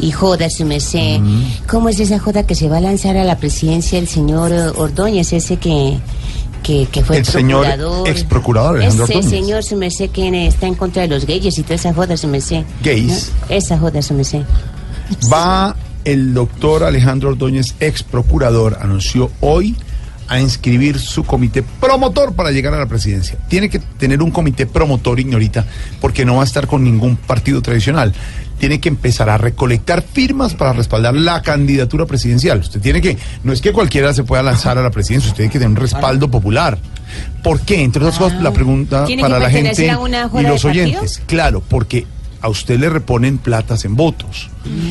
Y 0.00 0.10
joda, 0.10 0.50
su 0.50 0.64
merced. 0.64 1.20
¿Cómo 1.68 1.88
es 1.88 2.00
esa 2.00 2.18
joda 2.18 2.44
que 2.46 2.54
se 2.54 2.68
va 2.68 2.78
a 2.78 2.80
lanzar 2.80 3.16
a 3.16 3.24
la 3.24 3.36
presidencia 3.38 3.98
el 3.98 4.08
señor 4.08 4.52
Ordóñez, 4.76 5.32
ese 5.32 5.56
que, 5.56 5.98
que, 6.62 6.86
que 6.92 7.02
fue 7.04 7.18
El 7.18 7.24
señor 7.24 7.64
procurador? 7.66 8.08
ex 8.08 8.24
procurador 8.24 8.76
Alejandro 8.76 9.04
Ese 9.04 9.14
Ordóñez. 9.16 9.30
señor, 9.30 9.62
su 9.64 9.76
merced, 9.76 10.10
que 10.10 10.28
eh, 10.28 10.46
está 10.46 10.66
en 10.66 10.74
contra 10.74 11.02
de 11.02 11.08
los 11.08 11.24
gays 11.26 11.58
y 11.58 11.62
toda 11.62 11.74
esa 11.76 11.92
joda, 11.94 12.16
su 12.16 12.28
merced. 12.28 12.64
Gays. 12.82 13.32
¿No? 13.48 13.56
Esa 13.56 13.78
joda, 13.78 14.02
su 14.02 14.14
merced. 14.14 14.42
Va 15.32 15.74
el 16.04 16.34
doctor 16.34 16.84
Alejandro 16.84 17.30
Ordóñez, 17.30 17.74
ex 17.80 18.02
procurador, 18.02 18.78
anunció 18.80 19.30
hoy 19.40 19.76
a 20.30 20.40
inscribir 20.40 21.00
su 21.00 21.24
comité 21.24 21.64
promotor 21.80 22.34
para 22.34 22.52
llegar 22.52 22.72
a 22.72 22.78
la 22.78 22.86
presidencia. 22.86 23.36
Tiene 23.48 23.68
que 23.68 23.80
tener 23.80 24.22
un 24.22 24.30
comité 24.30 24.64
promotor, 24.64 25.18
ignorita, 25.18 25.66
porque 26.00 26.24
no 26.24 26.36
va 26.36 26.42
a 26.42 26.44
estar 26.44 26.68
con 26.68 26.84
ningún 26.84 27.16
partido 27.16 27.60
tradicional. 27.62 28.14
Tiene 28.60 28.78
que 28.78 28.88
empezar 28.88 29.28
a 29.28 29.38
recolectar 29.38 30.02
firmas 30.02 30.54
para 30.54 30.72
respaldar 30.72 31.14
la 31.16 31.42
candidatura 31.42 32.06
presidencial. 32.06 32.60
Usted 32.60 32.80
tiene 32.80 33.00
que, 33.00 33.18
no 33.42 33.52
es 33.52 33.60
que 33.60 33.72
cualquiera 33.72 34.14
se 34.14 34.22
pueda 34.22 34.44
lanzar 34.44 34.78
a 34.78 34.82
la 34.82 34.90
presidencia, 34.90 35.30
usted 35.30 35.38
tiene 35.38 35.52
que 35.52 35.58
tener 35.58 35.70
un 35.70 35.82
respaldo 35.82 36.30
popular. 36.30 36.78
¿Por 37.42 37.60
qué? 37.62 37.82
Entre 37.82 38.00
otras 38.00 38.16
cosas, 38.16 38.40
la 38.40 38.52
pregunta 38.52 39.06
¿Tiene 39.06 39.22
que 39.22 39.28
para 39.28 39.40
la 39.40 39.50
gente 39.50 39.70
pertenecer 39.70 39.90
a 39.90 39.98
una 39.98 40.30
y 40.32 40.42
los 40.44 40.64
oyentes. 40.64 41.20
Claro, 41.26 41.60
porque 41.60 42.06
a 42.40 42.48
usted 42.48 42.78
le 42.78 42.88
reponen 42.88 43.38
platas 43.38 43.84
en 43.84 43.96
votos. 43.96 44.48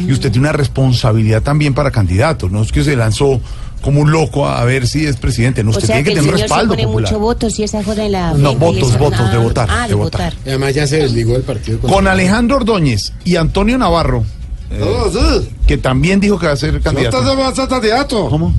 Y 0.07 0.11
usted 0.11 0.31
tiene 0.31 0.47
una 0.47 0.53
responsabilidad 0.57 1.41
también 1.41 1.73
para 1.73 1.91
candidatos. 1.91 2.51
No 2.51 2.61
es 2.61 2.71
que 2.71 2.83
se 2.83 2.95
lanzó 2.95 3.41
como 3.81 4.01
un 4.01 4.11
loco 4.11 4.47
a 4.47 4.63
ver 4.65 4.87
si 4.87 5.05
es 5.05 5.15
presidente. 5.17 5.63
No, 5.63 5.69
O 5.69 5.73
usted 5.73 5.87
sea 5.87 5.95
tiene 5.95 6.09
que 6.09 6.13
que 6.13 6.19
el 6.19 6.25
tener 6.25 6.35
se 6.37 6.41
respaldo 6.43 6.73
pone 6.73 6.83
popular. 6.83 7.11
mucho 7.11 7.19
votos 7.19 7.59
y 7.59 7.63
esa 7.63 7.83
joda 7.83 8.05
en 8.05 8.11
la 8.11 8.33
No, 8.33 8.55
votos, 8.55 8.97
votos, 8.97 9.31
de 9.31 9.37
Ah, 9.37 9.39
votar, 9.39 9.69
Ah, 9.71 9.81
de 9.83 9.89
de 9.89 9.93
votar. 9.95 10.33
votar. 10.33 10.33
Y 10.45 10.49
además 10.49 10.73
ya 10.75 10.85
se 10.87 10.97
desligó 10.97 11.33
del 11.33 11.43
partido. 11.43 11.79
Con 11.79 12.07
Alejandro 12.07 12.57
Ordóñez 12.57 13.13
y 13.23 13.35
Antonio 13.37 13.77
Navarro, 13.77 14.25
eh, 14.69 15.49
que 15.65 15.77
también 15.77 16.19
dijo 16.19 16.37
que 16.37 16.47
va 16.47 16.53
a 16.53 16.57
ser 16.57 16.79
candidato. 16.81 17.23
candidato. 17.69 18.29
¿Cómo? 18.29 18.53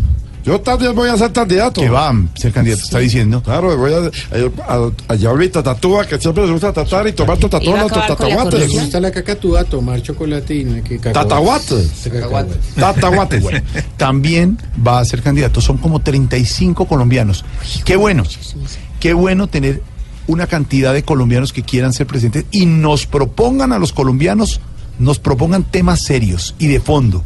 Yo 0.44 0.60
también 0.60 0.94
voy 0.94 1.10
a 1.10 1.16
ser 1.16 1.32
candidato. 1.32 1.80
Que 1.80 1.88
va 1.88 2.10
a 2.10 2.14
ser 2.34 2.52
candidato, 2.52 2.82
está 2.82 2.98
diciendo. 2.98 3.42
Claro, 3.42 3.76
voy 3.76 3.92
a, 3.92 3.98
a, 3.98 4.74
a, 4.74 4.90
allá 5.08 5.28
ahorita 5.30 5.62
tatúa, 5.62 6.06
que 6.06 6.18
siempre 6.18 6.42
les 6.44 6.52
gusta 6.52 6.72
tatuar 6.72 7.06
y 7.08 7.12
tomar 7.12 7.36
a 7.36 7.40
con 7.40 7.50
la 7.50 7.86
tatahuates. 7.88 8.74
Me 8.74 8.80
gusta 8.80 9.00
la 9.00 9.10
cacatúa, 9.10 9.64
tomar 9.64 10.02
chocolate 10.02 10.54
y 10.54 10.64
no 10.64 10.76
hay 10.76 10.82
que 10.82 10.98
cacahuate. 10.98 11.74
Tatahuates. 11.94 12.74
Tatahuates. 12.74 13.44
También 13.96 14.58
va 14.86 15.00
a 15.00 15.04
ser 15.04 15.22
candidato. 15.22 15.60
Son 15.60 15.76
como 15.78 16.00
35 16.00 16.86
colombianos. 16.86 17.44
Qué 17.84 17.96
bueno. 17.96 18.24
Qué 18.98 19.12
bueno 19.12 19.46
tener 19.46 19.82
una 20.26 20.46
cantidad 20.46 20.92
de 20.92 21.02
colombianos 21.02 21.52
que 21.52 21.62
quieran 21.62 21.92
ser 21.92 22.06
presidentes 22.06 22.44
y 22.50 22.66
nos 22.66 23.06
propongan 23.06 23.72
a 23.72 23.78
los 23.78 23.92
colombianos, 23.92 24.60
nos 24.98 25.18
propongan 25.18 25.64
temas 25.64 26.02
serios 26.02 26.54
y 26.58 26.68
de 26.68 26.80
fondo. 26.80 27.24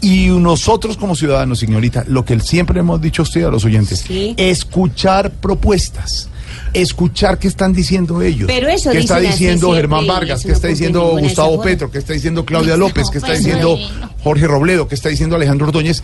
Y 0.00 0.26
nosotros 0.26 0.96
como 0.96 1.16
ciudadanos, 1.16 1.58
señorita, 1.58 2.04
lo 2.08 2.24
que 2.24 2.38
siempre 2.40 2.80
hemos 2.80 3.00
dicho 3.00 3.22
a 3.22 3.24
usted 3.24 3.44
a 3.44 3.50
los 3.50 3.64
oyentes, 3.64 4.04
escuchar 4.08 5.30
propuestas. 5.30 6.28
Escuchar 6.74 7.38
qué 7.38 7.48
están 7.48 7.74
diciendo 7.74 8.22
ellos. 8.22 8.46
Pero 8.46 8.68
eso 8.68 8.90
¿Qué 8.90 8.98
está 8.98 9.20
diciendo 9.20 9.74
Germán 9.74 10.06
Vargas? 10.06 10.42
¿Qué 10.42 10.52
está 10.52 10.68
diciendo 10.68 11.16
Gustavo. 11.18 11.60
Petro? 11.60 11.90
¿Qué 11.90 11.98
está 11.98 12.14
diciendo 12.14 12.46
Claudia 12.46 12.76
López? 12.76 13.10
¿Qué 13.10 13.18
está 13.18 13.28
pues, 13.28 13.44
diciendo. 13.44 13.78
Jorge 14.22 14.46
Robledo? 14.46 14.88
¿Qué 14.88 14.94
está 14.94 15.10
diciendo 15.10 15.36
Alejandro 15.36 15.66
Ordóñez? 15.66 16.02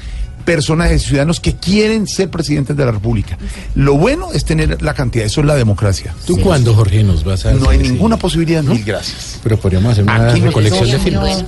Personajes 0.48 1.02
ciudadanos 1.02 1.40
que 1.40 1.56
quieren 1.56 2.06
ser 2.06 2.30
presidentes 2.30 2.74
de 2.74 2.82
la 2.82 2.90
República. 2.90 3.36
Lo 3.74 3.98
bueno 3.98 4.32
es 4.32 4.46
tener 4.46 4.80
la 4.80 4.94
cantidad, 4.94 5.26
eso 5.26 5.42
es 5.42 5.46
la 5.46 5.54
democracia. 5.56 6.14
¿Tú 6.26 6.40
cuándo, 6.40 6.72
Jorge, 6.72 7.02
nos 7.02 7.22
vas 7.22 7.44
a 7.44 7.52
No 7.52 7.68
hay 7.68 7.76
decir? 7.76 7.92
ninguna 7.92 8.16
posibilidad, 8.16 8.62
mil 8.62 8.82
gracias. 8.82 9.40
Pero 9.42 9.58
podríamos 9.58 9.92
hacer 9.92 10.04
una 10.04 10.30
Aquí 10.30 10.40
no 10.40 10.46
recolección 10.46 10.90
de 10.90 10.98
firmas. 11.00 11.44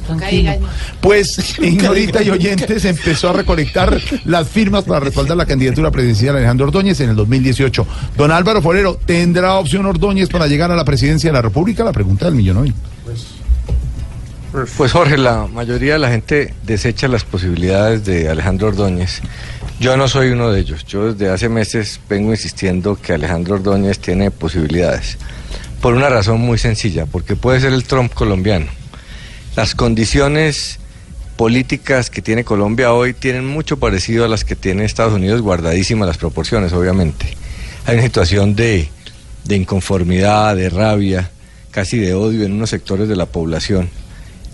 Pues, 1.00 1.32
señorita 1.56 2.22
y 2.22 2.28
oyentes, 2.28 2.84
empezó 2.84 3.30
a 3.30 3.32
recolectar 3.32 3.98
las 4.26 4.46
firmas 4.46 4.84
para 4.84 5.00
respaldar 5.00 5.38
la 5.38 5.46
candidatura 5.46 5.90
presidencial 5.90 6.34
de 6.34 6.40
Alejandro 6.40 6.66
Ordóñez 6.66 7.00
en 7.00 7.08
el 7.08 7.16
2018. 7.16 7.86
Don 8.18 8.30
Álvaro 8.30 8.60
Forero, 8.60 9.00
¿tendrá 9.06 9.54
opción 9.54 9.86
Ordóñez 9.86 10.28
para 10.28 10.46
llegar 10.46 10.70
a 10.72 10.76
la 10.76 10.84
presidencia 10.84 11.30
de 11.30 11.34
la 11.34 11.40
República? 11.40 11.84
La 11.84 11.92
pregunta 11.92 12.26
del 12.26 12.34
millón 12.34 12.58
hoy. 12.58 12.74
Pues 13.06 13.39
Jorge, 14.52 15.16
la 15.16 15.46
mayoría 15.46 15.92
de 15.92 15.98
la 16.00 16.10
gente 16.10 16.54
desecha 16.64 17.06
las 17.06 17.22
posibilidades 17.22 18.04
de 18.04 18.28
Alejandro 18.28 18.68
Ordóñez. 18.68 19.20
Yo 19.78 19.96
no 19.96 20.08
soy 20.08 20.30
uno 20.30 20.50
de 20.50 20.60
ellos. 20.60 20.84
Yo 20.86 21.12
desde 21.12 21.30
hace 21.30 21.48
meses 21.48 22.00
vengo 22.08 22.32
insistiendo 22.32 22.96
que 22.96 23.12
Alejandro 23.12 23.54
Ordóñez 23.54 24.00
tiene 24.00 24.32
posibilidades. 24.32 25.18
Por 25.80 25.94
una 25.94 26.08
razón 26.08 26.40
muy 26.40 26.58
sencilla, 26.58 27.06
porque 27.06 27.36
puede 27.36 27.60
ser 27.60 27.72
el 27.72 27.84
Trump 27.84 28.12
colombiano. 28.12 28.66
Las 29.54 29.76
condiciones 29.76 30.80
políticas 31.36 32.10
que 32.10 32.20
tiene 32.20 32.42
Colombia 32.42 32.92
hoy 32.92 33.14
tienen 33.14 33.46
mucho 33.46 33.78
parecido 33.78 34.24
a 34.24 34.28
las 34.28 34.44
que 34.44 34.56
tiene 34.56 34.84
Estados 34.84 35.14
Unidos, 35.14 35.42
guardadísimas 35.42 36.08
las 36.08 36.18
proporciones, 36.18 36.72
obviamente. 36.72 37.36
Hay 37.86 37.94
una 37.94 38.02
situación 38.02 38.56
de, 38.56 38.88
de 39.44 39.56
inconformidad, 39.56 40.56
de 40.56 40.70
rabia, 40.70 41.30
casi 41.70 41.98
de 41.98 42.14
odio 42.14 42.44
en 42.44 42.52
unos 42.52 42.70
sectores 42.70 43.08
de 43.08 43.14
la 43.14 43.26
población, 43.26 43.88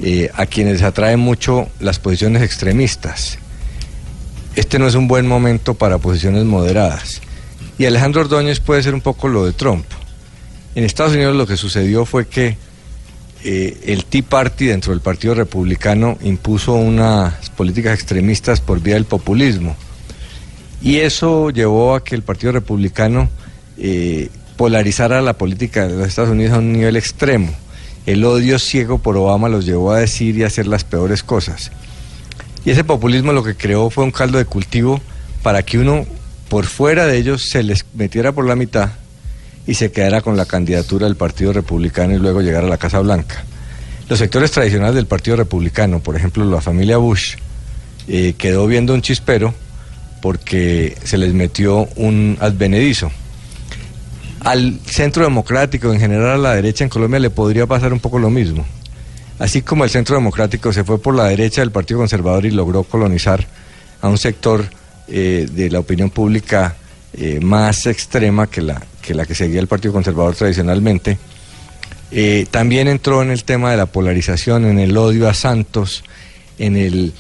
eh, 0.01 0.31
a 0.35 0.47
quienes 0.47 0.83
atraen 0.83 1.21
mucho 1.21 1.69
las 1.81 1.99
posiciones 1.99 2.43
extremistas. 2.43 3.39
Este 4.55 4.79
no 4.79 4.87
es 4.87 4.95
un 4.95 5.09
buen 5.09 5.27
momento 5.27 5.75
para 5.75 5.99
posiciones 5.99 6.45
moderadas. 6.45 7.21
Y 7.79 7.85
Alejandro 7.85 8.23
Ordóñez 8.23 8.61
puede 8.61 8.83
ser 8.83 8.95
un 8.95 9.01
poco 9.01 9.29
lo 9.29 9.45
de 9.45 9.53
Trump. 9.53 9.85
En 10.75 10.85
Estados 10.85 11.15
Unidos 11.15 11.37
lo 11.37 11.47
que 11.47 11.57
sucedió 11.57 12.05
fue 12.05 12.27
que 12.27 12.57
eh, 13.45 13.79
el 13.87 14.05
Tea 14.07 14.23
Party 14.23 14.67
dentro 14.67 14.93
del 14.93 15.01
Partido 15.01 15.35
Republicano 15.35 16.19
impuso 16.23 16.75
unas 16.75 17.51
políticas 17.51 17.95
extremistas 17.95 18.61
por 18.61 18.81
vía 18.81 18.95
del 18.95 19.05
populismo. 19.05 19.77
Y 20.83 20.97
eso 20.97 21.51
llevó 21.51 21.95
a 21.95 22.05
que 22.05 22.15
el 22.15 22.23
Partido 22.23 22.53
Republicano 22.53 23.29
eh, 23.79 24.31
polarizara 24.57 25.21
la 25.23 25.35
política 25.35 25.87
de 25.87 25.97
los 25.97 26.09
Estados 26.09 26.31
Unidos 26.31 26.55
a 26.55 26.59
un 26.59 26.73
nivel 26.73 26.97
extremo. 26.97 27.53
El 28.07 28.25
odio 28.25 28.59
ciego 28.59 28.99
por 28.99 29.17
Obama 29.17 29.49
los 29.49 29.67
llevó 29.67 29.93
a 29.93 29.99
decir 29.99 30.37
y 30.39 30.45
a 30.45 30.47
hacer 30.47 30.67
las 30.67 30.85
peores 30.85 31.23
cosas. 31.23 31.73
Y 32.65 32.71
ese 32.71 32.85
populismo 32.85 33.33
lo 33.33 33.43
que 33.43 33.57
creó 33.57 33.91
fue 33.91 34.05
un 34.05 34.13
caldo 34.13 34.39
de 34.39 34.45
cultivo 34.45 35.01
para 35.43 35.63
que 35.63 35.79
uno 35.79 36.07
por 36.49 36.67
fuera 36.67 37.07
de 37.07 37.19
ellos 37.19 37.49
se 37.49 37.63
les 37.63 37.85
metiera 37.95 38.33
por 38.33 38.47
la 38.47 38.57
mitad 38.57 38.91
y 39.67 39.75
se 39.75 39.91
quedara 39.91 40.21
con 40.21 40.37
la 40.37 40.47
candidatura 40.47 41.07
del 41.07 41.17
Partido 41.17 41.53
Republicano 41.53 42.15
y 42.15 42.19
luego 42.19 42.41
llegara 42.41 42.67
a 42.67 42.71
la 42.71 42.79
Casa 42.79 43.01
Blanca. 43.01 43.45
Los 44.09 44.21
sectores 44.21 44.53
tradicionales 44.53 44.95
del 44.95 45.07
Partido 45.07 45.37
Republicano, 45.37 46.01
por 46.01 46.17
ejemplo 46.17 46.45
la 46.45 46.61
familia 46.61 46.99
Bush, 46.99 47.35
eh, 48.07 48.35
quedó 48.39 48.69
viendo 48.69 48.95
un 48.95 49.03
chispero 49.03 49.53
porque 50.23 50.97
se 51.03 51.19
les 51.19 51.35
metió 51.35 51.89
un 51.97 52.39
advenedizo. 52.41 53.11
Al 54.47 54.79
centro 54.87 55.25
democrático, 55.25 55.93
en 55.93 55.99
general 55.99 56.31
a 56.31 56.37
la 56.39 56.55
derecha 56.55 56.85
en 56.85 56.89
Colombia, 56.89 57.19
le 57.19 57.31
podría 57.31 57.67
pasar 57.67 57.93
un 57.93 57.99
poco 57.99 58.21
lo 58.21 58.31
mismo. 58.31 58.65
Así 59.41 59.61
como 59.61 59.83
el 59.83 59.91
centro 59.91 60.15
democrático 60.15 60.73
se 60.73 60.85
fue 60.85 61.03
por 61.03 61.17
la 61.17 61.25
derecha 61.25 61.63
del 61.63 61.73
Partido 61.73 61.99
Conservador 61.99 62.47
y 62.47 62.53
logró 62.53 62.85
colonizar 62.85 63.45
a 64.01 64.09
un 64.09 64.19
sector 64.19 64.65
eh, 65.09 65.49
de 65.51 65.69
la 65.69 65.81
opinión 65.81 66.11
pública 66.11 66.77
eh, 67.15 67.41
más 67.41 67.87
extrema 67.87 68.47
que 68.47 68.63
la, 68.63 68.81
que 69.03 69.35
seguía 69.35 69.59
el 69.59 69.67
Partido 69.67 69.93
Conservador 69.93 70.37
tradicionalmente, 70.37 71.19
eh, 72.13 72.47
también 72.49 72.87
entró 72.87 73.23
en 73.23 73.33
el 73.33 73.43
tema 73.43 73.73
de 73.73 73.79
la 73.79 73.87
polarización, 73.87 74.65
en 74.65 74.79
el 74.79 74.97
odio 74.97 75.29
a 75.29 75.35
Santos, 75.35 76.05
en 76.57 76.77
el 76.77 77.15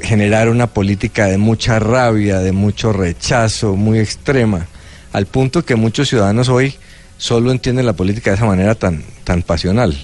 generar 0.00 0.50
una 0.50 0.68
política 0.68 1.26
de 1.26 1.36
mucha 1.36 1.80
rabia, 1.80 2.38
de 2.38 2.52
mucho 2.52 2.92
rechazo, 2.92 3.74
muy 3.74 3.98
extrema, 3.98 4.68
al 5.12 5.26
punto 5.26 5.64
que 5.64 5.76
muchos 5.76 6.08
ciudadanos 6.08 6.48
hoy 6.48 6.74
solo 7.18 7.50
entienden 7.50 7.86
la 7.86 7.92
política 7.92 8.30
de 8.30 8.36
esa 8.36 8.46
manera 8.46 8.74
tan, 8.74 9.04
tan 9.24 9.42
pasional. 9.42 9.96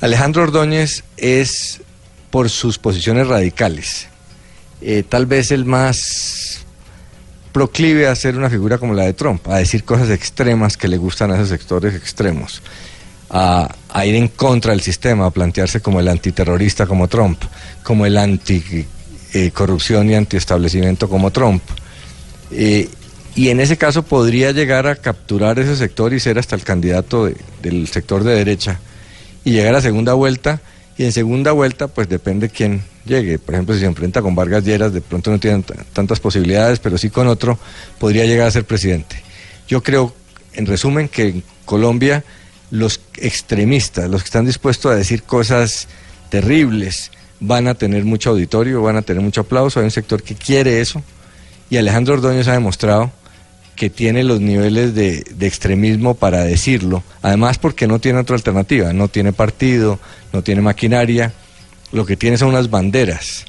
Alejandro 0.00 0.42
Ordóñez 0.42 1.04
es 1.16 1.80
por 2.30 2.50
sus 2.50 2.78
posiciones 2.78 3.28
radicales, 3.28 4.08
eh, 4.82 5.02
tal 5.08 5.26
vez 5.26 5.50
el 5.52 5.64
más 5.64 6.66
proclive 7.52 8.06
a 8.06 8.14
ser 8.14 8.36
una 8.36 8.50
figura 8.50 8.76
como 8.76 8.92
la 8.92 9.04
de 9.04 9.14
Trump, 9.14 9.48
a 9.48 9.56
decir 9.56 9.84
cosas 9.84 10.10
extremas 10.10 10.76
que 10.76 10.88
le 10.88 10.98
gustan 10.98 11.30
a 11.30 11.36
esos 11.36 11.48
sectores 11.48 11.94
extremos, 11.94 12.60
a, 13.30 13.74
ir 14.04 14.14
en 14.14 14.28
contra 14.28 14.72
del 14.72 14.82
sistema, 14.82 15.24
a 15.24 15.30
plantearse 15.30 15.80
como 15.80 15.98
el 16.00 16.08
antiterrorista 16.08 16.86
como 16.86 17.08
Trump, 17.08 17.42
como 17.82 18.04
el 18.04 18.18
anti-corrupción 18.18 20.10
y 20.10 20.14
antiestablecimiento 20.14 21.08
como 21.08 21.30
Trump. 21.30 21.62
Eh, 22.50 22.90
y 23.36 23.50
en 23.50 23.60
ese 23.60 23.76
caso 23.76 24.02
podría 24.02 24.50
llegar 24.50 24.88
a 24.88 24.96
capturar 24.96 25.58
ese 25.60 25.76
sector 25.76 26.12
y 26.12 26.18
ser 26.20 26.38
hasta 26.38 26.56
el 26.56 26.62
candidato 26.64 27.26
de- 27.26 27.36
del 27.62 27.86
sector 27.86 28.24
de 28.24 28.34
derecha 28.34 28.80
y 29.44 29.52
llegar 29.52 29.74
a 29.76 29.80
segunda 29.80 30.14
vuelta. 30.14 30.60
Y 30.98 31.04
en 31.04 31.12
segunda 31.12 31.52
vuelta, 31.52 31.88
pues 31.88 32.08
depende 32.08 32.48
quién 32.48 32.82
llegue. 33.04 33.38
Por 33.38 33.54
ejemplo, 33.54 33.74
si 33.74 33.80
se 33.82 33.86
enfrenta 33.86 34.22
con 34.22 34.34
Vargas 34.34 34.64
Lleras, 34.64 34.94
de 34.94 35.02
pronto 35.02 35.30
no 35.30 35.38
tienen 35.38 35.62
tantas 35.92 36.18
posibilidades, 36.20 36.78
pero 36.78 36.96
sí 36.96 37.10
con 37.10 37.26
otro 37.28 37.58
podría 37.98 38.24
llegar 38.24 38.46
a 38.46 38.50
ser 38.50 38.64
presidente. 38.64 39.22
Yo 39.68 39.82
creo, 39.82 40.14
en 40.54 40.64
resumen, 40.64 41.08
que 41.08 41.28
en 41.28 41.42
Colombia 41.66 42.24
los 42.70 43.00
extremistas, 43.18 44.08
los 44.08 44.22
que 44.22 44.28
están 44.28 44.46
dispuestos 44.46 44.90
a 44.90 44.96
decir 44.96 45.22
cosas 45.24 45.86
terribles, 46.30 47.10
van 47.40 47.68
a 47.68 47.74
tener 47.74 48.06
mucho 48.06 48.30
auditorio, 48.30 48.80
van 48.80 48.96
a 48.96 49.02
tener 49.02 49.22
mucho 49.22 49.42
aplauso. 49.42 49.80
Hay 49.80 49.84
un 49.84 49.90
sector 49.90 50.22
que 50.22 50.34
quiere 50.34 50.80
eso. 50.80 51.02
Y 51.68 51.76
Alejandro 51.76 52.14
Ordóñez 52.14 52.48
ha 52.48 52.52
demostrado 52.52 53.12
que 53.76 53.90
tiene 53.90 54.24
los 54.24 54.40
niveles 54.40 54.94
de, 54.94 55.22
de 55.30 55.46
extremismo 55.46 56.14
para 56.14 56.42
decirlo, 56.42 57.04
además 57.22 57.58
porque 57.58 57.86
no 57.86 58.00
tiene 58.00 58.18
otra 58.18 58.34
alternativa, 58.34 58.92
no 58.92 59.08
tiene 59.08 59.32
partido, 59.32 60.00
no 60.32 60.42
tiene 60.42 60.62
maquinaria, 60.62 61.32
lo 61.92 62.04
que 62.06 62.16
tiene 62.16 62.38
son 62.38 62.48
unas 62.48 62.70
banderas 62.70 63.44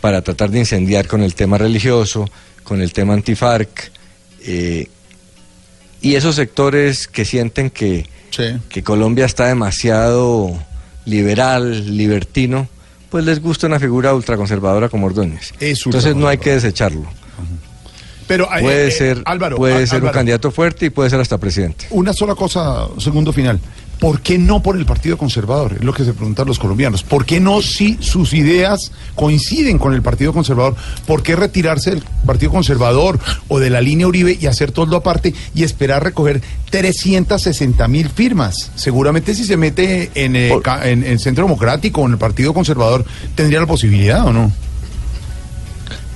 para 0.00 0.22
tratar 0.22 0.50
de 0.50 0.60
incendiar 0.60 1.06
con 1.06 1.22
el 1.22 1.34
tema 1.34 1.58
religioso, 1.58 2.30
con 2.62 2.80
el 2.80 2.92
tema 2.92 3.14
antifarc, 3.14 3.90
eh, 4.46 4.88
y 6.00 6.14
esos 6.14 6.36
sectores 6.36 7.08
que 7.08 7.24
sienten 7.24 7.70
que, 7.70 8.06
que 8.68 8.82
Colombia 8.84 9.26
está 9.26 9.46
demasiado 9.46 10.56
liberal, 11.04 11.96
libertino, 11.96 12.68
pues 13.10 13.24
les 13.24 13.40
gusta 13.40 13.66
una 13.66 13.80
figura 13.80 14.14
ultraconservadora 14.14 14.88
como 14.88 15.06
Ordóñez. 15.06 15.52
Entonces 15.60 16.14
no 16.14 16.28
hay 16.28 16.38
que 16.38 16.52
desecharlo. 16.52 17.08
Pero, 18.28 18.44
eh, 18.54 18.60
Puede 18.60 18.88
eh, 18.88 18.90
ser, 18.92 19.22
Álvaro, 19.24 19.56
puede 19.56 19.86
ser 19.86 20.04
un 20.04 20.10
candidato 20.10 20.52
fuerte 20.52 20.86
y 20.86 20.90
puede 20.90 21.10
ser 21.10 21.18
hasta 21.18 21.38
presidente. 21.38 21.86
Una 21.90 22.12
sola 22.12 22.36
cosa, 22.36 22.86
segundo 22.98 23.32
final. 23.32 23.58
¿Por 23.98 24.20
qué 24.20 24.38
no 24.38 24.62
por 24.62 24.76
el 24.76 24.86
Partido 24.86 25.18
Conservador? 25.18 25.72
Es 25.72 25.82
lo 25.82 25.92
que 25.92 26.04
se 26.04 26.12
preguntan 26.12 26.46
los 26.46 26.60
colombianos. 26.60 27.02
¿Por 27.02 27.24
qué 27.24 27.40
no 27.40 27.62
si 27.62 27.98
sus 28.00 28.32
ideas 28.32 28.92
coinciden 29.16 29.78
con 29.78 29.92
el 29.92 30.02
Partido 30.02 30.32
Conservador? 30.32 30.76
¿Por 31.04 31.24
qué 31.24 31.34
retirarse 31.34 31.90
del 31.90 32.04
Partido 32.24 32.52
Conservador 32.52 33.18
o 33.48 33.58
de 33.58 33.70
la 33.70 33.80
línea 33.80 34.06
Uribe 34.06 34.38
y 34.40 34.46
hacer 34.46 34.70
todo 34.70 34.94
aparte 34.94 35.34
y 35.52 35.64
esperar 35.64 36.04
recoger 36.04 36.40
360 36.70 37.88
mil 37.88 38.08
firmas? 38.08 38.70
Seguramente 38.76 39.34
si 39.34 39.44
se 39.44 39.56
mete 39.56 40.12
en, 40.14 40.36
eh, 40.36 40.52
en, 40.84 41.02
en 41.02 41.18
Centro 41.18 41.44
Democrático 41.46 42.02
o 42.02 42.06
en 42.06 42.12
el 42.12 42.18
Partido 42.18 42.54
Conservador, 42.54 43.04
¿tendría 43.34 43.58
la 43.58 43.66
posibilidad 43.66 44.24
o 44.24 44.32
no? 44.32 44.52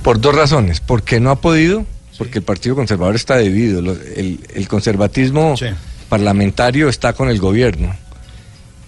Por 0.03 0.21
dos 0.21 0.35
razones. 0.35 0.79
Porque 0.79 1.19
no 1.19 1.31
ha 1.31 1.35
podido, 1.37 1.85
porque 2.23 2.39
el 2.39 2.45
Partido 2.45 2.75
Conservador 2.75 3.15
está 3.15 3.37
dividido. 3.37 3.79
El 4.15 4.67
conservatismo 4.67 5.55
parlamentario 6.07 6.89
está 6.89 7.13
con 7.13 7.29
el 7.29 7.39
gobierno. 7.39 7.93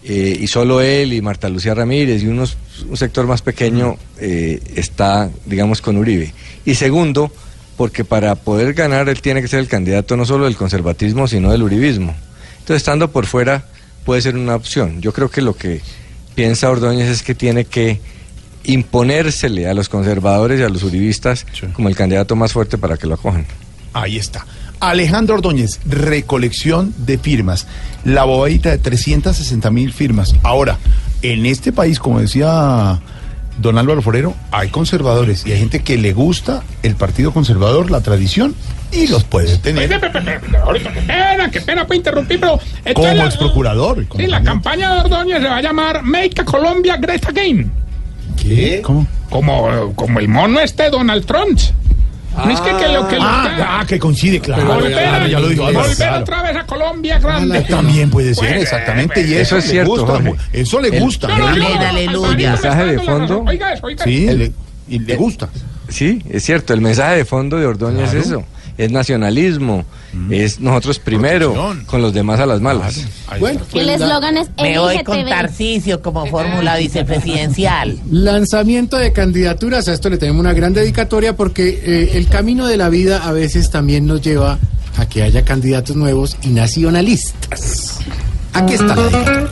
Eh, 0.08 0.38
y 0.40 0.46
solo 0.46 0.82
él 0.82 1.14
y 1.14 1.22
Marta 1.22 1.50
Lucía 1.50 1.74
Ramírez 1.74 2.22
y 2.22 2.28
unos, 2.28 2.58
un 2.88 2.96
sector 2.96 3.26
más 3.26 3.42
pequeño 3.42 3.98
eh, 4.20 4.62
está, 4.76 5.32
digamos, 5.46 5.82
con 5.82 5.98
Uribe. 5.98 6.32
Y 6.64 6.76
segundo, 6.76 7.32
porque 7.76 8.06
para 8.06 8.36
poder 8.36 8.76
ganar 8.76 9.10
él 9.10 9.20
tiene 9.22 9.42
que 9.42 9.48
ser 9.48 9.60
el 9.60 9.68
candidato 9.68 10.16
no 10.16 10.26
solo 10.26 10.46
del 10.46 10.56
conservatismo, 10.56 11.28
sino 11.28 11.52
del 11.52 11.64
uribismo. 11.64 12.14
Entonces, 12.60 12.78
estando 12.78 13.12
por 13.12 13.26
fuera 13.26 13.66
puede 14.06 14.22
ser 14.22 14.38
una 14.38 14.56
opción. 14.56 15.02
Yo 15.02 15.12
creo 15.12 15.30
que 15.32 15.42
lo 15.42 15.56
que 15.58 15.82
piensa 16.36 16.70
Ordóñez 16.70 17.10
es 17.10 17.24
que 17.24 17.34
tiene 17.34 17.66
que 17.66 18.00
imponérsele 18.66 19.68
a 19.68 19.74
los 19.74 19.90
conservadores 19.90 20.60
y 20.60 20.64
a 20.64 20.70
los 20.70 20.84
uribistas 20.84 21.46
como 21.74 21.90
el 21.90 21.96
candidato 21.96 22.36
más 22.36 22.54
fuerte 22.54 22.78
para 22.78 22.98
que 22.98 23.08
lo 23.08 23.16
acojan. 23.16 23.46
Ahí 23.94 24.18
está. 24.18 24.46
Alejandro 24.80 25.36
Ordóñez, 25.36 25.80
recolección 25.86 26.94
de 26.98 27.18
firmas. 27.18 27.68
La 28.04 28.26
bobadita 28.26 28.70
de 28.70 28.78
360 28.78 29.72
mil 29.72 29.94
firmas. 29.94 30.36
Ahora, 30.44 30.78
en 31.22 31.46
este 31.46 31.72
país, 31.72 32.00
como 32.00 32.20
decía 32.20 33.00
don 33.58 33.78
Álvaro 33.78 34.02
Forero, 34.02 34.36
hay 34.52 34.70
conservadores 34.70 35.46
y 35.46 35.54
hay 35.54 35.60
gente 35.60 35.82
que 35.82 35.98
le 35.98 36.12
gusta 36.12 36.64
el 36.84 36.96
Partido 36.96 37.32
Conservador, 37.32 37.90
la 37.90 38.02
tradición, 38.02 38.54
y 38.92 39.08
los 39.08 39.24
puede 39.24 39.58
tener. 39.58 39.94
Ahorita, 40.64 40.94
qué 40.94 41.02
pena, 41.02 41.50
qué 41.52 41.62
pena, 41.62 41.88
puede 41.88 41.98
interrumpir, 42.00 42.40
pero. 42.40 42.60
Como 42.94 43.08
ex 43.08 43.38
procurador. 43.38 44.06
Sí, 44.16 44.28
la 44.28 44.44
campaña 44.44 44.94
de 44.94 45.00
Ordóñez 45.02 45.42
se 45.42 45.48
va 45.48 45.58
a 45.58 45.62
llamar 45.62 46.04
Make 46.04 46.42
a 46.42 46.46
Colombia 46.46 46.98
Great 46.98 47.26
Again. 47.28 47.85
¿Qué? 48.48 48.82
¿Cómo? 48.84 49.08
Como, 49.30 49.94
como 49.96 50.20
el 50.20 50.28
mono 50.28 50.60
este 50.60 50.90
Donald 50.90 51.26
Trump. 51.26 51.60
No 52.38 52.50
es 52.52 52.60
que, 52.60 52.70
que 52.76 52.88
lo 52.90 53.08
que 53.08 53.16
lo 53.16 53.24
Ah, 53.24 53.80
ah, 53.80 53.86
que 53.88 53.98
coincide, 53.98 54.42
claro. 54.42 54.66
volver, 54.66 54.92
claro, 54.92 55.26
ya 55.28 55.40
lo 55.40 55.48
dijo 55.48 55.66
Álvaro, 55.68 55.84
volver 55.88 55.96
claro. 55.98 56.22
otra 56.22 56.42
vez 56.44 56.56
a 56.58 56.66
Colombia 56.66 57.18
grande. 57.20 57.62
También 57.62 58.10
puede 58.10 58.36
ser, 58.36 58.50
Pues, 58.50 58.62
exactamente. 58.64 59.22
Y 59.22 59.34
Eso 59.36 59.42
eso, 59.42 59.58
es 59.58 59.66
le 59.68 59.72
cierto, 59.72 59.92
gusta. 60.06 60.20
Mu- 60.20 60.36
Eso 60.52 60.82
le 60.82 60.90
El- 60.90 61.00
gusta. 61.00 61.28
No, 61.30 61.38
no, 61.38 61.56
no, 61.56 61.56
no, 62.12 62.32
El 62.32 62.38
mensaje 62.38 62.86
de 62.88 63.00
fondo. 63.00 63.44
Oiga 63.48 63.72
eso, 63.74 63.86
oiga 63.86 64.04
Sí, 64.04 64.28
le- 64.28 64.52
y 64.90 65.00
le 65.00 65.16
gusta. 65.16 65.48
Sí, 65.88 66.22
es 66.30 66.44
cierto. 66.44 66.74
El 66.74 66.82
mensaje 66.82 67.16
de 67.16 67.26
fondo 67.26 67.58
de 67.58 67.68
Ordóñez 67.68 68.10
Claro. 68.10 68.20
es 68.20 68.26
eso. 68.26 68.44
Es 68.78 68.92
nacionalismo. 68.92 69.86
Es 70.30 70.60
nosotros 70.60 71.00
primero, 71.00 71.76
con 71.86 72.02
los 72.02 72.14
demás 72.14 72.40
a 72.40 72.46
las 72.46 72.62
malas. 72.62 73.06
Bueno, 73.40 73.62
El 73.74 73.90
eslogan 73.90 74.38
es 74.38 74.50
Me 74.62 74.80
voy 74.80 75.04
con. 75.04 75.26
Tarcisio 75.26 76.02
como 76.02 76.26
fórmula 76.28 76.78
vicepresidencial. 76.78 78.00
Lanzamiento 78.10 78.98
de 78.98 79.12
candidaturas, 79.12 79.88
a 79.88 79.94
esto 79.94 80.10
le 80.10 80.18
tenemos 80.18 80.40
una 80.40 80.54
gran 80.54 80.74
dedicatoria 80.74 81.36
porque 81.36 81.82
eh, 81.84 82.12
el 82.18 82.28
camino 82.28 82.68
de 82.68 82.78
la 82.78 82.90
vida 82.90 83.26
a 83.26 83.32
veces 83.32 83.70
también 83.70 84.06
nos 84.06 84.22
lleva 84.22 84.60
a 84.98 85.06
que 85.08 85.24
haya 85.24 85.44
candidatos 85.44 85.96
nuevos 85.96 86.38
y 86.44 86.50
nacionalistas. 86.50 88.00
Aquí 88.54 88.74
está 88.74 88.96
la 88.96 89.04
dedicatoria. 89.04 89.50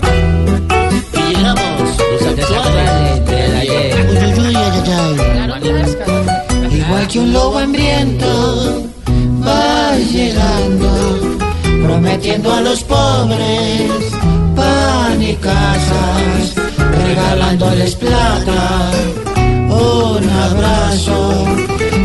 Y 1.14 1.36
llegamos, 1.36 1.98
los 2.12 2.22
actuales 2.22 3.26
del 3.26 3.56
ayer. 3.56 3.94
Igual 6.72 7.08
que 7.08 7.20
un 7.20 7.34
lobo 7.34 7.60
hambriento 7.60 8.90
va 9.46 9.98
llegando, 9.98 10.90
prometiendo 11.84 12.54
a 12.54 12.62
los 12.62 12.84
pobres 12.84 14.14
pan 14.56 15.22
y 15.22 15.36
casas, 15.36 16.54
regalándoles 17.06 17.96
plata, 17.96 18.92
un 19.70 20.30
abrazo 20.30 21.46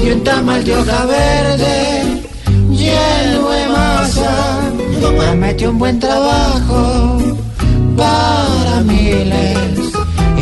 y 0.03 0.11
un 0.11 0.25
tamal 0.25 0.65
de 0.65 0.77
hoja 0.77 1.07
verde 1.07 2.23
lleno 2.71 3.51
de 3.51 3.69
masa. 3.69 4.61
Promete 5.01 5.69
un 5.69 5.79
buen 5.79 5.99
trabajo 5.99 7.19
para 7.97 8.81
miles 8.81 9.93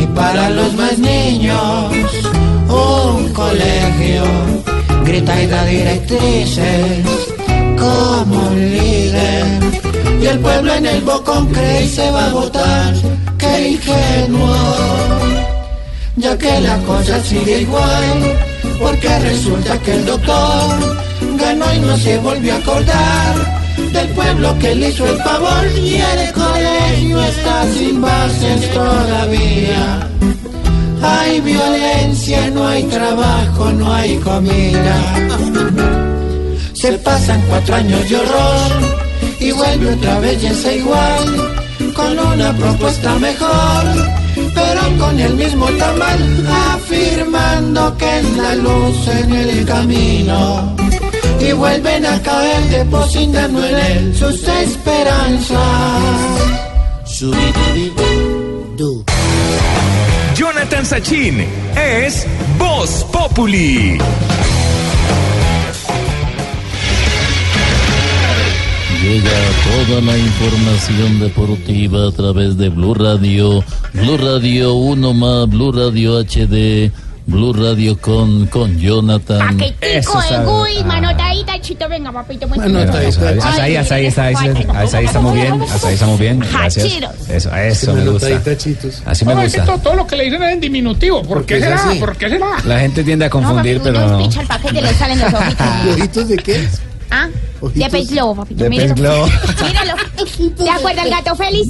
y 0.00 0.06
para 0.14 0.50
los 0.50 0.74
más 0.74 0.98
niños 0.98 1.92
un 2.68 3.32
colegio 3.32 4.24
grita 5.06 5.42
y 5.42 5.46
da 5.46 5.64
directrices 5.64 7.06
como 7.78 8.48
un 8.48 8.58
líder. 8.58 9.46
Y 10.20 10.26
el 10.26 10.38
pueblo 10.40 10.74
en 10.74 10.86
el 10.86 11.00
bocón 11.02 11.46
cree 11.48 11.84
y 11.84 11.88
se 11.88 12.10
va 12.10 12.26
a 12.26 12.32
votar. 12.32 12.94
Qué 13.38 13.68
ingenuo. 13.68 14.56
Ya 16.16 16.36
que 16.36 16.60
la 16.60 16.76
cosa 16.78 17.22
sigue 17.22 17.60
igual 17.60 18.36
porque 18.80 19.18
resulta 19.20 19.78
que 19.78 19.92
el 19.92 20.06
doctor 20.06 20.96
ganó 21.38 21.74
y 21.74 21.80
no 21.80 21.96
se 21.98 22.18
volvió 22.18 22.54
a 22.54 22.56
acordar 22.56 23.34
del 23.92 24.08
pueblo 24.08 24.58
que 24.58 24.74
le 24.74 24.88
hizo 24.88 25.06
el 25.06 25.18
favor 25.18 25.66
y 25.82 25.94
el 25.96 26.32
colegio 26.32 27.22
está 27.22 27.64
sin 27.72 28.00
bases 28.00 28.72
todavía 28.72 30.08
hay 31.02 31.40
violencia, 31.40 32.50
no 32.50 32.66
hay 32.66 32.84
trabajo, 32.84 33.72
no 33.72 33.92
hay 33.92 34.16
comida. 34.18 34.96
Se 36.72 36.92
pasan 36.98 37.42
cuatro 37.48 37.74
años 37.74 38.08
de 38.08 38.16
horror 38.16 39.06
y 39.40 39.52
vuelve 39.52 39.94
otra 39.94 40.20
es 40.30 40.66
igual, 40.76 41.54
con 41.94 42.18
una 42.18 42.52
propuesta 42.52 43.14
mejor, 43.16 43.84
pero 44.54 44.80
con 44.98 45.18
el 45.18 45.34
mismo 45.34 45.66
tamal, 45.78 46.46
afirmando 46.74 47.96
que 47.96 48.18
es 48.18 48.36
la 48.36 48.54
luz 48.56 49.08
en 49.08 49.32
el 49.32 49.64
camino. 49.64 50.76
Y 51.40 51.52
vuelven 51.52 52.06
a 52.06 52.20
caer 52.22 52.62
depositando 52.70 53.64
en 53.64 53.76
él 53.76 54.16
sus 54.16 54.42
esperanzas. 54.48 55.56
Jonathan 60.36 60.84
Sachin 60.84 61.46
es 61.76 62.26
Voz 62.58 63.06
Populi. 63.10 63.96
Llega 69.02 69.30
toda 69.86 70.02
la 70.02 70.18
información 70.18 71.20
deportiva 71.20 72.08
a 72.08 72.12
través 72.12 72.58
de 72.58 72.68
Blue 72.68 72.92
Radio, 72.92 73.64
Blue 73.94 74.18
Radio 74.18 74.74
1 74.74 75.14
más, 75.14 75.48
Blue 75.48 75.72
Radio 75.72 76.20
HD, 76.20 76.92
Blue 77.26 77.52
Radio 77.52 77.98
con, 78.00 78.46
con 78.46 78.78
Jonathan. 78.78 79.56
Paquetico 79.58 80.20
de 80.20 80.44
Gui, 80.44 80.84
manotadita, 80.84 81.60
chito, 81.60 81.88
venga, 81.88 82.12
papito. 82.12 82.46
pues. 82.46 82.60
Hasta 82.60 83.62
ahí, 83.64 83.76
hasta 83.76 83.94
ahí, 83.96 84.06
hasta 84.06 84.24
ahí, 84.26 84.34
hasta 84.74 84.98
ahí 84.98 85.04
estamos 85.06 85.34
bien, 85.34 85.62
hasta 85.62 85.88
ahí 85.88 85.94
estamos 85.94 86.18
bien, 86.20 86.38
gracias. 86.38 86.86
Eso, 87.28 87.54
eso 87.54 87.94
me 87.94 88.08
gusta. 88.08 88.28
Así 89.06 89.24
me 89.24 89.34
No, 89.34 89.42
es 89.42 89.52
que 89.54 89.60
gusta. 89.60 89.78
todo, 89.82 89.94
lo 89.96 90.06
que 90.06 90.16
le 90.16 90.24
dicen 90.24 90.42
es 90.44 90.52
en 90.52 90.60
diminutivo. 90.60 91.22
¿Por 91.22 91.44
qué 91.44 91.58
será? 91.60 91.82
¿Por 91.98 92.16
qué 92.16 92.28
será? 92.28 92.46
La 92.64 92.78
gente 92.78 93.02
tiende 93.02 93.24
a 93.24 93.30
confundir, 93.30 93.80
pero 93.82 94.06
no. 94.06 94.20
el 94.24 94.46
paquete 94.46 94.82
le 94.82 94.94
salen 94.94 95.18
los 95.18 95.34
ojitos. 95.34 95.66
¿Ojitos 95.94 96.28
de 96.28 96.36
qué? 96.36 96.68
¿Ah? 97.10 97.28
De 97.74 97.90
pez 97.90 98.10
globo, 98.10 98.36
papito. 98.36 98.62
De 98.64 98.70
míralo. 98.70 98.94
pez 98.94 99.02
globo. 99.02 99.26
Míralo. 99.66 99.94
¿Te 100.64 100.70
acuerdas 100.70 101.04
del 101.04 101.12
gato 101.14 101.34
feliz? 101.34 101.68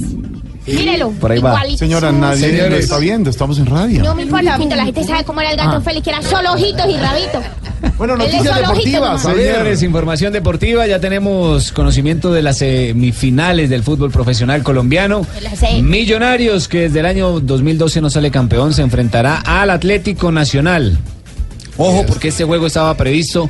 Míralo. 0.67 1.11
Por 1.11 1.31
ahí 1.31 1.39
va. 1.39 1.61
Señora, 1.77 2.11
nadie 2.11 2.49
Señores. 2.49 2.69
lo 2.71 2.77
está 2.77 2.97
viendo, 2.99 3.29
estamos 3.29 3.57
en 3.59 3.65
radio. 3.67 4.03
No 4.03 4.13
me 4.15 4.23
importa, 4.23 4.51
papito. 4.51 4.75
La 4.75 4.85
gente 4.85 5.03
sabe 5.03 5.23
cómo 5.23 5.41
era 5.41 5.51
el 5.51 5.57
gato 5.57 5.77
Ah. 5.77 5.81
feliz, 5.81 6.03
que 6.03 6.09
era 6.09 6.21
solo 6.21 6.53
ojitos 6.53 6.85
y 6.89 6.97
rabito. 6.97 7.41
Bueno, 7.97 8.15
Él 8.15 8.21
es 8.21 8.43
solo 8.43 8.71
ojitos 8.71 8.91
nomás. 9.01 9.21
Señores, 9.21 9.83
información 9.83 10.33
deportiva, 10.33 10.85
ya 10.87 10.99
tenemos 10.99 11.71
conocimiento 11.71 12.33
de 12.33 12.41
las 12.41 12.57
semifinales 12.57 13.69
del 13.69 13.83
fútbol 13.83 14.11
profesional 14.11 14.63
colombiano. 14.63 15.25
Millonarios, 15.81 16.67
que 16.67 16.81
desde 16.81 16.99
el 16.99 17.05
año 17.05 17.39
2012 17.39 18.01
no 18.01 18.09
sale 18.09 18.31
campeón, 18.31 18.73
se 18.73 18.81
enfrentará 18.81 19.37
al 19.45 19.69
Atlético 19.69 20.31
Nacional. 20.31 20.97
Ojo, 21.77 22.03
porque 22.07 22.29
este 22.29 22.43
juego 22.43 22.65
estaba 22.67 22.95
previsto 22.97 23.49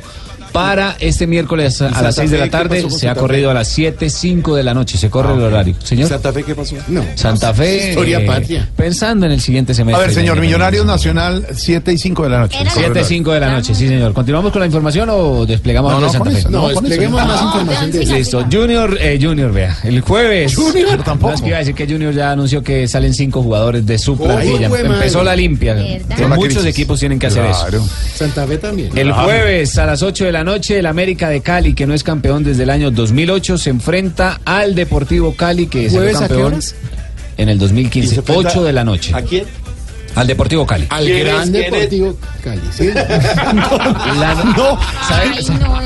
para 0.52 0.96
este 1.00 1.26
miércoles 1.26 1.80
a 1.82 1.86
¿Y 1.86 1.90
las 1.90 1.96
Santa 1.96 2.12
6 2.12 2.30
de 2.30 2.38
la 2.38 2.44
¿Qué 2.44 2.50
tarde. 2.50 2.90
Se 2.90 3.08
ha 3.08 3.14
corrido 3.14 3.50
a 3.50 3.54
las 3.54 3.68
7, 3.68 4.08
5 4.10 4.56
de 4.56 4.62
la 4.62 4.74
noche. 4.74 4.98
Se 4.98 5.10
corre 5.10 5.34
el 5.34 5.40
horario. 5.42 5.74
Señor. 5.82 6.08
¿Santa 6.08 6.32
Fe 6.32 6.42
qué 6.44 6.54
pasó? 6.54 6.76
No. 6.88 7.04
Santa 7.14 7.52
Fe. 7.54 7.90
Historia 7.90 8.18
eh, 8.20 8.26
patria. 8.26 8.68
Pensando 8.76 9.26
en 9.26 9.32
el 9.32 9.40
siguiente 9.40 9.72
A 9.72 9.74
semestre. 9.74 10.06
ver, 10.06 10.14
señor, 10.14 10.40
Millonarios 10.40 10.84
Nacional, 10.86 11.46
7 11.54 11.92
y 11.92 11.98
5 11.98 12.22
de 12.24 12.28
la 12.30 12.38
noche. 12.40 12.58
7, 12.72 13.04
5 13.04 13.32
de 13.32 13.40
la 13.40 13.50
noche, 13.52 13.74
sí, 13.74 13.88
señor. 13.88 14.12
¿Continuamos 14.12 14.52
con 14.52 14.60
la 14.60 14.66
información 14.66 15.08
o 15.10 15.46
desplegamos 15.46 15.92
No, 15.92 16.00
no, 16.00 16.06
de 16.06 16.12
Santa 16.12 16.30
eso, 16.30 16.48
Fe? 16.48 16.50
no, 16.52 16.62
No, 16.62 16.68
despleguemos 16.68 17.20
eso. 17.20 17.28
más 17.28 17.44
información 17.44 17.90
de 17.92 18.02
eso. 18.02 18.14
Listo. 18.14 18.46
Junior, 18.50 18.98
eh, 19.00 19.18
Junior, 19.20 19.52
vea. 19.52 19.76
El 19.84 20.00
jueves. 20.00 20.54
Junior 20.54 21.02
tampoco. 21.04 21.30
No, 21.30 21.34
es 21.36 21.42
que 21.42 21.48
iba 21.48 21.56
a 21.56 21.60
decir 21.60 21.74
que 21.74 21.86
Junior 21.86 22.12
ya 22.14 22.32
anunció 22.32 22.62
que 22.62 22.88
salen 22.88 23.14
cinco 23.14 23.42
jugadores 23.42 23.84
de 23.86 23.98
su 23.98 24.12
Uy, 24.12 24.18
plantilla. 24.18 24.66
Empezó 24.66 25.22
la 25.22 25.34
limpia. 25.36 25.76
Muchos 26.34 26.64
equipos 26.64 26.98
tienen 27.00 27.18
que 27.18 27.26
hacer 27.28 27.44
eso. 27.46 27.66
Santa 28.14 28.46
Fe 28.46 28.58
también. 28.58 28.90
El 28.96 29.12
jueves 29.12 29.76
a 29.78 29.86
las 29.86 30.02
8 30.02 30.24
de 30.24 30.32
la 30.32 30.37
noche, 30.44 30.78
el 30.78 30.86
América 30.86 31.28
de 31.28 31.40
Cali, 31.40 31.74
que 31.74 31.86
no 31.86 31.94
es 31.94 32.02
campeón 32.02 32.44
desde 32.44 32.62
el 32.64 32.70
año 32.70 32.90
2008, 32.90 33.58
se 33.58 33.70
enfrenta 33.70 34.40
al 34.44 34.74
Deportivo 34.74 35.34
Cali, 35.34 35.66
que 35.66 35.86
es 35.86 35.92
el 35.92 36.00
¿Jueves 36.00 36.16
a 36.16 36.28
qué 36.28 36.34
campeón 36.34 36.60
en 37.36 37.48
el 37.48 37.58
2015. 37.58 38.22
8 38.26 38.64
de 38.64 38.72
la 38.72 38.84
noche. 38.84 39.12
¿A 39.14 39.22
quién? 39.22 39.44
Al 40.14 40.26
Deportivo 40.26 40.66
Cali. 40.66 40.86
Al 40.90 41.04
¿Quién 41.04 41.26
gran. 41.26 41.52
Deportivo 41.52 42.16
Cali. 42.42 42.60
¿sí? 42.72 42.88
La- 42.94 44.34
no, 44.56 44.78
¿sabe? 45.08 45.30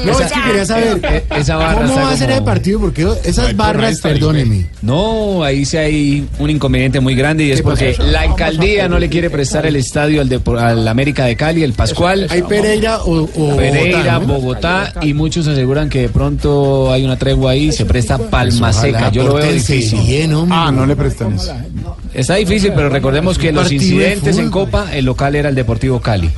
no, 0.05 0.21
es 0.21 0.33
que 0.33 0.41
quería 0.43 0.65
saber 0.65 1.01
Eh, 1.03 1.25
esa 1.39 1.57
barra 1.57 1.87
cómo 1.87 1.95
va 1.97 2.13
a 2.13 2.17
ser 2.17 2.31
el 2.31 2.45
partido, 2.45 2.81
porque 2.81 3.07
esas 3.25 3.55
barras, 3.57 4.01
perdóneme. 4.01 4.67
No, 4.81 5.43
ahí 5.45 5.65
sí 5.65 5.77
hay 5.77 6.29
un 6.39 6.51
inconveniente 6.51 7.01
muy 7.01 7.15
grande 7.15 7.45
y 7.45 7.53
es 7.53 7.63
porque 7.63 7.97
la 7.99 8.23
alcaldía 8.23 8.89
no 8.89 8.99
le 8.99 9.09
quiere 9.09 9.31
prestar 9.31 9.67
el 9.67 9.77
estadio 9.77 10.23
al, 10.23 10.89
América 10.89 11.25
de 11.27 11.37
Cali, 11.37 11.63
el 11.63 11.73
Pascual. 11.73 12.27
Hay 12.31 12.43
Pereira 12.43 13.03
o, 13.03 13.23
o 13.23 13.57
Pereira, 13.57 14.19
Bogotá, 14.19 14.89
Bogotá, 14.91 14.95
y 15.03 15.15
muchos 15.15 15.47
aseguran 15.47 15.89
que 15.89 16.03
de 16.03 16.09
pronto 16.09 16.93
hay 16.93 17.05
una 17.05 17.17
tregua 17.17 17.53
ahí, 17.53 17.73
se 17.73 17.85
presta 17.85 18.19
palma 18.19 18.73
seca. 18.73 19.11
Yo 19.11 19.25
lo 19.25 19.35
veo 19.35 19.53
difícil. 19.53 20.01
Ah, 20.51 20.71
no 20.73 20.87
le 20.87 20.97
prestan 20.97 21.35
eso. 21.35 21.55
Está 22.15 22.35
difícil, 22.35 22.73
pero 22.75 22.91
recordemos 22.91 23.39
que 23.39 23.53
los 23.53 23.65
Partido 23.65 23.81
en. 24.21 24.51
Copa, 24.51 24.87
el 24.93 25.05
local 25.05 25.35
era 25.35 25.49
el 25.49 25.55
Deportivo 25.55 26.01
Cali. 26.01 26.31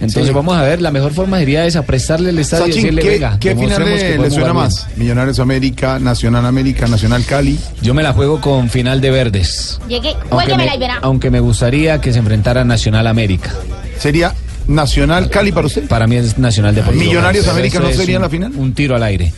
Entonces 0.00 0.26
Sí. 0.26 0.34
vamos 0.34 0.56
a 0.56 0.62
ver, 0.62 0.82
la 0.82 0.90
mejor 0.90 1.12
forma 1.12 1.38
sería 1.38 1.64
esa, 1.66 1.82
prestarle 1.82 2.30
el 2.30 2.38
estadio 2.40 2.66
y 2.66 2.72
Sachin, 2.72 2.82
decirle, 2.96 3.02
¿qué, 3.02 3.08
venga, 3.10 3.38
qué 3.38 3.54
final 3.54 3.84
le, 3.84 4.18
le 4.18 4.30
suena 4.30 4.52
más? 4.52 4.88
Millonarios 4.96 5.38
América, 5.38 5.98
Nacional 6.00 6.44
América, 6.44 6.86
Nacional 6.88 7.24
Cali. 7.24 7.58
Yo 7.80 7.94
me 7.94 8.02
la 8.02 8.12
juego 8.12 8.40
con 8.40 8.68
final 8.68 9.00
de 9.00 9.10
verdes. 9.12 9.78
Llegué, 9.88 10.14
Aunque 10.30 10.56
me, 10.56 10.66
y 10.74 10.78
verá. 10.78 10.98
aunque 11.00 11.30
me 11.30 11.38
gustaría 11.40 12.00
que 12.00 12.12
se 12.12 12.18
enfrentara 12.18 12.64
Nacional 12.64 13.06
América. 13.06 13.54
Sería 13.98 14.34
Nacional 14.66 15.30
Cali 15.30 15.52
para 15.52 15.68
usted. 15.68 15.86
Para 15.86 16.06
mí 16.08 16.16
es 16.16 16.38
Nacional 16.38 16.74
Deportivo. 16.74 17.04
Millonarios 17.04 17.46
América 17.48 17.78
no 17.78 17.90
sería 17.92 18.16
un- 18.16 18.22
la 18.22 18.28
final. 18.30 18.52
Un 18.56 18.74
tiro 18.74 18.96
al 18.96 19.02
aire. 19.04 19.32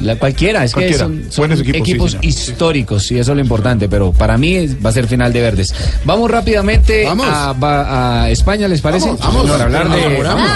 La, 0.00 0.16
cualquiera, 0.16 0.62
es 0.64 0.72
Cualquiera. 0.74 1.06
que 1.06 1.12
son, 1.22 1.24
son 1.30 1.42
Buenos 1.42 1.60
equipos, 1.60 1.80
equipos, 1.80 2.10
sí, 2.12 2.18
históricos 2.28 3.10
y 3.12 3.18
eso 3.18 3.32
es 3.32 3.36
lo 3.36 3.42
importante, 3.42 3.88
pero 3.88 4.12
para 4.12 4.36
mí 4.36 4.66
va 4.84 4.90
a 4.90 4.92
ser 4.92 5.06
final 5.06 5.32
de 5.32 5.40
verdes. 5.40 5.74
Vamos 6.04 6.30
rápidamente 6.30 7.04
Vamos. 7.04 7.26
A, 7.28 7.52
va- 7.54 8.22
a 8.24 8.30
España, 8.30 8.68
¿les 8.68 8.80
parece? 8.82 9.06
Vamos, 9.06 9.20
vamos. 9.20 9.50
Para 9.50 9.64
hablar 9.64 9.88
de 9.88 10.02
Vamos, 10.22 10.24
vamos. 10.24 10.50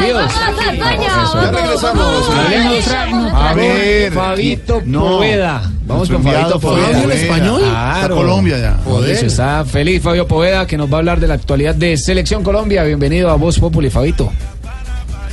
Vamos. 0.81 1.35
Ya 1.35 1.51
regresamos. 1.51 3.33
A 3.35 3.55
ver. 3.55 4.13
Fabito 4.13 4.83
No. 4.85 5.01
Poveda. 5.17 5.71
Vamos 5.87 6.09
con 6.09 6.23
Fabito 6.23 6.61
Poveda. 6.61 6.87
Fabio, 6.87 7.05
¿el 7.05 7.13
español? 7.13 7.63
Está 7.65 8.09
Colombia 8.09 8.59
ya. 8.59 8.77
Joder. 8.85 9.15
Joder. 9.17 9.25
Está 9.25 9.65
feliz 9.65 10.03
Fabio 10.03 10.27
Poveda 10.27 10.67
que 10.67 10.77
nos 10.77 10.91
va 10.91 10.97
a 10.97 10.99
hablar 10.99 11.19
de 11.21 11.27
la 11.29 11.35
actualidad 11.35 11.75
de 11.75 11.97
Selección 11.97 12.43
Colombia. 12.43 12.85
Bienvenido 12.85 13.31
a 13.31 13.35
Voz 13.37 13.59
Populi, 13.59 13.91
Fabito. 13.91 14.31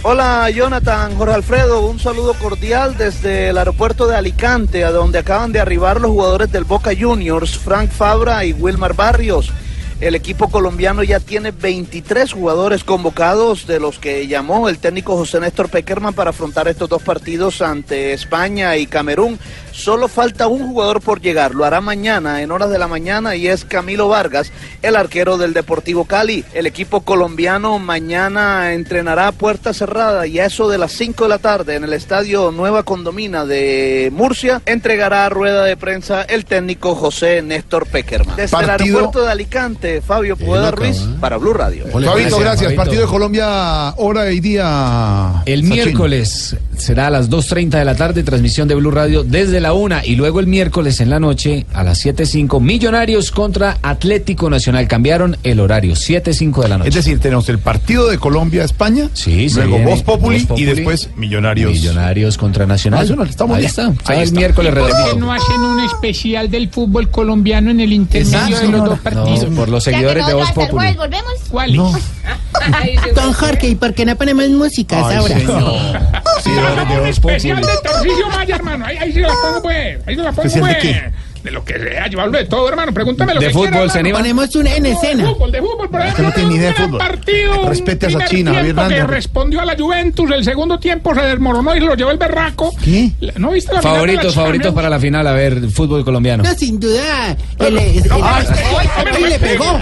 Hola 0.03 0.49
Jonathan, 0.51 1.15
Jorge 1.17 1.33
Alfredo, 1.33 1.85
un 1.87 1.99
saludo 1.99 2.35
cordial 2.35 2.95
desde 2.97 3.49
el 3.49 3.57
aeropuerto 3.57 4.07
de 4.07 4.15
Alicante, 4.15 4.85
a 4.85 4.91
donde 4.91 5.17
acaban 5.19 5.51
de 5.51 5.59
arribar 5.59 5.99
los 5.99 6.11
jugadores 6.11 6.51
del 6.51 6.65
Boca 6.65 6.91
Juniors, 6.97 7.57
Frank 7.57 7.89
Fabra 7.89 8.45
y 8.45 8.53
Wilmar 8.53 8.93
Barrios. 8.93 9.51
El 9.99 10.13
equipo 10.13 10.49
colombiano 10.49 11.01
ya 11.01 11.19
tiene 11.19 11.49
23 11.49 12.31
jugadores 12.31 12.83
convocados, 12.83 13.65
de 13.65 13.79
los 13.79 13.97
que 13.97 14.27
llamó 14.27 14.69
el 14.69 14.77
técnico 14.77 15.17
José 15.17 15.39
Néstor 15.39 15.69
Peckerman 15.69 16.13
para 16.13 16.29
afrontar 16.29 16.67
estos 16.67 16.87
dos 16.87 17.01
partidos 17.01 17.63
ante 17.63 18.13
España 18.13 18.77
y 18.77 18.85
Camerún. 18.85 19.39
Solo 19.77 20.07
falta 20.07 20.47
un 20.47 20.67
jugador 20.67 21.01
por 21.01 21.21
llegar, 21.21 21.53
lo 21.53 21.63
hará 21.63 21.81
mañana 21.81 22.41
en 22.41 22.49
horas 22.49 22.71
de 22.71 22.79
la 22.79 22.87
mañana 22.87 23.35
y 23.35 23.47
es 23.47 23.63
Camilo 23.63 24.07
Vargas, 24.07 24.51
el 24.81 24.95
arquero 24.95 25.37
del 25.37 25.53
Deportivo 25.53 26.05
Cali. 26.05 26.43
El 26.55 26.65
equipo 26.65 27.01
colombiano 27.01 27.77
mañana 27.77 28.73
entrenará 28.73 29.27
a 29.27 29.31
puerta 29.33 29.75
cerrada 29.75 30.25
y 30.25 30.39
a 30.39 30.47
eso 30.47 30.67
de 30.67 30.79
las 30.79 30.93
5 30.93 31.25
de 31.25 31.29
la 31.29 31.37
tarde 31.37 31.75
en 31.75 31.83
el 31.83 31.93
estadio 31.93 32.51
Nueva 32.51 32.81
Condomina 32.81 33.45
de 33.45 34.09
Murcia 34.11 34.63
entregará 34.65 35.29
rueda 35.29 35.63
de 35.63 35.77
prensa 35.77 36.23
el 36.23 36.45
técnico 36.45 36.95
José 36.95 37.43
Néstor 37.43 37.85
Peckerman. 37.85 38.35
Desde 38.35 38.57
el 38.57 38.69
aeropuerto 38.71 39.21
de 39.21 39.31
Alicante, 39.31 40.01
Fabio 40.01 40.37
Pueda 40.37 40.71
Ruiz 40.71 40.97
para 41.21 41.37
Blue 41.37 41.53
Radio. 41.53 41.85
Fabito, 41.85 42.39
gracias. 42.39 42.73
Partido 42.73 43.01
de 43.01 43.07
Colombia, 43.07 43.93
hora 43.97 44.31
y 44.31 44.39
día. 44.39 45.43
El 45.45 45.61
Sachin. 45.61 45.69
miércoles 45.69 46.55
será 46.75 47.07
a 47.07 47.09
las 47.11 47.29
2.30 47.29 47.77
de 47.77 47.85
la 47.85 47.95
tarde, 47.95 48.23
transmisión 48.23 48.67
de 48.67 48.75
Blue 48.75 48.91
Radio 48.91 49.23
desde 49.23 49.59
la 49.59 49.66
1 49.73 49.97
y 50.05 50.15
luego 50.15 50.39
el 50.39 50.47
miércoles 50.47 50.99
en 51.01 51.09
la 51.09 51.19
noche 51.19 51.65
a 51.73 51.83
las 51.83 52.05
7.05, 52.05 52.59
Millonarios 52.61 53.31
contra 53.31 53.77
Atlético 53.81 54.49
Nacional. 54.49 54.87
Cambiaron 54.87 55.37
el 55.43 55.59
horario, 55.59 55.93
7.05 55.93 56.61
de 56.63 56.67
la 56.69 56.77
noche. 56.77 56.89
Es 56.89 56.95
decir, 56.95 57.19
tenemos 57.19 57.47
el 57.49 57.59
partido 57.59 58.07
de 58.07 58.17
Colombia-España, 58.17 59.09
Sí, 59.13 59.49
luego 59.49 59.79
Voz 59.79 60.03
Populi, 60.03 60.39
Populi. 60.41 60.63
y 60.63 60.65
después 60.65 61.09
Millonarios. 61.15 61.71
Millonarios 61.71 62.37
contra 62.37 62.65
Nacional. 62.65 63.01
Nacional, 63.01 63.29
estamos 63.29 63.55
Ahí 63.55 63.61
bien. 63.61 63.69
está. 63.69 64.11
Ahí 64.11 64.19
el 64.19 64.23
está. 64.25 64.35
miércoles 64.39 64.73
¿Por 64.73 64.87
qué 64.89 65.19
no 65.19 65.31
hacen 65.33 65.59
un 65.61 65.79
especial 65.81 66.49
del 66.49 66.69
fútbol 66.69 67.09
colombiano 67.09 67.71
en 67.71 67.79
el 67.79 67.93
intermedio 67.93 68.59
de 68.59 68.67
los 68.69 68.85
dos 68.85 68.99
partidos? 68.99 69.49
No, 69.49 69.55
por 69.55 69.69
los 69.69 69.83
seguidores 69.83 70.25
de 70.27 70.33
Voz 70.33 70.51
Populi. 70.51 70.93
¿volvemos? 70.95 71.33
¿Cuál? 71.49 71.75
No. 71.75 71.91
Don 73.15 73.33
Jorge, 73.33 73.69
¿y 73.69 73.75
por 73.75 73.93
qué 73.93 74.05
no 74.05 74.15
ponemos 74.15 74.49
música 74.49 75.07
a 75.07 75.21
Seguidores 76.41 76.89
de 76.89 76.99
un 76.99 77.07
especial 77.07 77.61
de 77.61 77.77
Tarcisio 77.83 78.29
Maya, 78.29 78.55
hermano. 78.55 78.85
Ahí, 78.85 78.97
ahí 78.97 79.13
se 79.13 79.21
la 79.21 79.33
pongo, 79.33 79.61
pues. 79.61 79.99
Ahí 80.05 80.15
se 80.15 80.21
la 80.21 80.31
pongo, 80.31 80.47
¿Especial 80.47 80.67
de 80.67 80.79
pues. 80.81 81.26
De 81.43 81.51
lo 81.51 81.63
que 81.63 81.79
sea, 81.79 82.07
yo 82.07 82.19
hablo 82.19 82.37
de 82.37 82.45
todo, 82.45 82.67
hermano. 82.67 82.91
Pregúntame 82.93 83.33
lo 83.33 83.39
De 83.39 83.47
que 83.47 83.53
fútbol, 83.53 83.69
quiera, 83.71 83.89
¿se? 83.89 84.11
Ponemos 84.11 84.55
una 84.55 84.75
en 84.75 84.83
De 84.83 84.91
escena. 84.91 85.25
fútbol, 85.29 85.51
de 85.51 85.59
fútbol, 85.61 85.89
por 85.89 86.01
ejemplo, 86.01 86.23
no 86.25 86.31
tiene 86.33 86.49
ni 86.49 86.55
idea 86.55 86.67
de 86.69 86.73
fútbol. 86.75 86.97
partido, 86.99 87.69
Respete 87.69 88.05
a 88.05 88.09
Sachina, 88.09 88.51
Javier 88.53 88.73
tiempo 88.75 88.87
que 88.89 88.95
Hernández. 88.95 89.15
respondió 89.15 89.61
a 89.61 89.65
la 89.65 89.75
Juventus, 89.77 90.31
el 90.31 90.43
segundo 90.43 90.79
tiempo 90.79 91.13
se 91.15 91.21
desmoronó 91.21 91.75
y 91.75 91.79
se 91.79 91.85
lo 91.85 91.95
llevó 91.95 92.11
el 92.11 92.17
berraco. 92.17 92.73
¿Qué? 92.83 93.11
¿No 93.37 93.51
viste 93.51 93.73
la 93.73 93.79
final 93.81 93.81
de 93.81 93.81
la 93.81 93.81
Favoritos, 93.81 94.35
favoritos 94.35 94.65
Champions? 94.65 94.75
para 94.75 94.89
la 94.89 94.99
final, 94.99 95.27
a 95.27 95.31
ver, 95.33 95.69
fútbol 95.69 96.03
colombiano. 96.03 96.43
No, 96.43 96.53
sin 96.53 96.79
duda. 96.79 97.37
El, 97.59 97.77
el- 97.77 97.97
el- 97.97 98.11
¡Ay, 98.23 99.23
le 99.29 99.39
pegó! 99.39 99.79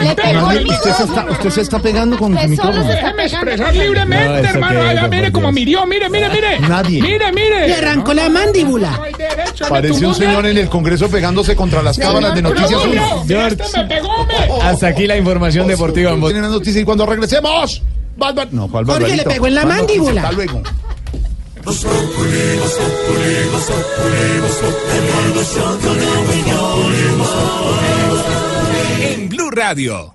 Le 0.00 0.14
pegó 0.14 0.50
el 0.52 0.66
Usted 0.68 0.92
se 0.92 1.02
está, 1.04 1.26
usted 1.30 1.50
se 1.50 1.60
está 1.62 1.78
pegando 1.80 2.16
con 2.18 2.34
solo 2.36 2.48
micrófono. 2.48 2.84
Déjeme 2.84 3.24
expresar 3.24 3.74
libremente, 3.74 4.28
No, 4.28 4.36
¿eso 4.36 4.48
hermano. 4.50 4.90
es, 4.90 5.00
don 5.00 5.10
mire 5.10 5.32
cómo 5.32 5.52
mirió, 5.52 5.86
mire, 5.86 6.08
mire, 6.08 6.28
mire. 6.28 6.60
Nadie. 6.60 7.02
Mire, 7.02 7.32
mire. 7.32 7.68
Le 7.68 7.74
arrancó 7.74 8.14
la 8.14 8.28
mandíbula. 8.28 8.90
No 8.96 9.02
hay 9.02 9.12
derecho, 9.14 9.64
me 9.64 9.70
Parece 9.70 9.94
tumbó 9.94 10.08
un 10.08 10.14
señor 10.14 10.46
en 10.46 10.58
el 10.58 10.68
Congreso 10.68 10.97
pegándose 11.06 11.54
contra 11.54 11.82
las 11.82 11.96
cámaras 11.96 12.34
de 12.34 12.42
Noticias 12.42 12.68
Pero, 12.70 12.82
1. 12.82 13.24
mira, 13.24 13.48
me 13.48 13.84
pegó, 13.84 14.26
me. 14.26 14.62
Hasta 14.62 14.88
aquí 14.88 15.06
la 15.06 15.16
información 15.16 15.68
deportiva 15.68 16.10
en 16.10 16.20
Voz 16.20 16.30
Tienen 16.30 16.42
las 16.42 16.52
noticias 16.52 16.82
y 16.82 16.84
cuando 16.84 17.06
regresemos. 17.06 17.82
No, 18.50 18.68
¿cuál 18.68 18.84
Jorge 18.84 19.16
le 19.16 19.22
pegó 19.22 19.46
en 19.46 19.54
la 19.54 19.62
¿Cuál 19.62 19.76
noticia? 19.78 20.02
mandíbula. 20.02 20.22
Hasta 20.22 20.32
luego. 20.32 20.62
En 29.00 29.28
Blue 29.28 29.50
Radio. 29.50 30.14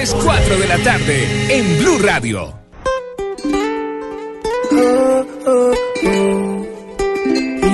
Viernes 0.00 0.24
4 0.24 0.58
de 0.58 0.68
la 0.68 0.78
tarde 0.78 1.28
en 1.50 1.78
Blue 1.78 1.98
Radio. 1.98 2.54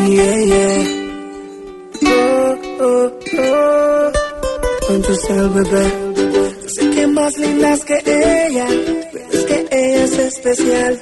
Yeah, 0.09 0.45
yeah. 0.45 0.85
Oh, 2.05 2.59
oh, 2.81 3.13
oh. 3.39 4.13
Con 4.87 5.03
tu 5.03 5.15
cel, 5.15 5.49
bebé. 5.51 5.87
Sé 6.69 6.91
que 6.91 7.07
más 7.09 7.37
lindas 7.39 7.85
que 7.85 7.99
ella, 8.05 8.67
pero 9.13 9.33
es 9.33 9.45
que 9.45 9.67
ella 9.71 10.05
es 10.05 10.19
especial. 10.19 11.01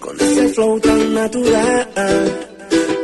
Con 0.00 0.20
ese 0.20 0.48
flow 0.48 0.80
tan 0.80 1.14
natural. 1.14 1.88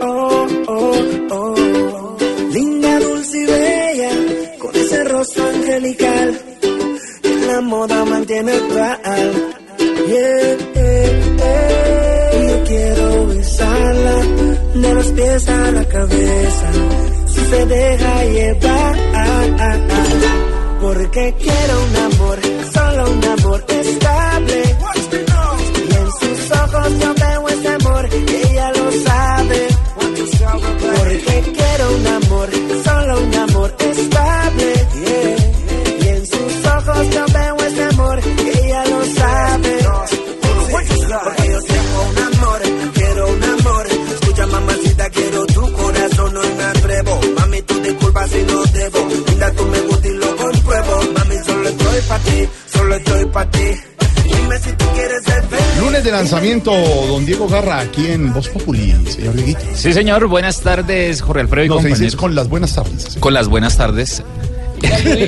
Oh, 0.02 0.46
oh, 0.68 1.00
oh. 1.30 2.16
Linda, 2.52 2.98
dulce 3.00 3.38
y 3.38 3.46
bella, 3.46 4.10
con 4.58 4.76
ese 4.76 5.04
rostro 5.04 5.48
angelical. 5.48 6.55
La 7.56 7.62
moda 7.62 8.04
mantiene 8.04 8.52
actual. 8.52 9.32
Yeah, 9.78 10.56
yeah, 10.74 11.08
yeah. 11.40 12.48
Yo 12.48 12.64
quiero 12.64 13.26
besarla 13.28 14.16
de 14.74 14.94
los 14.94 15.06
pies 15.12 15.48
a 15.48 15.70
la 15.70 15.84
cabeza. 15.86 16.68
Si 17.28 17.40
se 17.50 17.64
deja 17.64 18.24
llevar, 18.24 18.96
porque 20.82 21.34
quiero 21.38 21.74
un 21.86 21.96
amor, 22.08 22.38
solo 22.74 23.10
un 23.10 23.24
amor 23.24 23.64
estable. 23.68 24.62
Y 25.88 25.94
en 26.02 26.08
sus 26.20 26.50
ojos 26.62 26.88
yo 27.00 27.14
veo 27.14 27.48
ese 27.48 27.68
amor, 27.68 28.08
ella 28.12 28.72
lo 28.72 28.92
sabe. 29.08 29.60
Porque 30.98 31.52
quiero 31.56 31.84
un 31.96 32.06
amor, 32.06 32.48
solo 32.84 33.12
un 33.22 33.34
amor 33.34 33.74
estable. 33.78 34.86
Ojos 36.96 37.14
yo 37.14 37.24
veo 37.32 37.56
ese 37.66 37.84
amor, 37.84 38.20
y 38.24 38.58
ella 38.66 38.84
lo 38.86 39.04
sabe. 39.14 39.78
Porque 40.68 41.48
yo 41.50 41.62
tengo 41.62 42.02
un 42.10 42.18
amor, 42.34 42.60
quiero 42.94 43.28
un 43.28 43.44
amor. 43.44 43.86
Escucha, 44.20 44.46
mamacita, 44.46 45.10
quiero 45.10 45.46
tu 45.46 45.72
corazón, 45.72 46.34
no 46.34 46.40
me 46.42 46.64
atrevo. 46.64 47.20
Mami, 47.38 47.62
tú 47.62 47.80
disculpas 47.80 48.30
si 48.30 48.42
no 48.42 48.64
debo. 48.64 49.08
Linda, 49.28 49.50
tú 49.52 49.64
me 49.66 49.80
gusta 49.82 50.08
y 50.08 50.12
lo 50.12 50.36
compruebo. 50.36 51.00
Mami, 51.14 51.36
solo 51.46 51.68
estoy 51.68 52.00
pa' 52.08 52.18
ti, 52.18 52.48
solo 52.72 52.94
estoy 52.96 53.24
pa' 53.26 53.50
ti. 53.50 53.58
Dime 53.58 54.36
Dime 54.36 54.58
si 54.58 54.72
tú 54.72 54.84
quieres 54.94 55.22
ser 55.24 55.42
feliz. 55.44 55.78
Lunes 55.80 56.04
de 56.04 56.12
lanzamiento, 56.12 56.72
don 56.72 57.24
Diego 57.24 57.48
Garra, 57.48 57.78
aquí 57.80 58.06
en 58.08 58.32
Voz 58.32 58.48
Populi, 58.48 58.92
señor 59.08 59.34
Dieguito. 59.34 59.60
Sí, 59.74 59.92
señor. 59.92 60.26
Buenas 60.26 60.60
tardes, 60.60 61.22
Jorge 61.22 61.42
Alfredo 61.42 61.64
y 61.64 61.68
No, 61.68 61.74
se 61.80 61.88
dice 61.88 61.90
compañeros. 61.90 62.14
es 62.14 62.20
con 62.20 62.34
las 62.34 62.48
buenas 62.48 62.74
tardes. 62.74 63.16
Con 63.20 63.34
las 63.34 63.48
buenas 63.48 63.76
tardes. 63.76 64.22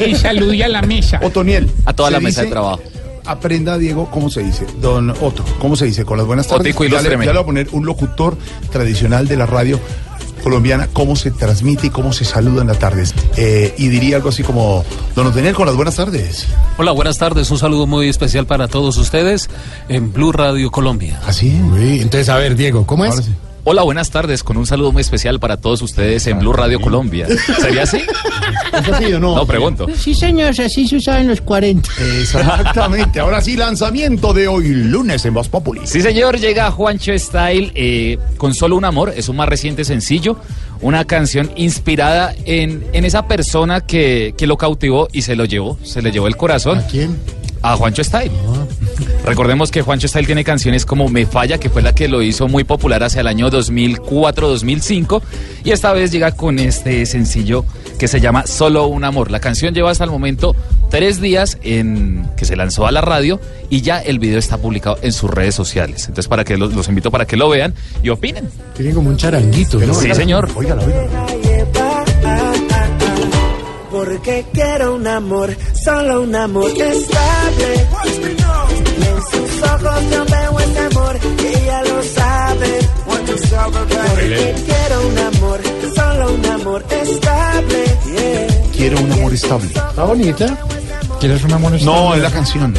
Y 0.06 0.14
saludé 0.14 0.64
a 0.64 0.68
la 0.68 0.82
mesa. 0.82 1.20
Otoniel. 1.22 1.70
A 1.84 1.92
toda 1.92 2.10
la 2.10 2.20
mesa 2.20 2.42
de 2.42 2.48
trabajo. 2.50 2.80
Aprenda, 3.24 3.76
Diego, 3.76 4.10
¿cómo 4.10 4.30
se 4.30 4.42
dice? 4.42 4.66
Don 4.80 5.10
Otto, 5.10 5.44
¿cómo 5.58 5.76
se 5.76 5.84
dice? 5.84 6.04
Con 6.06 6.16
las 6.16 6.26
buenas 6.26 6.46
tardes. 6.46 6.74
Otico, 6.74 6.84
ya, 6.84 7.02
le, 7.02 7.10
ya 7.10 7.16
le 7.18 7.26
voy 7.26 7.38
a 7.38 7.44
poner 7.44 7.68
un 7.72 7.84
locutor 7.84 8.38
tradicional 8.70 9.28
de 9.28 9.36
la 9.36 9.44
radio 9.44 9.78
colombiana, 10.38 10.88
cómo 10.92 11.16
se 11.16 11.30
transmite 11.30 11.88
y 11.88 11.90
cómo 11.90 12.12
se 12.12 12.24
saluda 12.24 12.62
en 12.62 12.68
las 12.68 12.78
tardes. 12.78 13.14
Eh, 13.36 13.74
y 13.76 13.88
diría 13.88 14.16
algo 14.16 14.30
así 14.30 14.42
como, 14.42 14.84
Don 15.14 15.26
Otoniel, 15.26 15.54
con 15.54 15.66
las 15.66 15.76
buenas 15.76 15.96
tardes. 15.96 16.46
Hola, 16.78 16.92
buenas 16.92 17.18
tardes. 17.18 17.50
Un 17.50 17.58
saludo 17.58 17.86
muy 17.86 18.08
especial 18.08 18.46
para 18.46 18.68
todos 18.68 18.96
ustedes 18.96 19.50
en 19.88 20.12
Blue 20.12 20.32
Radio 20.32 20.70
Colombia. 20.70 21.20
¿Así? 21.26 21.50
entonces, 21.50 22.28
a 22.28 22.36
ver, 22.38 22.56
Diego, 22.56 22.86
¿cómo 22.86 23.04
es? 23.04 23.28
Hola, 23.64 23.82
buenas 23.82 24.10
tardes. 24.10 24.43
Con 24.43 24.56
un 24.56 24.66
saludo 24.66 24.93
muy 24.93 25.02
especial 25.02 25.40
para 25.40 25.59
todos 25.59 25.82
ustedes 25.82 26.26
en 26.26 26.39
Blue 26.39 26.55
Radio 26.55 26.80
Colombia. 26.80 27.26
¿Sería 27.60 27.82
así? 27.82 27.98
¿Es 28.72 28.89
así 28.89 29.12
o 29.12 29.20
no? 29.20 29.36
No, 29.36 29.47
pregunto. 29.47 29.86
Sí, 29.94 30.14
señor, 30.14 30.59
así 30.59 30.89
se 30.89 30.97
usaba 30.97 31.20
en 31.20 31.28
los 31.28 31.40
40. 31.43 31.89
Exactamente. 32.20 33.20
Ahora 33.20 33.43
sí, 33.43 33.56
lanzamiento 33.56 34.32
de 34.32 34.48
hoy, 34.48 34.68
lunes 34.68 35.24
en 35.26 35.35
Voz 35.35 35.48
Populi. 35.48 35.82
Sí, 35.85 36.01
señor, 36.01 36.39
llega 36.39 36.70
Juancho 36.70 37.12
Style 37.18 37.72
eh, 37.74 38.18
con 38.39 38.55
Solo 38.55 38.76
un 38.76 38.86
Amor, 38.86 39.12
es 39.14 39.28
un 39.28 39.36
más 39.36 39.48
reciente 39.48 39.85
sencillo, 39.85 40.39
una 40.80 41.05
canción 41.05 41.51
inspirada 41.56 42.35
en, 42.47 42.86
en 42.94 43.05
esa 43.05 43.26
persona 43.28 43.82
que, 43.82 44.35
que 44.39 44.47
lo 44.47 44.56
cautivó 44.56 45.09
y 45.12 45.22
se 45.22 45.36
lo 45.36 45.44
llevó, 45.44 45.78
se 45.82 46.01
le 46.01 46.10
llevó 46.10 46.26
el 46.26 46.36
corazón. 46.36 46.78
¿A 46.78 46.86
quién? 46.86 47.18
A 47.62 47.76
Juancho 47.76 48.02
Style. 48.05 48.32
Recordemos 49.24 49.70
que 49.70 49.82
Juancho 49.82 50.09
Style 50.09 50.26
tiene 50.26 50.44
canciones 50.44 50.86
como 50.86 51.09
Me 51.09 51.26
Falla, 51.26 51.59
que 51.59 51.68
fue 51.68 51.82
la 51.82 51.94
que 51.94 52.09
lo 52.09 52.22
hizo 52.22 52.48
muy 52.48 52.64
popular 52.64 53.02
hacia 53.02 53.20
el 53.20 53.26
año 53.26 53.51
2004-2005, 53.51 55.22
y 55.64 55.70
esta 55.72 55.93
vez 55.93 56.10
llega 56.10 56.32
con 56.32 56.59
este 56.59 57.05
sencillo 57.06 57.64
que 57.98 58.09
se 58.09 58.20
llama 58.20 58.47
Solo 58.47 58.86
un 58.86 59.05
Amor. 59.05 59.30
La 59.30 59.40
canción 59.40 59.74
lleva 59.74 59.90
hasta 59.90 60.05
el 60.05 60.10
momento 60.10 60.55
tres 60.90 61.20
días 61.20 61.59
en 61.62 62.28
que 62.36 62.44
se 62.44 62.56
lanzó 62.56 62.86
a 62.86 62.93
la 62.93 63.01
radio 63.01 63.40
y 63.68 63.82
ya 63.82 64.01
el 64.01 64.18
video 64.18 64.39
está 64.39 64.59
publicado 64.59 64.98
en 65.02 65.12
sus 65.12 65.30
redes 65.30 65.55
sociales. 65.55 66.02
Entonces, 66.09 66.28
para 66.28 66.44
que 66.44 66.56
los, 66.56 66.72
los 66.74 66.89
invito 66.89 67.10
para 67.10 67.26
que 67.26 67.36
lo 67.36 67.48
vean 67.48 67.74
y 68.02 68.09
opinen. 68.09 68.48
Tiene 68.76 68.94
como 68.94 69.10
un 69.10 69.16
charanguito, 69.16 69.78
¿no? 69.78 69.94
Sí, 69.94 70.14
señor. 70.14 70.48
Óigalo, 70.55 70.82
Porque 74.19 74.45
quiero 74.53 74.97
un 74.97 75.07
amor, 75.07 75.57
solo 75.85 76.23
un 76.23 76.35
amor 76.35 76.69
estable. 76.70 77.86
Y 78.99 79.05
en 79.05 79.23
sus 79.31 79.62
ojos 79.62 80.03
yo 80.11 80.24
veo 80.24 80.59
ese 80.59 80.78
amor, 80.81 81.19
ella 81.47 81.82
lo 81.85 82.03
sabe. 82.03 82.78
Porque 83.07 84.55
quiero 84.66 85.09
un 85.09 85.19
amor, 85.19 85.61
solo 85.95 86.35
un 86.35 86.47
amor 86.47 86.85
estable. 86.90 87.85
Yeah. 88.07 88.70
Quiero 88.77 89.01
un 89.01 89.12
amor 89.12 89.32
estable. 89.35 89.69
Está 89.69 90.05
bonita. 90.05 90.59
¿Quieres 91.20 91.45
un 91.45 91.53
amor 91.53 91.82
No, 91.82 92.15
es 92.16 92.20
la 92.23 92.31
canción. 92.32 92.74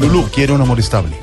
Lulu, 0.00 0.24
quiero 0.34 0.54
un 0.56 0.62
amor 0.62 0.80
estable. 0.80 1.16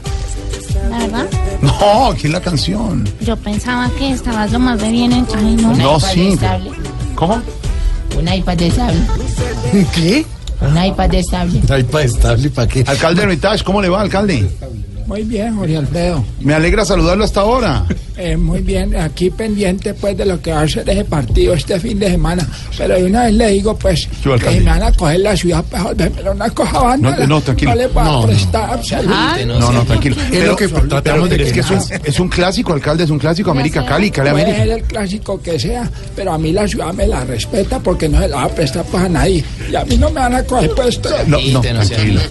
La 0.89 0.99
verdad, 0.99 1.25
No, 1.61 2.11
aquí 2.11 2.27
es 2.27 2.33
la 2.33 2.41
canción. 2.41 3.09
yo 3.19 3.35
pensaba 3.35 3.89
que 3.99 4.11
estabas 4.11 4.51
lo 4.53 4.59
más 4.59 4.79
de 4.79 4.89
bien 4.89 5.11
en... 5.11 5.27
Ay, 5.35 5.55
no. 5.55 5.75
No, 5.75 5.99
sí. 5.99 6.37
pero- 6.39 6.71
¿Cómo? 7.15 7.41
Un 8.17 8.33
iPad 8.33 8.61
estable. 8.61 8.99
¿Qué? 9.95 10.25
Un 10.61 10.85
iPad 10.85 11.13
estable. 11.13 11.61
Un 11.67 11.79
iPad 11.79 12.01
estable, 12.03 12.49
¿para 12.49 12.67
qué? 12.67 12.83
Alcalde 12.87 13.25
Noitage, 13.25 13.63
¿cómo 13.63 13.81
le 13.81 13.89
va, 13.89 14.01
alcalde? 14.01 14.49
Muy 15.05 15.23
bien, 15.23 15.55
Jorge 15.55 15.77
Alfredo. 15.77 16.23
Me 16.39 16.53
alegra 16.53 16.85
saludarlo 16.85 17.23
hasta 17.23 17.41
ahora. 17.41 17.85
Eh, 18.15 18.37
muy 18.37 18.61
bien, 18.61 18.95
aquí 18.95 19.29
pendiente 19.31 19.93
pues 19.95 20.15
de 20.15 20.25
lo 20.25 20.39
que 20.39 20.51
va 20.51 20.61
a 20.61 20.67
ser 20.67 20.87
ese 20.87 21.03
partido 21.03 21.53
este 21.53 21.79
fin 21.79 21.97
de 21.99 22.09
semana. 22.11 22.47
Pero 22.77 22.95
de 22.95 23.05
una 23.05 23.23
vez 23.23 23.33
le 23.33 23.47
digo 23.49 23.75
pues 23.75 24.07
Yo, 24.23 24.37
que 24.37 24.49
si 24.51 24.59
me 24.59 24.65
van 24.65 24.83
a 24.83 24.91
coger 24.91 25.19
la 25.21 25.35
ciudad, 25.35 25.65
pues 25.69 25.81
volvérmela 25.83 26.31
una 26.31 26.49
cosa 26.51 26.79
banda. 26.79 27.15
No, 27.17 27.27
no, 27.27 27.41
tranquilo. 27.41 27.71
No 27.71 27.77
le 27.77 27.87
voy 27.87 28.01
a 28.01 28.05
No, 28.05 28.21
no. 28.21 28.27
prestar 28.27 28.69
absolutamente. 28.71 29.45
No, 29.47 29.71
no, 29.71 29.83
tranquilo. 29.85 30.15
Es 30.31 30.45
lo 30.45 30.55
que 30.55 30.67
tratamos 30.67 31.29
de 31.29 31.35
pero 31.37 31.43
es 31.47 31.49
que 31.49 31.53
que 31.53 31.59
es 31.61 31.69
un, 31.71 31.77
no. 31.77 31.83
es 32.05 32.19
un 32.19 32.29
clásico, 32.29 32.73
alcalde, 32.73 33.03
es 33.03 33.09
un 33.09 33.19
clásico. 33.19 33.49
América 33.51 33.83
Cali, 33.85 34.11
Cali 34.11 34.29
Puede 34.29 34.43
América. 34.43 34.63
ser 34.63 34.71
el 34.79 34.83
clásico 34.83 35.41
que 35.41 35.59
sea, 35.59 35.89
pero 36.15 36.33
a 36.33 36.37
mí 36.37 36.51
la 36.51 36.67
ciudad 36.67 36.93
me 36.93 37.07
la 37.07 37.23
respeta 37.25 37.79
porque 37.79 38.07
no 38.09 38.19
se 38.21 38.27
la 38.27 38.37
va 38.37 38.43
a 38.43 38.49
prestar 38.49 38.85
pues 38.85 39.03
a 39.03 39.09
nadie. 39.09 39.43
Y 39.71 39.75
a 39.75 39.83
mí 39.85 39.97
no 39.97 40.09
me 40.11 40.19
van 40.21 40.35
a 40.35 40.43
coger 40.43 40.69
pues. 40.75 40.99
No, 41.27 41.39
no, 41.51 41.61
tranquilo. 41.61 42.21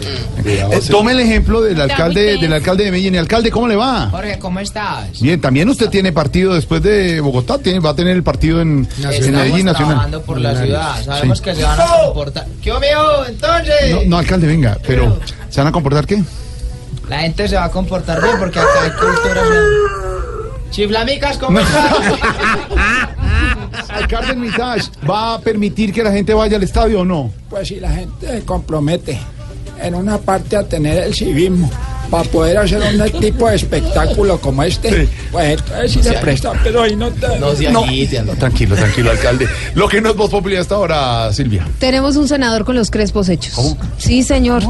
Eh, 0.45 0.65
tome 0.91 1.13
el 1.13 1.21
ejemplo 1.21 1.61
del 1.61 1.81
alcalde, 1.81 2.37
del 2.39 2.53
alcalde 2.53 2.85
de 2.85 2.91
Medellín. 2.91 3.17
Alcalde, 3.17 3.51
¿cómo 3.51 3.67
le 3.69 3.77
va? 3.77 4.09
Jorge, 4.11 4.39
¿cómo 4.39 4.61
estás? 4.61 5.21
Bien, 5.21 5.41
también 5.41 5.69
usted 5.73 5.89
tiene 5.91 6.13
partido 6.13 6.55
después 6.55 6.83
de 6.83 7.21
Bogotá, 7.21 7.59
tiene, 7.59 7.81
va 7.81 7.91
a 7.91 7.95
tener 7.97 8.17
el 8.17 8.23
partido 8.23 8.61
en, 8.61 8.89
en 9.03 9.33
Medellín 9.33 9.67
Nacional. 9.67 10.21
por 10.25 10.41
la 10.41 10.55
ciudad. 10.63 11.03
Sabemos 11.05 11.39
Sí. 11.39 11.45
que 11.45 11.55
se 11.55 11.63
van 11.65 11.81
a 11.81 11.87
comportar. 12.05 12.47
¿Qué 12.63 12.71
mío? 12.73 13.27
Entonces. 13.29 13.75
No, 13.91 14.03
no, 14.07 14.19
alcalde, 14.19 14.47
venga, 14.47 14.79
pero 14.87 15.19
¿se 15.49 15.61
van 15.61 15.69
a 15.69 15.73
comportar 15.73 16.07
qué? 16.07 16.23
La 17.09 17.19
gente 17.21 17.49
se 17.49 17.57
va 17.57 17.65
a 17.65 17.71
comportar 17.71 18.23
bien 18.23 18.37
porque 18.39 18.59
acá 18.61 18.69
hay 18.85 18.91
cultura. 18.91 19.43
Chiflamicas, 20.71 21.37
¿cómo? 21.39 21.59
Alcalde 23.89 24.35
Mitage, 24.37 24.91
¿va 25.09 25.35
a 25.35 25.41
permitir 25.41 25.93
que 25.93 26.03
la 26.03 26.13
gente 26.13 26.33
vaya 26.35 26.57
al 26.57 26.63
estadio 26.63 27.01
o 27.01 27.05
no? 27.05 27.31
Pues 27.51 27.69
si 27.69 27.79
la 27.81 27.91
gente 27.91 28.27
se 28.27 28.43
compromete 28.45 29.19
en 29.81 29.95
una 29.95 30.19
parte 30.19 30.57
a 30.57 30.63
tener 30.63 31.03
el 31.03 31.15
civismo 31.15 31.71
para 32.11 32.25
poder 32.25 32.59
hacer 32.59 32.81
un 32.81 33.11
tipo 33.21 33.49
de 33.49 33.57
espectáculo 33.57 34.39
como 34.41 34.63
este, 34.63 35.09
pues 35.31 35.59
entonces 35.59 35.93
sí 35.93 36.03
se 36.03 36.13
presta, 36.15 36.53
pero 36.63 36.83
ahí 36.83 36.95
no 36.95 37.11
te... 37.11 37.27
No, 37.39 37.53
tranquilo, 38.35 38.77
tranquilo, 38.77 39.11
alcalde. 39.11 39.49
Lo 39.75 39.89
que 39.89 40.01
no 40.01 40.11
es 40.11 40.17
voz 40.17 40.31
popular 40.31 40.61
hasta 40.61 40.75
ahora, 40.75 41.33
Silvia. 41.33 41.67
Tenemos 41.79 42.17
un 42.17 42.29
senador 42.29 42.65
con 42.65 42.77
los 42.77 42.91
crespos 42.91 43.29
hechos. 43.29 43.77
Sí, 43.97 44.23
señor. 44.23 44.63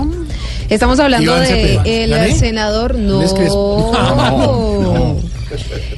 Estamos 0.69 1.01
hablando 1.01 1.33
Iván 1.33 1.49
de 1.49 2.05
el 2.05 2.11
¿Gané? 2.11 2.35
senador 2.35 2.95
no. 2.95 3.19
¿No 3.19 3.23
es 3.23 3.35
crespo? 3.35 3.93
no. 3.93 5.33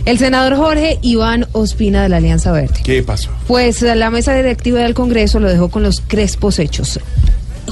El 0.05 0.18
senador 0.18 0.56
Jorge 0.56 0.98
Iván 1.02 1.47
Ospina 1.52 2.02
de 2.02 2.09
la 2.09 2.16
Alianza 2.16 2.52
Verde. 2.52 2.81
¿Qué 2.82 3.02
pasó? 3.02 3.31
Pues 3.47 3.82
la 3.82 4.10
mesa 4.10 4.35
directiva 4.35 4.81
del 4.81 4.94
Congreso 4.94 5.39
lo 5.40 5.48
dejó 5.48 5.68
con 5.68 5.82
los 5.82 6.01
crespos 6.01 6.59
hechos. 6.59 6.98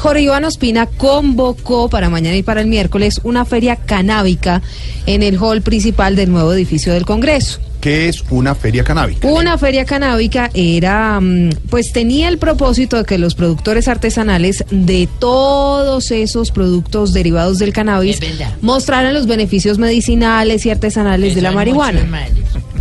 Jorge 0.02 0.22
Iván 0.22 0.44
Ospina 0.44 0.86
convocó 0.86 1.88
para 1.88 2.10
mañana 2.10 2.36
y 2.36 2.42
para 2.42 2.60
el 2.60 2.66
miércoles 2.66 3.20
una 3.22 3.44
feria 3.44 3.76
canábica 3.76 4.60
en 5.06 5.22
el 5.22 5.38
hall 5.38 5.62
principal 5.62 6.16
del 6.16 6.32
nuevo 6.32 6.52
edificio 6.52 6.92
del 6.92 7.04
Congreso. 7.06 7.60
¿Qué 7.80 8.08
es 8.08 8.24
una 8.30 8.56
feria 8.56 8.82
canábica? 8.82 9.28
Una 9.28 9.56
feria 9.58 9.84
canábica 9.84 10.50
era, 10.54 11.20
mm, 11.20 11.50
pues 11.70 11.92
tenía 11.92 12.28
el 12.28 12.38
propósito 12.38 12.96
de 12.96 13.04
que 13.04 13.16
los 13.16 13.36
productores 13.36 13.86
artesanales 13.86 14.64
de 14.72 15.08
todos 15.20 16.10
esos 16.10 16.50
productos 16.50 17.12
derivados 17.12 17.60
del 17.60 17.72
cannabis 17.72 18.18
mostraran 18.60 19.14
los 19.14 19.28
beneficios 19.28 19.78
medicinales 19.78 20.66
y 20.66 20.70
artesanales 20.70 21.36
de 21.36 21.42
la 21.42 21.52
marihuana. 21.52 22.00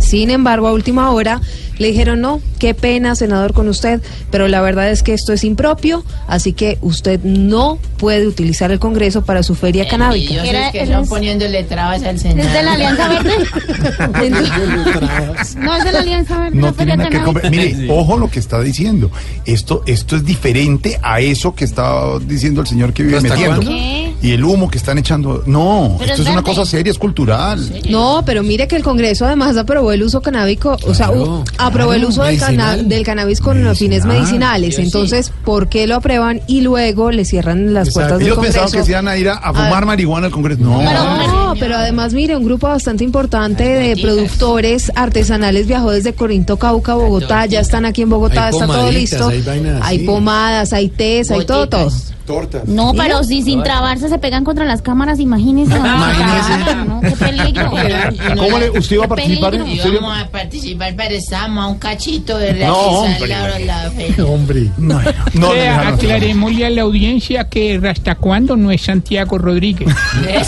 Sin 0.02 0.30
embargo, 0.30 0.68
a 0.68 0.72
última 0.72 1.10
hora 1.10 1.40
le 1.78 1.88
dijeron, 1.88 2.20
no, 2.20 2.40
qué 2.58 2.74
pena, 2.74 3.16
senador, 3.16 3.54
con 3.54 3.68
usted, 3.68 4.00
pero 4.30 4.46
la 4.46 4.60
verdad 4.60 4.90
es 4.90 5.02
que 5.02 5.14
esto 5.14 5.32
es 5.32 5.42
impropio, 5.42 6.04
así 6.26 6.52
que 6.52 6.78
usted 6.80 7.20
no 7.24 7.78
puede 7.96 8.26
utilizar 8.26 8.70
el 8.70 8.78
Congreso 8.78 9.24
para 9.24 9.42
su 9.42 9.54
feria 9.54 9.88
canábica. 9.88 10.44
Era, 10.44 10.70
que 10.70 10.82
están 10.82 11.06
poniéndole 11.06 11.64
trabas 11.64 12.02
al 12.02 12.18
Senado. 12.18 12.48
¿Es 12.48 12.52
de 12.52 12.62
la 12.62 12.72
Alianza 12.74 13.08
Verde? 13.08 13.32
no, 15.58 15.76
es 15.76 15.84
de 15.84 15.92
la 15.92 15.98
Alianza 16.00 16.40
Verde. 16.40 16.58
No 16.58 16.72
tiene 16.72 16.96
nada 16.96 17.10
que 17.10 17.22
comer. 17.22 17.50
Mire, 17.50 17.86
ojo 17.90 18.18
lo 18.18 18.30
que 18.30 18.38
está 18.38 18.60
diciendo. 18.60 19.10
Esto, 19.44 19.82
esto 19.86 20.16
es 20.16 20.24
diferente 20.24 20.98
a 21.02 21.20
eso 21.20 21.54
que 21.54 21.64
está 21.64 22.18
diciendo 22.20 22.60
el 22.60 22.66
señor 22.66 22.92
que 22.92 23.02
vive 23.02 23.18
¿Hasta 23.18 23.34
metiendo. 23.34 23.70
Y 24.22 24.32
el 24.32 24.44
humo 24.44 24.70
que 24.70 24.78
están 24.78 24.98
echando. 24.98 25.42
No, 25.46 25.96
Pero 25.98 26.10
esto 26.10 26.22
es 26.22 26.28
es 26.28 26.32
una 26.32 26.42
cosa 26.42 26.64
seria, 26.64 26.90
es 26.90 26.98
cultural. 26.98 27.82
No, 27.88 28.22
pero 28.24 28.42
mire 28.42 28.68
que 28.68 28.76
el 28.76 28.82
Congreso 28.82 29.26
además 29.26 29.56
aprobó 29.56 29.91
el 29.92 30.02
uso 30.02 30.20
canábico, 30.20 30.76
o 30.86 30.94
sea, 30.94 31.10
aprobó 31.58 31.92
el 31.94 32.04
uso 32.04 32.22
del, 32.22 32.38
cana- 32.38 32.76
del 32.76 33.04
cannabis 33.04 33.40
con 33.40 33.62
los 33.64 33.78
fines 33.78 34.04
medicinales. 34.04 34.78
Entonces, 34.78 35.32
¿por 35.44 35.68
qué 35.68 35.86
lo 35.86 35.96
aprueban 35.96 36.40
y 36.46 36.60
luego 36.62 37.10
le 37.10 37.24
cierran 37.24 37.72
las 37.74 37.90
puertas 37.92 38.18
del 38.18 38.26
Ellos 38.28 38.36
Congreso? 38.36 38.58
pensaban 38.60 38.80
que 38.80 38.84
se 38.84 38.90
iban 38.92 39.08
a 39.08 39.16
ir 39.16 39.28
a, 39.28 39.34
a 39.34 39.52
fumar 39.52 39.82
Ah. 39.82 39.86
marihuana 39.86 40.26
al 40.26 40.32
Congreso. 40.32 40.60
No. 40.62 40.82
No, 40.82 41.54
pero 41.58 41.76
además, 41.76 42.12
mire, 42.14 42.36
un 42.36 42.44
grupo 42.44 42.66
bastante 42.68 43.04
importante 43.04 43.64
de 43.64 43.96
productores 44.00 44.90
artesanales 44.94 45.66
viajó 45.66 45.90
desde 45.90 46.14
Corinto, 46.14 46.56
Cauca, 46.56 46.94
Bogotá, 46.94 47.46
ya 47.46 47.60
están 47.60 47.84
aquí 47.84 48.02
en 48.02 48.10
Bogotá, 48.10 48.48
está 48.48 48.66
todo 48.66 48.90
listo. 48.90 49.28
hay 49.28 49.42
vainas 49.42 49.80
Hay 49.82 49.96
así. 49.98 50.06
pomadas, 50.06 50.72
hay 50.72 50.88
tés, 50.88 51.30
hay 51.30 51.44
todo, 51.44 51.68
todo. 51.68 51.90
Tortas. 52.32 52.64
No, 52.66 52.92
pero 52.96 53.22
si 53.24 53.42
sin 53.42 53.62
trabarse 53.62 54.08
se 54.08 54.18
pegan 54.18 54.44
contra 54.44 54.64
las 54.64 54.82
cámaras, 54.82 55.18
imagínense. 55.20 55.76
Imagínese. 55.76 56.74
No, 56.86 57.00
qué 57.00 57.10
peligro. 57.10 57.70
¿Cómo 58.38 58.58
le, 58.58 58.70
usted 58.70 58.96
iba 58.96 59.04
a 59.04 59.08
participar? 59.08 59.54
¿Usted 59.54 59.94
Vamos 59.94 60.18
a 60.18 60.28
participar, 60.28 60.94
pero 60.96 61.14
estamos 61.14 61.64
a 61.64 61.68
un 61.68 61.78
cachito 61.78 62.38
de 62.38 62.52
No, 62.54 63.04
realizar 63.04 63.50
hombre. 63.50 63.66
la, 63.66 63.82
la 63.84 63.90
feria. 63.96 64.24
Hombre. 64.24 64.70
No, 64.78 65.00
no, 65.34 65.50
aclarémosle 65.86 66.66
a 66.66 66.70
la 66.70 66.82
audiencia 66.82 67.48
que 67.48 67.80
hasta 67.88 68.14
cuándo 68.14 68.56
no 68.56 68.70
es 68.70 68.82
Santiago 68.82 69.38
Rodríguez. 69.38 69.88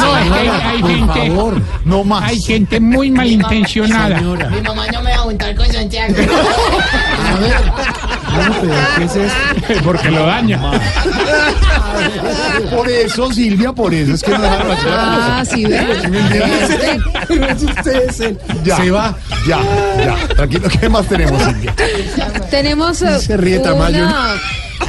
No, 0.05 0.17
es 0.19 0.31
que 0.31 0.39
hay, 0.39 0.49
hay 0.49 0.81
por 0.81 0.91
gente, 0.91 1.29
favor, 1.29 1.63
no 1.85 2.05
más. 2.05 2.25
hay 2.31 2.41
gente 2.41 2.81
muy 2.81 3.11
malintencionada. 3.11 4.21
Mi 4.21 4.61
mamá 4.61 4.87
no 4.93 5.03
me 5.03 5.11
va 5.11 5.17
a 5.17 5.19
juntar 5.21 5.55
con 5.55 5.67
Santiago. 5.73 6.15
¿Qué 8.97 9.05
es 9.05 9.17
esto? 9.17 9.83
Porque 9.85 10.11
lo 10.11 10.27
daña. 10.27 10.61
Por 12.71 12.89
eso, 12.89 13.33
Silvia, 13.33 13.73
por 13.73 13.93
eso 13.95 14.15
es 14.15 14.23
que 14.23 14.31
no 14.33 14.41
dejaron 14.43 14.71
hacer. 14.73 14.89
Ah, 14.91 15.45
sí, 15.49 15.65
ve. 15.65 15.87
¿Sí 17.29 17.39
me 17.39 17.51
entiendes? 17.51 18.35
Ya, 18.65 18.77
Se 18.77 18.91
va. 18.91 19.17
Ya, 19.47 19.61
ya. 19.99 20.29
Tranquilo, 20.35 20.69
¿qué 20.81 20.89
más 20.89 21.07
tenemos, 21.07 21.43
Silvia? 21.43 21.75
Tenemos 22.51 23.03
eh, 23.03 23.19
Se 23.21 23.37
ríe 23.37 23.59
Tamayo. 23.59 24.05
una, 24.05 24.35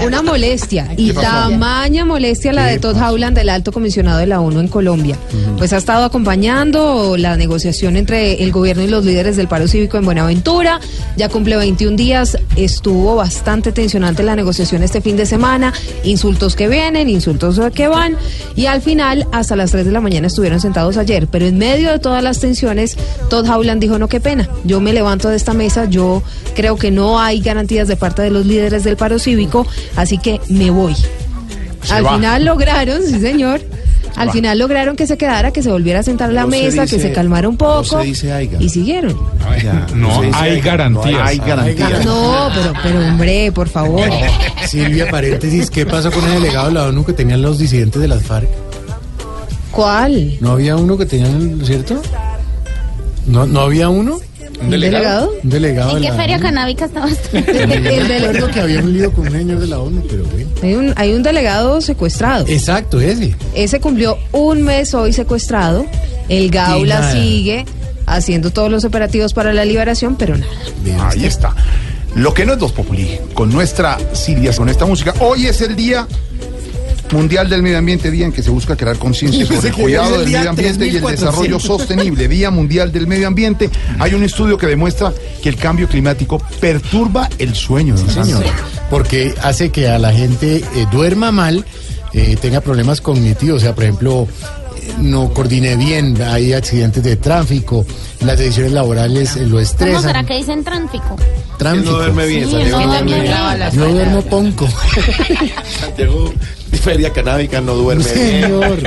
una 0.03 0.21
molestia 0.21 0.93
y 0.97 1.11
tamaña 1.13 2.05
molestia 2.05 2.53
la 2.53 2.65
de 2.65 2.79
Todd 2.79 2.97
Howland, 2.97 3.35
del 3.35 3.49
alto 3.49 3.71
comisionado 3.71 4.19
de 4.19 4.27
la 4.27 4.41
ONU 4.41 4.59
en 4.59 4.67
Colombia. 4.67 5.17
Pues 5.57 5.73
ha 5.73 5.77
estado 5.77 6.05
acompañando 6.05 7.15
la 7.17 7.37
negociación 7.37 7.95
entre 7.95 8.43
el 8.43 8.51
gobierno 8.51 8.83
y 8.83 8.87
los 8.87 9.05
líderes 9.05 9.37
del 9.37 9.47
paro 9.47 9.67
cívico 9.67 9.97
en 9.97 10.05
Buenaventura. 10.05 10.79
Ya 11.15 11.29
cumple 11.29 11.55
21 11.57 11.95
días, 11.95 12.37
estuvo 12.55 13.15
bastante 13.15 13.71
tensionante 13.71 14.23
la 14.23 14.35
negociación 14.35 14.83
este 14.83 15.01
fin 15.01 15.17
de 15.17 15.25
semana, 15.25 15.73
insultos 16.03 16.55
que 16.55 16.67
vienen, 16.67 17.09
insultos 17.09 17.59
que 17.73 17.87
van. 17.87 18.17
Y 18.55 18.65
al 18.65 18.81
final 18.81 19.27
hasta 19.31 19.55
las 19.55 19.71
3 19.71 19.85
de 19.85 19.91
la 19.91 20.01
mañana 20.01 20.27
estuvieron 20.27 20.59
sentados 20.59 20.97
ayer, 20.97 21.27
pero 21.27 21.45
en 21.45 21.57
medio 21.57 21.91
de 21.91 21.99
todas 21.99 22.23
las 22.23 22.39
tensiones, 22.39 22.97
Todd 23.29 23.49
Howland 23.49 23.81
dijo, 23.81 23.97
no, 23.97 24.07
qué 24.07 24.19
pena, 24.19 24.49
yo 24.63 24.81
me 24.81 24.93
levanto 24.93 25.29
de 25.29 25.35
esta 25.35 25.53
mesa, 25.53 25.85
yo 25.85 26.21
creo 26.55 26.75
que 26.77 26.91
no 26.91 27.19
hay 27.19 27.39
garantías 27.39 27.87
de 27.87 27.95
parte 27.95 28.21
de 28.21 28.31
los 28.31 28.45
líderes 28.45 28.83
del 28.83 28.97
paro 28.97 29.19
cívico, 29.19 29.67
así 29.95 30.17
que 30.17 30.39
me 30.49 30.69
voy. 30.71 30.95
Se 31.83 31.93
al 31.93 32.05
va. 32.05 32.15
final 32.15 32.45
lograron, 32.45 33.01
sí 33.03 33.19
señor, 33.19 33.61
al 34.15 34.29
va. 34.29 34.33
final 34.33 34.57
lograron 34.57 34.95
que 34.95 35.05
se 35.07 35.17
quedara, 35.17 35.51
que 35.51 35.61
se 35.61 35.69
volviera 35.69 35.99
a 35.99 36.03
sentar 36.03 36.29
a 36.29 36.33
la 36.33 36.41
No 36.45 36.51
se 36.51 36.63
mesa, 36.63 36.81
dice- 36.83 36.95
que 36.95 37.01
se 37.01 37.11
calmara 37.11 37.47
un 37.47 37.57
poco 37.57 37.75
no 37.97 38.01
se 38.01 38.07
dice 38.07 38.31
aiga. 38.33 38.57
y 38.61 38.69
siguieron. 38.69 39.15
Ya, 39.63 39.85
No 39.93 40.21
hay 40.33 40.59
garantías. 40.61 41.13
No 41.13 41.23
hay 41.23 41.37
garantías. 41.37 42.05
No, 42.05 42.49
pero, 42.55 42.73
pero 42.81 42.99
hombre, 43.07 43.51
por 43.51 43.69
favor. 43.69 44.09
Silvia, 44.67 45.09
paréntesis, 45.11 45.69
¿qué 45.69 45.85
pasó 45.85 46.11
con 46.11 46.23
el 46.25 46.33
delegado 46.41 46.67
de 46.67 46.73
la 46.73 46.83
ONU 46.85 47.05
que 47.05 47.13
tenían 47.13 47.41
los 47.41 47.59
disidentes 47.59 48.01
de 48.01 48.07
las 48.07 48.23
FARC? 48.23 48.47
¿Cuál? 49.71 50.37
¿No 50.39 50.51
había 50.51 50.75
uno 50.77 50.97
que 50.97 51.05
tenían, 51.05 51.61
cierto? 51.65 52.01
¿No, 53.27 53.45
¿no 53.45 53.59
había 53.61 53.89
uno? 53.89 54.19
¿Un 54.61 54.69
delegado? 54.69 55.31
Un 55.43 55.49
delegado 55.49 55.89
¿En 55.91 55.95
de 55.97 56.01
qué 56.01 56.09
la 56.09 56.15
feria 56.17 56.35
ONU. 56.37 56.43
canábica 56.45 56.85
estabas? 56.85 57.17
El 57.33 57.45
dele- 57.83 58.19
Recuerdo 58.19 58.47
que 58.51 58.59
había 58.61 58.79
un 58.79 58.93
lío 58.93 59.11
con 59.11 59.27
un 59.27 59.31
señor 59.33 59.59
de 59.59 59.67
la 59.67 59.79
ONU, 59.79 60.03
pero 60.09 60.23
bueno. 60.25 60.49
Hay 60.63 60.73
un, 60.75 60.93
hay 60.95 61.13
un 61.13 61.23
delegado 61.23 61.81
secuestrado. 61.81 62.45
Exacto, 62.47 62.99
ese. 63.01 63.35
Ese 63.53 63.79
cumplió 63.79 64.17
un 64.31 64.63
mes 64.63 64.93
hoy 64.93 65.13
secuestrado. 65.13 65.85
El 66.29 66.49
Gaula 66.49 67.11
sigue 67.11 67.65
haciendo 68.07 68.51
todos 68.51 68.71
los 68.71 68.85
operativos 68.85 69.33
para 69.33 69.51
la 69.53 69.65
liberación, 69.65 70.15
pero 70.15 70.35
nada. 70.37 71.09
Ahí 71.09 71.25
está. 71.25 71.53
Lo 72.15 72.33
que 72.33 72.45
no 72.45 72.53
es 72.53 72.59
Dos 72.59 72.71
Populi, 72.71 73.19
con 73.33 73.51
nuestra 73.51 73.97
Silvia, 74.13 74.53
con 74.55 74.69
esta 74.69 74.85
música. 74.85 75.13
Hoy 75.19 75.47
es 75.47 75.59
el 75.61 75.75
Día 75.75 76.07
Mundial 77.11 77.49
del 77.49 77.61
Medio 77.63 77.77
Ambiente, 77.77 78.09
día 78.11 78.25
en 78.25 78.31
que 78.31 78.41
se 78.43 78.49
busca 78.49 78.75
crear 78.75 78.97
conciencia 78.97 79.45
sobre 79.47 79.69
el 79.69 79.73
cuidado 79.75 80.15
el 80.15 80.21
del 80.21 80.31
medio 80.33 80.49
ambiente 80.49 80.85
y 80.87 80.95
el 80.95 81.01
3400. 81.01 81.11
desarrollo 81.19 81.59
sostenible. 81.59 82.27
Día 82.27 82.49
Mundial 82.51 82.91
del 82.91 83.07
Medio 83.07 83.27
Ambiente. 83.27 83.69
Hay 83.99 84.13
un 84.13 84.23
estudio 84.23 84.57
que 84.57 84.67
demuestra 84.67 85.13
que 85.41 85.49
el 85.49 85.55
cambio 85.55 85.87
climático 85.87 86.41
perturba 86.59 87.29
el 87.37 87.53
sueño, 87.55 87.95
don 87.95 88.09
Señor, 88.09 88.43
Santos. 88.43 88.51
porque 88.89 89.33
hace 89.43 89.69
que 89.69 89.87
a 89.87 89.97
la 89.99 90.11
gente 90.11 90.57
eh, 90.57 90.85
duerma 90.91 91.31
mal, 91.31 91.63
eh, 92.13 92.37
tenga 92.41 92.61
problemas 92.61 93.01
cognitivos, 93.01 93.57
o 93.57 93.65
sea, 93.65 93.75
por 93.75 93.83
ejemplo, 93.83 94.27
eh, 94.77 94.93
no 94.99 95.33
coordine 95.33 95.75
bien, 95.75 96.19
hay 96.21 96.53
accidentes 96.53 97.03
de 97.03 97.15
tráfico, 97.17 97.85
las 98.21 98.37
decisiones 98.39 98.71
laborales 98.71 99.35
eh, 99.35 99.41
lo 99.41 99.47
¿Cómo 99.49 99.59
estresan. 99.59 100.01
será 100.03 100.23
que 100.23 100.35
dicen 100.37 100.63
tráfico? 100.63 101.15
Tráfico. 101.57 101.91
No 101.91 101.97
duerme 101.97 102.25
bien, 102.25 102.49
Sí, 102.49 102.55
no 102.69 102.79
no 102.79 102.87
duerme 102.87 103.11
bien. 103.21 103.23
bien. 103.23 103.71
Yo 103.73 103.87
duermo 103.93 104.21
ponco. 104.23 104.67
Santiago, 105.79 106.33
feria 106.83 107.11
canábica 107.11 107.61
no 107.61 107.73
duerme. 107.75 108.03
Señor. 108.03 108.79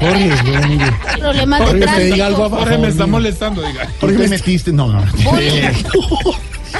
Jorge, 0.00 0.30
bueno, 0.50 0.68
mire. 0.68 0.86
Problemas 1.18 1.60
de 1.60 1.66
Jorge, 1.66 1.80
tráfico. 1.80 2.14
diga 2.14 2.26
algo 2.26 2.44
a 2.44 2.50
Jorge 2.50 2.78
me 2.78 2.88
está 2.88 3.06
molestando, 3.06 3.62
diga. 3.62 3.88
¿Por 4.00 4.10
qué 4.12 4.18
te 4.18 4.28
metiste? 4.28 4.72
No, 4.72 4.88
no. 4.92 5.02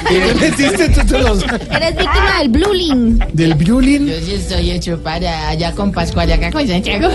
¿Qué 0.07 0.33
metiste 0.39 0.89
tú 0.89 1.01
te 1.07 1.17
los- 1.19 1.43
Eres 1.43 1.95
víctima 1.97 2.37
del 2.39 2.49
bullying. 2.49 3.19
del 3.33 3.53
bullying? 3.55 4.05
Yo 4.07 4.19
sí 4.23 4.33
estoy 4.35 4.71
hecho 4.71 4.99
para 5.01 5.49
allá 5.49 5.71
con 5.73 5.91
Pascual 5.91 6.29
y 6.29 6.33
acá 6.33 6.51
con 6.51 6.67
Santiago. 6.67 7.09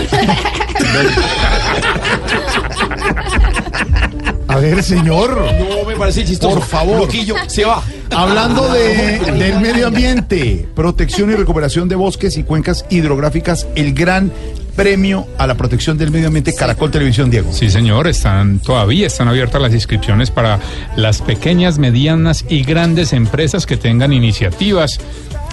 A 4.47 4.57
ver, 4.57 4.83
señor. 4.83 5.43
No, 5.73 5.87
me 5.87 5.95
parece 5.95 6.23
chistoso. 6.23 6.55
Por 6.55 6.63
favor. 6.65 6.99
Loquillo, 6.99 7.35
se 7.47 7.65
va. 7.65 7.83
Hablando 8.11 8.67
de, 8.71 9.19
del 9.19 9.59
medio 9.59 9.87
ambiente, 9.87 10.67
protección 10.75 11.31
y 11.31 11.35
recuperación 11.35 11.87
de 11.89 11.95
bosques 11.95 12.37
y 12.37 12.43
cuencas 12.43 12.85
hidrográficas, 12.89 13.67
el 13.75 13.93
gran 13.93 14.31
premio 14.75 15.27
a 15.37 15.47
la 15.47 15.55
protección 15.55 15.97
del 15.97 16.11
medio 16.11 16.27
ambiente, 16.27 16.53
Caracol 16.53 16.91
Televisión, 16.91 17.29
Diego. 17.29 17.51
Sí, 17.53 17.69
señor, 17.69 18.07
están 18.07 18.59
todavía 18.59 19.07
están 19.07 19.27
abiertas 19.27 19.61
las 19.61 19.73
inscripciones 19.73 20.31
para 20.31 20.59
las 20.95 21.21
pequeñas, 21.21 21.77
medianas 21.77 22.45
y 22.49 22.63
grandes 22.63 23.13
empresas 23.13 23.65
que 23.65 23.77
tengan 23.77 24.13
iniciativas 24.13 24.99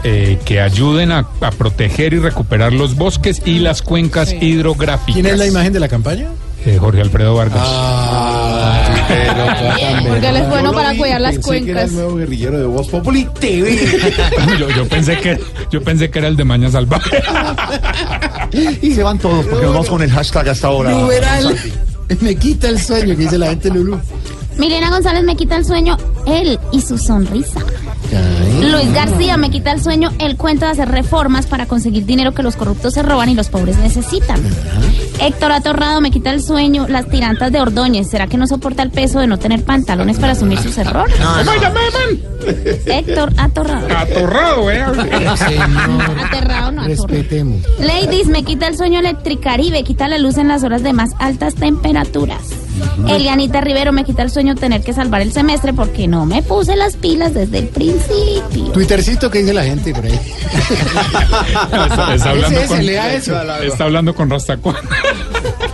eh, 0.04 0.38
que 0.44 0.60
ayuden 0.60 1.12
a, 1.12 1.28
a 1.40 1.50
proteger 1.50 2.14
y 2.14 2.18
recuperar 2.18 2.72
los 2.72 2.96
bosques 2.96 3.42
y 3.44 3.58
las 3.58 3.82
cuencas 3.82 4.32
hidrográficas. 4.32 5.14
¿Quién 5.14 5.26
es 5.26 5.38
la 5.38 5.46
imagen 5.46 5.72
de 5.72 5.80
la 5.80 5.88
campaña? 5.88 6.28
Eh, 6.66 6.76
Jorge 6.78 7.00
Alfredo 7.00 7.34
Vargas. 7.34 7.66
Porque 10.06 10.28
él 10.28 10.36
es 10.36 10.48
bueno 10.48 10.72
para 10.72 10.94
cuidar 10.96 11.20
las 11.20 11.36
pensé 11.36 11.50
que 11.50 11.56
era 11.70 11.80
cuencas. 11.80 11.90
el 11.90 11.96
nuevo 11.96 12.16
guerrillero 12.16 12.58
de 12.58 12.66
Voz 12.66 12.88
Populi 12.88 13.26
TV. 13.38 13.76
yo, 14.58 14.68
yo 14.70 14.88
pensé 14.88 15.16
que 15.18 15.40
yo 15.70 15.82
pensé 15.82 16.10
que 16.10 16.18
era 16.18 16.28
el 16.28 16.36
de 16.36 16.44
Maña 16.44 16.70
Salvaje. 16.70 17.22
Y 18.82 18.92
se 18.92 19.02
van 19.04 19.16
todos 19.16 19.46
porque 19.46 19.64
nos 19.64 19.74
vamos 19.74 19.88
con 19.88 20.02
el 20.02 20.10
hashtag 20.10 20.48
hasta 20.48 20.66
ahora. 20.66 20.90
Numeral. 20.90 21.56
Me 22.20 22.34
quita 22.34 22.68
el 22.68 22.80
sueño 22.80 23.14
que 23.16 23.22
dice 23.22 23.38
la 23.38 23.50
gente 23.50 23.70
Lulu. 23.70 24.00
Milena 24.60 24.90
González 24.90 25.24
me 25.24 25.36
quita 25.36 25.56
el 25.56 25.64
sueño, 25.64 25.96
él 26.26 26.60
y 26.70 26.82
su 26.82 26.98
sonrisa. 26.98 27.60
Luis 28.60 28.92
García 28.92 29.38
me 29.38 29.50
quita 29.50 29.72
el 29.72 29.82
sueño, 29.82 30.10
él 30.18 30.36
cuenta 30.36 30.66
de 30.66 30.72
hacer 30.72 30.90
reformas 30.90 31.46
para 31.46 31.64
conseguir 31.64 32.04
dinero 32.04 32.34
que 32.34 32.42
los 32.42 32.56
corruptos 32.56 32.92
se 32.92 33.02
roban 33.02 33.30
y 33.30 33.34
los 33.34 33.48
pobres 33.48 33.78
necesitan. 33.78 34.38
Héctor 35.18 35.52
Atorrado 35.52 36.02
me 36.02 36.10
quita 36.10 36.30
el 36.30 36.42
sueño, 36.42 36.86
las 36.88 37.08
tirantas 37.08 37.50
de 37.50 37.58
Ordóñez. 37.58 38.10
¿Será 38.10 38.26
que 38.26 38.36
no 38.36 38.46
soporta 38.46 38.82
el 38.82 38.90
peso 38.90 39.20
de 39.20 39.28
no 39.28 39.38
tener 39.38 39.64
pantalones 39.64 40.18
para 40.18 40.32
asumir 40.32 40.58
sus 40.58 40.76
errores? 40.76 41.16
¿Cómo 41.16 41.58
llamé, 41.58 41.80
man? 41.80 42.76
Héctor 42.84 43.32
Atorrado. 43.38 43.88
Atorrado, 43.96 44.70
eh. 44.70 44.82
Aterrado, 46.20 46.72
no 46.72 46.82
atorrado. 46.82 46.86
Respetemos. 46.86 47.62
Ladies, 47.78 48.26
me 48.26 48.42
quita 48.42 48.66
el 48.66 48.76
sueño 48.76 49.00
Electricaribe, 49.00 49.84
quita 49.84 50.06
la 50.06 50.18
luz 50.18 50.36
en 50.36 50.48
las 50.48 50.64
horas 50.64 50.82
de 50.82 50.92
más 50.92 51.12
altas 51.18 51.54
temperaturas. 51.54 52.69
Elianita 53.08 53.60
Rivero 53.60 53.92
me 53.92 54.04
quita 54.04 54.22
el 54.22 54.30
sueño 54.30 54.54
tener 54.54 54.82
que 54.82 54.92
salvar 54.92 55.22
el 55.22 55.32
semestre 55.32 55.72
porque 55.72 56.06
no 56.08 56.26
me 56.26 56.42
puse 56.42 56.76
las 56.76 56.96
pilas 56.96 57.34
desde 57.34 57.58
el 57.58 57.68
principio. 57.68 58.72
Twittercito 58.72 59.30
que 59.30 59.40
dice 59.40 59.54
la 59.54 59.64
gente 59.64 59.92
por 59.94 60.04
ahí. 60.04 60.12
Está, 60.12 62.14
está 62.14 62.30
hablando 62.30 62.48
Ese, 62.48 62.64
ese, 62.64 62.66
con, 62.66 62.86
lea 62.86 63.14
eso. 63.14 63.34
está 63.62 63.84
hablando 63.84 64.14
con 64.14 64.30
Rastacuán. 64.30 64.76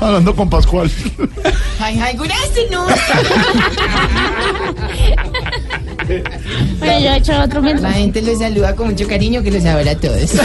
Hablando 0.01 0.37
con 0.37 0.51
Pascual. 0.51 0.91
Ay, 1.81 1.99
ay, 2.03 2.17
good 2.17 2.31
afternoon. 2.31 2.89
Bueno, 6.79 7.01
yo 7.01 7.09
he 7.11 7.17
hecho 7.17 7.33
otro 7.41 7.61
La 7.61 7.67
mientras. 7.67 7.95
gente 7.95 8.23
los 8.23 8.39
saluda 8.39 8.75
con 8.75 8.89
mucho 8.89 9.07
cariño 9.07 9.43
que 9.43 9.51
los 9.51 9.65
abraza 9.65 9.91
a 9.91 9.97
todos. 9.97 10.31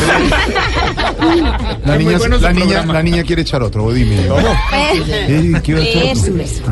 La 1.85 1.97
niña, 1.97 2.17
bueno 2.17 2.37
la, 2.37 2.51
niña, 2.51 2.83
la 2.85 3.23
quiere 3.23 3.41
echar 3.43 3.61
otro, 3.61 3.91
dime. 3.91 4.25
Eh, 4.25 4.29
otro. 4.31 4.51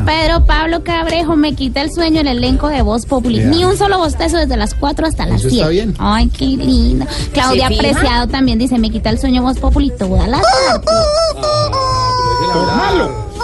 Pedro 0.04 0.44
Pablo 0.44 0.82
Cabrejo 0.82 1.36
me 1.36 1.54
quita 1.54 1.82
el 1.82 1.92
sueño 1.92 2.20
el 2.20 2.26
elenco 2.26 2.68
de 2.68 2.82
Voz 2.82 3.06
Populi. 3.06 3.40
Ni 3.44 3.64
un 3.64 3.76
solo 3.76 3.98
bostezo 3.98 4.38
desde 4.38 4.56
las 4.56 4.74
4 4.74 5.06
hasta 5.06 5.26
las 5.26 5.40
Eso 5.40 5.50
7. 5.50 5.56
está 5.56 5.68
bien. 5.70 5.94
Ay, 5.98 6.28
qué 6.28 6.44
lindo. 6.46 7.06
Claudia. 7.32 7.68
Preciado 7.68 8.26
también 8.28 8.58
dice, 8.58 8.78
me 8.78 8.90
quita 8.90 9.10
el 9.10 9.18
sueño 9.18 9.42
Voz 9.42 9.58
Populi 9.58 9.90
toda 9.96 10.26
la 10.26 10.40
tarde. 10.40 10.86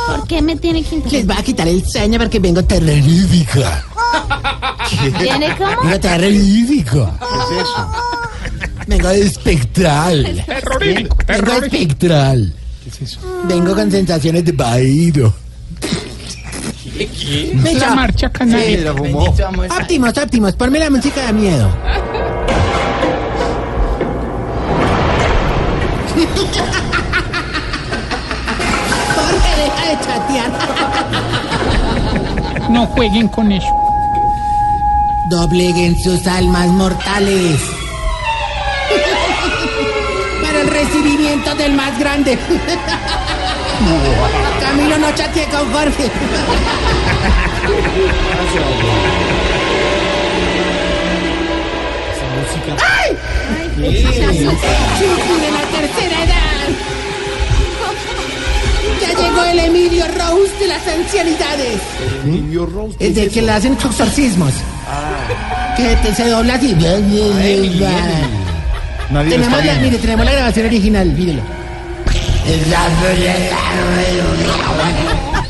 ¿Por 0.07 0.27
qué 0.29 0.43
me 0.43 0.57
tiene 0.57 0.83
que 0.83 1.03
Les 1.11 1.29
va 1.29 1.39
a 1.39 1.43
quitar 1.43 1.67
el 1.69 1.85
sueño 1.85 2.19
porque 2.19 2.39
vengo 2.39 2.63
terrorífica. 2.65 3.85
¿Tiene 5.19 5.57
cómo? 5.57 5.83
Vengo 5.83 6.01
terrorífica. 6.01 7.13
¿Qué 7.19 7.55
es 7.57 7.63
eso? 7.63 7.93
Vengo 8.87 9.09
de 9.09 9.21
espectral. 9.27 10.45
Terrorífico, 10.47 11.17
Vengo 11.17 11.17
terrorífico. 11.27 11.77
espectral. 11.77 12.55
Vengo 13.45 13.75
con 13.75 13.91
sensaciones 13.91 14.45
de 14.45 14.53
vaído. 14.53 15.35
La 17.75 17.95
marcha 17.95 18.31
canábica. 18.31 18.93
Óptimos, 18.93 20.17
óptimos, 20.17 20.53
ponme 20.55 20.79
la 20.79 20.89
música 20.91 21.27
de 21.27 21.33
miedo. 21.33 21.69
Jorge, 29.15 29.53
deja 29.63 29.89
de 29.89 29.97
chatear. 30.05 30.51
No 32.71 32.87
jueguen 32.87 33.29
con 33.29 33.53
eso. 33.53 33.76
Dobleguen 35.29 35.99
sus 35.99 36.25
almas 36.27 36.69
mortales. 36.69 37.61
Para 40.43 40.61
el 40.61 40.69
recibimiento 40.69 41.53
del 41.57 41.73
más 41.73 41.99
grande. 41.99 42.39
Camilo 44.61 44.99
no 44.99 45.11
chateé 45.17 45.47
con 45.47 45.73
Jorge. 45.73 46.11
¡Ay! 52.79 53.17
Chucky 54.99 55.35
de 55.41 55.51
la 55.51 55.63
tercera 55.73 56.25
edad. 56.25 56.69
Ya 59.01 59.11
llegó 59.21 59.43
el 59.45 59.59
Emilio 59.59 60.05
Rose 60.07 60.53
de 60.61 60.67
las 60.69 60.87
ancianidades. 60.87 61.81
Emilio 62.25 62.67
Rose. 62.67 62.95
Es 63.01 63.17
de 63.17 63.29
que 63.29 63.43
le 63.43 63.51
hacen 63.51 63.73
exorcismos. 63.73 64.55
Que 65.77 65.97
te 65.97 66.15
se 66.15 66.29
dobla 66.29 66.55
así. 66.55 66.75
Nadie 66.75 67.71
lo 69.11 69.21
tenemos 69.31 69.65
la, 69.65 69.75
mire, 69.75 69.99
tenemos 69.99 70.25
la 70.25 70.33
grabación 70.33 70.67
original, 70.67 71.09
mírelo. 71.13 71.43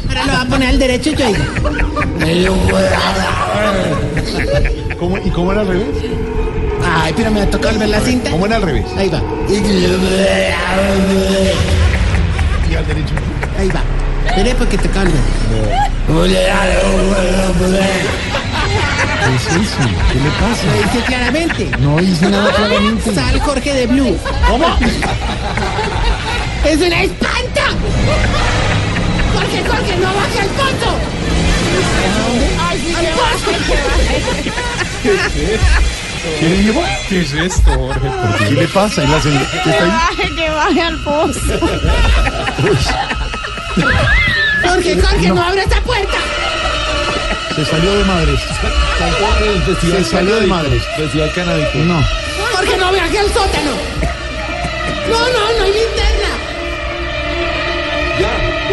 Ahora 0.08 0.26
lo 0.26 0.32
va 0.32 0.40
a 0.40 0.44
poner 0.46 0.68
al 0.68 0.78
derecho 0.78 1.10
y 1.10 1.16
yo 1.16 1.26
digo. 1.26 1.44
¿Cómo, 4.98 5.18
¿Y 5.18 5.30
cómo 5.30 5.52
era 5.52 5.60
al 5.60 5.68
revés? 5.68 5.86
Ay, 6.84 7.12
pero 7.16 7.30
me 7.30 7.40
va 7.40 7.46
a 7.46 7.50
tocar 7.50 7.78
ver 7.78 7.88
la 7.88 8.00
cinta. 8.00 8.30
¿Cómo 8.30 8.46
era 8.46 8.56
al 8.56 8.62
revés? 8.62 8.84
Ahí 8.96 9.08
va. 9.08 9.22
Y 12.70 12.74
al 12.74 12.86
derecho. 12.86 13.14
Ahí 13.58 13.68
va. 13.68 13.82
Mire 14.36 14.54
porque 14.54 14.78
te 14.78 14.88
calma. 14.88 15.12
¿Qué 19.26 19.34
es 19.34 19.46
eso? 19.46 19.78
¿Qué 20.12 20.18
le 20.20 20.30
pasa? 20.30 20.66
Lo 20.66 20.72
dice 20.82 21.00
claramente. 21.06 21.70
No 21.80 21.96
dice 21.98 22.28
nada 22.30 22.50
claramente. 22.52 23.14
Sal 23.14 23.40
Jorge 23.40 23.74
de 23.74 23.86
Blue. 23.86 24.16
¿Cómo? 24.48 24.66
¡Es 26.64 26.80
una 26.80 27.02
espanta! 27.02 27.62
Jorge, 29.34 29.64
Jorge, 29.68 29.96
no 29.98 30.14
baje 30.14 30.40
al 30.40 30.48
pozo. 30.48 30.98
¡Ay, 32.68 32.78
sí, 32.86 32.94
que 32.94 33.10
baje! 33.12 34.22
¿Qué 36.40 36.48
le 36.48 36.56
dijo? 36.58 36.82
¿Qué 37.08 37.20
es 37.20 37.32
esto, 37.34 37.70
Jorge? 37.70 38.08
¿Qué 38.48 38.54
le 38.54 38.68
pasa? 38.68 39.04
¿Y 39.04 39.06
la 39.08 39.20
señora- 39.20 39.46
¿Qué 39.62 39.70
está 39.70 39.84
ahí? 39.84 39.90
Baje, 39.90 40.34
que 40.34 40.50
baje 40.50 40.82
al 40.82 40.98
pozo. 40.98 41.40
Jorge, 44.68 45.00
Jorge, 45.00 45.28
no 45.28 45.42
abra 45.42 45.62
esta 45.62 45.80
puerta. 45.82 46.18
Se 47.56 47.64
salió 47.64 47.90
de 47.96 48.04
madres. 48.04 48.38
Se 49.80 50.04
salió 50.04 50.36
de 50.36 50.46
madres. 50.46 50.82
Festival 50.94 51.32
canábico. 51.32 51.78
No. 51.78 52.04
Jorge, 52.52 52.76
no 52.76 52.92
viaje 52.92 53.18
al 53.18 53.32
sótano. 53.32 53.70
No, 55.08 55.18
no, 55.18 55.52
no 55.56 55.64
hay 55.64 55.72
linterna. 55.72 56.28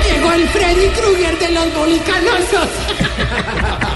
Llegó 0.05 0.33
el 0.33 0.49
Freddy 0.49 0.89
Krueger 0.89 1.39
de 1.39 1.51
los 1.51 1.73
bolicanosos. 1.73 2.67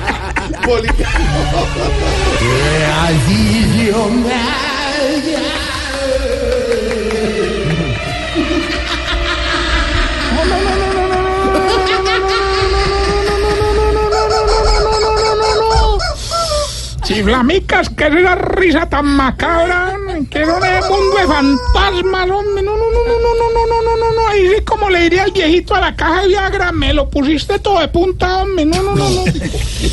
Chiflamicas, 17.08 17.90
que 17.92 18.08
es 18.08 18.14
la 18.16 18.36
risa 18.36 18.90
tan 18.90 19.06
macabra, 19.06 19.94
que 20.30 20.46
no 20.46 20.58
es 20.64 20.90
mundo 20.90 21.16
de 21.18 21.26
fantasmas, 21.26 22.30
hombre, 22.30 22.62
no, 22.64 22.72
no, 22.76 22.86
no, 22.86 23.02
no, 23.08 23.16
no, 23.24 23.32
no, 23.34 23.48
no, 23.54 23.66
no, 23.66 23.82
no, 23.82 23.98
no, 23.98 24.22
no, 24.22 24.28
ahí 24.28 24.48
sí 24.58 24.62
como 24.66 24.90
le 24.90 25.04
diría 25.04 25.24
al 25.24 25.32
viejito 25.32 25.74
a 25.76 25.80
la 25.80 25.96
caja 25.96 26.24
de 26.24 26.28
Viagra, 26.28 26.74
me 26.74 26.94
lo 26.94 27.10
pusiste 27.10 27.60
todo 27.60 27.80
de 27.80 27.88
punta, 27.88 28.40
hombre, 28.40 28.66
no, 28.66 28.84
no, 28.84 28.94
no, 28.96 29.10
no, 29.10 29.24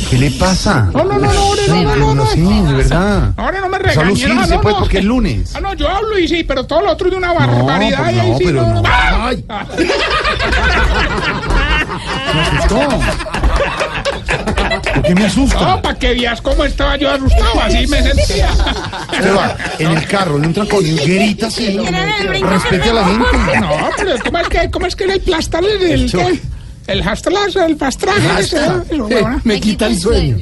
¿Qué 0.09 0.17
le 0.17 0.29
pasa? 0.31 0.89
no, 0.93 1.05
no, 1.05 1.17
no, 1.17 1.31
no, 1.33 1.41
hombre, 1.43 1.67
no, 1.69 1.83
no, 1.83 1.95
no, 1.95 2.15
no, 2.15 2.25
Sí, 2.25 2.41
de 2.41 2.73
verdad. 2.73 3.31
ahora 3.37 3.61
no 3.61 3.69
me 3.69 3.79
Pues 3.79 3.97
a 3.97 4.01
regañen, 4.01 4.09
lucirse, 4.09 4.35
no, 4.35 4.47
no, 4.55 4.61
pues, 4.61 4.73
no, 4.73 4.79
porque 4.81 4.91
que- 4.91 4.97
es 4.99 5.05
lunes. 5.05 5.55
Ah, 5.55 5.61
no, 5.61 5.73
yo 5.73 5.87
hablo 5.87 6.19
y 6.19 6.27
sí, 6.27 6.43
pero 6.43 6.65
todo 6.65 6.81
lo 6.81 6.91
otro 6.91 7.07
es 7.07 7.11
de 7.13 7.17
una 7.17 7.31
barbaridad, 7.31 8.03
pues 8.03 8.15
no, 8.15 8.37
sí, 8.37 8.43
pero 8.45 8.61
no. 8.67 8.83
¡Ay! 8.85 9.45
Me 12.33 12.41
asustó. 12.41 12.89
¿Por 15.05 15.13
qué 15.13 15.21
me 15.21 15.27
asusta? 15.27 15.59
No, 15.59 15.81
para 15.81 15.99
que 15.99 16.13
veas 16.13 16.41
cómo 16.41 16.65
estaba 16.65 16.95
yo 16.97 17.11
asustado, 17.11 17.61
así 17.61 17.85
me 17.87 18.01
sentía. 18.01 18.49
Va 19.37 19.55
en 19.77 19.91
el 19.91 20.07
carro, 20.07 20.37
en 20.37 20.47
un 20.47 20.53
trancón 20.53 20.85
y 20.85 20.95
grita 20.95 21.47
así. 21.47 21.77
Respete 21.77 22.89
a 22.89 22.93
la 22.93 23.05
gente. 23.05 23.59
No, 23.61 23.89
pero 23.97 24.15
¿cómo 24.23 24.37
es 24.39 24.49
que, 24.49 24.71
cómo 24.71 24.85
es 24.87 24.95
que 24.95 25.03
el 25.03 25.21
plastar 25.21 25.63
el, 25.63 25.81
el, 25.81 26.05
Eso. 26.05 26.19
el, 26.87 27.77
pastraje? 27.77 28.41
ese? 28.41 28.59
Me 29.43 29.59
quita 29.59 29.87
el 29.87 29.99
sueño. 29.99 30.37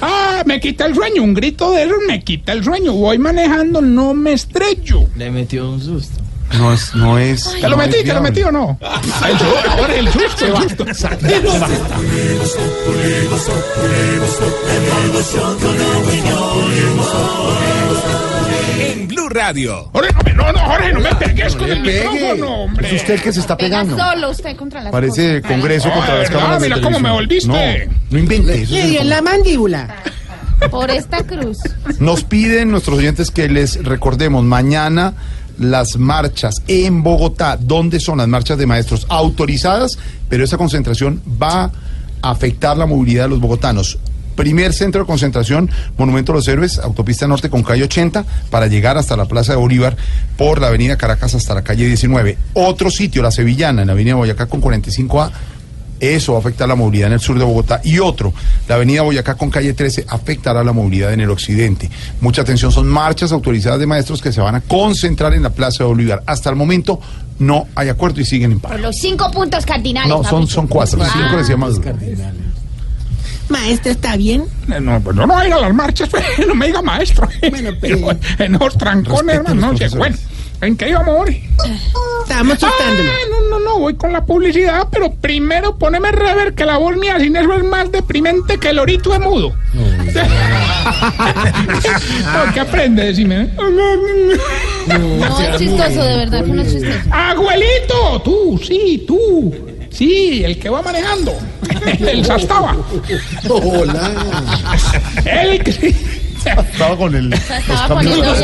Ah, 0.00 0.42
me 0.44 0.60
quita 0.60 0.86
el 0.86 0.94
sueño, 0.94 1.22
un 1.22 1.34
grito 1.34 1.70
de 1.70 1.84
esos 1.84 1.98
me 2.06 2.22
quita 2.22 2.52
el 2.52 2.64
sueño. 2.64 2.92
Voy 2.92 3.18
manejando, 3.18 3.80
no 3.80 4.12
me 4.12 4.32
estrello. 4.32 5.08
Le 5.16 5.30
metió 5.30 5.70
un 5.70 5.80
susto. 5.80 6.21
No 6.58 6.72
es, 6.72 6.94
no 6.94 7.18
es. 7.18 7.50
¿Te 7.50 7.62
lo 7.62 7.70
no 7.70 7.76
metí? 7.76 8.04
¿Te 8.04 8.12
lo 8.14 8.20
metí 8.20 8.42
o 8.42 8.52
no? 8.52 8.78
Ahora 8.80 9.94
el 9.94 10.08
susto, 10.10 10.44
el 10.46 10.56
susto. 10.56 10.84
En 18.78 19.08
Blue 19.08 19.28
Radio. 19.28 19.88
Jorge, 19.92 20.12
no, 20.34 20.44
no, 20.44 20.52
no, 20.52 20.58
Jorge, 20.60 20.92
no 20.92 21.00
me 21.00 21.14
pegues 21.14 21.56
con 21.56 21.66
le 21.68 21.72
el 21.74 21.80
micrófono, 21.80 22.62
hombre. 22.64 22.86
Es 22.88 23.00
usted 23.00 23.14
el 23.14 23.22
que 23.22 23.32
se 23.32 23.40
está 23.40 23.56
Pega 23.56 23.82
pegando. 23.82 23.96
solo 24.04 24.30
usted 24.30 24.56
contra 24.56 24.82
las 24.82 24.92
Parece. 24.92 25.42
Congreso 25.42 25.88
No, 25.88 25.94
contra 25.94 26.18
las 26.18 26.30
cámaras 26.30 26.60
mira 26.60 26.80
cómo 26.80 26.98
me 27.00 27.10
volviste. 27.10 27.48
No, 27.48 27.56
no 28.10 28.18
invente. 28.18 28.62
eso 28.62 28.74
Le 28.74 29.00
en 29.00 29.08
la 29.08 29.22
mandíbula. 29.22 29.96
Por 30.70 30.90
esta 30.90 31.24
cruz. 31.24 31.58
Nos 31.98 32.22
piden 32.24 32.70
nuestros 32.70 32.98
oyentes 32.98 33.30
que 33.30 33.48
les 33.48 33.82
recordemos 33.82 34.44
mañana 34.44 35.14
las 35.62 35.96
marchas 35.96 36.62
en 36.66 37.02
Bogotá. 37.02 37.56
¿Dónde 37.60 38.00
son 38.00 38.18
las 38.18 38.28
marchas 38.28 38.58
de 38.58 38.66
maestros? 38.66 39.06
Autorizadas, 39.08 39.98
pero 40.28 40.44
esa 40.44 40.56
concentración 40.56 41.22
va 41.40 41.70
a 42.22 42.30
afectar 42.30 42.76
la 42.76 42.86
movilidad 42.86 43.24
de 43.24 43.30
los 43.30 43.40
bogotanos. 43.40 43.98
Primer 44.34 44.72
centro 44.72 45.02
de 45.02 45.06
concentración, 45.06 45.70
Monumento 45.98 46.32
a 46.32 46.36
los 46.36 46.48
Héroes, 46.48 46.78
Autopista 46.78 47.26
Norte 47.26 47.50
con 47.50 47.62
calle 47.62 47.84
80, 47.84 48.24
para 48.50 48.66
llegar 48.66 48.96
hasta 48.96 49.16
la 49.16 49.26
Plaza 49.26 49.52
de 49.52 49.58
Bolívar 49.58 49.96
por 50.38 50.60
la 50.60 50.68
Avenida 50.68 50.96
Caracas 50.96 51.34
hasta 51.34 51.54
la 51.54 51.62
calle 51.62 51.86
19. 51.86 52.38
Otro 52.54 52.90
sitio, 52.90 53.22
la 53.22 53.30
Sevillana, 53.30 53.82
en 53.82 53.88
la 53.88 53.92
Avenida 53.92 54.14
Boyacá 54.14 54.46
con 54.46 54.62
45A, 54.62 55.30
eso 56.02 56.32
va 56.32 56.38
a 56.38 56.40
afectar 56.40 56.68
la 56.68 56.74
movilidad 56.74 57.06
en 57.06 57.12
el 57.14 57.20
sur 57.20 57.38
de 57.38 57.44
Bogotá. 57.44 57.80
Y 57.84 57.98
otro, 58.00 58.34
la 58.68 58.74
avenida 58.74 59.02
Boyacá 59.02 59.34
con 59.36 59.50
calle 59.50 59.72
13, 59.72 60.04
afectará 60.08 60.62
la 60.64 60.72
movilidad 60.72 61.12
en 61.12 61.20
el 61.20 61.30
occidente. 61.30 61.88
Mucha 62.20 62.42
atención, 62.42 62.72
son 62.72 62.86
marchas 62.88 63.30
autorizadas 63.32 63.78
de 63.78 63.86
maestros 63.86 64.20
que 64.20 64.32
se 64.32 64.40
van 64.40 64.56
a 64.56 64.60
concentrar 64.60 65.32
en 65.34 65.42
la 65.44 65.50
Plaza 65.50 65.84
de 65.84 65.88
Bolívar. 65.88 66.22
Hasta 66.26 66.50
el 66.50 66.56
momento 66.56 67.00
no 67.38 67.66
hay 67.74 67.88
acuerdo 67.88 68.20
y 68.20 68.24
siguen 68.24 68.52
en 68.52 68.60
paro. 68.60 68.74
Por 68.74 68.82
los 68.82 68.96
cinco 68.96 69.30
puntos 69.30 69.64
cardinales. 69.64 70.08
No, 70.08 70.22
son, 70.24 70.46
son 70.46 70.66
cuatro, 70.66 70.98
Ah. 71.02 71.10
cinco 71.12 71.36
decía 71.38 71.56
Maduro. 71.56 71.92
Maestra, 73.48 73.92
¿está 73.92 74.16
bien? 74.16 74.44
Eh, 74.70 74.80
No, 74.80 75.00
pues 75.00 75.14
no 75.16 75.26
voy 75.26 75.42
a 75.42 75.46
ir 75.48 75.52
a 75.52 75.60
las 75.60 75.74
marchas, 75.74 76.08
pues, 76.10 76.24
no 76.46 76.54
me 76.54 76.66
diga 76.66 76.80
maestro. 76.82 77.28
pero- 77.80 78.10
en 78.38 78.52
los 78.52 78.78
trancones, 78.78 79.36
hermano, 79.36 79.72
no 79.72 79.76
sé, 79.76 79.88
bueno. 79.96 80.16
¿En 80.62 80.76
qué 80.76 80.90
íbamos 80.90 81.26
hoy? 81.26 81.42
Estábamos. 82.22 82.62
Ah, 82.62 82.68
no, 83.28 83.40
no, 83.50 83.58
no, 83.58 83.80
voy 83.80 83.94
con 83.94 84.12
la 84.12 84.24
publicidad, 84.24 84.86
pero 84.92 85.12
primero 85.12 85.76
poneme 85.76 86.12
rever 86.12 86.54
que 86.54 86.64
la 86.64 86.78
voz 86.78 86.96
mía 86.96 87.18
sin 87.18 87.34
eso 87.34 87.52
es 87.54 87.64
más 87.64 87.90
deprimente 87.90 88.58
que 88.58 88.68
el 88.68 88.78
orito 88.78 89.10
de 89.10 89.18
mudo. 89.18 89.52
No, 89.74 90.12
¿Qué 92.54 92.60
aprende? 92.60 93.06
Decime. 93.06 93.50
No, 94.86 95.40
es 95.40 95.58
chistoso, 95.58 96.04
de 96.04 96.16
verdad 96.18 96.44
que 96.44 96.52
no 96.52 96.62
es 96.62 96.72
chistoso. 96.72 96.96
Abuelito, 97.10 98.22
tú, 98.24 98.60
sí, 98.64 99.04
tú. 99.04 99.52
Sí, 99.90 100.44
el 100.44 100.60
que 100.60 100.70
va 100.70 100.80
manejando. 100.80 101.36
El 101.98 102.24
Sastaba. 102.24 102.76
Hola. 103.48 104.12
El 105.24 105.64
que... 105.64 106.21
Estaba 106.72 106.96
con 106.96 107.14
el, 107.14 107.30
los 107.30 107.40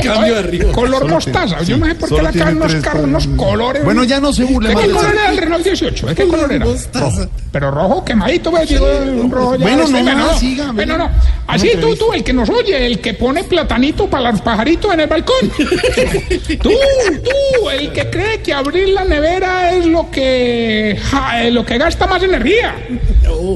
cambios, 0.03 0.55
los. 0.55 0.75
Color 0.75 0.99
Solo 1.03 1.15
mostaza. 1.15 1.57
tiene- 1.59 1.67
Yo 1.67 1.77
no 1.79 1.87
sé 1.87 1.95
por 1.95 2.09
qué 2.09 2.23
la 2.23 2.31
tres 2.33 2.75
cargan 2.83 3.05
unos 3.11 3.27
colores. 3.37 3.85
Bueno, 3.85 4.05
ya 4.05 4.21
no 4.21 4.33
se 4.33 4.45
burle 4.45 4.69
¿De 4.71 4.75
más 4.75 4.85
qué 4.85 4.91
color 4.91 5.15
era 5.15 5.31
el 5.31 5.37
Renault 5.39 5.65
18? 5.65 6.07
¿De 6.07 6.15
qué 6.15 6.27
color 6.29 6.53
era? 6.53 6.65
Rojo. 6.65 7.27
Pero 7.51 7.71
rojo 7.71 8.05
quemadito, 8.05 8.51
pues, 8.51 8.71
un 8.73 9.31
rojo 9.31 9.57
ya 9.57 9.63
Bueno, 9.63 9.83
este, 9.85 10.03
no 10.03 10.15
más, 10.15 10.33
no. 10.33 10.39
siga, 10.39 10.73
Bueno, 10.73 10.99
no. 10.99 11.11
Así 11.47 11.71
tú, 11.81 11.97
tú, 11.97 12.13
el 12.13 12.23
que 12.23 12.33
nos 12.33 12.49
oye, 12.51 12.85
el 12.87 13.01
que 13.01 13.15
pone 13.15 13.43
platanito 13.45 14.07
para 14.09 14.31
los 14.33 14.41
pajaritos 14.43 14.93
en 14.93 15.01
el 15.01 15.07
balcón. 15.07 15.51
tú, 16.63 16.71
tú, 16.71 17.71
el 17.71 17.93
que 17.93 18.11
cree 18.11 18.41
que 18.43 18.53
abrir 18.53 18.89
la 18.91 19.05
nevera 19.05 19.73
es 19.73 19.87
lo 19.87 20.11
que, 20.11 20.99
ja, 21.11 21.45
lo 21.45 21.65
que 21.65 21.79
gasta 21.79 22.07
más 22.07 22.23
energía. 22.23 22.75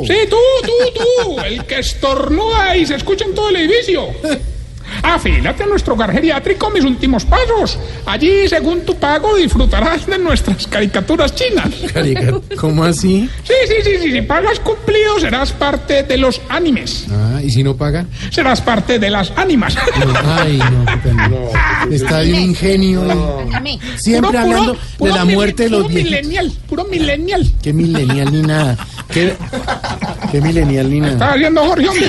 Sí, 0.06 0.14
tú, 0.30 0.36
tú, 0.62 0.72
tú, 0.94 1.40
el 1.40 1.64
que 1.64 1.78
estornuda 1.80 2.76
y 2.76 2.86
se 2.86 2.94
escucha 2.96 3.24
en 3.24 3.34
todo 3.34 3.50
el 3.50 3.56
edificio. 3.56 4.08
Afílate 5.02 5.64
a 5.64 5.66
nuestro 5.66 5.94
hogar 5.94 6.12
geriátrico, 6.12 6.70
mis 6.70 6.84
últimos 6.84 7.24
pasos. 7.24 7.78
Allí, 8.06 8.48
según 8.48 8.82
tu 8.82 8.94
pago, 8.96 9.36
disfrutarás 9.36 10.06
de 10.06 10.18
nuestras 10.18 10.66
caricaturas 10.66 11.34
chinas. 11.34 11.68
¿Cómo 12.58 12.84
así? 12.84 13.28
Sí, 13.42 13.52
sí, 13.66 13.74
sí, 13.84 13.90
sí, 14.00 14.12
si 14.12 14.22
pagas 14.22 14.60
cumplido, 14.60 15.18
serás 15.18 15.52
parte 15.52 16.02
de 16.04 16.16
los 16.16 16.40
animes. 16.48 17.06
Ah, 17.10 17.40
¿y 17.42 17.50
si 17.50 17.62
no 17.62 17.76
paga? 17.76 18.06
Serás 18.30 18.60
parte 18.60 18.98
de 18.98 19.10
las 19.10 19.32
ánimas. 19.36 19.76
Ay, 20.24 20.58
no, 20.58 20.84
qué 20.86 20.96
pena. 20.98 21.30
Está 21.90 22.18
de 22.20 22.32
un 22.32 22.40
ingenio. 22.40 23.02
Siempre 23.96 24.28
Puro, 24.30 24.38
hablando 24.40 24.74
puro, 24.74 24.86
puro 24.98 25.12
de 25.12 25.18
la 25.18 25.24
muerte 25.24 25.62
de 25.64 25.70
los 25.70 25.82
puro 25.82 25.88
viejitos. 25.94 26.12
millennial, 26.22 26.52
puro 26.68 26.84
millennial. 26.84 27.52
Qué 27.62 27.72
milenial 27.72 28.32
ni 28.32 28.42
nada. 28.42 28.76
Qué, 29.12 29.36
qué 30.30 30.40
milenial 30.40 30.90
ni 30.90 30.98
Está 31.00 31.12
nada. 31.18 31.32
haciendo 31.34 31.64
Jorge, 31.64 31.88
hombre. 31.88 32.08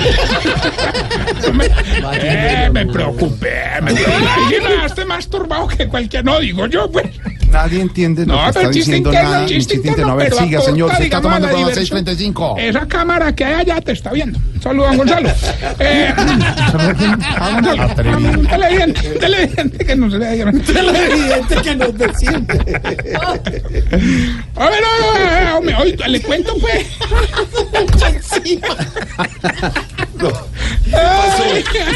me, 1.52 1.66
eh, 2.14 2.70
me 2.72 2.86
preocupé, 2.86 3.50
me 3.82 3.92
preocupé. 3.94 4.98
Me 4.98 5.04
más 5.04 5.28
turbado 5.28 5.68
que 5.68 5.86
cualquier... 5.86 6.24
No, 6.24 6.38
digo 6.40 6.66
yo, 6.66 6.90
pues. 6.90 7.06
Nadie 7.50 7.80
entiende 7.82 8.26
lo 8.26 8.32
No, 8.34 8.46
que 8.46 8.52
pero 8.52 8.60
está 8.60 8.72
chiste 8.72 8.78
diciendo 8.92 9.10
interno, 9.10 9.30
nada. 9.30 9.46
chiste 9.46 9.74
chiste 9.74 9.88
interno, 9.88 9.92
interno. 9.92 10.12
A 10.12 10.16
ver, 10.16 10.28
pero 10.30 10.42
siga, 10.44 10.58
aporta, 10.58 10.72
señor. 10.72 10.96
Se 10.96 11.02
está 11.04 11.20
tomando 11.20 11.46
a 11.46 11.50
la 11.50 11.56
con 11.56 11.66
las 11.66 11.74
diversión. 11.74 12.04
6.35. 12.34 12.54
Esa 12.58 12.86
cámara 12.88 13.32
que 13.34 13.44
hay 13.44 13.54
allá 13.54 13.80
te 13.80 13.92
está 13.92 14.10
viendo. 14.12 14.38
Saludos, 14.60 14.88
don 14.88 14.96
Gonzalo. 14.98 15.28
Eh, 15.78 16.14
un 18.36 18.46
televidente, 18.46 19.08
un 19.12 19.18
televidente 19.20 19.84
que 19.84 19.96
no 19.96 20.10
se 20.10 20.18
le 20.18 20.26
haya 20.26 20.52
Televidente 20.52 21.56
que 21.62 21.76
nos 21.76 21.98
desciende. 21.98 22.80
A 23.14 23.32
ver, 23.32 23.44
a 24.56 24.68
ver, 24.70 24.84
a 24.84 25.40
ver, 25.40 25.52
hombre, 25.54 25.74
hoy 25.76 25.96
le 26.08 26.22
cuento, 26.22 26.54
pues. 26.60 26.86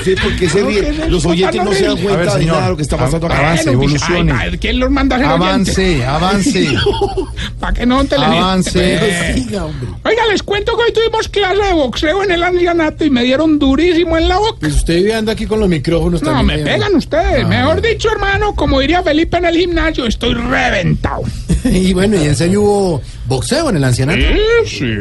Sí, 0.05 0.15
porque 0.23 0.49
se 0.49 0.61
No, 0.63 0.69
ríe. 0.69 0.81
¿qué 0.81 0.89
es 1.05 1.09
Los 1.11 1.25
oyentes 1.27 1.65
no 1.65 1.73
se 1.73 1.85
dan 1.85 1.97
cuenta 1.97 2.15
A 2.15 2.17
ver, 2.17 2.27
de 2.27 2.33
señor. 2.33 2.47
nada 2.55 2.63
de 2.65 2.71
lo 2.71 2.77
que 2.77 2.83
está 2.83 2.97
pasando 2.97 3.27
acá. 3.27 3.39
Avance, 3.39 3.71
evolucione. 3.71 4.33
ay, 4.33 4.39
madre, 4.39 4.59
¿Quién 4.59 4.79
los 4.81 4.91
manda 4.91 5.17
a 5.17 5.19
ser 5.19 5.29
Avance, 5.29 6.05
avance. 6.07 6.69
Para 7.61 7.73
que 7.75 7.87
no 7.87 8.01
un 8.01 8.07
televidente. 8.09 8.43
Avance. 8.43 8.99
pues. 8.99 9.35
Siga, 9.45 9.65
hombre. 9.65 9.89
Oiga, 10.05 10.23
les 10.31 10.43
cuento 10.43 10.77
que 10.77 10.83
hoy 10.85 10.93
tuvimos 10.93 11.29
clase 11.29 11.63
de 11.63 11.73
boxeo 11.73 12.25
en 12.25 12.31
el 12.33 12.43
ancianato 12.43 13.05
y 13.05 13.11
me 13.11 13.23
dieron 13.25 13.59
durísimo 13.59 14.17
en 14.17 14.29
la 14.29 14.39
boca. 14.39 14.57
Pues 14.61 14.75
usted 14.77 14.97
vive 14.97 15.15
anda 15.15 15.33
aquí 15.33 15.47
con 15.47 15.61
los 15.61 15.69
micrófonos 15.69 16.23
No, 16.23 16.33
también. 16.33 16.65
me 16.65 16.71
pegan 16.71 16.95
ustedes. 16.95 17.47
Mejor 17.47 17.81
dicho, 17.81 18.11
hermano, 18.11 18.55
como 18.55 18.81
diría 18.81 19.03
Felipe 19.03 19.37
en 19.39 19.45
el 19.47 19.57
gimnasio, 19.57 20.07
estoy 20.07 20.35
reventado. 20.35 21.23
Y 21.65 21.93
bueno, 21.93 22.17
y 22.17 22.25
en 22.25 22.37
serio 22.37 22.63
hubo 22.63 23.03
boxeo 23.29 23.71
en 23.71 23.77
el 23.77 23.85
ancianato. 23.85 24.21
Sí. 24.67 24.95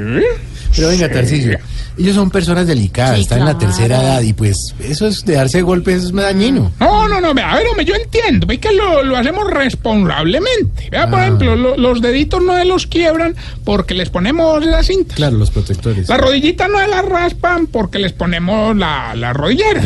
Pero 0.78 0.88
venga, 0.90 1.12
Tarcillo, 1.12 1.58
ellos 1.98 2.16
son 2.16 2.30
personas 2.32 2.66
delicadas, 2.68 3.16
Sí, 3.16 3.22
están 3.24 3.40
en 3.40 3.45
la 3.45 3.58
tercera 3.58 4.02
edad 4.02 4.22
y 4.22 4.32
pues 4.34 4.74
eso 4.80 5.08
es 5.08 5.26
de 5.26 5.34
darse 5.34 5.62
golpes 5.64 6.04
es 6.06 6.12
dañino. 6.14 6.72
No, 6.80 7.08
no, 7.08 7.20
no, 7.20 7.34
vea, 7.34 7.52
a 7.52 7.56
ver, 7.58 7.68
hombre, 7.68 7.84
yo 7.84 7.95
entiendo, 7.95 8.45
ve 8.48 8.60
que 8.60 8.72
lo, 8.72 9.04
lo 9.04 9.18
hacemos 9.18 9.49
responsablemente. 9.49 10.90
Vea, 10.91 11.10
por 11.10 11.20
Ah. 11.20 11.24
ejemplo, 11.24 11.56
lo- 11.56 11.76
los 11.78 12.02
deditos 12.02 12.41
no 12.44 12.56
se 12.56 12.66
los 12.66 12.88
quiebran 12.88 13.36
porque 13.66 13.94
les 13.95 14.10
ponemos 14.10 14.64
la 14.66 14.84
cinta. 14.84 15.16
Claro, 15.16 15.38
los 15.38 15.49
protectores. 15.52 16.08
Las 16.08 16.20
rodillitas 16.22 16.70
no 16.70 16.80
se 16.80 16.88
las 16.88 17.04
raspan 17.04 17.68
porque 17.68 17.99
les 17.99 18.14
ponemos 18.14 18.76
la- 18.78 19.16
las 19.16 19.36
rodilleras. 19.36 19.86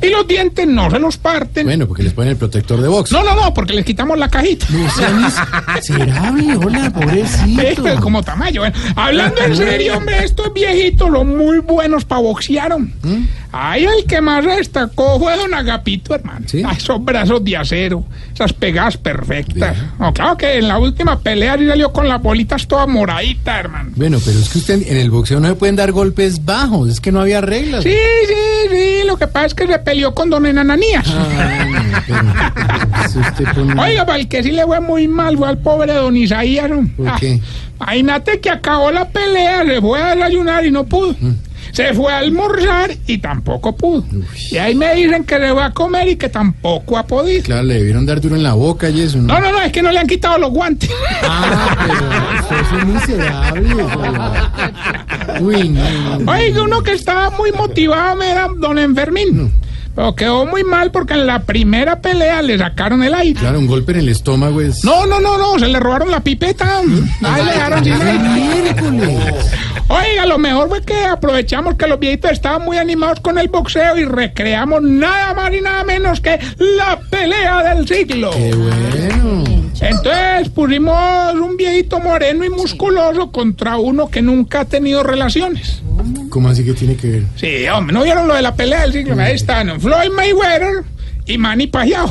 Y 0.00 0.08
los 0.10 0.26
dientes 0.28 0.66
no 0.66 0.90
se 0.90 0.98
los 0.98 1.16
parten. 1.16 1.66
Bueno, 1.66 1.86
porque 1.88 2.04
les 2.04 2.12
ponen 2.12 2.30
el 2.30 2.36
protector 2.36 2.80
de 2.80 2.88
box. 2.88 3.10
No, 3.12 3.24
no, 3.24 3.34
no, 3.34 3.52
porque 3.52 3.72
les 3.72 3.84
quitamos 3.84 4.16
la 4.18 4.28
cajita. 4.28 4.66
No 4.70 4.78
miserable, 5.74 6.56
hola, 6.56 6.90
pobrecito. 6.94 7.88
Eh, 7.88 7.96
Como 8.00 8.22
tamaño. 8.22 8.60
Bueno, 8.62 8.76
hablando 8.96 9.40
en 9.42 9.56
serio, 9.56 9.96
hombre, 9.96 10.27
estos 10.28 10.52
viejitos 10.52 11.08
son 11.10 11.36
muy 11.36 11.58
buenos 11.58 12.04
para 12.04 12.20
boxear. 12.20 12.78
¿Mm? 12.78 13.28
Ahí 13.50 13.84
el 13.86 14.04
que 14.06 14.20
más 14.20 14.44
destacó 14.44 15.18
fue 15.18 15.36
don 15.36 15.54
Agapito, 15.54 16.14
hermano. 16.14 16.46
¿Sí? 16.46 16.62
Ah, 16.64 16.74
esos 16.76 17.02
brazos 17.02 17.42
de 17.44 17.56
acero, 17.56 18.04
esas 18.34 18.52
pegadas 18.52 18.96
perfectas. 18.98 19.76
No, 19.98 20.12
claro 20.12 20.36
que 20.36 20.58
en 20.58 20.68
la 20.68 20.78
última 20.78 21.18
pelea 21.18 21.56
sí 21.56 21.66
salió 21.66 21.92
con 21.92 22.08
las 22.08 22.22
bolitas 22.22 22.66
toda 22.68 22.86
moradita, 22.86 23.58
hermano. 23.58 23.90
Bueno, 23.96 24.18
pero 24.24 24.38
es 24.38 24.48
que 24.50 24.58
usted 24.58 24.82
en 24.86 24.96
el 24.98 25.10
boxeo 25.10 25.40
no 25.40 25.48
se 25.48 25.54
pueden 25.54 25.76
dar 25.76 25.92
golpes 25.92 26.44
bajos, 26.44 26.90
es 26.90 27.00
que 27.00 27.10
no 27.10 27.20
había 27.22 27.40
reglas. 27.40 27.82
Sí, 27.84 27.90
sí, 28.26 28.34
sí, 28.70 29.06
lo 29.06 29.16
que 29.16 29.26
pasa 29.26 29.46
es 29.46 29.54
que 29.54 29.66
se 29.66 29.78
peleó 29.78 30.14
con 30.14 30.28
don 30.28 30.44
Enananías. 30.44 31.06
Ay, 31.08 31.72
pero- 32.06 33.54
pone- 33.54 33.80
Oiga, 33.82 34.04
para 34.06 34.18
el 34.18 34.28
que 34.28 34.42
sí 34.42 34.50
le 34.52 34.64
fue 34.64 34.80
muy 34.80 35.08
mal 35.08 35.36
fue 35.36 35.48
al 35.48 35.58
pobre 35.58 35.92
don 35.94 36.16
Isaías. 36.16 36.68
¿no? 36.68 36.86
¿Por 36.96 37.08
Ah, 37.08 37.16
qué? 37.18 37.40
Imagínate 37.80 38.40
que 38.40 38.50
acabó 38.50 38.90
la 38.90 39.08
pelea, 39.08 39.64
se 39.64 39.80
fue 39.80 40.02
a 40.02 40.14
desayunar 40.14 40.66
y 40.66 40.70
no 40.70 40.84
pudo. 40.84 41.14
Mm. 41.18 41.32
Se 41.72 41.94
fue 41.94 42.12
a 42.12 42.18
almorzar 42.18 42.90
y 43.06 43.18
tampoco 43.18 43.76
pudo. 43.76 44.04
Y 44.50 44.56
ahí 44.56 44.74
me 44.74 44.94
dicen 44.94 45.24
que 45.24 45.36
se 45.36 45.50
va 45.52 45.66
a 45.66 45.72
comer 45.72 46.08
y 46.08 46.16
que 46.16 46.28
tampoco 46.28 46.98
ha 46.98 47.06
podido. 47.06 47.42
Claro, 47.42 47.62
le 47.64 47.74
debieron 47.74 48.06
dar 48.06 48.20
duro 48.20 48.36
en 48.36 48.42
la 48.42 48.54
boca 48.54 48.88
y 48.90 49.02
eso, 49.02 49.18
¿no? 49.18 49.34
No, 49.34 49.40
no, 49.40 49.52
no, 49.52 49.60
es 49.60 49.72
que 49.72 49.82
no 49.82 49.92
le 49.92 49.98
han 49.98 50.06
quitado 50.06 50.38
los 50.38 50.50
guantes. 50.50 50.90
Ah, 51.22 51.76
pero 51.86 52.40
usted 52.40 52.56
es 52.60 52.82
un 52.82 52.94
miserable. 52.94 53.74
Uy, 55.40 55.68
no, 55.68 55.90
no, 55.90 56.18
no. 56.18 56.32
Oiga, 56.32 56.62
uno 56.62 56.82
que 56.82 56.92
estaba 56.92 57.30
muy 57.30 57.52
motivado 57.52 58.22
era 58.22 58.48
don 58.56 58.78
Enfermín. 58.78 59.52
Pero 59.98 60.14
quedó 60.14 60.46
muy 60.46 60.62
mal 60.62 60.92
porque 60.92 61.14
en 61.14 61.26
la 61.26 61.40
primera 61.40 62.00
pelea 62.00 62.40
le 62.40 62.56
sacaron 62.56 63.02
el 63.02 63.12
aire. 63.14 63.40
Claro, 63.40 63.58
un 63.58 63.66
golpe 63.66 63.90
en 63.90 63.98
el 63.98 64.08
estómago 64.10 64.60
es... 64.60 64.84
No, 64.84 65.06
no, 65.06 65.18
no, 65.18 65.36
no, 65.36 65.58
se 65.58 65.66
le 65.66 65.80
robaron 65.80 66.08
la 66.08 66.20
pipeta. 66.20 66.78
Ahí 66.78 67.44
le 67.44 67.50
dejaron 67.50 67.82
sin 67.82 67.94
aire. 67.94 68.76
Oiga, 69.88 70.24
lo 70.26 70.38
mejor 70.38 70.68
fue 70.68 70.82
que 70.82 71.04
aprovechamos 71.04 71.74
que 71.74 71.88
los 71.88 71.98
viejitos 71.98 72.30
estaban 72.30 72.64
muy 72.64 72.76
animados 72.76 73.18
con 73.18 73.40
el 73.40 73.48
boxeo 73.48 73.96
y 73.96 74.04
recreamos 74.04 74.82
nada 74.82 75.34
más 75.34 75.52
y 75.52 75.62
nada 75.62 75.82
menos 75.82 76.20
que 76.20 76.38
la 76.58 77.00
pelea 77.10 77.74
del 77.74 77.88
siglo. 77.88 78.30
Qué 78.30 78.54
bueno. 78.54 79.47
Entonces 79.80 80.48
pusimos 80.48 81.34
un 81.34 81.56
viejito 81.56 82.00
moreno 82.00 82.44
y 82.44 82.50
musculoso 82.50 83.30
contra 83.30 83.76
uno 83.76 84.10
que 84.10 84.22
nunca 84.22 84.60
ha 84.60 84.64
tenido 84.64 85.02
relaciones. 85.02 85.82
¿Cómo 86.30 86.48
así 86.48 86.64
que 86.64 86.74
tiene 86.74 86.96
que 86.96 87.08
ver? 87.08 87.22
Sí, 87.36 87.68
hombre, 87.68 87.94
¿no 87.94 88.02
vieron 88.02 88.28
lo 88.28 88.34
de 88.34 88.42
la 88.42 88.54
pelea 88.54 88.82
del 88.82 88.92
siglo? 88.92 89.20
Ahí 89.20 89.34
están 89.34 89.80
Floyd 89.80 90.10
Mayweather 90.14 90.84
y 91.28 91.36
Manny 91.36 91.66
Pacquiao. 91.66 92.10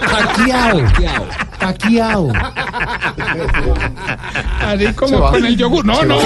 Paquiao. 0.00 0.80
Paquiao. 1.58 2.32
Así 4.60 4.92
como 4.94 5.30
con 5.30 5.44
el 5.44 5.56
yogur. 5.56 5.84
No, 5.84 6.04
no. 6.04 6.18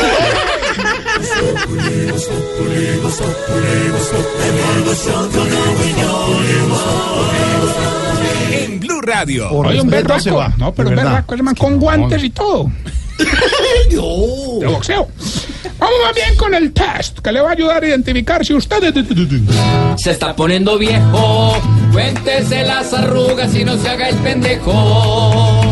En 8.53 8.81
Blue 8.81 9.01
Radio. 9.01 9.51
Oye, 9.51 9.81
un 9.81 9.89
berraco. 9.89 10.49
No, 10.59 10.73
pero 10.75 10.91
un 10.91 10.95
verdad. 10.97 11.13
berraco, 11.13 11.37
man 11.43 11.55
con 11.55 11.79
guantes 11.79 12.23
y 12.23 12.31
todo. 12.31 12.71
De 14.61 14.67
boxeo. 14.67 15.09
Vamos 15.79 15.97
más 16.05 16.15
bien 16.15 16.37
con 16.37 16.55
el 16.55 16.73
test 16.73 17.21
que 17.21 17.33
le 17.33 17.41
va 17.41 17.51
a 17.51 17.53
ayudar 17.53 17.83
a 17.83 17.89
identificar 17.89 18.45
si 18.45 18.55
usted. 18.55 18.95
Se 19.97 20.11
está 20.11 20.37
poniendo 20.37 20.79
viejo, 20.79 21.57
cuéntese 21.93 22.65
las 22.65 22.93
arrugas 22.93 23.55
y 23.55 23.65
no 23.65 23.77
se 23.79 23.89
haga 23.89 24.09
el 24.11 24.17
pendejo. 24.17 25.70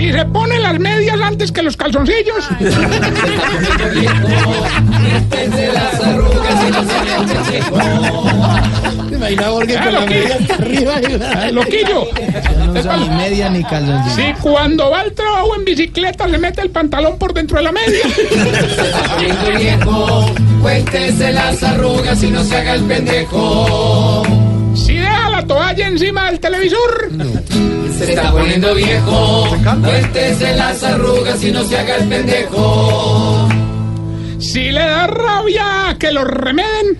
Si 0.00 0.10
se 0.12 0.24
pone 0.24 0.58
las 0.58 0.78
medias 0.78 1.20
antes 1.20 1.52
que 1.52 1.62
los 1.62 1.76
calzoncillos. 1.76 2.48
Se 2.58 2.68
está 2.68 2.80
poniendo 2.88 3.90
viejo, 4.00 4.64
cuéntese 5.28 5.72
las 5.74 5.94
arrugas 6.00 6.64
y 6.66 6.70
no 6.70 6.84
se 6.84 6.92
haga 6.94 7.16
el 7.16 7.26
pendejo. 7.26 7.76
¿Te 9.10 9.14
imaginas 9.16 9.46
Jorge 9.50 9.76
Ah, 9.76 9.84
con 9.84 9.92
la 9.92 10.00
loquillo. 10.00 10.24
media 10.38 10.54
arriba? 10.54 10.94
Ah, 11.36 11.50
Loquillo. 11.52 12.06
No 12.66 12.80
usa 12.80 12.96
ni 12.96 13.08
media 13.10 13.50
ni 13.50 13.62
calzoncillo. 13.62 14.16
Si 14.16 14.32
cuando 14.40 14.90
va 14.90 15.00
al 15.00 15.12
trabajo 15.12 15.54
en 15.56 15.64
bicicleta 15.66 16.28
se 16.30 16.38
mete 16.38 16.62
el 16.62 16.70
pantalón 16.70 17.18
por 17.18 17.34
dentro 17.34 17.58
de 17.58 17.64
la 17.64 17.72
media. 17.72 18.02
Se 18.14 18.22
está 18.22 19.14
poniendo 19.16 19.50
viejo, 19.58 20.32
cuéntese 20.62 21.32
las 21.32 21.62
arrugas 21.62 22.22
y 22.22 22.30
no 22.30 22.42
se 22.42 22.56
haga 22.56 22.74
el 22.74 22.84
pendejo. 22.84 24.22
Toalla 25.46 25.88
encima 25.88 26.26
del 26.26 26.40
televisor. 26.40 27.10
Se 27.98 28.10
está 28.12 28.32
poniendo 28.32 28.74
viejo, 28.74 29.56
cuéntese 29.82 30.56
las 30.56 30.82
arrugas 30.82 31.42
y 31.44 31.52
no 31.52 31.62
se 31.64 31.78
haga 31.78 31.96
el 31.96 32.08
pendejo. 32.08 33.48
Si 34.38 34.70
le 34.72 34.80
da 34.80 35.06
rabia 35.06 35.96
que 35.98 36.10
lo 36.10 36.24
remeden. 36.24 36.98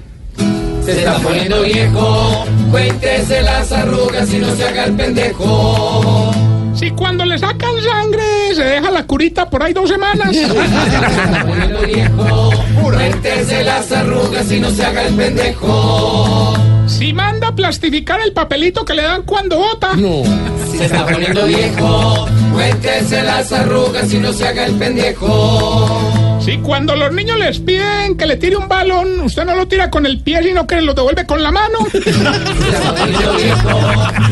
Se 0.85 0.93
Se 0.93 0.99
está 0.99 1.19
poniendo 1.19 1.63
viejo, 1.63 2.45
cuéntese 2.71 3.43
las 3.43 3.73
arrugas 3.73 4.33
y 4.33 4.39
no 4.39 4.55
se 4.55 4.69
haga 4.69 4.85
el 4.85 4.93
pendejo. 4.95 6.31
Si 6.75 6.91
cuando 6.93 7.25
le 7.25 7.39
sacan 7.39 7.75
sangre 7.83 8.55
se 8.55 8.65
deja 8.65 8.91
la 8.91 9.07
curita 9.07 9.49
por 9.49 9.63
ahí 9.63 9.73
dos 9.73 9.89
semanas. 9.89 10.35
Se 10.35 10.43
está 10.45 11.45
poniendo 11.47 11.81
viejo, 11.81 12.51
cuéntese 12.83 13.65
las 13.65 13.93
arrugas 13.93 14.51
y 14.53 14.61
no 14.61 14.71
se 14.71 14.85
haga 14.85 15.03
el 15.07 15.15
pendejo. 15.15 16.55
Si 17.01 17.15
manda 17.15 17.49
a 17.49 17.55
plastificar 17.55 18.21
el 18.21 18.35
papelito 18.35 18.85
que 18.85 18.93
le 18.93 19.01
dan 19.01 19.23
cuando 19.23 19.57
vota. 19.57 19.95
No. 19.97 20.23
Se 20.71 20.85
está 20.85 21.07
poniendo 21.07 21.47
viejo, 21.47 22.29
cuéntese 22.53 23.23
las 23.23 23.51
arrugas 23.53 24.13
y 24.13 24.19
no 24.19 24.35
se 24.35 24.47
haga 24.47 24.67
el 24.67 24.75
pendejo. 24.75 26.39
Si 26.45 26.59
cuando 26.59 26.95
los 26.97 27.11
niños 27.15 27.39
les 27.39 27.59
piden 27.59 28.19
que 28.19 28.27
le 28.27 28.37
tire 28.37 28.59
un 28.59 28.69
balón, 28.69 29.19
usted 29.21 29.47
no 29.47 29.55
lo 29.55 29.67
tira 29.67 29.89
con 29.89 30.05
el 30.05 30.21
pie, 30.21 30.43
sino 30.43 30.67
que 30.67 30.83
lo 30.83 30.93
devuelve 30.93 31.25
con 31.25 31.43
la 31.43 31.51
mano. 31.51 31.79
Se 31.91 32.11
está 32.11 32.95
poniendo 32.95 33.33
viejo, 33.35 33.81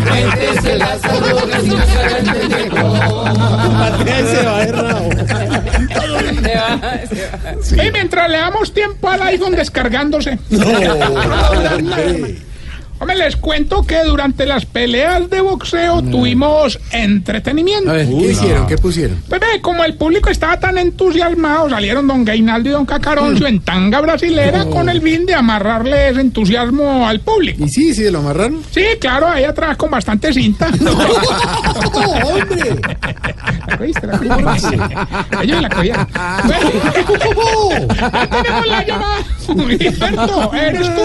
cuéntese 0.07 0.77
las 0.77 1.03
arrugas 1.05 1.65
y 1.65 1.69
no 1.69 1.87
se 1.87 1.99
haga 1.99 2.19
el 2.19 2.25
pendejo. 2.35 3.25
Y 7.83 7.91
mientras 7.93 8.29
le 8.29 8.37
damos 8.37 8.75
tiempo 8.75 9.09
al 9.09 9.23
iPhone 9.23 9.57
descargándose. 9.57 10.39
Hombre, 13.01 13.17
les 13.17 13.37
cuento 13.37 13.85
que 13.85 14.03
durante 14.03 14.45
las 14.45 14.67
peleas 14.67 15.31
de 15.31 15.41
boxeo 15.41 16.03
tuvimos 16.03 16.81
entretenimiento. 16.91 17.91
A 17.91 17.95
ver, 17.95 18.09
¿qué 18.09 18.33
hicieron? 18.33 18.67
¿Qué 18.67 18.77
pusieron? 18.77 19.23
Pues 19.29 19.41
ve, 19.41 19.61
como 19.61 19.85
el 19.85 19.95
público 19.95 20.31
estaba 20.31 20.59
tan 20.59 20.79
entusiasmado, 20.79 21.71
salieron 21.71 22.09
don 22.09 22.25
Gainaldo 22.25 22.71
y 22.71 22.73
don 22.73 22.87
Cacaroncio 22.87 23.47
en 23.47 23.61
tanga 23.61 24.01
brasilera 24.01 24.65
con 24.67 24.89
el 24.89 25.01
fin 25.01 25.27
de 25.27 25.35
amarrarle 25.35 26.09
ese 26.09 26.21
entusiasmo 26.21 27.07
al 27.07 27.21
público. 27.21 27.65
¿Y 27.65 27.69
sí, 27.69 27.95
sí, 27.95 28.11
lo 28.11 28.19
amarraron? 28.19 28.63
Sí, 28.71 28.85
claro, 29.01 29.29
ahí 29.29 29.45
atrás 29.45 29.77
con 29.77 29.91
bastante 29.91 30.33
cinta. 30.33 30.67
hombre! 32.25 32.81
¿La 33.69 33.79
cogiste? 33.79 34.07
¿La 34.07 34.19
cogiste? 34.19 34.75
Ellos 35.43 35.63
la 35.63 35.69
tenemos 38.43 38.67
la 38.67 38.85
llamada. 38.85 39.19
Gilberto, 39.47 40.53
¿eres 40.55 40.95
tú? 40.95 41.03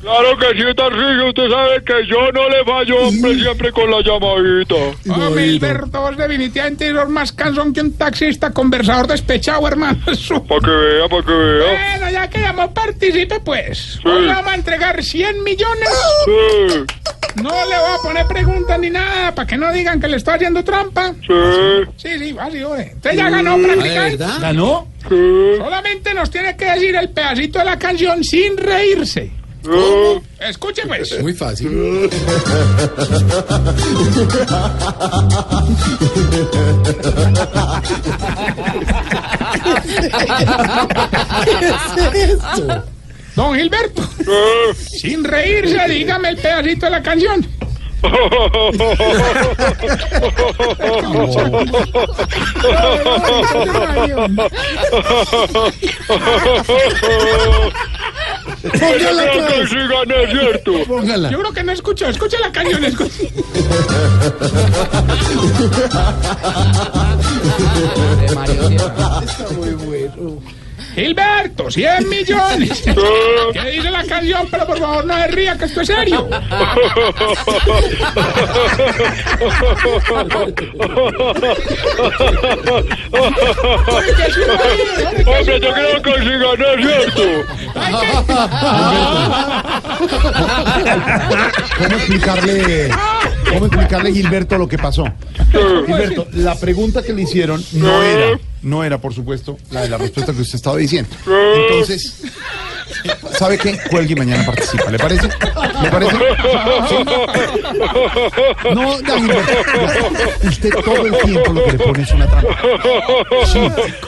Claro 0.00 0.36
que 0.38 0.46
sí, 0.58 0.74
Tarcillo. 0.74 1.28
Usted 1.28 1.50
sabe 1.50 1.84
que 1.84 2.06
yo 2.08 2.32
no 2.32 2.48
le 2.48 2.64
fallo, 2.64 2.96
hombre, 3.08 3.34
siempre 3.34 3.70
con 3.70 3.90
la 3.90 4.00
llamadita. 4.00 4.74
Hombre, 5.12 5.44
Gilberto, 5.44 6.00
vos 6.00 6.16
definitivamente 6.16 6.86
eres 6.86 7.08
más 7.08 7.32
cansón 7.32 7.72
que 7.74 7.82
un 7.82 7.92
taxista 7.92 8.50
conversador 8.50 9.06
despechado, 9.06 9.66
hermano. 9.68 9.98
Para 10.48 10.60
que 10.60 10.70
vea, 10.70 11.08
para 11.08 11.22
que 11.22 11.32
vea. 11.32 11.98
Bueno, 11.98 12.10
ya 12.12 12.30
que 12.30 12.40
llamó, 12.40 12.72
participe, 12.72 13.40
pues. 13.40 13.98
Hoy 14.04 14.22
le 14.22 14.28
vamos 14.28 14.52
a 14.52 14.54
entregar 14.54 15.02
100 15.02 15.42
millones. 15.44 15.88
Sí, 16.24 16.84
No 17.42 17.50
le 17.50 17.78
voy 17.78 17.94
a 17.94 18.02
poner 18.02 18.26
preguntas 18.26 18.78
ni 18.80 18.90
nada 18.90 19.34
para 19.34 19.46
que 19.46 19.56
no 19.58 19.70
digan 19.72 20.00
que 20.00 20.08
le 20.08 20.16
estoy 20.16 20.34
haciendo 20.34 20.64
trampa. 20.64 21.12
sí, 21.26 21.34
Sí, 21.96 22.18
sí, 22.18 22.36
así, 22.40 22.62
oye. 22.62 22.92
Usted 22.96 23.12
ya 23.16 23.28
ganó 23.30 23.58
prácticamente. 23.58 24.24
¿Ganó? 24.40 24.88
sí. 25.08 25.16
Solamente 25.58 26.14
nos 26.14 26.30
tiene 26.30 26.56
que 26.56 26.64
decir 26.64 26.96
el 26.96 27.10
pedacito 27.10 27.58
de 27.58 27.64
la 27.66 27.78
canción 27.78 28.24
sin 28.24 28.56
reírse. 28.56 29.30
¿Cómo? 29.62 30.22
Escuche, 30.40 30.82
pues. 30.86 31.20
Muy 31.22 31.34
fácil. 31.34 32.10
¿Qué 42.12 42.22
es 42.22 42.30
esto? 42.32 42.84
Don 43.36 43.54
Gilberto, 43.54 44.02
sin 44.86 45.24
reírse, 45.24 45.78
dígame 45.88 46.30
el 46.30 46.36
pedacito 46.36 46.86
de 46.86 46.90
la 46.90 47.02
canción. 47.02 47.46
Póngala 58.62 59.22
otra 59.22 59.46
que 59.46 59.58
vez. 59.60 59.70
sí 59.70 59.76
gané, 59.76 60.30
¿cierto? 60.30 60.72
Póngala. 60.86 61.30
Yo 61.30 61.38
creo 61.40 61.52
que 61.52 61.64
no 61.64 61.72
escuchó. 61.72 62.08
Escuche 62.08 62.38
la 62.38 62.52
canción. 62.52 62.84
Escuche. 62.84 63.30
Gilberto, 70.94 71.70
100 71.70 72.08
millones. 72.08 72.82
¿Qué 73.52 73.70
dice 73.70 73.90
la 73.90 74.04
canción? 74.04 74.48
Pero 74.50 74.66
por 74.66 74.78
favor 74.78 75.04
no 75.04 75.14
se 75.16 75.26
ría, 75.28 75.56
que 75.56 75.66
esto 75.66 75.82
es 75.82 75.86
serio. 75.86 76.28
Hombre, 85.26 85.60
yo 85.60 85.72
creo 85.72 86.02
que 86.02 86.12
sí 86.18 86.38
gané, 86.38 86.82
¿cierto? 86.82 87.22
¿Cómo 91.78 91.94
explicarle, 91.96 92.90
cómo 93.52 93.66
explicarle, 93.66 94.12
Gilberto, 94.12 94.58
lo 94.58 94.68
que 94.68 94.78
pasó? 94.78 95.04
Gilberto, 95.86 96.26
la 96.32 96.54
pregunta 96.54 97.02
que 97.02 97.12
le 97.12 97.22
hicieron 97.22 97.62
no 97.72 98.02
era, 98.02 98.38
no 98.62 98.84
era, 98.84 98.98
por 98.98 99.14
supuesto, 99.14 99.56
la 99.70 99.82
de 99.82 99.88
la 99.88 99.98
respuesta 99.98 100.32
que 100.32 100.40
usted 100.42 100.56
estaba 100.56 100.76
diciendo. 100.76 101.10
Entonces, 101.26 102.22
¿sabe 103.38 103.58
qué? 103.58 103.78
Cuelgue 103.90 104.12
y 104.12 104.16
mañana 104.16 104.44
participa, 104.44 104.90
¿le 104.90 104.98
parece? 104.98 105.28
¿Le 105.82 105.90
parece? 105.90 106.16
¿Sí? 106.88 106.94
No, 108.74 109.00
ya, 109.00 109.16
Gilberto, 109.18 110.48
usted 110.48 110.70
todo 110.84 111.06
el 111.06 111.16
tiempo 111.18 111.52
lo 111.52 111.64
que 111.64 111.72
le 111.72 111.78
pone 111.78 112.02
es 112.02 112.12
una 112.12 112.26
trampa. 112.26 112.56
Sí, 113.46 113.58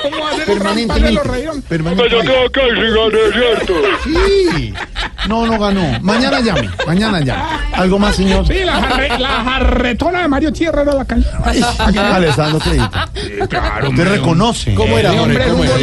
¿Cómo 0.02 0.26
hacer 0.28 0.44
permanentemente. 0.46 1.22
reirón? 1.24 1.56
Hombre, 1.56 1.64
yo 1.64 1.68
permanentemente. 1.68 2.26
creo 2.26 2.52
que 2.52 2.60
sí 2.60 2.86
gané, 2.94 3.32
¿cierto? 3.32 3.74
Sí. 4.04 4.74
No, 5.28 5.46
no 5.46 5.58
ganó. 5.58 5.98
Mañana 6.00 6.40
llame, 6.40 6.68
mañana 6.86 7.20
llame. 7.20 7.42
¿Algo 7.72 7.98
más, 7.98 8.16
señor? 8.16 8.46
Sí, 8.46 8.64
la, 8.64 8.80
jarre- 8.80 9.18
la 9.32 9.44
jarretona 9.44 10.22
de 10.22 10.28
Mario 10.28 10.52
Tierra 10.52 10.82
era 10.82 10.94
la 10.94 11.04
canción. 11.04 11.34
Ah, 11.44 12.18
le 12.20 12.28
está 12.28 12.42
dando 12.42 12.58
crédito. 12.58 12.90
Claro, 13.48 13.90
Usted 13.90 14.08
reconoce. 14.08 14.74
¿Cómo 14.74 14.98
era, 14.98 15.12
hombre? 15.12 15.44
¿Cómo 15.48 15.64
era? 15.64 15.74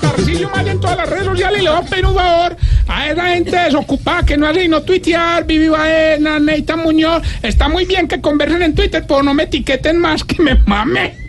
Tarcillo 0.00 0.50
Maya 0.50 0.72
en 0.72 0.80
todas 0.80 0.96
las 0.96 1.08
redes 1.08 1.24
sociales 1.24 1.60
y 1.60 1.64
le 1.64 1.70
voy 1.70 1.78
a 1.78 1.82
pedir 1.82 2.06
un 2.06 2.14
favor 2.14 2.56
a 2.88 3.08
esa 3.08 3.26
gente 3.26 3.56
desocupada 3.56 4.22
que 4.24 4.36
no 4.36 4.46
hace 4.46 4.64
y 4.64 4.68
no 4.68 4.82
tuitear, 4.82 5.44
Vivi 5.44 5.68
Baena, 5.68 6.38
Neita 6.38 6.76
Muñoz. 6.76 7.22
Está 7.42 7.68
muy 7.68 7.84
bien 7.84 8.06
que 8.08 8.20
conversen 8.20 8.62
en 8.62 8.74
Twitter, 8.74 9.04
pero 9.06 9.22
no 9.22 9.34
me 9.34 9.44
etiqueten 9.44 9.98
más 9.98 10.24
que 10.24 10.42
me 10.42 10.54
mame. 10.66 11.25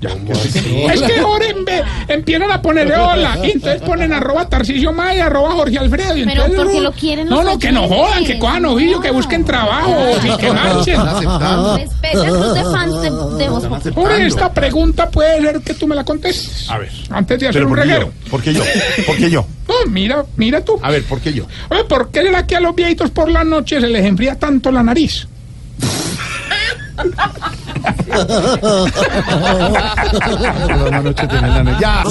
Es 0.00 1.02
que 1.02 1.18
ahora 1.18 1.46
en 1.46 1.64
vez- 1.64 1.82
empiezan 2.06 2.50
a 2.52 2.62
poner 2.62 2.86
hola 2.92 3.38
y 3.42 3.50
entonces 3.50 3.82
ponen 3.82 4.12
arroba 4.12 4.48
Tarcisio 4.48 4.92
Maya, 4.92 5.26
arroba 5.26 5.50
Jorge 5.52 5.78
Alfredo. 5.78 6.16
Y 6.16 6.24
Pero 6.24 6.44
entonces, 6.44 6.64
porque 6.64 6.80
lo 6.80 6.92
quieren 6.92 7.28
No, 7.28 7.42
los 7.42 7.54
no, 7.54 7.58
que 7.58 7.72
no 7.72 7.88
jodan, 7.88 8.24
que 8.24 8.38
cojan 8.38 8.64
ovillo, 8.66 9.00
que 9.00 9.10
busquen 9.10 9.44
trabajo, 9.44 9.96
y 10.22 10.36
que 10.36 10.52
marchen. 10.52 11.00
Respete 11.76 12.16
a 12.16 12.28
sus 12.30 12.54
de 12.54 12.62
fans 12.64 13.00
de, 13.02 13.10
de 13.44 13.48
Voz 13.48 13.64
Populi. 13.66 13.92
Por 13.94 14.12
esta 14.12 14.52
pregunta 14.52 15.10
puede 15.10 15.40
ser 15.40 15.60
que 15.62 15.74
tú 15.74 15.86
me 15.88 15.96
la 15.96 16.04
contestes. 16.04 16.70
A 16.70 16.78
ver. 16.78 16.90
Antes 17.10 17.40
de 17.40 17.48
hacer 17.48 17.64
un 17.64 17.70
¿por 17.70 17.78
qué 17.78 17.84
reguero. 17.84 18.12
¿Por 18.30 18.42
qué 18.42 18.54
yo? 18.54 18.62
¿Por 19.06 19.16
qué 19.16 19.30
yo? 19.30 19.46
No, 19.68 19.74
mira, 19.90 20.24
mira 20.36 20.64
tú. 20.64 20.78
A 20.82 20.90
ver, 20.90 21.04
¿por 21.04 21.20
qué 21.20 21.30
yo? 21.34 21.44
Oye, 21.68 21.84
¿por 21.84 22.10
qué 22.10 22.22
será 22.22 22.46
que 22.46 22.56
a 22.56 22.60
los 22.60 22.74
viejitos 22.74 23.10
por 23.10 23.28
la 23.30 23.44
noche 23.44 23.78
se 23.82 23.86
les 23.86 24.02
enfría 24.06 24.34
tanto 24.38 24.72
la 24.72 24.82
nariz? 24.82 25.28
Ya. 31.80 32.04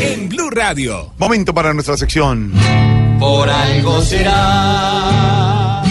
En 0.00 0.28
Blue 0.28 0.50
Radio. 0.50 1.12
Momento 1.18 1.52
para 1.52 1.74
nuestra 1.74 1.96
sección. 1.96 2.52
Por 3.18 3.48
algo 3.48 4.00
será. 4.02 5.82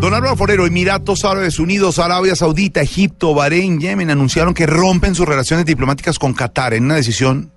Don 0.00 0.14
Álvaro 0.14 0.36
Forero, 0.36 0.64
Emiratos 0.64 1.24
Árabes 1.24 1.58
Unidos, 1.58 1.98
Arabia 1.98 2.36
Saudita, 2.36 2.80
Egipto, 2.80 3.34
Bahrein, 3.34 3.80
Yemen 3.80 4.10
anunciaron 4.10 4.54
que 4.54 4.64
rompen 4.64 5.16
sus 5.16 5.26
relaciones 5.26 5.66
diplomáticas 5.66 6.20
con 6.20 6.34
Qatar 6.34 6.74
en 6.74 6.84
una 6.84 6.94
decisión 6.94 7.50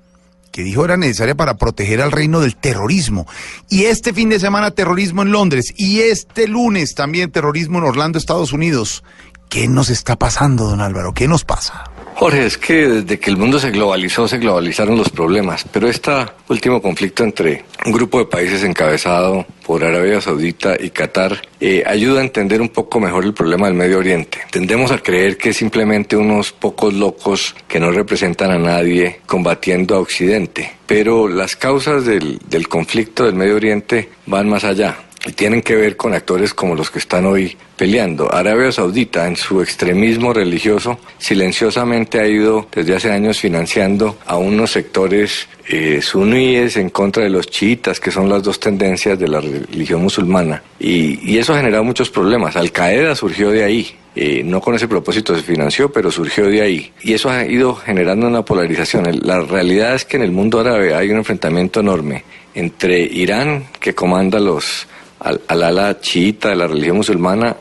que 0.51 0.63
dijo 0.63 0.85
era 0.85 0.97
necesaria 0.97 1.35
para 1.35 1.55
proteger 1.55 2.01
al 2.01 2.11
reino 2.11 2.41
del 2.41 2.55
terrorismo. 2.55 3.27
Y 3.69 3.85
este 3.85 4.13
fin 4.13 4.29
de 4.29 4.39
semana 4.39 4.71
terrorismo 4.71 5.21
en 5.21 5.31
Londres 5.31 5.73
y 5.77 6.01
este 6.01 6.47
lunes 6.47 6.93
también 6.95 7.31
terrorismo 7.31 7.79
en 7.79 7.85
Orlando, 7.85 8.19
Estados 8.19 8.53
Unidos. 8.53 9.03
¿Qué 9.49 9.67
nos 9.67 9.89
está 9.89 10.15
pasando, 10.15 10.65
don 10.69 10.79
Álvaro? 10.79 11.13
¿Qué 11.13 11.27
nos 11.27 11.43
pasa? 11.43 11.90
Jorge, 12.15 12.45
es 12.45 12.57
que 12.57 12.87
desde 12.87 13.19
que 13.19 13.29
el 13.29 13.37
mundo 13.37 13.59
se 13.59 13.71
globalizó, 13.71 14.27
se 14.27 14.37
globalizaron 14.37 14.97
los 14.97 15.09
problemas, 15.09 15.65
pero 15.71 15.87
este 15.87 16.11
último 16.49 16.81
conflicto 16.81 17.23
entre 17.23 17.63
un 17.85 17.91
grupo 17.91 18.19
de 18.19 18.25
países 18.25 18.63
encabezado 18.63 19.45
por 19.65 19.83
Arabia 19.83 20.21
Saudita 20.21 20.75
y 20.79 20.91
Qatar 20.91 21.41
eh, 21.59 21.83
ayuda 21.85 22.19
a 22.19 22.23
entender 22.23 22.61
un 22.61 22.69
poco 22.69 22.99
mejor 22.99 23.25
el 23.25 23.33
problema 23.33 23.67
del 23.67 23.75
Medio 23.75 23.99
Oriente. 23.99 24.39
Tendemos 24.51 24.91
a 24.91 24.99
creer 24.99 25.37
que 25.37 25.53
simplemente 25.53 26.15
unos 26.15 26.51
pocos 26.51 26.93
locos 26.93 27.55
que 27.67 27.79
no 27.79 27.91
representan 27.91 28.51
a 28.51 28.59
nadie 28.59 29.21
combatiendo 29.25 29.95
a 29.95 29.99
Occidente, 29.99 30.71
pero 30.85 31.27
las 31.27 31.55
causas 31.55 32.05
del, 32.05 32.39
del 32.47 32.67
conflicto 32.67 33.25
del 33.25 33.35
Medio 33.35 33.55
Oriente 33.55 34.09
van 34.25 34.49
más 34.49 34.63
allá 34.63 34.97
y 35.25 35.31
tienen 35.33 35.61
que 35.61 35.75
ver 35.75 35.95
con 35.97 36.13
actores 36.13 36.53
como 36.53 36.75
los 36.75 36.89
que 36.89 36.99
están 36.99 37.25
hoy 37.25 37.55
peleando. 37.77 38.33
Arabia 38.33 38.71
Saudita, 38.71 39.27
en 39.27 39.35
su 39.35 39.61
extremismo 39.61 40.33
religioso, 40.33 40.99
silenciosamente 41.17 42.19
ha 42.19 42.27
ido 42.27 42.67
desde 42.71 42.95
hace 42.95 43.11
años 43.11 43.39
financiando 43.39 44.17
a 44.25 44.37
unos 44.37 44.71
sectores 44.71 45.47
eh, 45.67 46.01
suníes 46.01 46.77
en 46.77 46.89
contra 46.89 47.23
de 47.23 47.29
los 47.29 47.47
chiitas, 47.47 47.99
que 47.99 48.11
son 48.11 48.29
las 48.29 48.43
dos 48.43 48.59
tendencias 48.59 49.17
de 49.17 49.27
la 49.27 49.41
religión 49.41 50.01
musulmana. 50.01 50.63
Y, 50.79 51.31
y 51.31 51.37
eso 51.37 51.53
ha 51.53 51.57
generado 51.57 51.83
muchos 51.83 52.09
problemas. 52.09 52.55
Al 52.55 52.71
Qaeda 52.71 53.15
surgió 53.15 53.51
de 53.51 53.63
ahí. 53.63 53.95
Eh, 54.13 54.41
no 54.43 54.59
con 54.59 54.75
ese 54.75 54.89
propósito 54.89 55.33
se 55.33 55.41
financió, 55.41 55.89
pero 55.91 56.11
surgió 56.11 56.47
de 56.47 56.61
ahí. 56.61 56.91
Y 57.01 57.13
eso 57.13 57.29
ha 57.29 57.45
ido 57.45 57.75
generando 57.75 58.27
una 58.27 58.43
polarización. 58.43 59.21
La 59.23 59.39
realidad 59.39 59.95
es 59.95 60.03
que 60.03 60.17
en 60.17 60.23
el 60.23 60.31
mundo 60.31 60.59
árabe 60.59 60.93
hay 60.93 61.09
un 61.09 61.17
enfrentamiento 61.17 61.79
enorme 61.79 62.25
entre 62.53 62.99
Irán, 63.01 63.67
que 63.79 63.95
comanda 63.95 64.39
los 64.39 64.87
al, 65.21 65.41
al 65.47 65.63
ala 65.63 65.99
chiita 65.99 66.49
de 66.49 66.55
la 66.55 66.67
religión 66.67 66.97
musulmana, 66.97 67.55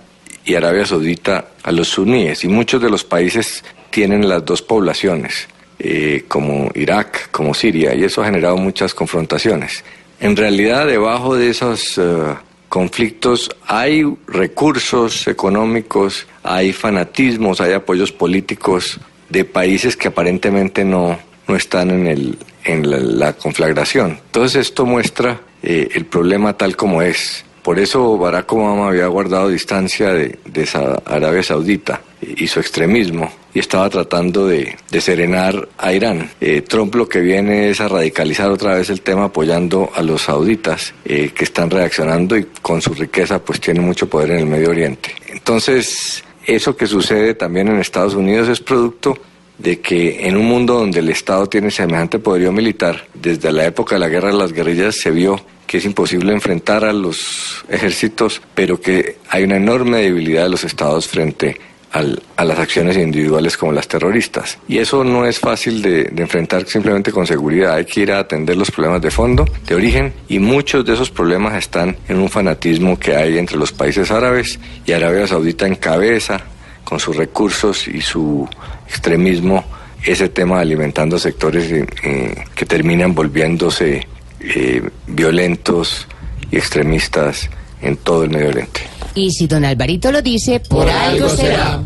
y 0.44 0.54
Arabia 0.54 0.86
Saudita 0.86 1.50
a 1.62 1.70
los 1.70 1.88
suníes. 1.88 2.44
Y 2.44 2.48
muchos 2.48 2.80
de 2.80 2.90
los 2.90 3.04
países 3.04 3.62
tienen 3.90 4.28
las 4.28 4.44
dos 4.44 4.62
poblaciones, 4.62 5.48
eh, 5.78 6.24
como 6.28 6.70
Irak, 6.74 7.30
como 7.30 7.54
Siria, 7.54 7.94
y 7.94 8.04
eso 8.04 8.22
ha 8.22 8.24
generado 8.24 8.56
muchas 8.56 8.94
confrontaciones. 8.94 9.84
En 10.18 10.36
realidad, 10.36 10.86
debajo 10.86 11.36
de 11.36 11.50
esos 11.50 11.98
eh, 11.98 12.02
conflictos 12.68 13.50
hay 13.66 14.04
recursos 14.26 15.26
económicos, 15.28 16.26
hay 16.42 16.72
fanatismos, 16.72 17.60
hay 17.60 17.72
apoyos 17.72 18.12
políticos 18.12 18.98
de 19.28 19.44
países 19.44 19.96
que 19.96 20.08
aparentemente 20.08 20.84
no, 20.84 21.18
no 21.46 21.56
están 21.56 21.90
en, 21.90 22.06
el, 22.06 22.38
en 22.64 22.90
la, 22.90 22.98
la 22.98 23.32
conflagración. 23.34 24.18
Entonces 24.26 24.68
esto 24.68 24.86
muestra 24.86 25.40
eh, 25.62 25.88
el 25.94 26.06
problema 26.06 26.56
tal 26.56 26.76
como 26.76 27.02
es. 27.02 27.44
Por 27.62 27.78
eso 27.78 28.16
Barack 28.16 28.52
Obama 28.52 28.88
había 28.88 29.06
guardado 29.06 29.48
distancia 29.48 30.12
de, 30.12 30.38
de 30.46 30.66
Sa- 30.66 31.02
Arabia 31.04 31.42
Saudita 31.42 32.00
y 32.22 32.46
su 32.46 32.60
extremismo 32.60 33.30
y 33.52 33.58
estaba 33.58 33.90
tratando 33.90 34.46
de, 34.46 34.76
serenar 35.00 35.68
a 35.78 35.92
Irán. 35.92 36.30
Eh, 36.40 36.62
Trump 36.62 36.94
lo 36.94 37.08
que 37.08 37.20
viene 37.20 37.68
es 37.70 37.80
a 37.80 37.88
radicalizar 37.88 38.50
otra 38.50 38.74
vez 38.74 38.90
el 38.90 39.00
tema 39.02 39.24
apoyando 39.24 39.90
a 39.94 40.02
los 40.02 40.22
sauditas 40.22 40.94
eh, 41.04 41.30
que 41.34 41.44
están 41.44 41.68
reaccionando 41.70 42.36
y 42.36 42.46
con 42.62 42.80
su 42.80 42.94
riqueza 42.94 43.38
pues 43.40 43.60
tiene 43.60 43.80
mucho 43.80 44.08
poder 44.08 44.30
en 44.32 44.38
el 44.38 44.46
Medio 44.46 44.70
Oriente. 44.70 45.10
Entonces 45.28 46.22
eso 46.46 46.76
que 46.76 46.86
sucede 46.86 47.34
también 47.34 47.68
en 47.68 47.78
Estados 47.80 48.14
Unidos 48.14 48.48
es 48.48 48.60
producto 48.60 49.16
de 49.62 49.80
que 49.80 50.26
en 50.26 50.36
un 50.36 50.46
mundo 50.46 50.74
donde 50.74 51.00
el 51.00 51.08
Estado 51.10 51.46
tiene 51.46 51.70
semejante 51.70 52.18
poderío 52.18 52.52
militar, 52.52 53.04
desde 53.14 53.52
la 53.52 53.66
época 53.66 53.96
de 53.96 54.00
la 54.00 54.08
guerra 54.08 54.28
de 54.28 54.38
las 54.38 54.52
guerrillas 54.52 54.96
se 54.96 55.10
vio 55.10 55.40
que 55.66 55.78
es 55.78 55.84
imposible 55.84 56.32
enfrentar 56.32 56.84
a 56.84 56.92
los 56.92 57.64
ejércitos, 57.68 58.42
pero 58.54 58.80
que 58.80 59.18
hay 59.28 59.44
una 59.44 59.56
enorme 59.56 59.98
debilidad 59.98 60.42
de 60.42 60.48
los 60.48 60.64
estados 60.64 61.06
frente 61.06 61.60
a 61.92 62.44
las 62.44 62.58
acciones 62.58 62.96
individuales 62.96 63.56
como 63.56 63.72
las 63.72 63.88
terroristas. 63.88 64.58
Y 64.68 64.78
eso 64.78 65.02
no 65.02 65.26
es 65.26 65.40
fácil 65.40 65.82
de, 65.82 66.04
de 66.04 66.22
enfrentar 66.22 66.66
simplemente 66.66 67.10
con 67.10 67.26
seguridad, 67.26 67.74
hay 67.74 67.84
que 67.84 68.00
ir 68.00 68.12
a 68.12 68.20
atender 68.20 68.56
los 68.56 68.70
problemas 68.70 69.02
de 69.02 69.10
fondo, 69.10 69.44
de 69.66 69.74
origen, 69.74 70.12
y 70.28 70.38
muchos 70.38 70.84
de 70.84 70.94
esos 70.94 71.10
problemas 71.10 71.56
están 71.56 71.96
en 72.08 72.18
un 72.18 72.28
fanatismo 72.28 72.98
que 72.98 73.16
hay 73.16 73.38
entre 73.38 73.56
los 73.56 73.72
países 73.72 74.10
árabes 74.10 74.58
y 74.86 74.92
Arabia 74.92 75.26
Saudita 75.26 75.66
encabeza 75.66 76.40
con 76.90 76.98
sus 76.98 77.16
recursos 77.16 77.86
y 77.86 78.00
su 78.00 78.48
extremismo 78.88 79.64
ese 80.02 80.28
tema 80.28 80.58
alimentando 80.58 81.20
sectores 81.20 81.70
eh, 81.70 82.34
que 82.52 82.66
terminan 82.66 83.14
volviéndose 83.14 84.08
eh, 84.40 84.82
violentos 85.06 86.08
y 86.50 86.56
extremistas 86.56 87.48
en 87.80 87.96
todo 87.96 88.24
el 88.24 88.30
Medio 88.30 88.48
Oriente. 88.48 88.80
Y 89.14 89.30
si 89.30 89.46
don 89.46 89.64
Alvarito 89.64 90.10
lo 90.10 90.20
dice, 90.20 90.58
por, 90.58 90.88
algo 90.88 91.28
será. 91.28 91.80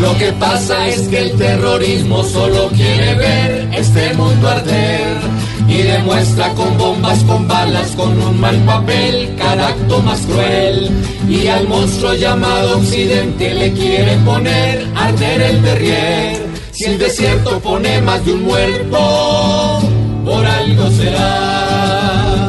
Lo 0.00 0.18
que 0.18 0.32
pasa 0.32 0.88
es 0.88 1.02
que 1.02 1.18
el 1.18 1.38
terrorismo 1.38 2.24
solo 2.24 2.68
quiere 2.70 3.14
ver 3.14 3.68
este 3.74 4.14
mundo 4.14 4.48
arder 4.48 5.39
y 5.70 5.82
demuestra 5.82 6.52
con 6.54 6.76
bombas, 6.76 7.22
con 7.24 7.46
balas, 7.46 7.92
con 7.92 8.20
un 8.20 8.40
mal 8.40 8.56
papel 8.64 9.34
cada 9.38 9.68
acto 9.68 10.02
más 10.02 10.20
cruel. 10.22 10.90
Y 11.28 11.46
al 11.46 11.68
monstruo 11.68 12.14
llamado 12.14 12.78
Occidente 12.78 13.54
le 13.54 13.72
quiere 13.72 14.16
poner 14.18 14.84
arder 14.96 15.40
el 15.42 15.62
derrier. 15.62 16.50
Si 16.72 16.84
el 16.86 16.98
desierto 16.98 17.60
pone 17.60 18.00
más 18.00 18.24
de 18.24 18.32
un 18.32 18.42
muerto, 18.42 19.80
por 20.24 20.44
algo 20.44 20.90
será, 20.90 22.48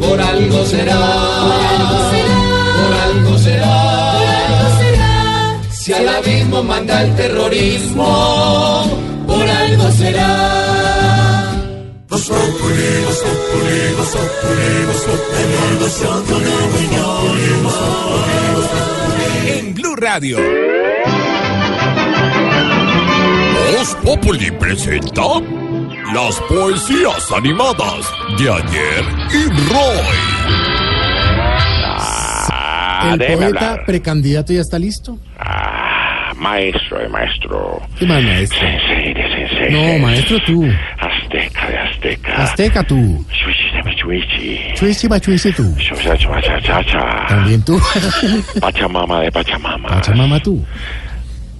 por 0.00 0.20
algo 0.20 0.64
será, 0.64 1.00
por 2.76 2.94
algo 3.08 3.38
será. 3.38 3.80
Si 5.72 5.92
al 5.92 6.08
abismo 6.08 6.62
manda 6.62 7.02
el 7.02 7.16
terrorismo, 7.16 8.84
por 9.26 9.48
algo 9.48 9.90
será. 9.92 10.69
En 19.46 19.74
Blue 19.74 19.96
Radio. 19.96 20.36
Voz 23.72 23.96
Populi 24.04 24.50
presenta 24.50 25.22
las 26.12 26.38
poesías 26.42 27.32
animadas 27.32 28.12
de 28.38 28.50
ayer 28.50 29.04
y 29.32 29.46
Roy. 29.72 30.40
El 33.12 33.18
déjeme 33.18 33.42
poeta 33.44 33.70
hablar. 33.70 33.86
precandidato 33.86 34.52
ya 34.52 34.60
está 34.60 34.78
listo. 34.78 35.18
Ah, 35.38 36.34
maestro 36.36 36.98
de 36.98 37.08
maestro. 37.08 37.80
¿Qué 37.98 38.04
más, 38.04 38.22
maestro? 38.22 38.58
Sensei 38.58 39.14
de 39.14 39.22
sensei. 39.22 39.72
No, 39.72 39.98
maestro 40.06 40.38
tú. 40.44 40.66
Azteca 41.30 41.66
de 41.68 41.78
azteca. 41.78 42.42
Azteca 42.42 42.82
tú. 42.82 43.24
Machuichi. 43.84 44.74
Chuisi 44.74 45.06
bachuisi 45.06 45.52
tú. 45.52 45.76
También 47.28 47.62
tú. 47.62 47.80
Pachamama 48.60 49.20
de 49.20 49.30
Pachamama. 49.30 49.88
Pachamama 49.88 50.40
tú. 50.40 50.64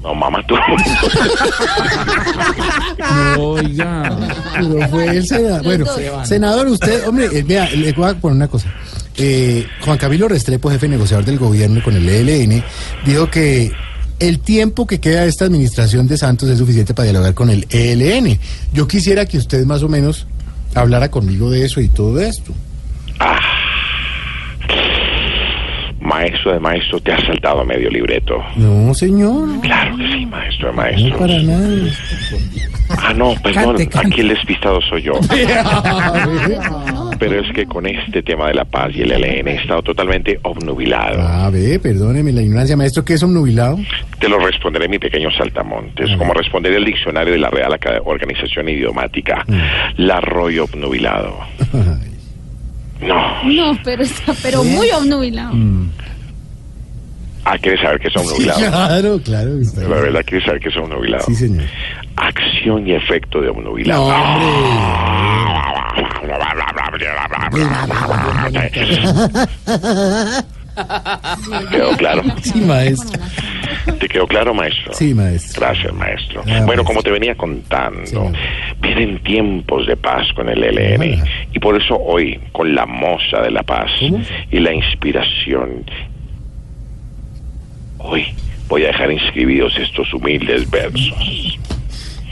No, 0.02 0.14
mamá 0.14 0.42
tú. 0.46 0.56
Oiga. 3.38 4.16
Pero 4.54 4.88
fue 4.88 5.06
el 5.08 5.26
senador. 5.26 5.62
Bueno, 5.62 5.84
senador, 6.24 6.68
usted, 6.68 7.06
hombre, 7.06 7.28
eh, 7.32 7.42
vea, 7.42 7.68
le 7.70 7.92
voy 7.92 8.10
a 8.10 8.14
poner 8.14 8.36
una 8.36 8.48
cosa. 8.48 8.72
Eh, 9.18 9.66
Juan 9.84 9.98
Camilo 9.98 10.26
Restrepo, 10.26 10.70
jefe 10.70 10.88
negociador 10.88 11.26
del 11.26 11.38
gobierno 11.38 11.82
con 11.82 11.94
el 11.94 12.08
ELN, 12.08 12.64
dijo 13.04 13.28
que 13.30 13.70
el 14.20 14.38
tiempo 14.38 14.86
que 14.86 15.00
queda 15.00 15.22
de 15.22 15.28
esta 15.28 15.46
administración 15.46 16.06
de 16.06 16.16
Santos 16.16 16.48
es 16.48 16.58
suficiente 16.58 16.94
para 16.94 17.04
dialogar 17.10 17.34
con 17.34 17.50
el 17.50 17.66
ELN. 17.70 18.38
Yo 18.72 18.86
quisiera 18.86 19.26
que 19.26 19.38
usted 19.38 19.64
más 19.66 19.82
o 19.82 19.88
menos 19.88 20.26
hablara 20.74 21.10
conmigo 21.10 21.50
de 21.50 21.64
eso 21.64 21.80
y 21.80 21.88
todo 21.88 22.20
esto. 22.20 22.52
Maestro 26.00 26.52
de 26.52 26.60
maestro, 26.60 27.00
te 27.00 27.12
has 27.12 27.22
saltado 27.24 27.64
medio 27.64 27.90
libreto. 27.90 28.42
No, 28.56 28.92
señor. 28.94 29.60
Claro 29.60 29.96
que 29.96 30.12
sí, 30.12 30.26
maestro 30.26 30.68
de 30.68 30.72
No 30.74 30.82
maestro. 30.82 31.18
para 31.18 31.42
nada. 31.42 31.90
Ah, 32.98 33.12
no, 33.14 33.34
perdón, 33.42 33.76
Cante, 33.76 33.88
cante. 33.88 34.08
aquí 34.08 34.20
el 34.20 34.28
despistado 34.28 34.80
soy 34.82 35.02
yo. 35.02 35.14
Pero 37.18 37.40
es 37.40 37.52
que 37.54 37.66
con 37.66 37.86
este 37.86 38.22
tema 38.22 38.48
de 38.48 38.54
la 38.54 38.64
paz 38.64 38.90
y 38.94 39.02
el 39.02 39.12
ELN 39.12 39.48
he 39.48 39.56
estado 39.56 39.82
totalmente 39.82 40.38
obnubilado. 40.42 41.20
A 41.20 41.50
ver, 41.50 41.80
perdóneme 41.80 42.32
la 42.32 42.42
ignorancia, 42.42 42.76
maestro, 42.76 43.04
¿qué 43.04 43.14
es 43.14 43.22
un 43.22 43.34
nubilado? 43.34 43.78
Te 44.18 44.28
lo 44.28 44.38
responderé 44.38 44.88
mi 44.88 44.98
pequeño 44.98 45.30
saltamontes, 45.30 46.16
como 46.16 46.32
responderé 46.32 46.76
el 46.76 46.84
diccionario 46.84 47.32
de 47.32 47.38
la 47.38 47.50
Real 47.50 47.76
Organización 48.04 48.68
Idiomática. 48.68 49.44
La 49.96 50.16
arroyo 50.16 50.64
obnubilado. 50.64 51.36
No. 53.00 53.42
No, 53.44 53.78
pero 53.82 54.02
está 54.02 54.34
pero 54.42 54.62
muy 54.62 54.90
obnubilado. 54.90 55.54
Ah, 57.44 57.58
¿quieres 57.58 57.80
saber 57.80 58.00
qué 58.00 58.08
es 58.08 58.16
obnubilado? 58.16 58.60
claro, 58.60 59.20
claro. 59.22 59.58
está 59.60 59.82
La 59.82 59.88
verdad, 59.88 60.22
¿quieres 60.24 60.44
saber 60.44 60.60
qué 60.60 60.68
es 60.68 60.76
obnubilado? 60.76 61.24
Sí, 61.24 61.34
señor. 61.34 61.64
Acción 62.16 62.86
y 62.86 62.92
efecto 62.92 63.40
de 63.40 63.48
obnubilado. 63.48 64.10
¿Quedó 71.70 71.96
claro? 71.96 72.22
Sí, 72.42 72.60
maestro. 72.60 73.20
¿Te 73.98 74.08
quedó 74.08 74.26
claro, 74.26 74.54
maestro? 74.54 74.92
Sí, 74.92 75.14
maestro. 75.14 75.60
Gracias, 75.60 75.92
maestro. 75.94 76.42
Ah, 76.46 76.62
bueno, 76.64 76.84
como 76.84 77.02
te 77.02 77.10
venía 77.10 77.34
contando, 77.34 78.32
vienen 78.80 79.22
tiempos 79.22 79.86
de 79.86 79.96
paz 79.96 80.26
con 80.34 80.48
el 80.48 80.60
LN. 80.60 81.22
Y 81.52 81.58
por 81.58 81.80
eso 81.80 81.96
hoy, 81.96 82.40
con 82.52 82.74
la 82.74 82.86
moza 82.86 83.42
de 83.42 83.50
la 83.50 83.62
paz 83.62 83.90
y 84.50 84.58
la 84.58 84.72
inspiración, 84.72 85.84
hoy 88.02 88.26
voy 88.68 88.84
a 88.84 88.88
dejar 88.88 89.10
inscribidos 89.10 89.76
estos 89.76 90.12
humildes 90.14 90.68
versos. 90.70 91.58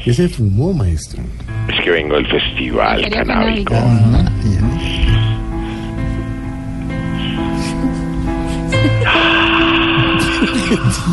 ¿Qué 0.05 0.12
se 0.12 0.28
fumó, 0.28 0.73
maestro? 0.73 1.23
Es 1.69 1.85
que 1.85 1.90
vengo 1.90 2.15
del 2.16 2.27
festival 2.27 3.03
Feria 3.03 3.24
canábico. 3.24 3.74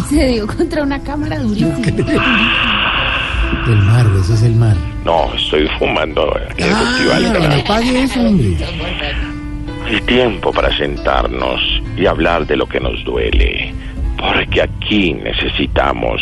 Se 0.10 0.27
dio 0.27 0.48
contra 0.48 0.84
una 0.84 1.02
cámara 1.02 1.40
durísima. 1.40 1.76
El 3.68 3.77
mar, 3.77 4.06
eso 4.22 4.34
es 4.34 4.44
el 4.44 4.56
mar. 4.56 4.76
No, 5.03 5.34
estoy 5.34 5.68
fumando 5.80 6.36
en 6.57 6.64
el 6.64 6.76
festival 6.76 7.23
no 7.23 7.34
canábico. 7.34 7.68
pague 7.68 8.03
eso, 8.03 8.22
hombre. 8.22 8.56
El 9.90 10.02
tiempo 10.03 10.52
para 10.52 10.76
sentarnos 10.77 11.61
y 11.98 12.06
hablar 12.06 12.45
de 12.48 12.57
lo 12.57 12.68
que 12.68 12.80
nos 12.80 13.03
duele, 13.03 13.73
porque 14.34 14.61
aquí 14.61 15.14
necesitamos 15.14 16.22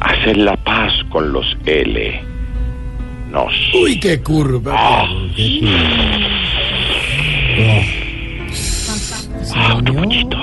hacer 0.00 0.36
la 0.36 0.56
paz 0.56 0.92
con 1.10 1.32
los 1.32 1.46
L. 1.66 2.20
Nos. 3.30 3.52
Uy, 3.74 3.98
qué 3.98 4.20
curva. 4.20 4.74
Ah. 4.76 5.06
qué 5.34 5.62
Ah, 9.54 9.74
otro 9.76 9.94
poquito. 9.94 10.36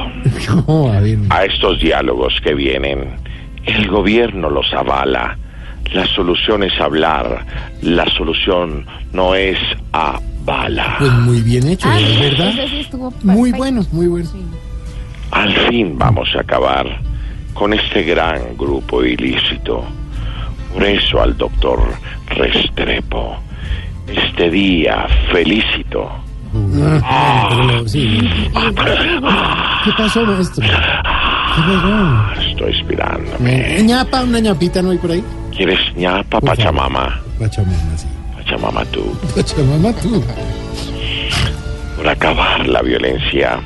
curva. 0.46 0.64
No, 0.68 0.92
a 1.36 1.46
estos 1.46 1.80
diálogos 1.80 2.34
que 2.44 2.54
vienen, 2.54 3.10
el 3.66 3.88
gobierno 3.88 4.50
los 4.50 4.72
avala. 4.74 5.38
La 5.94 6.06
solución 6.08 6.64
es 6.64 6.80
hablar. 6.80 7.46
La 7.82 8.06
solución 8.12 8.86
no 9.12 9.34
es 9.34 9.58
a 9.94 10.20
bala. 10.46 10.96
Pues 11.00 11.12
muy 11.12 11.42
bien 11.42 11.68
hecho, 11.68 11.88
Ah, 11.90 12.00
¿es 12.00 12.20
verdad? 12.20 12.54
sí 12.70 12.88
Muy 13.24 13.52
bueno, 13.52 13.82
muy 13.92 14.08
bueno. 14.08 14.30
Al 15.32 15.54
fin 15.70 15.98
vamos 15.98 16.30
a 16.36 16.42
acabar 16.42 16.86
con 17.54 17.74
este 17.74 18.04
gran 18.04 18.58
grupo 18.58 19.04
ilícito. 19.04 19.84
Por 20.74 20.84
eso 20.84 21.22
al 21.22 21.38
doctor 21.38 21.80
Restrepo, 22.28 23.38
este 24.08 24.50
día 24.50 25.08
felicito. 25.32 26.10
Ah, 27.04 27.82
sí. 27.86 28.28
¿Qué 29.84 29.92
pasó, 29.98 30.26
maestro? 30.26 30.66
¿Qué 30.66 31.62
pasó? 31.62 32.42
Estoy 32.50 32.72
inspirándome. 32.72 33.84
Ñapa, 33.84 34.24
una 34.24 34.40
ñapita 34.40 34.82
no 34.82 34.92
hay 34.92 34.98
por 34.98 35.12
ahí. 35.12 35.24
¿Quieres 35.56 35.80
ñapa, 35.96 36.40
Pachamama? 36.42 37.22
Pachamama, 37.40 37.98
sí. 37.98 38.08
Pachamama 38.36 38.86
tú. 38.86 39.16
Pachamama, 39.36 39.94
tú. 39.94 40.24
Por 41.98 42.08
acabar 42.08 42.68
la 42.68 42.82
violencia 42.82 43.60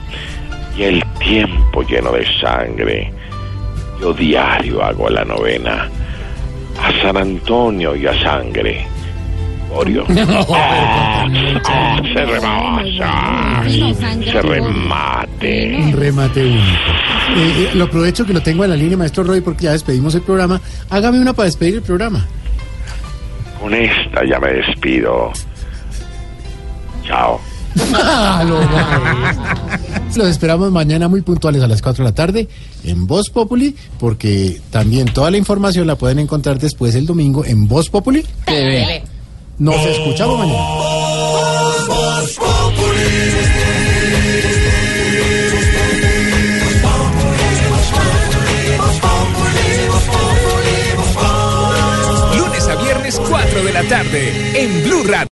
y 0.75 0.83
el 0.83 1.03
tiempo 1.19 1.81
lleno 1.83 2.11
de 2.11 2.25
sangre. 2.39 3.13
Yo 3.99 4.13
diario 4.13 4.83
hago 4.83 5.09
la 5.09 5.23
novena 5.23 5.89
a 6.81 7.01
San 7.01 7.17
Antonio 7.17 7.95
y 7.95 8.05
a 8.05 8.19
sangre. 8.21 8.85
Orio. 9.71 10.05
Ah, 10.51 11.25
ah, 11.65 12.01
se 12.03 12.25
rebasa. 12.25 13.63
Se 14.31 14.41
remate. 14.41 15.75
Un 15.77 15.93
remate 15.93 16.43
único. 16.43 16.91
Eh, 17.35 17.69
eh, 17.69 17.69
lo 17.73 17.85
aprovecho 17.85 18.25
que 18.25 18.33
lo 18.33 18.41
tengo 18.41 18.63
en 18.63 18.69
la 18.69 18.75
línea, 18.75 18.97
maestro 18.97 19.23
Roy, 19.23 19.41
porque 19.41 19.63
ya 19.63 19.71
despedimos 19.71 20.13
el 20.15 20.21
programa. 20.21 20.61
Hágame 20.89 21.19
una 21.19 21.33
para 21.33 21.45
despedir 21.45 21.75
el 21.75 21.81
programa. 21.81 22.25
Con 23.59 23.73
esta 23.73 24.25
ya 24.25 24.39
me 24.39 24.53
despido. 24.53 25.31
Chao. 27.03 27.39
Ah. 27.93 28.43
Los 30.15 30.27
esperamos 30.27 30.71
mañana 30.71 31.07
muy 31.07 31.21
puntuales 31.21 31.63
a 31.63 31.67
las 31.67 31.81
4 31.81 32.03
de 32.03 32.09
la 32.11 32.15
tarde 32.15 32.47
en 32.83 33.07
Voz 33.07 33.29
Populi, 33.29 33.75
porque 33.99 34.61
también 34.69 35.07
toda 35.07 35.31
la 35.31 35.37
información 35.37 35.87
la 35.87 35.95
pueden 35.95 36.19
encontrar 36.19 36.59
después 36.59 36.93
el 36.93 37.07
domingo 37.07 37.43
en 37.45 37.67
Voz 37.67 37.89
Populi 37.89 38.23
TV. 38.45 39.03
Nos 39.57 39.85
escuchamos 39.85 40.37
mañana. 40.37 40.59
Lunes 52.37 52.67
a 52.67 52.75
viernes 52.75 53.21
4 53.27 53.63
de 53.63 53.73
la 53.73 53.83
tarde 53.83 54.61
en 54.61 54.83
Blue 54.83 55.03
Radio. 55.05 55.27